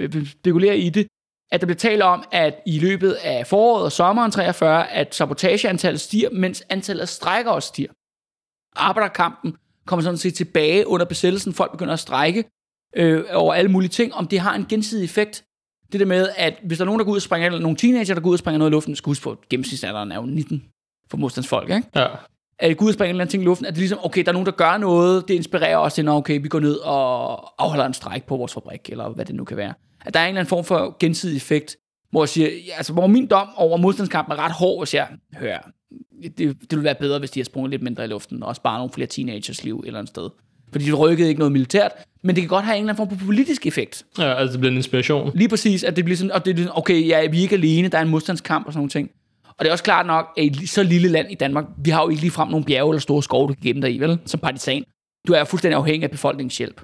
spekulere 0.40 0.78
i 0.78 0.90
det, 0.90 1.06
at 1.52 1.60
der 1.60 1.66
bliver 1.66 1.78
talt 1.78 2.02
om, 2.02 2.24
at 2.32 2.54
i 2.66 2.78
løbet 2.78 3.12
af 3.12 3.46
foråret 3.46 3.84
og 3.84 3.92
sommeren 3.92 4.30
43, 4.30 4.90
at 4.90 5.14
sabotageantallet 5.14 6.00
stiger, 6.00 6.30
mens 6.30 6.62
antallet 6.68 7.02
af 7.02 7.08
strækker 7.08 7.50
også 7.50 7.68
stiger. 7.68 7.92
Arbejderkampen 8.76 9.56
kommer 9.86 10.02
sådan 10.02 10.18
set 10.18 10.34
tilbage 10.34 10.86
under 10.86 11.06
besættelsen. 11.06 11.52
Folk 11.52 11.70
begynder 11.70 11.92
at 11.92 11.98
strække 11.98 12.44
øh, 12.96 13.24
over 13.32 13.54
alle 13.54 13.70
mulige 13.70 13.88
ting, 13.88 14.14
om 14.14 14.28
det 14.28 14.40
har 14.40 14.54
en 14.54 14.66
gensidig 14.68 15.04
effekt. 15.04 15.44
Det 15.92 16.00
der 16.00 16.06
med, 16.06 16.28
at 16.36 16.58
hvis 16.64 16.78
der 16.78 16.84
er 16.84 16.86
nogen, 16.86 16.98
der 16.98 17.04
går 17.04 17.12
ud 17.12 17.16
og 17.16 17.22
springer, 17.22 17.46
eller 17.46 17.60
nogle 17.60 17.76
teenager, 17.76 18.14
der 18.14 18.20
går 18.20 18.28
ud 18.28 18.34
og 18.34 18.38
springer 18.38 18.58
noget 18.58 18.70
i 18.70 18.74
luften, 18.74 18.96
skal 18.96 19.10
huske 19.10 19.22
på, 19.24 19.30
at 19.30 19.48
gennemsnitsalderen 19.50 20.12
er 20.12 20.16
jo 20.16 20.22
19 20.22 20.64
for 21.10 21.16
modstandsfolk, 21.16 21.70
ikke? 21.70 21.88
ja. 21.96 22.06
at 22.58 22.76
går 22.76 22.84
ud 22.84 22.90
og 22.90 22.94
springer 22.94 23.10
en 23.10 23.14
eller 23.14 23.22
anden 23.22 23.30
ting 23.30 23.42
i 23.42 23.46
luften, 23.46 23.66
at 23.66 23.72
det 23.72 23.78
ligesom, 23.78 23.98
okay, 24.02 24.22
der 24.22 24.28
er 24.28 24.32
nogen, 24.32 24.46
der 24.46 24.52
gør 24.52 24.76
noget, 24.76 25.28
det 25.28 25.34
inspirerer 25.34 25.76
os 25.76 25.94
til, 25.94 26.04
når 26.04 26.16
okay, 26.16 26.40
vi 26.42 26.48
går 26.48 26.60
ned 26.60 26.76
og 26.76 27.62
afholder 27.62 27.86
en 27.86 27.94
strejk 27.94 28.26
på 28.26 28.36
vores 28.36 28.52
fabrik, 28.52 28.90
eller 28.90 29.08
hvad 29.08 29.24
det 29.24 29.34
nu 29.34 29.44
kan 29.44 29.56
være. 29.56 29.74
At 30.06 30.14
der 30.14 30.20
er 30.20 30.24
en 30.24 30.28
eller 30.28 30.40
anden 30.40 30.48
form 30.48 30.64
for 30.64 30.96
gensidig 31.00 31.36
effekt, 31.36 31.76
hvor 32.10 32.22
jeg 32.22 32.28
siger, 32.28 32.48
altså, 32.76 32.92
hvor 32.92 33.06
min 33.06 33.26
dom 33.26 33.48
over 33.56 33.76
modstandskampen 33.76 34.32
er 34.32 34.36
ret 34.36 34.52
hård, 34.52 34.80
hvis 34.80 34.94
jeg 34.94 35.08
hører, 35.36 35.58
det, 36.22 36.38
det 36.38 36.70
ville 36.70 36.84
være 36.84 36.94
bedre, 36.94 37.18
hvis 37.18 37.30
de 37.30 37.40
har 37.40 37.44
sprunget 37.44 37.70
lidt 37.70 37.82
mindre 37.82 38.04
i 38.04 38.06
luften, 38.06 38.42
og 38.42 38.56
bare 38.64 38.78
nogle 38.78 38.92
flere 38.92 39.06
teenagers 39.06 39.64
liv 39.64 39.78
et 39.78 39.86
eller 39.86 39.98
andet 39.98 40.08
sted. 40.08 40.30
Fordi 40.72 40.84
de 40.84 40.92
rykkede 40.92 41.28
ikke 41.28 41.38
noget 41.38 41.52
militært, 41.52 41.92
men 42.22 42.36
det 42.36 42.42
kan 42.42 42.48
godt 42.48 42.64
have 42.64 42.76
en 42.76 42.82
eller 42.82 42.92
anden 42.92 43.08
form 43.08 43.18
for 43.18 43.26
politisk 43.26 43.66
effekt. 43.66 44.04
ja, 44.18 44.34
altså 44.34 44.52
det 44.52 44.60
bliver 44.60 44.70
en 44.70 44.76
inspiration. 44.76 45.30
Lige 45.34 45.48
præcis, 45.48 45.84
at 45.84 45.96
det 45.96 46.04
bliver 46.04 46.16
sådan, 46.16 46.32
og 46.32 46.44
det 46.44 46.52
er 46.52 46.56
sådan, 46.56 46.72
okay, 46.74 47.08
ja, 47.08 47.26
vi 47.26 47.38
er 47.38 47.42
ikke 47.42 47.56
alene, 47.56 47.88
der 47.88 47.98
er 47.98 48.02
en 48.02 48.08
modstandskamp 48.08 48.66
og 48.66 48.72
sådan 48.72 48.78
nogle 48.78 48.90
ting. 48.90 49.10
Og 49.48 49.64
det 49.64 49.68
er 49.68 49.72
også 49.72 49.84
klart 49.84 50.06
nok, 50.06 50.26
at 50.36 50.44
i 50.44 50.66
så 50.66 50.82
lille 50.82 51.08
land 51.08 51.30
i 51.30 51.34
Danmark, 51.34 51.64
vi 51.84 51.90
har 51.90 52.02
jo 52.02 52.08
ikke 52.08 52.20
ligefrem 52.20 52.48
nogle 52.48 52.64
bjerge 52.64 52.92
eller 52.92 53.00
store 53.00 53.22
skove, 53.22 53.48
du 53.48 53.54
kan 53.54 53.62
gemme 53.62 53.82
dig 53.82 53.94
i, 53.94 53.98
vel? 53.98 54.18
Som 54.26 54.40
partisan. 54.40 54.84
Du 55.28 55.32
er 55.32 55.44
fuldstændig 55.44 55.76
afhængig 55.76 56.04
af 56.04 56.10
befolkningens 56.10 56.58
hjælp. 56.58 56.80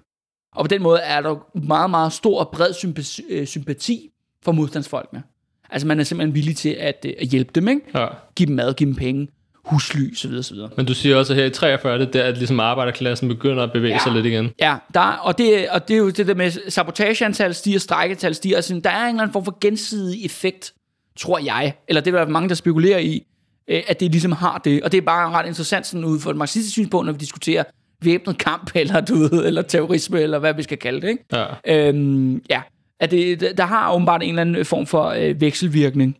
Og 0.56 0.64
på 0.64 0.68
den 0.68 0.82
måde 0.82 0.98
er 1.00 1.20
der 1.20 1.46
meget, 1.66 1.90
meget 1.90 2.12
stor 2.12 2.40
og 2.40 2.48
bred 2.52 2.70
sympa- 2.70 3.22
øh, 3.30 3.46
sympati 3.46 4.08
for 4.44 4.52
modstandsfolkene. 4.52 5.22
Altså 5.70 5.86
man 5.88 6.00
er 6.00 6.04
simpelthen 6.04 6.34
villig 6.34 6.56
til 6.56 6.68
at, 6.68 7.06
øh, 7.08 7.12
at 7.20 7.26
hjælpe 7.28 7.50
dem, 7.54 7.68
ikke? 7.68 7.80
Ja. 7.94 8.06
Give 8.36 8.46
dem 8.46 8.56
mad, 8.56 8.74
give 8.74 8.86
dem 8.86 8.94
penge, 8.96 9.28
husly, 9.64 10.14
så 10.14 10.28
videre, 10.28 10.42
så 10.42 10.54
videre. 10.54 10.70
Men 10.76 10.86
du 10.86 10.94
siger 10.94 11.16
også, 11.16 11.32
at 11.32 11.36
her 11.38 11.44
i 11.46 11.50
43, 11.50 11.98
det 11.98 12.06
er 12.06 12.10
der, 12.10 12.22
at 12.22 12.38
ligesom 12.38 12.60
arbejderklassen 12.60 13.28
begynder 13.28 13.62
at 13.62 13.72
bevæge 13.72 13.92
Ja. 13.92 13.98
sig 14.04 14.12
lidt 14.12 14.26
igen. 14.26 14.50
Ja, 14.60 14.76
der, 14.94 15.00
og, 15.00 15.38
det, 15.38 15.68
og 15.70 15.88
det 15.88 15.94
er 15.94 15.98
jo 15.98 16.10
det 16.10 16.26
der 16.26 16.34
med 16.34 16.70
sabotageantal 16.70 17.54
stiger, 17.54 17.78
strækketal 17.78 18.34
stiger. 18.34 18.56
Altså, 18.56 18.80
der 18.84 18.90
er 18.90 19.02
en 19.04 19.08
eller 19.08 19.22
anden 19.22 19.32
form 19.32 19.44
for 19.44 19.58
gensidig 19.60 20.24
effekt, 20.24 20.72
tror 21.18 21.38
jeg. 21.38 21.74
Eller 21.88 22.00
det 22.00 22.14
er 22.14 22.18
der 22.24 22.30
mange, 22.30 22.48
der 22.48 22.54
spekulerer 22.54 22.98
i, 22.98 23.26
øh, 23.68 23.82
at 23.86 24.00
det 24.00 24.10
ligesom 24.10 24.32
har 24.32 24.58
det. 24.64 24.82
Og 24.82 24.92
det 24.92 24.98
er 24.98 25.02
bare 25.02 25.30
ret 25.30 25.46
interessant 25.46 25.86
sådan 25.86 26.04
ud 26.04 26.20
fra 26.20 26.30
et 26.30 26.36
marxistisk 26.36 26.72
synspunkt, 26.72 27.06
når 27.06 27.12
vi 27.12 27.18
diskuterer 27.18 27.64
væbnet 28.04 28.38
kamp, 28.38 28.70
eller, 28.76 29.00
du 29.00 29.14
ved, 29.14 29.46
eller 29.46 29.62
terrorisme, 29.62 30.20
eller 30.20 30.38
hvad 30.38 30.54
vi 30.54 30.62
skal 30.62 30.78
kalde 30.78 31.00
det. 31.00 31.08
Ikke? 31.08 31.24
Ja. 31.32 31.88
Øhm, 31.88 32.42
ja, 32.50 32.62
at 33.00 33.10
det, 33.10 33.58
der 33.58 33.64
har 33.64 33.94
åbenbart 33.94 34.22
en 34.22 34.28
eller 34.28 34.40
anden 34.40 34.64
form 34.64 34.86
for 34.86 35.04
øh, 35.04 35.40
vekselvirkning. 35.40 36.16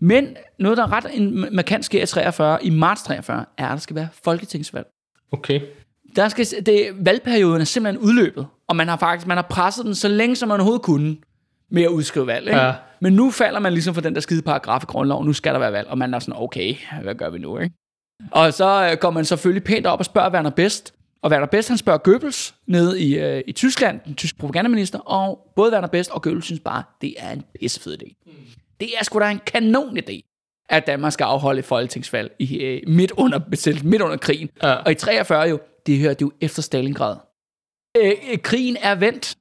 Men 0.00 0.36
noget, 0.58 0.78
der 0.78 0.84
er 0.84 0.92
ret 0.92 1.06
en 1.14 1.46
markant 1.52 1.84
sker 1.84 2.02
i 2.02 2.06
43, 2.06 2.64
i 2.64 2.70
marts 2.70 3.02
43, 3.02 3.44
er, 3.58 3.66
at 3.66 3.70
der 3.70 3.76
skal 3.76 3.96
være 3.96 4.08
folketingsvalg. 4.24 4.86
Okay. 5.32 5.60
Der 6.16 6.28
skal, 6.28 6.46
det, 6.66 6.88
valgperioden 6.94 7.60
er 7.60 7.64
simpelthen 7.64 8.04
udløbet, 8.04 8.46
og 8.68 8.76
man 8.76 8.88
har 8.88 8.96
faktisk 8.96 9.26
man 9.26 9.36
har 9.36 9.46
presset 9.50 9.84
den 9.84 9.94
så 9.94 10.08
længe, 10.08 10.36
som 10.36 10.48
man 10.48 10.60
overhovedet 10.60 10.82
kunne 10.82 11.16
med 11.70 11.82
at 11.82 11.88
udskrive 11.88 12.26
valg. 12.26 12.46
Ikke? 12.46 12.60
Ja. 12.60 12.72
Men 13.00 13.12
nu 13.12 13.30
falder 13.30 13.60
man 13.60 13.72
ligesom 13.72 13.94
for 13.94 14.00
den 14.00 14.14
der 14.14 14.20
skide 14.20 14.42
paragraf 14.42 14.82
i 14.82 14.86
grundloven, 14.86 15.26
nu 15.26 15.32
skal 15.32 15.52
der 15.52 15.58
være 15.58 15.72
valg, 15.72 15.88
og 15.88 15.98
man 15.98 16.14
er 16.14 16.18
sådan, 16.18 16.42
okay, 16.42 16.74
hvad 17.02 17.14
gør 17.14 17.30
vi 17.30 17.38
nu? 17.38 17.58
Ikke? 17.58 17.74
Og 18.30 18.52
så 18.52 18.88
øh, 18.90 18.98
går 19.00 19.10
man 19.10 19.24
selvfølgelig 19.24 19.64
pænt 19.64 19.86
op 19.86 19.98
og 19.98 20.04
spørger 20.04 20.30
Werner 20.30 20.50
Best, 20.50 20.94
og 21.22 21.30
Werner 21.30 21.46
Best, 21.46 21.68
han 21.68 21.78
spørger 21.78 21.98
Goebbels 21.98 22.54
nede 22.66 23.02
i, 23.02 23.18
øh, 23.18 23.42
i 23.46 23.52
Tyskland, 23.52 24.00
den 24.06 24.14
tyske 24.14 24.38
propagandaminister, 24.38 24.98
og 24.98 25.52
både 25.56 25.72
Werner 25.72 25.88
Best 25.88 26.10
og 26.10 26.22
Goebbels 26.22 26.44
synes 26.44 26.60
bare, 26.60 26.82
det 27.00 27.14
er 27.18 27.30
en 27.32 27.42
pissefed 27.60 27.96
idé. 28.02 28.24
Det 28.80 28.88
er 28.98 29.04
sgu 29.04 29.18
da 29.18 29.30
en 29.30 29.40
kanon 29.46 29.98
idé, 29.98 30.36
at 30.68 30.86
Danmark 30.86 31.12
skal 31.12 31.24
afholde 31.24 31.58
et 31.58 31.64
folketingsvalg 31.64 32.32
i, 32.38 32.56
øh, 32.56 32.82
midt, 32.86 33.12
under, 33.16 33.40
midt 33.84 34.02
under 34.02 34.16
krigen. 34.16 34.48
Ja. 34.62 34.72
Og 34.72 34.92
i 34.92 34.94
43 34.94 35.48
jo, 35.48 35.58
det 35.86 35.98
hører 35.98 36.14
det 36.14 36.22
jo 36.22 36.32
efter 36.40 36.62
Stalingrad. 36.62 37.16
Øh, 37.96 38.12
øh, 38.32 38.38
krigen 38.38 38.76
er 38.80 38.94
vendt. 38.94 39.36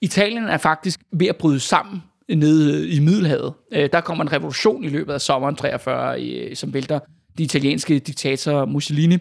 Italien 0.00 0.44
er 0.44 0.58
faktisk 0.58 1.00
ved 1.12 1.26
at 1.26 1.36
bryde 1.36 1.60
sammen 1.60 2.02
nede 2.28 2.88
i 2.88 3.00
Middelhavet. 3.00 3.54
Øh, 3.72 3.88
der 3.92 4.00
kommer 4.00 4.24
en 4.24 4.32
revolution 4.32 4.84
i 4.84 4.88
løbet 4.88 5.12
af 5.12 5.20
sommeren 5.20 5.56
43, 5.56 6.20
i, 6.20 6.54
som 6.54 6.74
vælter 6.74 6.98
de 7.38 7.42
italienske 7.42 7.98
diktator 7.98 8.64
Mussolini. 8.64 9.18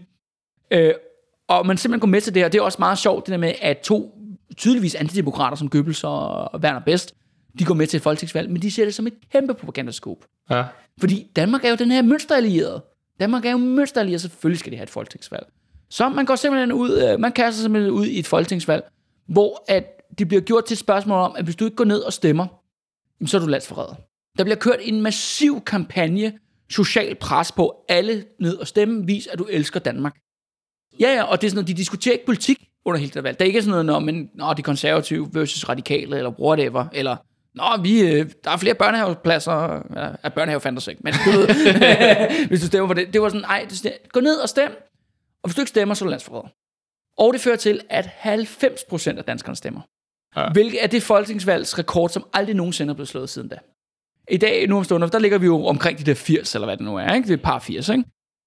Øh, 0.72 0.94
og 1.48 1.66
man 1.66 1.78
simpelthen 1.78 2.00
går 2.00 2.08
med 2.08 2.22
til 2.22 2.34
det 2.34 2.42
her. 2.42 2.50
Det 2.50 2.60
er 2.60 2.64
også 2.64 2.76
meget 2.80 2.98
sjovt, 2.98 3.26
det 3.26 3.32
der 3.32 3.38
med, 3.38 3.54
at 3.62 3.80
to 3.80 4.18
tydeligvis 4.58 4.96
antidemokrater 4.96 5.58
som 5.58 5.70
Goebbels 5.70 6.04
og 6.04 6.50
Werner 6.60 6.80
Best, 6.80 7.16
de 7.60 7.66
går 7.66 7.74
med 7.74 7.88
til 7.88 7.98
et 7.98 8.04
folketingsvalg, 8.04 8.50
men 8.50 8.62
de 8.62 8.72
ser 8.72 8.86
det 8.86 8.94
som 8.94 9.08
et 9.08 9.14
kæmpe 9.32 9.54
propagandaskop. 9.54 10.18
Ja. 10.50 10.64
Fordi 11.00 11.32
Danmark 11.36 11.66
er 11.66 11.70
jo 11.70 11.76
den 11.76 11.92
her 11.92 12.02
mønsterallierede. 12.02 12.84
Danmark 13.20 13.46
er 13.46 13.52
jo 13.52 13.58
mønsterallieret, 13.58 14.22
selvfølgelig 14.22 14.60
skal 14.60 14.72
de 14.72 14.78
have 14.78 14.84
et 14.84 14.90
folketingsvalg. 14.90 15.48
Så 15.90 16.10
man 16.10 16.26
går 16.26 16.36
simpelthen 16.36 16.72
ud, 16.72 17.02
øh, 17.02 17.20
man 17.20 17.32
kaster 17.32 17.56
sig 17.56 17.62
simpelthen 17.62 17.92
ud 17.92 18.06
i 18.06 18.20
et 18.20 18.28
folketingsvalg, 18.28 18.84
hvor 19.28 19.64
at 19.68 20.02
det 20.20 20.28
bliver 20.28 20.42
gjort 20.42 20.66
til 20.66 20.76
et 20.76 20.80
spørgsmål 20.80 21.18
om, 21.18 21.36
at 21.38 21.44
hvis 21.44 21.56
du 21.56 21.66
ikke 21.66 21.76
går 21.76 21.86
ned 21.86 22.00
og 22.00 22.14
stemmer, 22.14 22.48
jamen, 23.20 23.28
så 23.28 23.38
er 23.38 23.42
du 23.42 23.48
landsforræder. 23.48 23.96
Der 24.38 24.44
bliver 24.44 24.58
kørt 24.58 24.80
en 24.82 25.02
massiv 25.02 25.62
kampagne, 25.62 26.34
social 26.70 27.16
pres 27.16 27.52
på 27.52 27.86
alle 27.90 28.26
ned 28.40 28.56
og 28.58 28.68
stemme, 28.68 29.06
vis 29.06 29.28
at 29.28 29.40
du 29.40 29.44
elsker 29.44 29.80
Danmark. 29.80 30.16
Ja, 31.00 31.14
ja, 31.14 31.24
og 31.24 31.42
det 31.42 31.48
er 31.48 31.52
sådan 31.52 31.56
noget, 31.56 31.68
de 31.68 31.74
diskuterer 31.74 32.14
ikke 32.14 32.26
politik 32.26 32.68
under 32.86 33.00
hele 33.00 33.12
det 33.12 33.24
valg. 33.24 33.40
Der 33.40 33.46
er 33.46 33.48
ikke 33.48 33.62
sådan 33.62 33.72
noget, 33.72 33.86
når 33.86 34.00
men, 34.00 34.30
nå, 34.34 34.54
de 34.54 34.62
konservative 34.62 35.30
versus 35.34 35.70
radikale, 35.70 36.18
eller 36.18 36.40
whatever, 36.40 36.86
eller 36.94 37.18
Nå, 37.56 37.82
vi, 37.82 38.02
øh, 38.02 38.30
der 38.44 38.52
er 38.52 38.58
flere 38.58 38.76
børnehavepladser. 38.76 39.84
Ja, 40.24 40.30
børnehave 40.30 40.62
fandtes 40.62 40.88
ikke, 40.88 41.02
men 41.04 41.14
du 41.26 41.32
ved, 41.32 41.48
hvis 42.48 42.62
du 42.62 42.68
stemmer 42.68 42.88
på 42.88 42.94
det. 42.94 43.14
Det 43.14 43.22
var 43.22 43.30
sådan, 43.30 43.44
ej, 43.44 43.66
du 43.70 43.76
stem, 43.76 43.94
gå 44.10 44.20
ned 44.20 44.38
og 44.38 44.50
stem. 44.50 44.72
Og 45.44 45.50
hvis 45.50 45.56
du 45.56 45.62
ikke 45.62 45.70
stemmer, 45.70 45.96
så 45.96 46.06
er 46.06 46.08
du 46.08 46.10
landsforræder. 46.10 46.48
Og 47.18 47.34
det 47.34 47.42
fører 47.42 47.56
til, 47.56 47.82
at 47.90 48.06
90% 48.06 49.18
af 49.18 49.24
danskerne 49.24 49.56
stemmer. 49.56 49.82
Ja. 50.38 50.50
Hvilket 50.50 50.84
er 50.84 50.88
det 50.88 51.04
folketingsvalgs 51.04 51.80
rekord, 51.80 52.10
som 52.10 52.26
aldrig 52.34 52.56
nogensinde 52.56 52.92
er 52.92 52.96
blevet 52.96 53.08
slået 53.08 53.30
siden 53.30 53.48
da. 53.48 53.58
I 54.32 54.38
dag, 54.38 54.68
nu 54.68 54.78
om 54.78 54.84
stunder, 54.84 55.08
der 55.08 55.20
ligger 55.20 55.38
vi 55.38 55.46
jo 55.46 55.66
omkring 55.66 56.00
de 56.00 56.04
der 56.04 56.14
80, 56.14 56.56
eller 56.56 56.66
hvad 56.66 56.78
det 56.78 56.86
nu 56.86 56.96
er, 56.96 57.14
ikke? 57.14 57.28
Det 57.28 57.34
er 57.34 57.38
et 57.38 57.44
par 57.44 57.60
80, 57.60 57.90
ikke? 57.90 58.04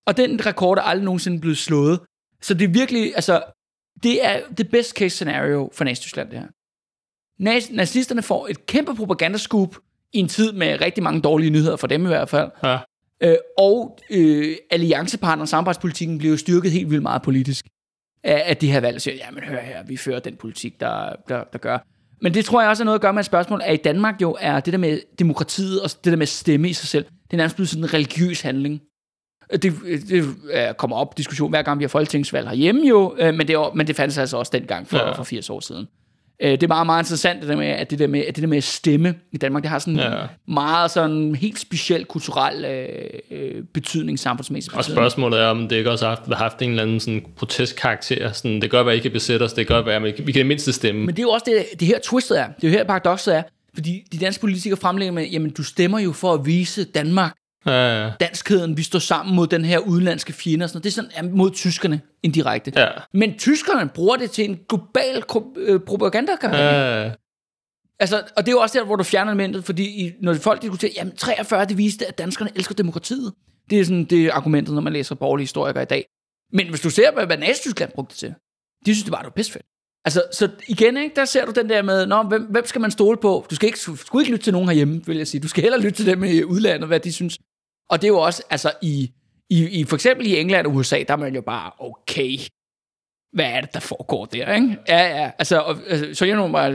Og 0.07 0.16
den 0.16 0.46
rekord 0.46 0.78
er 0.78 0.82
aldrig 0.82 1.05
nogensinde 1.05 1.40
blevet 1.40 1.59
slået. 1.59 2.01
Så 2.43 2.55
det 2.55 2.64
er 2.64 2.68
virkelig, 2.68 3.12
altså, 3.14 3.43
det 4.03 4.26
er 4.26 4.41
det 4.59 4.70
best 4.70 4.97
case 4.97 5.16
scenario 5.16 5.70
for 5.72 5.84
Nazi-Tyskland, 5.84 6.30
det 6.30 6.39
her. 6.39 6.47
Naz- 7.41 7.74
Nazisterne 7.76 8.22
får 8.22 8.49
et 8.49 8.66
kæmpe 8.66 8.95
propagandascoop 8.95 9.76
i 10.12 10.18
en 10.18 10.28
tid 10.28 10.53
med 10.53 10.80
rigtig 10.80 11.03
mange 11.03 11.20
dårlige 11.20 11.51
nyheder 11.51 11.76
for 11.76 11.86
dem 11.86 12.05
i 12.05 12.09
hvert 12.09 12.28
fald. 12.28 12.51
Ja. 12.62 12.78
Øh, 13.20 13.36
og 13.59 13.99
øh, 14.11 14.57
alliancepartner 14.70 15.43
og 15.43 15.49
samarbejdspolitikken 15.49 16.18
bliver 16.18 16.30
jo 16.30 16.36
styrket 16.36 16.72
helt 16.72 16.91
vildt 16.91 17.03
meget 17.03 17.22
politisk 17.22 17.66
af, 18.24 18.43
af 18.47 18.57
de 18.57 18.72
her 18.72 18.80
valg. 18.80 19.01
Så 19.01 19.11
ja, 19.11 19.30
men 19.30 19.43
hør 19.43 19.61
her, 19.61 19.82
vi 19.84 19.97
fører 19.97 20.18
den 20.20 20.36
politik, 20.36 20.80
der, 20.80 21.16
der, 21.28 21.45
der 21.53 21.59
gør. 21.59 21.78
Men 22.22 22.34
det 22.34 22.45
tror 22.45 22.61
jeg 22.61 22.70
også 22.70 22.82
er 22.82 22.84
noget 22.84 22.99
at 22.99 23.03
gøre 23.03 23.12
med 23.12 23.20
et 23.20 23.26
spørgsmål, 23.26 23.61
at 23.64 23.74
i 23.74 23.82
Danmark 23.84 24.22
jo 24.22 24.36
er 24.41 24.61
det 24.61 24.72
der 24.72 24.78
med 24.78 25.01
demokratiet 25.18 25.82
og 25.82 25.91
det 25.91 26.05
der 26.05 26.16
med 26.16 26.22
at 26.22 26.28
stemme 26.28 26.68
i 26.68 26.72
sig 26.72 26.89
selv, 26.89 27.05
det 27.05 27.32
er 27.32 27.36
nærmest 27.36 27.57
blevet 27.57 27.68
sådan 27.68 27.84
en 27.84 27.95
religiøs 27.95 28.41
handling. 28.41 28.80
Det, 29.53 29.74
det 30.09 30.24
kommer 30.76 30.96
op 30.96 31.16
diskussion 31.18 31.51
hver 31.51 31.62
gang 31.62 31.78
vi 31.78 31.84
har 31.84 31.88
folketingsvalg 31.88 32.49
herhjemme 32.49 32.88
jo, 32.88 33.14
øh, 33.18 33.34
men, 33.34 33.49
det 33.49 33.57
men 33.74 33.86
det 33.86 33.96
fandtes 33.96 34.18
altså 34.18 34.36
også 34.36 34.51
dengang 34.55 34.88
for, 34.88 34.96
Ja. 34.96 35.12
for 35.12 35.22
80 35.24 35.51
år 35.51 35.61
siden. 35.61 35.86
Øh, 36.42 36.51
det 36.51 36.62
er 36.62 36.68
meget, 36.68 36.86
meget 36.86 37.03
interessant, 37.03 37.40
det 37.40 37.49
der 37.49 37.57
med, 37.57 37.66
at 37.66 37.90
det 37.90 37.99
der 37.99 38.07
med, 38.07 38.20
at 38.20 38.36
det 38.36 38.42
der 38.42 38.49
med 38.49 38.57
at 38.57 38.64
stemme 38.64 39.14
i 39.32 39.36
Danmark, 39.36 39.62
det 39.62 39.70
har 39.70 39.78
sådan 39.78 39.96
Ja. 39.99 40.11
meget 40.49 40.90
sådan 40.90 41.34
helt 41.34 41.59
speciel 41.59 42.05
kulturel 42.05 42.64
øh, 42.64 42.88
øh, 43.30 43.62
betydning, 43.74 44.18
samfundsmæssig 44.18 44.74
Og 44.74 44.84
spørgsmålet 44.84 45.40
er, 45.40 45.46
om 45.46 45.68
det 45.68 45.76
ikke 45.76 45.90
også 45.90 46.09
har 46.09 46.16
haft, 46.16 46.34
haft 46.34 46.62
en 46.62 46.70
eller 46.70 46.82
anden 46.82 47.01
sådan 47.01 47.26
protestkarakter. 47.36 48.32
Sådan, 48.32 48.61
det 48.62 48.70
være, 48.86 48.92
at 48.94 48.99
I 48.99 49.03
kan 49.03 49.11
besætte 49.11 49.44
os. 49.44 49.53
Det 49.53 49.66
være, 49.86 49.96
at 49.96 50.03
vi 50.03 50.11
kan, 50.11 50.26
vi 50.26 50.32
kan 50.32 50.38
det 50.38 50.46
mindste 50.46 50.72
stemme. 50.72 51.01
Men 51.01 51.09
det 51.09 51.18
er 51.18 51.22
jo 51.22 51.30
også 51.30 51.44
det, 51.49 51.80
det 51.80 51.88
her 51.88 51.99
twistet 52.05 52.40
er. 52.40 52.46
Det 52.46 52.64
er 52.64 52.68
jo 52.68 52.72
her 52.72 52.84
paradokset 52.84 53.36
er. 53.36 53.42
Fordi 53.74 54.05
de 54.12 54.18
danske 54.18 54.40
politikere 54.40 54.76
fremlægger 54.76 55.12
med, 55.12 55.26
jamen 55.26 55.51
du 55.51 55.62
stemmer 55.62 55.99
jo 55.99 56.12
for 56.12 56.34
at 56.34 56.46
vise 56.46 56.84
Danmark 56.84 57.32
Ja, 57.66 58.04
ja. 58.04 58.12
danskheden, 58.20 58.76
vi 58.76 58.82
står 58.82 58.98
sammen 58.98 59.36
mod 59.36 59.46
den 59.46 59.64
her 59.64 59.78
udenlandske 59.78 60.32
fjende 60.32 60.64
og 60.64 60.68
sådan 60.68 60.76
noget. 60.76 60.84
Det 60.84 60.90
er 60.90 60.94
sådan 60.94 61.30
ja, 61.30 61.36
mod 61.36 61.50
tyskerne 61.50 62.00
indirekte. 62.22 62.72
Ja. 62.76 62.88
Men 63.12 63.38
tyskerne 63.38 63.88
bruger 63.88 64.16
det 64.16 64.30
til 64.30 64.44
en 64.44 64.59
global 64.68 65.22
øh, 65.56 65.80
propagandakampagne. 65.80 66.66
Ja. 66.66 67.04
Ja, 67.04 67.12
Altså, 68.00 68.22
og 68.36 68.46
det 68.46 68.48
er 68.48 68.52
jo 68.52 68.61
også 68.61 68.78
der, 68.78 68.84
hvor 68.84 68.96
du 68.96 69.04
fjerner 69.04 69.32
elementet, 69.32 69.64
fordi 69.64 70.06
i, 70.06 70.12
når 70.20 70.34
folk 70.34 70.62
diskuterer, 70.62 70.92
jamen 70.96 71.16
43, 71.16 71.64
det 71.64 71.78
viste, 71.78 72.06
at 72.06 72.18
danskerne 72.18 72.50
elsker 72.54 72.74
demokratiet. 72.74 73.32
Det 73.70 73.80
er 73.80 73.84
sådan 73.84 74.04
det 74.04 74.26
er 74.26 74.32
argumentet, 74.32 74.74
når 74.74 74.82
man 74.82 74.92
læser 74.92 75.14
borgerlige 75.14 75.42
historikere 75.42 75.82
i 75.82 75.86
dag. 75.86 76.04
Men 76.52 76.68
hvis 76.68 76.80
du 76.80 76.90
ser, 76.90 77.12
hvad, 77.12 77.26
hvad 77.26 77.38
Nazi-Tyskland 77.38 77.92
brugte 77.94 78.12
det 78.12 78.18
til, 78.18 78.34
de 78.86 78.94
synes, 78.94 79.04
det 79.04 79.12
var, 79.12 79.18
det 79.18 79.24
var 79.24 79.30
pissefedt. 79.30 79.66
Altså, 80.05 80.22
så 80.32 80.51
igen, 80.68 80.96
ikke, 80.96 81.16
der 81.16 81.24
ser 81.24 81.44
du 81.44 81.53
den 81.53 81.68
der 81.68 81.82
med, 81.82 82.07
Nå, 82.07 82.22
hvem, 82.22 82.42
hvem 82.42 82.66
skal 82.66 82.80
man 82.80 82.90
stole 82.90 83.16
på? 83.16 83.46
Du 83.51 83.55
skal 83.55 83.66
ikke, 83.66 83.78
du 83.86 83.96
skal 83.96 84.20
ikke 84.20 84.32
lytte 84.32 84.44
til 84.44 84.53
nogen 84.53 84.68
herhjemme, 84.68 85.07
vil 85.07 85.16
jeg 85.16 85.26
sige. 85.26 85.40
Du 85.40 85.49
skal 85.49 85.62
heller 85.62 85.78
lytte 85.78 85.96
til 85.96 86.07
dem 86.07 86.24
i 86.24 86.42
udlandet, 86.42 86.88
hvad 86.88 87.01
de 87.01 87.12
synes. 87.12 87.38
Og 87.90 88.03
det 88.03 88.05
er 88.05 88.09
jo 88.09 88.18
også, 88.18 88.42
altså 88.51 88.72
i, 88.82 89.12
i, 89.51 89.80
i 89.80 89.84
for 89.84 89.96
eksempel 89.96 90.26
i 90.26 90.40
England 90.40 90.66
og 90.66 90.74
USA, 90.74 91.03
der 91.09 91.12
er 91.12 91.16
man 91.16 91.34
jo 91.34 91.40
bare, 91.40 91.72
okay, 91.78 92.38
hvad 93.32 93.46
er 93.46 93.61
det, 93.61 93.74
der 93.74 93.80
foregår 93.80 94.24
der, 94.24 94.55
ikke? 94.55 94.76
Ja, 94.88 95.22
ja, 95.22 95.30
altså, 95.38 95.59
og, 95.59 95.76
altså 95.88 96.14
så 96.14 96.24
jeg 96.24 96.53
var 96.53 96.68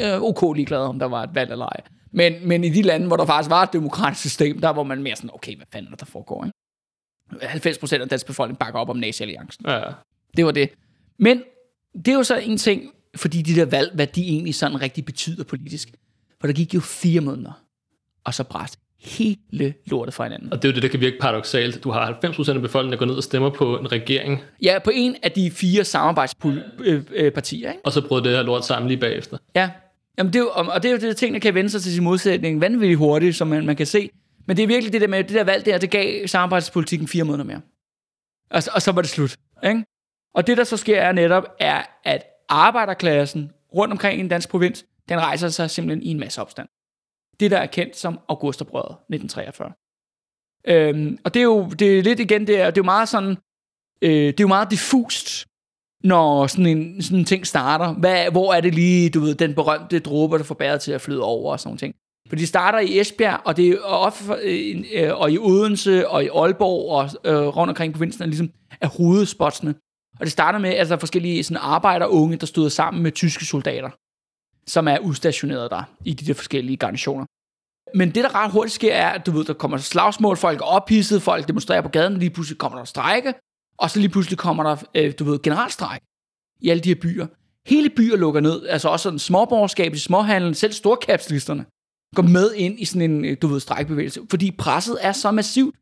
øh, 0.00 0.22
ok 0.22 0.56
ligeglad, 0.56 0.78
om 0.78 0.98
der 0.98 1.06
var 1.06 1.22
et 1.22 1.30
valg 1.34 1.50
eller 1.50 1.66
ej. 1.66 1.80
Men, 2.12 2.48
men 2.48 2.64
i 2.64 2.68
de 2.68 2.82
lande, 2.82 3.06
hvor 3.06 3.16
der 3.16 3.26
faktisk 3.26 3.50
var 3.50 3.62
et 3.62 3.72
demokratisk 3.72 4.20
system, 4.20 4.60
der 4.60 4.70
var 4.70 4.82
man 4.82 5.02
mere 5.02 5.16
sådan, 5.16 5.30
okay, 5.34 5.56
hvad 5.56 5.66
fanden 5.72 5.92
er 5.92 5.96
der 5.96 6.06
foregår, 6.06 6.44
ikke? 6.44 6.56
90 7.46 7.78
procent 7.78 8.02
af 8.02 8.08
dansk 8.08 8.26
befolkning 8.26 8.58
bakker 8.58 8.80
op 8.80 8.88
om 8.88 8.96
nazi-alliancen. 8.96 9.64
Ja. 9.68 9.82
Det 10.36 10.44
var 10.44 10.52
det. 10.52 10.70
Men 11.18 11.42
det 11.96 12.08
er 12.08 12.12
jo 12.14 12.22
så 12.22 12.36
en 12.36 12.58
ting, 12.58 12.82
fordi 13.16 13.42
de 13.42 13.54
der 13.54 13.64
valg, 13.64 13.90
hvad 13.94 14.06
de 14.06 14.22
egentlig 14.22 14.54
sådan 14.54 14.80
rigtig 14.82 15.04
betyder 15.04 15.44
politisk. 15.44 15.88
For 16.40 16.46
der 16.46 16.54
gik 16.54 16.74
jo 16.74 16.80
fire 16.80 17.20
måneder, 17.20 17.62
og 18.24 18.34
så 18.34 18.44
brændte 18.44 18.78
hele 19.00 19.74
lortet 19.86 20.14
fra 20.14 20.24
hinanden. 20.24 20.52
Og 20.52 20.62
det 20.62 20.68
er 20.68 20.72
jo 20.72 20.74
det, 20.74 20.82
der 20.82 20.88
kan 20.88 21.00
virke 21.00 21.16
paradoxalt. 21.20 21.84
Du 21.84 21.90
har 21.90 22.18
90% 22.24 22.50
af 22.50 22.62
befolkningen, 22.62 22.92
der 22.92 22.98
går 22.98 23.06
ned 23.06 23.14
og 23.14 23.22
stemmer 23.22 23.50
på 23.50 23.78
en 23.78 23.92
regering, 23.92 24.42
Ja, 24.62 24.78
på 24.84 24.90
en 24.94 25.16
af 25.22 25.32
de 25.32 25.50
fire 25.50 25.84
samarbejdspartier, 25.84 27.70
ikke? 27.70 27.84
og 27.84 27.92
så 27.92 28.08
bryder 28.08 28.22
det 28.22 28.32
her 28.32 28.42
lort 28.42 28.66
sammen 28.66 28.88
lige 28.88 29.00
bagefter. 29.00 29.38
Ja. 29.54 29.70
Jamen, 30.18 30.32
det 30.32 30.38
er 30.38 30.42
jo, 30.42 30.50
og 30.54 30.82
det 30.82 30.88
er 30.88 30.92
jo 30.92 30.98
det, 30.98 31.16
ting, 31.16 31.34
der 31.34 31.40
kan 31.40 31.54
vende 31.54 31.70
sig 31.70 31.82
til 31.82 31.92
sin 31.92 32.04
modsætning 32.04 32.60
vanvittigt 32.60 32.98
hurtigt, 32.98 33.36
som 33.36 33.48
man, 33.48 33.66
man 33.66 33.76
kan 33.76 33.86
se. 33.86 34.10
Men 34.46 34.56
det 34.56 34.62
er 34.62 34.66
virkelig 34.66 34.92
det 34.92 35.00
der 35.00 35.08
med, 35.08 35.24
det 35.24 35.34
der 35.34 35.44
valg 35.44 35.66
der, 35.66 35.78
det 35.78 35.90
gav 35.90 36.26
samarbejdspolitikken 36.26 37.08
fire 37.08 37.24
måneder 37.24 37.44
mere. 37.44 37.60
Og, 38.50 38.62
og 38.74 38.82
så 38.82 38.92
var 38.92 39.02
det 39.02 39.10
slut. 39.10 39.36
Ikke? 39.64 39.84
Og 40.36 40.46
det, 40.46 40.56
der 40.56 40.64
så 40.64 40.76
sker, 40.76 41.00
er 41.00 41.12
netop, 41.12 41.44
er, 41.58 41.82
at 42.04 42.22
arbejderklassen 42.48 43.52
rundt 43.74 43.92
omkring 43.92 44.18
i 44.18 44.20
en 44.20 44.28
dansk 44.28 44.48
provins, 44.48 44.84
den 45.08 45.20
rejser 45.20 45.48
sig 45.48 45.70
simpelthen 45.70 46.02
i 46.02 46.10
en 46.10 46.20
masse 46.20 46.40
opstand. 46.40 46.68
Det, 47.40 47.50
der 47.50 47.58
er 47.58 47.66
kendt 47.66 47.96
som 47.96 48.20
augusterbrødet 48.28 48.96
1943. 49.08 49.72
Øhm, 50.68 51.18
og 51.24 51.34
det 51.34 51.40
er 51.40 51.44
jo 51.44 51.68
det 51.68 51.98
er 51.98 52.02
lidt 52.02 52.20
igen, 52.20 52.46
det 52.46 52.60
er, 52.60 52.66
det 52.70 52.78
er 52.78 52.82
jo 52.82 52.84
meget 52.84 53.08
sådan, 53.08 53.36
øh, 54.02 54.10
det 54.10 54.40
er 54.40 54.44
jo 54.44 54.48
meget 54.48 54.70
diffust, 54.70 55.46
når 56.04 56.46
sådan 56.46 56.66
en, 56.66 57.02
sådan 57.02 57.18
en 57.18 57.24
ting 57.24 57.46
starter. 57.46 57.92
Hvad, 57.92 58.30
hvor 58.30 58.54
er 58.54 58.60
det 58.60 58.74
lige, 58.74 59.10
du 59.10 59.20
ved, 59.20 59.34
den 59.34 59.54
berømte 59.54 59.98
dråbe, 59.98 60.38
der 60.38 60.44
får 60.44 60.54
bæret 60.54 60.80
til 60.80 60.92
at 60.92 61.00
flyde 61.00 61.22
over 61.22 61.52
og 61.52 61.60
sådan 61.60 61.68
noget 61.68 61.80
ting. 61.80 61.94
For 62.28 62.36
de 62.36 62.46
starter 62.46 62.78
i 62.78 63.00
Esbjerg, 63.00 63.40
og, 63.44 63.56
det 63.56 63.68
er 63.68 63.82
ofte, 63.82 64.24
øh, 64.42 64.84
øh, 64.94 65.20
og 65.20 65.32
i 65.32 65.38
Odense, 65.38 66.08
og 66.08 66.24
i 66.24 66.28
Aalborg, 66.28 66.90
og 66.90 67.10
øh, 67.24 67.46
rundt 67.46 67.70
omkring 67.70 67.92
provinsen, 67.92 68.22
er 68.22 68.26
ligesom 68.26 68.50
er 68.80 68.88
hovedspotsene. 68.88 69.74
Og 70.20 70.26
det 70.26 70.32
starter 70.32 70.58
med, 70.58 70.70
at 70.70 70.78
altså, 70.78 70.90
der 70.90 70.96
er 70.96 71.00
forskellige 71.00 71.44
sådan 71.44 71.62
arbejderunge, 71.62 72.36
der 72.36 72.46
stod 72.46 72.70
sammen 72.70 73.02
med 73.02 73.12
tyske 73.12 73.44
soldater, 73.44 73.90
som 74.66 74.88
er 74.88 74.98
udstationeret 74.98 75.70
der 75.70 75.82
i 76.04 76.12
de 76.12 76.26
der 76.26 76.34
forskellige 76.34 76.76
garnisoner. 76.76 77.26
Men 77.94 78.08
det, 78.08 78.24
der 78.24 78.34
ret 78.34 78.52
hurtigt 78.52 78.74
sker, 78.74 78.94
er, 78.94 79.08
at 79.08 79.26
du 79.26 79.30
ved, 79.30 79.44
der 79.44 79.52
kommer 79.52 79.76
slagsmål, 79.76 80.36
folk 80.36 80.60
er 80.60 80.64
ophidset, 80.64 81.22
folk 81.22 81.48
demonstrerer 81.48 81.80
på 81.80 81.88
gaden, 81.88 82.18
lige 82.18 82.30
pludselig 82.30 82.58
kommer 82.58 82.78
der 82.78 82.84
strejke, 82.84 83.34
og 83.78 83.90
så 83.90 83.98
lige 83.98 84.08
pludselig 84.08 84.38
kommer 84.38 84.62
der, 84.62 84.76
øh, 84.94 85.14
du 85.18 85.24
ved, 85.24 85.42
generalstrejk 85.42 86.02
i 86.60 86.70
alle 86.70 86.80
de 86.80 86.88
her 86.88 87.00
byer. 87.00 87.26
Hele 87.66 87.90
byer 87.90 88.16
lukker 88.16 88.40
ned, 88.40 88.66
altså 88.66 88.88
også 88.88 89.02
sådan 89.02 89.18
småborgerskab 89.18 89.94
i 89.94 89.98
småhandlen, 89.98 90.54
selv 90.54 90.72
storkapitalisterne 90.72 91.64
går 92.14 92.22
med 92.22 92.54
ind 92.54 92.80
i 92.80 92.84
sådan 92.84 93.10
en, 93.10 93.24
øh, 93.24 93.36
du 93.42 93.46
ved, 93.46 93.60
strækbevægelse, 93.60 94.20
fordi 94.30 94.50
presset 94.50 94.98
er 95.00 95.12
så 95.12 95.30
massivt 95.30 95.74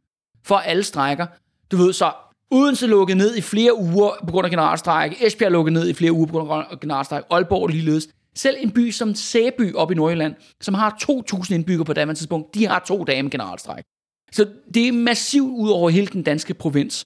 for 0.45 0.57
alle 0.57 0.83
strækker. 0.83 1.27
Du 1.71 1.77
ved, 1.77 1.93
så 1.93 2.13
Odense 2.55 2.87
lukket 2.87 3.17
ned 3.17 3.37
i 3.37 3.41
flere 3.41 3.79
uger 3.79 4.11
på 4.27 4.31
grund 4.33 4.45
af 4.45 4.51
generalstræk, 4.51 5.23
Esbjerg 5.23 5.53
lukket 5.53 5.73
ned 5.73 5.89
i 5.89 5.93
flere 5.93 6.13
uger 6.13 6.27
på 6.27 6.45
grund 6.45 6.67
af 6.71 6.81
generalstræk, 6.81 7.23
Aalborg 7.31 7.69
ligeledes. 7.69 8.09
Selv 8.37 8.57
en 8.61 8.71
by 8.71 8.91
som 8.91 9.15
Sæby 9.15 9.75
op 9.75 9.91
i 9.91 9.95
Nordjylland, 9.95 10.35
som 10.61 10.75
har 10.75 10.97
2.000 11.03 11.55
indbyggere 11.55 11.85
på 11.85 11.93
daværende 11.93 12.15
tidspunkt, 12.15 12.55
de 12.55 12.67
har 12.67 12.85
to 12.87 13.05
dage 13.05 13.23
med 13.23 13.31
generalstræk. 13.31 13.85
Så 14.33 14.47
det 14.75 14.89
er 14.89 14.93
massivt 14.93 15.51
ud 15.51 15.71
over 15.71 15.91
hele 15.91 16.07
den 16.07 16.23
danske 16.23 16.55
provins, 16.55 17.05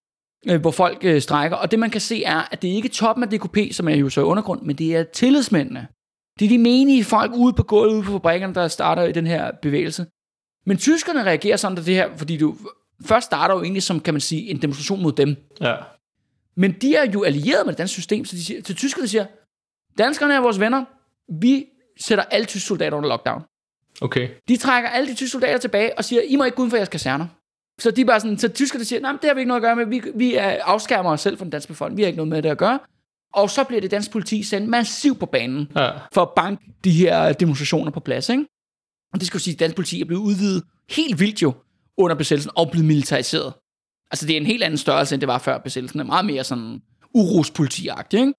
øh, 0.49 0.61
hvor 0.61 0.71
folk 0.71 0.99
øh, 1.03 1.21
strækker. 1.21 1.57
Og 1.57 1.71
det 1.71 1.79
man 1.79 1.91
kan 1.91 2.01
se 2.01 2.25
er, 2.25 2.43
at 2.53 2.63
det 2.63 2.71
er 2.71 2.75
ikke 2.75 2.89
toppen 2.89 3.25
af 3.25 3.31
DKP, 3.31 3.59
som 3.73 3.89
er 3.89 3.95
jo 3.95 4.09
så 4.09 4.21
i 4.21 4.25
undergrund, 4.25 4.63
men 4.63 4.77
det 4.77 4.97
er 4.97 5.03
tillidsmændene. 5.03 5.87
Det 6.39 6.45
er 6.45 6.49
de 6.49 6.59
menige 6.59 7.05
folk 7.05 7.33
ude 7.35 7.53
på 7.53 7.63
gulvet, 7.63 7.95
ude 7.95 8.03
på 8.03 8.13
fabrikkerne, 8.13 8.55
der 8.55 8.69
starter 8.69 9.03
i 9.03 9.13
den 9.13 9.27
her 9.27 9.51
bevægelse. 9.63 10.07
Men 10.67 10.77
tyskerne 10.77 11.23
reagerer 11.23 11.57
sådan 11.57 11.77
på 11.77 11.83
det 11.83 11.95
her, 11.95 12.17
fordi 12.17 12.37
du 12.37 12.55
først 13.07 13.27
starter 13.27 13.55
jo 13.55 13.63
egentlig 13.63 13.83
som, 13.83 14.01
kan 14.01 14.15
man 14.15 14.21
sige, 14.21 14.51
en 14.51 14.63
demonstration 14.63 15.03
mod 15.03 15.13
dem. 15.13 15.37
Ja. 15.61 15.77
Men 16.57 16.73
de 16.73 16.95
er 16.95 17.11
jo 17.11 17.23
allieret 17.23 17.67
med 17.67 17.73
det 17.73 17.79
danske 17.79 17.95
system, 17.95 18.25
så 18.25 18.37
de 18.37 18.45
siger, 18.45 18.63
til 18.63 18.77
tyskerne 18.77 19.09
siger, 19.09 19.27
danskerne 19.99 20.35
er 20.35 20.41
vores 20.41 20.61
venner, 20.61 20.85
vi 21.41 21.67
sætter 22.01 22.25
alle 22.25 22.45
tyske 22.47 22.67
soldater 22.67 22.97
under 22.97 23.09
lockdown. 23.09 23.43
Okay. 24.01 24.29
De 24.49 24.57
trækker 24.57 24.91
alle 24.91 25.09
de 25.09 25.15
tyske 25.15 25.31
soldater 25.33 25.59
tilbage 25.59 25.99
og 25.99 26.05
siger, 26.05 26.23
I 26.23 26.37
må 26.37 26.45
ikke 26.45 26.57
gå 26.57 26.63
uden 26.63 26.71
for 26.71 26.77
jeres 26.77 26.89
kaserner. 26.89 27.27
Så 27.81 27.91
de 27.91 28.05
bare 28.05 28.21
sådan, 28.21 28.39
så 28.39 28.49
tyskerne 28.49 28.85
siger, 28.85 29.01
nej, 29.01 29.13
det 29.13 29.25
har 29.25 29.35
vi 29.35 29.41
ikke 29.41 29.49
noget 29.49 29.61
at 29.61 29.63
gøre 29.63 29.77
med, 29.77 29.87
vi, 29.87 30.03
vi 30.15 30.35
er 30.35 30.63
afskærmer 30.65 31.11
os 31.11 31.21
selv 31.21 31.39
fra 31.39 31.45
den 31.45 31.51
danske 31.51 31.69
befolkning, 31.69 31.97
vi 31.97 32.03
har 32.03 32.07
ikke 32.07 32.17
noget 32.17 32.29
med 32.29 32.43
det 32.43 32.49
at 32.49 32.59
gøre. 32.59 32.79
Og 33.35 33.51
så 33.51 33.65
bliver 33.65 33.81
det 33.81 33.91
danske 33.91 34.13
politi 34.13 34.43
sendt 34.43 34.69
massivt 34.69 35.19
på 35.19 35.27
banen 35.27 35.73
Ja. 35.77 35.91
for 36.13 36.23
at 36.23 36.29
banke 36.37 36.65
de 36.85 36.91
her 36.91 37.33
demonstrationer 37.33 37.91
på 37.91 38.01
plads. 38.01 38.29
Ikke? 38.29 38.45
Og 39.13 39.21
det 39.21 39.27
skal 39.27 39.39
jo 39.39 39.43
sige, 39.43 39.55
at 39.55 39.61
dansk 39.61 39.77
politi 39.77 40.01
er 40.01 40.05
blevet 40.05 40.23
udvidet 40.23 40.63
helt 40.91 41.21
vildt 41.21 41.43
jo 41.43 41.53
under 41.99 42.17
besættelsen 42.17 42.53
og 42.57 42.71
blevet 42.71 42.87
militariseret. 42.87 43.53
Altså 44.11 44.27
det 44.27 44.33
er 44.33 44.41
en 44.41 44.47
helt 44.47 44.63
anden 44.63 44.79
størrelse, 44.79 45.15
end 45.15 45.21
det 45.21 45.29
var 45.29 45.39
før 45.39 45.59
besættelsen. 45.59 45.99
Det 45.99 46.05
er 46.05 46.07
meget 46.07 46.25
mere 46.25 46.45
sådan 46.45 46.83
urospolitiagtigt, 47.15 48.21
ikke? 48.21 48.33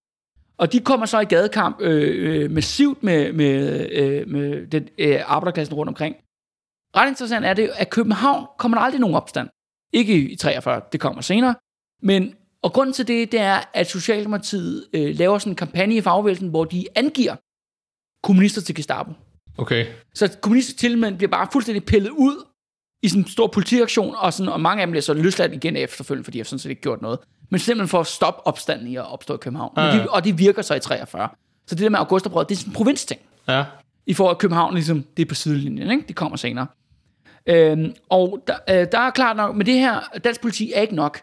Og 0.57 0.73
de 0.73 0.79
kommer 0.79 1.05
så 1.05 1.19
i 1.19 1.25
gadekamp 1.25 1.81
øh, 1.81 2.43
øh, 2.43 2.51
massivt 2.51 3.03
med, 3.03 3.33
med, 3.33 3.87
øh, 3.91 4.27
med 4.27 4.67
den 4.67 4.87
øh, 4.97 5.19
arbejderklassen 5.25 5.75
rundt 5.75 5.89
omkring. 5.89 6.15
Ret 6.95 7.09
interessant 7.09 7.45
er 7.45 7.53
det, 7.53 7.71
at 7.75 7.89
København 7.89 8.47
kommer 8.57 8.77
der 8.77 8.83
aldrig 8.83 9.01
nogen 9.01 9.15
opstand. 9.15 9.49
Ikke 9.93 10.29
i 10.31 10.35
43, 10.35 10.81
det 10.91 10.99
kommer 10.99 11.21
senere. 11.21 11.55
Men, 12.01 12.35
og 12.61 12.73
grunden 12.73 12.93
til 12.93 13.07
det, 13.07 13.31
det 13.31 13.39
er, 13.39 13.59
at 13.73 13.87
Socialdemokratiet 13.89 14.87
øh, 14.93 15.15
laver 15.15 15.37
sådan 15.37 15.51
en 15.51 15.55
kampagne 15.55 15.95
i 15.95 16.01
fagbevægelsen, 16.01 16.49
hvor 16.49 16.65
de 16.65 16.85
angiver 16.95 17.35
kommunister 18.23 18.61
til 18.61 18.75
Gestapo. 18.75 19.11
Okay. 19.57 19.85
Så 20.13 20.37
kommunistiske 20.41 20.79
tilmænd 20.79 21.17
bliver 21.17 21.31
bare 21.31 21.47
fuldstændig 21.51 21.85
pillet 21.85 22.09
ud 22.09 22.45
i 23.01 23.09
sådan 23.09 23.21
en 23.21 23.27
stor 23.27 23.47
politiaktion, 23.47 24.15
og, 24.17 24.33
sådan, 24.33 24.53
og 24.53 24.61
mange 24.61 24.81
af 24.81 24.87
dem 24.87 24.91
bliver 24.91 25.01
så 25.01 25.13
løsladt 25.13 25.53
igen 25.53 25.75
efterfølgende, 25.75 26.23
fordi 26.23 26.35
de 26.35 26.39
har 26.39 26.45
sådan 26.45 26.59
set 26.59 26.69
ikke 26.69 26.81
gjort 26.81 27.01
noget. 27.01 27.19
Men 27.49 27.59
simpelthen 27.59 27.87
for 27.87 27.99
at 27.99 28.07
stoppe 28.07 28.47
opstanden 28.47 28.87
i 28.87 28.95
at 28.95 29.11
opstå 29.11 29.33
i 29.33 29.37
København. 29.41 29.73
Ja, 29.77 29.91
Men 29.91 30.01
de, 30.01 30.09
og 30.09 30.23
de 30.23 30.37
virker 30.37 30.61
så 30.61 30.75
i 30.75 30.79
43. 30.79 31.29
Så 31.67 31.75
det 31.75 31.83
der 31.83 31.89
med 31.89 31.99
Augusterbrevet, 31.99 32.49
det 32.49 32.55
er 32.55 32.59
sådan 32.59 32.71
en 32.71 32.75
provinsting. 32.75 33.21
Ja. 33.47 33.65
I 34.05 34.13
forhold 34.13 34.35
til 34.35 34.39
København, 34.39 34.73
ligesom, 34.73 35.05
det 35.17 35.23
er 35.23 35.27
på 35.29 35.35
sidelinjen, 35.35 35.91
ikke? 35.91 36.03
Det 36.07 36.15
kommer 36.15 36.37
senere. 36.37 36.67
Øhm, 37.45 37.93
og 38.09 38.43
der, 38.47 38.55
øh, 38.69 38.87
der 38.91 38.99
er 38.99 39.09
klart 39.09 39.37
nok, 39.37 39.55
men 39.55 39.65
det 39.65 39.73
her, 39.73 39.99
dansk 40.23 40.41
politi 40.41 40.71
er 40.75 40.81
ikke 40.81 40.95
nok. 40.95 41.21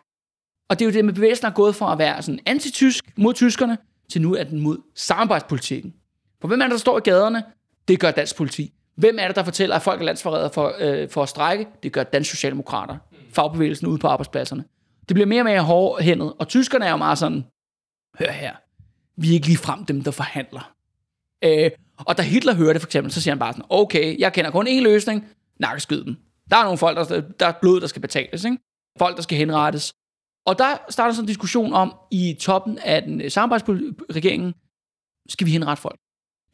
Og 0.68 0.78
det 0.78 0.84
er 0.84 0.90
jo 0.90 0.92
det 0.92 1.04
med 1.04 1.14
bevægelsen 1.14 1.46
er 1.46 1.50
gået 1.50 1.74
fra 1.74 1.92
at 1.92 1.98
være 1.98 2.22
sådan 2.22 2.40
antitysk 2.46 3.04
mod 3.16 3.34
tyskerne, 3.34 3.78
til 4.12 4.22
nu 4.22 4.34
er 4.34 4.44
den 4.44 4.60
mod 4.60 4.78
samarbejdspolitikken. 4.94 5.94
For 6.40 6.48
hvem 6.48 6.60
er 6.60 6.64
det, 6.64 6.72
der 6.72 6.78
står 6.78 6.98
i 6.98 7.00
gaderne? 7.00 7.42
Det 7.88 8.00
gør 8.00 8.10
dansk 8.10 8.36
politi. 8.36 8.72
Hvem 8.96 9.18
er 9.18 9.26
det, 9.26 9.36
der 9.36 9.44
fortæller, 9.44 9.76
at 9.76 9.82
folk 9.82 10.00
er 10.00 10.04
landsforrædere 10.04 10.50
for, 10.52 10.74
øh, 10.78 11.08
for 11.08 11.22
at 11.22 11.28
strække? 11.28 11.66
Det 11.82 11.92
gør 11.92 12.02
dansk 12.02 12.30
socialdemokrater. 12.30 12.96
Fagbevægelsen 13.32 13.86
ude 13.86 13.98
på 13.98 14.08
arbejdspladserne. 14.08 14.64
Det 15.08 15.14
bliver 15.14 15.26
mere 15.26 15.40
og 15.40 15.44
mere 15.44 15.60
hårdhændet, 15.60 16.32
og 16.38 16.48
tyskerne 16.48 16.84
er 16.84 16.90
jo 16.90 16.96
meget 16.96 17.18
sådan, 17.18 17.44
hør 18.18 18.30
her, 18.30 18.54
vi 19.16 19.28
er 19.28 19.32
ikke 19.32 19.46
lige 19.46 19.58
frem 19.58 19.84
dem, 19.84 20.04
der 20.04 20.10
forhandler. 20.10 20.72
Øh, 21.44 21.70
og 21.98 22.18
da 22.18 22.22
Hitler 22.22 22.54
hører 22.54 22.72
det 22.72 22.82
for 22.82 22.88
eksempel, 22.88 23.12
så 23.12 23.22
siger 23.22 23.32
han 23.34 23.38
bare 23.38 23.52
sådan, 23.52 23.64
okay, 23.70 24.18
jeg 24.18 24.32
kender 24.32 24.50
kun 24.50 24.68
én 24.68 24.82
løsning, 24.82 25.24
nakkeskyd 25.60 26.04
dem. 26.04 26.16
Der 26.50 26.56
er 26.56 26.62
nogle 26.62 26.78
folk, 26.78 26.96
der, 26.96 27.20
der 27.40 27.46
er 27.46 27.52
blod, 27.60 27.80
der 27.80 27.86
skal 27.86 28.02
betales, 28.02 28.44
ikke? 28.44 28.58
folk, 28.98 29.16
der 29.16 29.22
skal 29.22 29.38
henrettes. 29.38 29.92
Og 30.46 30.58
der 30.58 30.78
starter 30.88 31.14
sådan 31.14 31.24
en 31.24 31.28
diskussion 31.28 31.72
om, 31.72 31.94
i 32.10 32.36
toppen 32.40 32.78
af 32.78 33.02
den 33.02 33.30
samarbejdsregeringen, 33.30 34.54
skal 35.28 35.46
vi 35.46 35.52
henrette 35.52 35.80
folk. 35.80 36.00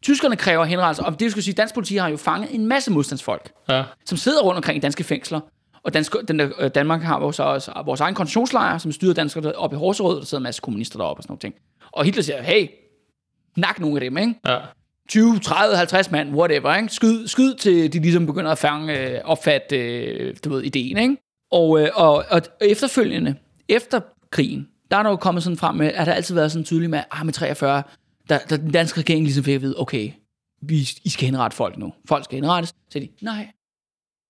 Tyskerne 0.02 0.36
kræver 0.36 0.64
henrettelse, 0.64 1.02
og 1.02 1.20
det 1.20 1.30
skal 1.30 1.42
sige, 1.42 1.54
dansk 1.54 1.74
politi 1.74 1.96
har 1.96 2.08
jo 2.08 2.16
fanget 2.16 2.54
en 2.54 2.66
masse 2.66 2.90
modstandsfolk, 2.92 3.52
Ja. 3.68 3.84
som 4.06 4.18
sidder 4.18 4.42
rundt 4.42 4.56
omkring 4.56 4.76
i 4.76 4.80
danske 4.80 5.04
fængsler. 5.04 5.40
Og 5.84 5.94
dansk, 5.94 6.14
den 6.28 6.38
der, 6.38 6.48
øh, 6.58 6.70
Danmark 6.74 7.02
har 7.02 7.20
jo 7.20 7.32
så 7.32 7.42
også 7.42 7.72
vores 7.84 8.00
egen 8.00 8.14
koncentrationslejr, 8.14 8.78
som 8.78 8.92
styrer 8.92 9.14
danskere 9.14 9.52
oppe 9.52 9.76
i 9.76 9.78
Horserød, 9.78 10.18
der 10.18 10.24
sidder 10.24 10.36
en 10.40 10.42
masse 10.42 10.60
kommunister 10.62 10.98
deroppe 10.98 11.20
og 11.20 11.22
sådan 11.22 11.30
noget 11.32 11.40
ting. 11.40 11.54
Og 11.92 12.04
Hitler 12.04 12.22
siger, 12.22 12.42
hey, 12.42 12.66
nak 13.56 13.80
nogle 13.80 13.96
af 13.96 14.00
dem, 14.10 14.18
ikke? 14.18 14.34
Ja. 14.46 14.58
20, 15.08 15.38
30, 15.38 15.76
50 15.76 16.10
mand, 16.10 16.34
whatever, 16.34 16.74
ikke? 16.76 16.88
Skyd, 16.88 17.26
skyd 17.26 17.54
til 17.54 17.92
de 17.92 17.98
ligesom 17.98 18.26
begynder 18.26 18.50
at 18.50 18.58
fange, 18.58 18.98
øh, 18.98 19.20
opfatte, 19.24 19.76
øh, 19.78 20.36
du 20.44 20.50
ved, 20.50 20.62
ideen, 20.62 20.96
ikke? 20.98 21.16
Og, 21.52 21.80
øh, 21.80 21.88
og, 21.94 22.24
og 22.30 22.42
efterfølgende, 22.60 23.34
efter 23.68 24.00
krigen, 24.30 24.68
der 24.90 24.96
er 24.96 25.02
der 25.02 25.10
jo 25.10 25.16
kommet 25.16 25.42
sådan 25.42 25.56
frem 25.56 25.74
med, 25.74 25.92
at 25.94 26.06
der 26.06 26.12
altid 26.12 26.34
været 26.34 26.52
sådan 26.52 26.64
tydeligt 26.64 26.90
med, 26.90 27.00
ah, 27.10 27.24
med 27.26 27.32
43, 27.32 27.82
der, 28.28 28.38
der 28.38 28.56
den 28.56 28.70
danske 28.70 29.00
regering 29.00 29.24
ligesom 29.24 29.44
fik 29.44 29.54
at 29.54 29.62
vide, 29.62 29.80
okay, 29.80 30.12
vi, 30.60 30.88
I 31.04 31.08
skal 31.08 31.26
henrette 31.26 31.56
folk 31.56 31.76
nu. 31.76 31.92
Folk 32.04 32.24
skal 32.24 32.36
henrettes. 32.36 32.68
Så 32.68 32.74
sagde 32.92 33.06
de, 33.06 33.12
nej, 33.24 33.52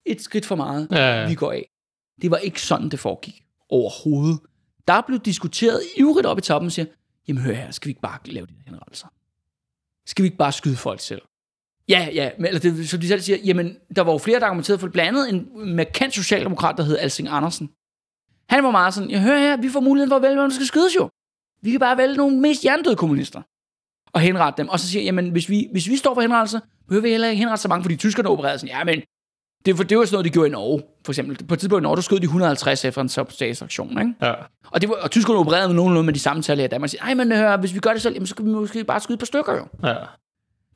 et 0.06 0.20
skridt 0.20 0.46
for 0.46 0.56
meget. 0.56 0.88
Ja, 0.90 1.20
ja. 1.20 1.28
Vi 1.28 1.34
går 1.34 1.52
af. 1.52 1.68
Det 2.22 2.30
var 2.30 2.36
ikke 2.36 2.62
sådan, 2.62 2.88
det 2.88 3.00
foregik 3.00 3.44
overhovedet. 3.68 4.40
Der 4.88 5.00
blev 5.00 5.18
diskuteret 5.18 5.82
ivrigt 5.96 6.26
op 6.26 6.38
i 6.38 6.40
toppen 6.40 6.66
og 6.66 6.72
siger, 6.72 6.86
jamen 7.28 7.42
hør 7.42 7.52
her, 7.52 7.70
skal 7.70 7.86
vi 7.86 7.90
ikke 7.90 8.00
bare 8.00 8.18
lave 8.24 8.46
de 8.46 8.54
henrettelser? 8.66 9.06
Skal 10.06 10.22
vi 10.22 10.26
ikke 10.26 10.36
bare 10.36 10.52
skyde 10.52 10.76
folk 10.76 11.00
selv? 11.00 11.22
Ja, 11.88 12.08
ja, 12.12 12.30
men, 12.38 12.46
eller 12.46 12.60
det, 12.60 12.88
som 12.88 13.00
de 13.00 13.08
selv 13.08 13.20
siger, 13.20 13.38
jamen, 13.44 13.76
der 13.96 14.02
var 14.02 14.12
jo 14.12 14.18
flere, 14.18 14.40
der 14.40 14.46
argumenterede 14.46 14.78
for 14.78 14.86
det. 14.86 14.92
Blandt 14.92 15.08
andet 15.08 15.30
en 15.34 15.74
markant 15.76 16.14
socialdemokrat, 16.14 16.76
der 16.76 16.82
hed 16.82 16.98
Alsing 16.98 17.28
Andersen. 17.28 17.70
Han 18.48 18.64
var 18.64 18.70
meget 18.70 18.94
sådan, 18.94 19.10
jeg 19.10 19.22
hører 19.22 19.38
her, 19.38 19.56
vi 19.56 19.68
får 19.68 19.80
muligheden 19.80 20.10
for 20.10 20.16
at 20.16 20.22
vælge, 20.22 20.34
hvem 20.34 20.50
der 20.50 20.54
skal 20.54 20.66
skydes 20.66 20.96
jo. 20.96 21.10
Vi 21.62 21.70
kan 21.70 21.80
bare 21.80 21.96
vælge 21.96 22.16
nogle 22.16 22.40
mest 22.40 22.62
hjernedøde 22.62 22.96
kommunister 22.96 23.42
og 24.14 24.20
henrette 24.20 24.62
dem. 24.62 24.68
Og 24.68 24.80
så 24.80 24.88
siger 24.88 25.02
jeg, 25.02 25.06
jamen, 25.06 25.30
hvis 25.30 25.48
vi, 25.48 25.68
hvis 25.72 25.88
vi 25.88 25.96
står 25.96 26.14
for 26.14 26.20
henrettelse, 26.20 26.60
behøver 26.88 27.02
vi 27.02 27.10
heller 27.10 27.28
ikke 27.28 27.38
henrette 27.38 27.62
så 27.62 27.68
mange, 27.68 27.82
fordi 27.82 27.96
tyskerne 27.96 28.28
opererede 28.28 28.58
sådan, 28.58 28.74
ja, 28.76 28.84
men 28.84 29.02
det, 29.66 29.76
for 29.76 29.84
det 29.84 29.98
var 29.98 30.04
sådan 30.04 30.14
noget, 30.14 30.24
de 30.24 30.30
gjorde 30.30 30.48
i 30.48 30.52
Norge, 30.52 30.82
for 31.04 31.12
eksempel. 31.12 31.46
På 31.46 31.54
et 31.54 31.60
tidspunkt 31.60 31.82
i 31.82 31.84
Norge, 31.84 31.96
der 31.96 32.02
skød 32.02 32.20
de 32.20 32.24
150 32.24 32.84
efter 32.84 33.02
en 33.02 33.08
statsaktion, 33.08 33.98
ikke? 33.98 34.14
Ja. 34.22 34.32
Og, 34.70 34.80
det 34.80 34.88
var, 34.88 34.94
og 34.94 35.10
tyskerne 35.10 35.38
opererede 35.38 35.68
med 35.68 35.76
nogenlunde 35.76 36.06
med 36.06 36.14
de 36.14 36.18
samme 36.18 36.42
tal 36.42 36.58
her 36.58 36.64
i 36.64 36.68
Danmark. 36.68 36.90
Siger, 36.90 37.02
Ej, 37.02 37.14
men 37.14 37.32
hør, 37.32 37.56
hvis 37.56 37.74
vi 37.74 37.78
gør 37.78 37.92
det 37.92 38.02
selv, 38.02 38.14
jamen, 38.14 38.26
så 38.26 38.34
kan 38.34 38.46
vi 38.46 38.50
måske 38.50 38.84
bare 38.84 39.00
skyde 39.00 39.14
et 39.14 39.18
par 39.18 39.26
stykker 39.26 39.52
jo. 39.52 39.88
Ja. 39.88 39.94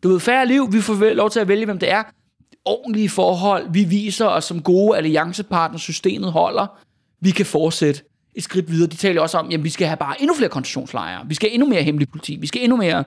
Du 0.03 0.09
ved, 0.09 0.21
færre 0.21 0.47
liv, 0.47 0.73
vi 0.73 0.81
får 0.81 1.15
lov 1.15 1.31
til 1.31 1.41
at 1.41 1.49
vælge, 1.49 1.65
hvem 1.65 1.79
det 1.79 1.93
er. 1.93 2.03
Ordentlige 2.65 3.09
forhold, 3.09 3.67
vi 3.73 3.85
viser 3.85 4.27
os 4.27 4.45
som 4.45 4.63
gode 4.63 4.97
alliancepartner, 4.97 5.79
systemet 5.79 6.33
holder. 6.33 6.67
Vi 7.21 7.31
kan 7.31 7.47
fortsætte 7.47 8.03
et 8.35 8.43
skridt 8.43 8.71
videre. 8.71 8.91
De 8.91 8.97
taler 8.97 9.23
også 9.23 9.39
om, 9.39 9.51
at 9.53 9.65
vi 9.65 9.71
skal 9.71 9.87
have 9.87 9.97
bare 9.97 10.21
endnu 10.21 10.35
flere 10.35 10.51
koncentrationslejre. 10.51 11.25
Vi 11.29 11.35
skal 11.35 11.49
have 11.49 11.55
endnu 11.55 11.69
mere 11.69 11.83
hemmelig 11.83 12.09
politi. 12.09 12.37
Vi 12.37 12.47
skal 12.47 12.63
endnu 12.63 12.77
mere, 12.77 13.05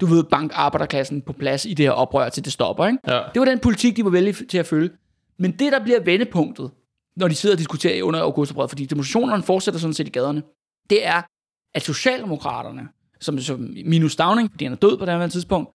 du 0.00 0.06
ved, 0.06 0.24
bank 0.24 0.52
arbejderklassen 0.54 1.22
på 1.22 1.32
plads 1.32 1.64
i 1.64 1.74
det 1.74 1.86
her 1.86 1.92
oprør, 1.92 2.28
til 2.28 2.44
det 2.44 2.52
stopper. 2.52 2.86
Ikke? 2.86 2.98
Ja. 3.06 3.22
Det 3.34 3.40
var 3.40 3.44
den 3.44 3.58
politik, 3.58 3.96
de 3.96 4.04
var 4.04 4.10
vælge 4.10 4.32
til 4.32 4.58
at 4.58 4.66
følge. 4.66 4.90
Men 5.38 5.52
det, 5.52 5.72
der 5.72 5.84
bliver 5.84 6.00
vendepunktet, 6.00 6.70
når 7.16 7.28
de 7.28 7.34
sidder 7.34 7.54
og 7.54 7.58
diskuterer 7.58 8.02
under 8.02 8.20
augustoprøret, 8.20 8.70
fordi 8.70 8.86
demonstrationerne 8.86 9.42
fortsætter 9.42 9.80
sådan 9.80 9.94
set 9.94 10.06
i 10.06 10.10
gaderne, 10.10 10.42
det 10.90 11.06
er, 11.06 11.22
at 11.74 11.82
Socialdemokraterne, 11.82 12.88
som, 13.20 13.38
som 13.38 13.74
minus 13.84 14.16
Downing, 14.16 14.50
fordi 14.50 14.64
han 14.64 14.72
er 14.72 14.76
død 14.76 14.98
på 14.98 15.06
det 15.06 15.14
her 15.14 15.28
tidspunkt, 15.28 15.70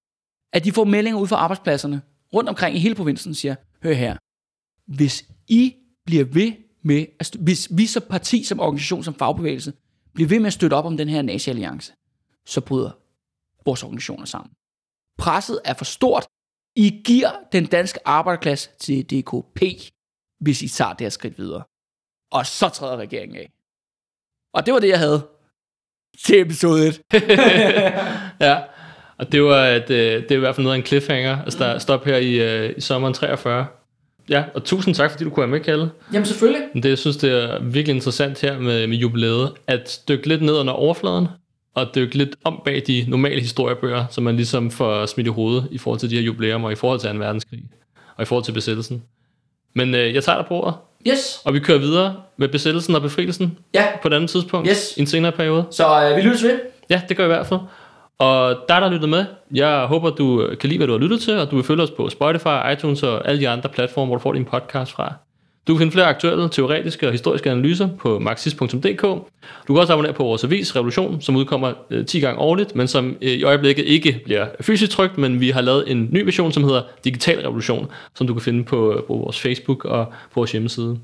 at 0.53 0.65
de 0.65 0.71
får 0.71 0.83
meldinger 0.83 1.19
ud 1.19 1.27
fra 1.27 1.35
arbejdspladserne 1.35 2.01
rundt 2.33 2.49
omkring 2.49 2.75
i 2.75 2.79
hele 2.79 2.95
provinsen, 2.95 3.33
siger, 3.33 3.55
hør 3.83 3.93
her, 3.93 4.17
hvis 4.87 5.25
I 5.47 5.73
bliver 6.05 6.25
ved 6.25 6.51
med, 6.83 7.05
at 7.19 7.35
hvis 7.39 7.67
vi 7.71 7.85
som 7.85 8.03
parti, 8.09 8.43
som 8.43 8.59
organisation, 8.59 9.03
som 9.03 9.13
fagbevægelse, 9.13 9.73
bliver 10.13 10.27
ved 10.27 10.39
med 10.39 10.47
at 10.47 10.53
støtte 10.53 10.73
op 10.73 10.85
om 10.85 10.97
den 10.97 11.09
her 11.09 11.21
nazi-alliance, 11.21 11.93
så 12.45 12.61
bryder 12.61 12.91
vores 13.65 13.83
organisationer 13.83 14.25
sammen. 14.25 14.51
Presset 15.17 15.59
er 15.65 15.73
for 15.73 15.85
stort. 15.85 16.27
I 16.75 17.01
giver 17.05 17.31
den 17.51 17.65
danske 17.65 17.99
arbejderklasse 18.05 18.69
til 18.79 19.03
DKP, 19.03 19.61
hvis 20.39 20.61
I 20.61 20.67
tager 20.67 20.93
det 20.93 21.01
her 21.01 21.09
skridt 21.09 21.37
videre. 21.37 21.63
Og 22.31 22.45
så 22.45 22.69
træder 22.69 22.97
regeringen 22.97 23.37
af. 23.37 23.51
Og 24.53 24.65
det 24.65 24.73
var 24.73 24.79
det, 24.79 24.89
jeg 24.89 24.99
havde 24.99 25.27
til 26.25 26.41
episode 26.41 26.87
1. 26.87 27.01
ja. 28.47 28.63
Og 29.17 29.31
det 29.31 29.43
var, 29.43 29.65
et, 29.65 29.89
øh, 29.89 30.23
det 30.23 30.31
er 30.31 30.35
i 30.35 30.39
hvert 30.39 30.55
fald 30.55 30.63
noget 30.63 30.75
af 30.75 30.79
en 30.79 30.85
cliffhanger 30.85 31.41
at 31.41 31.53
sta- 31.53 31.79
stoppe 31.79 32.09
her 32.09 32.17
i, 32.17 32.33
øh, 32.33 32.73
i 32.77 32.81
sommeren 32.81 33.13
43. 33.13 33.67
Ja, 34.29 34.43
og 34.55 34.63
tusind 34.63 34.95
tak, 34.95 35.11
fordi 35.11 35.23
du 35.23 35.29
kunne 35.29 35.41
være 35.41 35.47
med, 35.47 35.59
Kalle. 35.59 35.91
Jamen 36.13 36.25
selvfølgelig. 36.25 36.83
Det, 36.83 36.85
jeg 36.85 36.97
synes, 36.97 37.17
det 37.17 37.31
er 37.43 37.63
virkelig 37.63 37.95
interessant 37.95 38.41
her 38.41 38.59
med, 38.59 38.87
med 38.87 38.97
jubilæet, 38.97 39.53
at 39.67 40.01
dykke 40.07 40.27
lidt 40.27 40.41
ned 40.41 40.53
under 40.59 40.73
overfladen, 40.73 41.27
og 41.75 41.95
dykke 41.95 42.15
lidt 42.17 42.35
om 42.43 42.61
bag 42.65 42.83
de 42.87 43.05
normale 43.07 43.41
historiebøger, 43.41 44.05
som 44.09 44.23
man 44.23 44.35
ligesom 44.35 44.71
får 44.71 45.05
smidt 45.05 45.27
i 45.27 45.29
hovedet 45.29 45.67
i 45.71 45.77
forhold 45.77 45.99
til 45.99 46.09
de 46.09 46.15
her 46.15 46.21
jubilæer, 46.23 46.63
og 46.63 46.71
i 46.71 46.75
forhold 46.75 46.99
til 46.99 47.09
2. 47.11 47.17
verdenskrig, 47.17 47.63
og 48.17 48.21
i 48.21 48.25
forhold 48.25 48.43
til 48.45 48.51
besættelsen. 48.51 49.03
Men 49.73 49.95
øh, 49.95 50.13
jeg 50.13 50.23
tager 50.23 50.37
dig 50.37 50.45
på 50.47 50.53
ordet, 50.61 50.73
Yes. 51.07 51.41
og 51.45 51.53
vi 51.53 51.59
kører 51.59 51.77
videre 51.79 52.15
med 52.37 52.47
besættelsen 52.47 52.95
og 52.95 53.01
befrielsen 53.01 53.57
Ja, 53.73 53.85
på 54.01 54.07
et 54.07 54.13
andet 54.13 54.29
tidspunkt 54.29 54.67
Yes. 54.69 54.97
i 54.97 54.99
en 55.01 55.07
senere 55.07 55.31
periode. 55.31 55.65
så 55.71 56.09
øh, 56.09 56.17
vi 56.17 56.21
lyttes 56.21 56.43
ved. 56.43 56.59
Ja, 56.89 57.01
det 57.09 57.17
gør 57.17 57.23
jeg 57.23 57.31
i 57.31 57.35
hvert 57.35 57.47
fald. 57.47 57.59
Og 58.17 58.49
dig, 58.49 58.75
der 58.75 58.81
har 58.87 58.89
lyttet 58.89 59.09
med, 59.09 59.25
jeg 59.53 59.85
håber, 59.85 60.09
du 60.09 60.49
kan 60.59 60.69
lide, 60.69 60.77
hvad 60.77 60.87
du 60.87 60.93
har 60.93 60.99
lyttet 60.99 61.21
til, 61.21 61.37
og 61.39 61.51
du 61.51 61.55
vil 61.55 61.65
følge 61.65 61.83
os 61.83 61.91
på 61.91 62.09
Spotify, 62.09 62.47
iTunes 62.73 63.03
og 63.03 63.27
alle 63.27 63.41
de 63.41 63.49
andre 63.49 63.69
platforme, 63.69 64.07
hvor 64.07 64.15
du 64.15 64.21
får 64.21 64.33
din 64.33 64.45
podcast 64.45 64.91
fra. 64.91 65.13
Du 65.67 65.73
kan 65.73 65.79
finde 65.79 65.91
flere 65.91 66.05
aktuelle, 66.05 66.49
teoretiske 66.49 67.07
og 67.07 67.11
historiske 67.11 67.51
analyser 67.51 67.89
på 67.99 68.19
marxist.dk. 68.19 69.01
Du 69.67 69.73
kan 69.73 69.77
også 69.77 69.93
abonnere 69.93 70.13
på 70.13 70.23
vores 70.23 70.43
avis 70.43 70.75
Revolution, 70.75 71.21
som 71.21 71.35
udkommer 71.35 71.73
øh, 71.91 72.05
10 72.05 72.19
gange 72.19 72.39
årligt, 72.39 72.75
men 72.75 72.87
som 72.87 73.17
øh, 73.21 73.31
i 73.31 73.43
øjeblikket 73.43 73.85
ikke 73.85 74.21
bliver 74.25 74.47
fysisk 74.61 74.91
trykt, 74.91 75.17
men 75.17 75.39
vi 75.39 75.49
har 75.49 75.61
lavet 75.61 75.91
en 75.91 76.07
ny 76.11 76.23
version, 76.23 76.51
som 76.51 76.63
hedder 76.63 76.81
Digital 77.03 77.39
Revolution, 77.39 77.87
som 78.15 78.27
du 78.27 78.33
kan 78.33 78.41
finde 78.41 78.63
på, 78.63 78.93
øh, 78.93 79.03
på 79.03 79.13
vores 79.13 79.39
Facebook 79.39 79.85
og 79.85 80.05
på 80.05 80.39
vores 80.39 80.51
hjemmeside. 80.51 80.99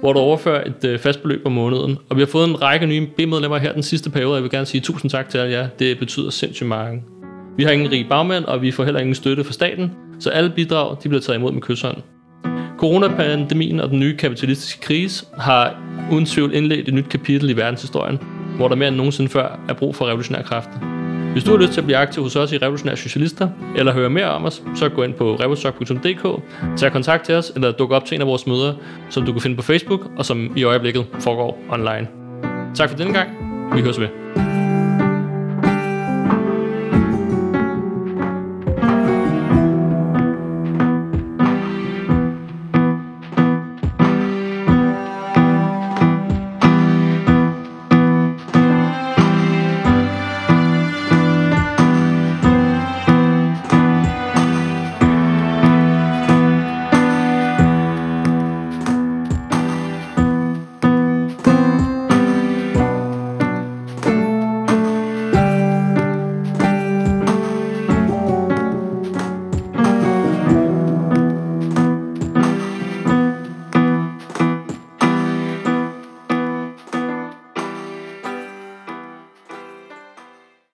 hvor 0.00 0.12
du 0.12 0.18
overfører 0.18 0.64
et 0.64 0.84
øh, 0.84 0.98
fast 0.98 1.22
beløb 1.22 1.46
om 1.46 1.52
måneden. 1.52 1.98
Og 2.10 2.16
vi 2.16 2.22
har 2.22 2.26
fået 2.26 2.48
en 2.48 2.62
række 2.62 2.86
nye 2.86 3.06
B-medlemmer 3.06 3.58
her 3.58 3.72
den 3.72 3.82
sidste 3.82 4.10
periode, 4.10 4.30
og 4.30 4.36
jeg 4.36 4.42
vil 4.42 4.50
gerne 4.50 4.66
sige 4.66 4.80
tusind 4.80 5.10
tak 5.10 5.28
til 5.28 5.38
alle 5.38 5.52
jer. 5.52 5.68
Det 5.78 5.98
betyder 5.98 6.30
sindssygt 6.30 6.68
mange. 6.68 7.02
Vi 7.56 7.64
har 7.64 7.70
ingen 7.70 7.90
rig 7.90 8.06
bagmænd, 8.08 8.44
og 8.44 8.62
vi 8.62 8.70
får 8.70 8.84
heller 8.84 9.00
ingen 9.00 9.14
støtte 9.14 9.44
fra 9.44 9.52
staten, 9.52 9.92
så 10.20 10.30
alle 10.30 10.50
bidrag 10.50 10.96
de 11.02 11.08
bliver 11.08 11.22
taget 11.22 11.38
imod 11.38 11.52
med 11.52 11.62
kysshånd. 11.62 11.96
Coronapandemien 12.82 13.80
og 13.80 13.90
den 13.90 14.00
nye 14.00 14.16
kapitalistiske 14.16 14.80
krise 14.80 15.26
har 15.38 15.76
uden 16.12 16.26
tvivl 16.26 16.54
indledt 16.54 16.88
et 16.88 16.94
nyt 16.94 17.08
kapitel 17.08 17.50
i 17.50 17.56
verdenshistorien, 17.56 18.18
hvor 18.56 18.68
der 18.68 18.74
mere 18.74 18.88
end 18.88 18.96
nogensinde 18.96 19.30
før 19.30 19.60
er 19.68 19.72
brug 19.72 19.94
for 19.94 20.06
revolutionære 20.06 20.42
kræfter. 20.42 20.78
Hvis 21.32 21.44
du 21.44 21.50
har 21.50 21.58
lyst 21.58 21.72
til 21.72 21.80
at 21.80 21.84
blive 21.84 21.96
aktiv 21.96 22.22
hos 22.22 22.36
os 22.36 22.52
i 22.52 22.58
Revolutionære 22.58 22.96
Socialister, 22.96 23.48
eller 23.76 23.92
høre 23.92 24.10
mere 24.10 24.30
om 24.30 24.44
os, 24.44 24.62
så 24.74 24.88
gå 24.88 25.02
ind 25.02 25.14
på 25.14 25.34
revosok.dk, 25.34 26.42
tag 26.76 26.92
kontakt 26.92 27.24
til 27.24 27.34
os, 27.34 27.52
eller 27.54 27.72
duk 27.72 27.90
op 27.90 28.04
til 28.04 28.14
en 28.14 28.20
af 28.20 28.26
vores 28.26 28.46
møder, 28.46 28.74
som 29.10 29.26
du 29.26 29.32
kan 29.32 29.40
finde 29.40 29.56
på 29.56 29.62
Facebook, 29.62 30.10
og 30.16 30.24
som 30.24 30.52
i 30.56 30.62
øjeblikket 30.62 31.06
foregår 31.20 31.58
online. 31.70 32.08
Tak 32.74 32.90
for 32.90 32.96
denne 32.96 33.12
gang. 33.12 33.30
Vi 33.74 33.80
høres 33.80 34.00
ved. 34.00 34.21